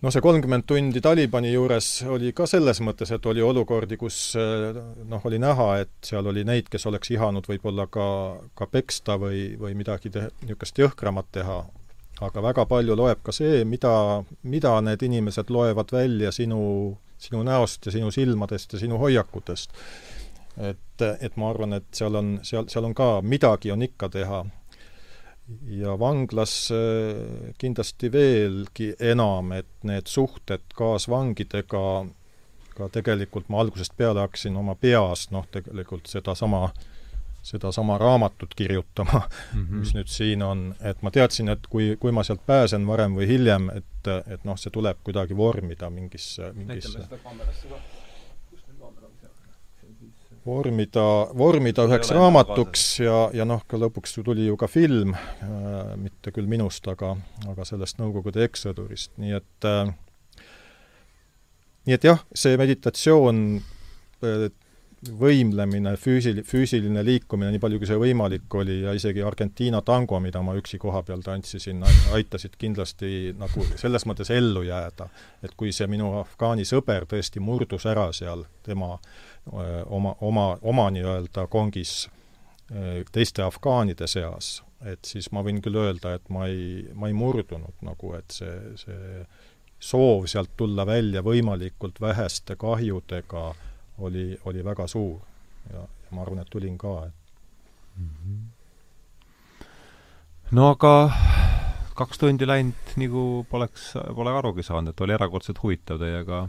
noh, 0.00 0.12
see 0.12 0.22
kolmkümmend 0.24 0.64
tundi 0.68 1.00
Talibani 1.04 1.52
juures 1.52 1.88
oli 2.08 2.32
ka 2.36 2.46
selles 2.48 2.80
mõttes, 2.84 3.12
et 3.14 3.26
oli 3.28 3.42
olukordi, 3.44 3.98
kus 4.00 4.20
noh, 4.36 5.26
oli 5.28 5.40
näha, 5.42 5.68
et 5.84 5.92
seal 6.06 6.26
oli 6.30 6.44
neid, 6.48 6.70
kes 6.72 6.86
oleks 6.90 7.12
ihanud 7.14 7.48
võib-olla 7.50 7.86
ka, 7.92 8.06
ka 8.56 8.68
peksta 8.70 9.18
või, 9.20 9.50
või 9.60 9.76
midagi 9.78 10.12
niisugust 10.14 10.80
jõhkramat 10.80 11.30
teha. 11.40 11.60
aga 12.20 12.42
väga 12.42 12.66
palju 12.68 12.96
loeb 12.96 13.22
ka 13.24 13.32
see, 13.32 13.64
mida, 13.64 14.22
mida 14.42 14.80
need 14.84 15.02
inimesed 15.02 15.50
loevad 15.50 15.92
välja 15.92 16.32
sinu, 16.32 16.96
sinu 17.18 17.42
näost 17.42 17.86
ja 17.86 17.92
sinu 17.92 18.10
silmadest 18.10 18.72
ja 18.72 18.78
sinu 18.78 18.98
hoiakutest. 18.98 19.70
et, 20.56 21.02
et 21.20 21.36
ma 21.36 21.50
arvan, 21.50 21.72
et 21.72 21.86
seal 21.92 22.14
on, 22.14 22.38
seal, 22.42 22.68
seal 22.68 22.84
on 22.84 22.94
ka, 22.94 23.20
midagi 23.22 23.72
on 23.72 23.82
ikka 23.82 24.08
teha 24.08 24.44
ja 25.80 25.98
vanglas 25.98 26.70
äh, 26.74 27.52
kindlasti 27.58 28.12
veelgi 28.12 28.94
enam, 29.00 29.52
et 29.52 29.70
need 29.86 30.10
suhted 30.10 30.64
kaasvangidega 30.76 31.84
ka 32.76 32.88
tegelikult 32.92 33.50
ma 33.52 33.60
algusest 33.60 33.96
peale 33.96 34.22
hakkasin 34.24 34.56
oma 34.56 34.74
peas 34.74 35.28
noh, 35.34 35.46
tegelikult 35.52 36.08
sedasama, 36.10 36.70
sedasama 37.42 37.98
raamatut 38.00 38.54
kirjutama 38.56 39.22
mm, 39.22 39.66
-hmm. 39.66 39.78
mis 39.82 39.94
nüüd 39.94 40.12
siin 40.12 40.42
on, 40.42 40.74
et 40.80 41.02
ma 41.02 41.10
teadsin, 41.10 41.48
et 41.48 41.66
kui, 41.66 41.96
kui 42.00 42.12
ma 42.12 42.24
sealt 42.24 42.46
pääsen 42.46 42.86
varem 42.86 43.16
või 43.18 43.28
hiljem, 43.28 43.70
et, 43.76 44.12
et 44.26 44.44
noh, 44.44 44.58
see 44.58 44.72
tuleb 44.72 45.02
kuidagi 45.04 45.36
vormida 45.36 45.90
mingisse, 45.90 46.52
mingisse 46.52 46.98
näitame 46.98 47.08
seda 47.08 47.24
kaamerasse 47.24 47.68
ka 47.68 47.99
vormida, 50.46 51.04
vormida 51.36 51.84
üheks 51.88 52.12
raamatuks 52.16 52.84
ja, 53.04 53.16
ja 53.36 53.46
noh, 53.48 53.62
ka 53.68 53.80
lõpuks 53.80 54.16
tuli 54.24 54.46
ju 54.48 54.56
ka 54.60 54.68
film 54.70 55.14
äh,, 55.14 55.96
mitte 56.00 56.32
küll 56.34 56.48
minust, 56.50 56.86
aga, 56.88 57.14
aga 57.50 57.66
sellest 57.68 58.00
Nõukogude 58.00 58.44
ekssõdurist, 58.46 59.12
nii 59.20 59.36
et 59.36 59.68
äh, 59.68 59.92
nii 61.88 61.96
et 61.96 62.08
jah, 62.08 62.24
see 62.36 62.56
meditatsioon 62.60 63.44
äh,, 64.24 64.48
võimlemine, 65.00 65.94
füüsil-, 65.96 66.42
füüsiline 66.44 67.00
liikumine, 67.04 67.48
nii 67.54 67.60
palju 67.62 67.78
kui 67.80 67.88
see 67.88 68.00
võimalik 68.00 68.52
oli, 68.60 68.82
ja 68.84 68.92
isegi 68.96 69.22
Argentiina 69.24 69.80
tango, 69.84 70.18
mida 70.20 70.42
ma 70.44 70.52
üksi 70.58 70.76
koha 70.80 71.00
peal 71.08 71.24
tantsisin, 71.24 71.80
aitasid 72.16 72.58
kindlasti 72.60 73.32
nagu 73.40 73.64
selles 73.80 74.04
mõttes 74.08 74.32
ellu 74.36 74.66
jääda. 74.68 75.08
et 75.42 75.56
kui 75.56 75.72
see 75.72 75.88
minu 75.88 76.18
Afgaani 76.20 76.68
sõber 76.68 77.08
tõesti 77.08 77.40
murdus 77.40 77.88
ära 77.88 78.10
seal, 78.12 78.44
tema 78.66 78.92
äh, 78.98 79.29
oma, 79.86 80.14
oma, 80.20 80.58
oma 80.62 80.90
nii-öelda 80.90 81.46
kongis 81.50 82.08
teiste 83.12 83.42
afgaanide 83.42 84.06
seas, 84.06 84.60
et 84.86 85.04
siis 85.04 85.30
ma 85.34 85.42
võin 85.42 85.58
küll 85.62 85.76
öelda, 85.80 86.14
et 86.14 86.28
ma 86.30 86.46
ei, 86.46 86.84
ma 86.94 87.08
ei 87.10 87.16
murdunud 87.16 87.82
nagu, 87.82 88.12
et 88.14 88.30
see, 88.30 88.76
see 88.78 89.24
soov 89.80 90.26
sealt 90.30 90.52
tulla 90.56 90.86
välja 90.86 91.22
võimalikult 91.24 92.00
väheste 92.00 92.56
kahjudega 92.60 93.54
oli, 93.98 94.38
oli 94.44 94.64
väga 94.64 94.86
suur. 94.86 95.20
ja, 95.72 95.80
ja 95.80 96.14
ma 96.16 96.22
arvan, 96.22 96.38
et 96.38 96.50
tulin 96.50 96.78
ka, 96.78 97.06
et 97.06 97.14
mm 97.96 98.08
-hmm. 98.08 99.66
no 100.50 100.70
aga 100.70 101.10
kaks 101.94 102.18
tundi 102.18 102.46
läinud, 102.46 102.94
nagu 102.96 103.46
poleks, 103.50 103.92
pole 104.14 104.30
arugi 104.30 104.62
saanud, 104.62 104.90
et 104.90 105.00
oli 105.00 105.12
erakordselt 105.12 105.62
huvitav 105.62 105.98
teiega 105.98 106.48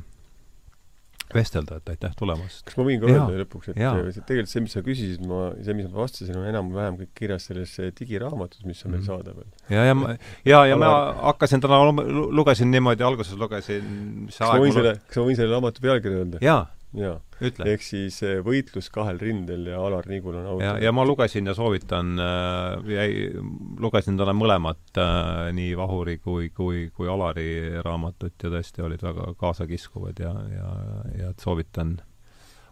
vestelda, 1.36 1.80
et 1.82 1.94
aitäh 1.94 2.16
tulemast! 2.20 2.64
kas 2.68 2.78
ma 2.80 2.86
võin 2.88 3.02
ka 3.02 3.10
öelda 3.10 3.40
lõpuks, 3.44 3.72
et 3.72 3.80
ja. 3.82 3.94
tegelikult 3.96 4.52
see, 4.52 4.64
mis 4.66 4.76
sa 4.76 4.84
küsisid, 4.86 5.24
ma, 5.28 5.44
see, 5.62 5.76
mis 5.78 5.88
ma 5.90 6.04
vastasin, 6.04 6.38
on 6.42 6.50
enam-vähem 6.52 7.00
kõik 7.02 7.14
kirjas 7.22 7.48
selles 7.50 7.74
eh, 7.82 7.94
digiraamatus, 7.98 8.66
mis 8.68 8.84
on 8.86 8.96
meil 8.96 9.04
mhm. 9.04 9.10
saadaval. 9.10 9.48
ja, 9.72 9.88
ja 9.90 9.98
ma, 9.98 10.14
ja, 10.48 10.66
ja 10.72 10.80
ma 10.82 10.92
hakkasin 11.32 11.64
täna, 11.64 11.82
lugesin 12.42 12.72
niimoodi, 12.74 13.06
alguses 13.08 13.38
lugesin, 13.40 14.28
kas 14.30 14.44
ma 14.46 14.60
võin 14.62 14.78
selle, 14.78 14.96
kas 15.08 15.22
ma 15.22 15.28
võin 15.30 15.42
selle 15.42 15.56
raamatu 15.56 15.88
pealkirja 15.88 16.24
öelda? 16.26 16.44
jaa. 16.46 16.62
Ehk 17.72 17.84
siis 17.86 18.18
eh, 18.28 18.40
Võitlus 18.44 18.90
kahel 18.94 19.20
rindel 19.22 19.70
ja 19.72 19.80
Alar 19.80 20.08
Nigul 20.12 20.36
on 20.36 20.50
autor. 20.54 20.66
ja, 20.66 20.74
ja 20.84 20.92
ma 20.96 21.06
lugesin 21.08 21.48
ja 21.48 21.56
soovitan 21.56 22.20
äh,, 22.20 22.92
jäi, 22.92 23.32
lugesin 23.80 24.20
täna 24.20 24.36
mõlemat 24.36 25.00
äh,, 25.00 25.50
nii 25.56 25.74
Vahuri 25.80 26.18
kui, 26.20 26.50
kui, 26.56 26.90
kui 26.96 27.10
Alari 27.12 27.82
raamatut 27.86 28.36
ja 28.44 28.52
tõesti 28.54 28.84
olid 28.86 29.04
väga 29.08 29.32
kaasakiskuvad 29.40 30.20
ja, 30.20 30.36
ja, 30.52 30.72
ja 31.22 31.34
soovitan. 31.40 32.00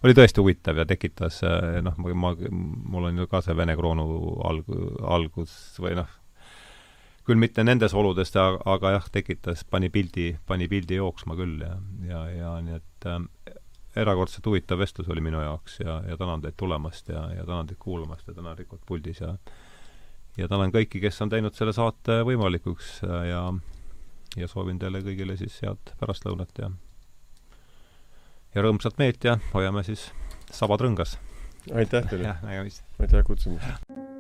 Oli 0.03 0.15
tõesti 0.15 0.39
huvitav 0.39 0.79
ja 0.79 0.87
tekitas 0.87 1.41
äh, 1.47 1.79
noh, 1.83 1.95
ma, 1.99 2.15
ma, 2.15 2.35
mul 2.91 3.11
on 3.11 3.23
ju 3.23 3.27
ka 3.31 3.43
see 3.45 3.55
Vene 3.55 3.75
kroonu 3.79 4.09
alg-, 4.47 4.75
algus 5.07 5.55
või 5.79 5.95
noh, 5.99 6.19
küll 7.29 7.39
mitte 7.39 7.63
nendes 7.63 7.93
oludes, 7.93 8.31
aga 8.35 8.95
jah, 8.95 9.07
tekitas, 9.13 9.63
pani 9.63 9.91
pildi, 9.93 10.33
pani 10.49 10.67
pildi 10.71 10.97
jooksma 10.97 11.35
küll 11.37 11.61
ja, 11.61 11.75
ja, 12.09 12.21
ja 12.33 12.53
nii 12.65 12.79
et 12.79 13.09
äh, 13.09 13.58
erakordselt 13.95 14.45
huvitav 14.45 14.79
vestlus 14.79 15.09
oli 15.09 15.21
minu 15.21 15.41
jaoks 15.41 15.79
ja, 15.79 16.01
ja 16.07 16.17
tänan 16.17 16.41
teid 16.41 16.57
tulemast 16.57 17.09
ja, 17.09 17.25
ja 17.33 17.45
tänan 17.45 17.67
teid 17.67 17.79
kuulamast 17.79 18.27
ja 18.27 18.33
tänan 18.33 18.57
Rikut 18.57 18.81
puldis 18.85 19.21
ja 19.21 19.35
ja 20.37 20.47
tänan 20.47 20.71
kõiki, 20.71 21.01
kes 21.01 21.21
on 21.21 21.29
teinud 21.29 21.55
selle 21.57 21.73
saate 21.73 22.21
võimalikuks 22.27 22.99
ja 23.29 23.43
ja 24.37 24.47
soovin 24.47 24.79
teile 24.79 25.01
kõigile 25.01 25.37
siis 25.37 25.57
head 25.63 25.95
pärastlõunat 25.99 26.61
ja 26.61 26.69
ja 28.55 28.65
rõõmsat 28.65 29.01
meelt 29.01 29.25
ja 29.25 29.39
hoiame 29.53 29.83
siis 29.83 30.09
sabad 30.51 30.81
rõngas. 30.85 31.17
aitäh 31.73 32.05
teile! 32.09 32.37
aitäh 32.99 33.25
kutsumast! 33.25 34.18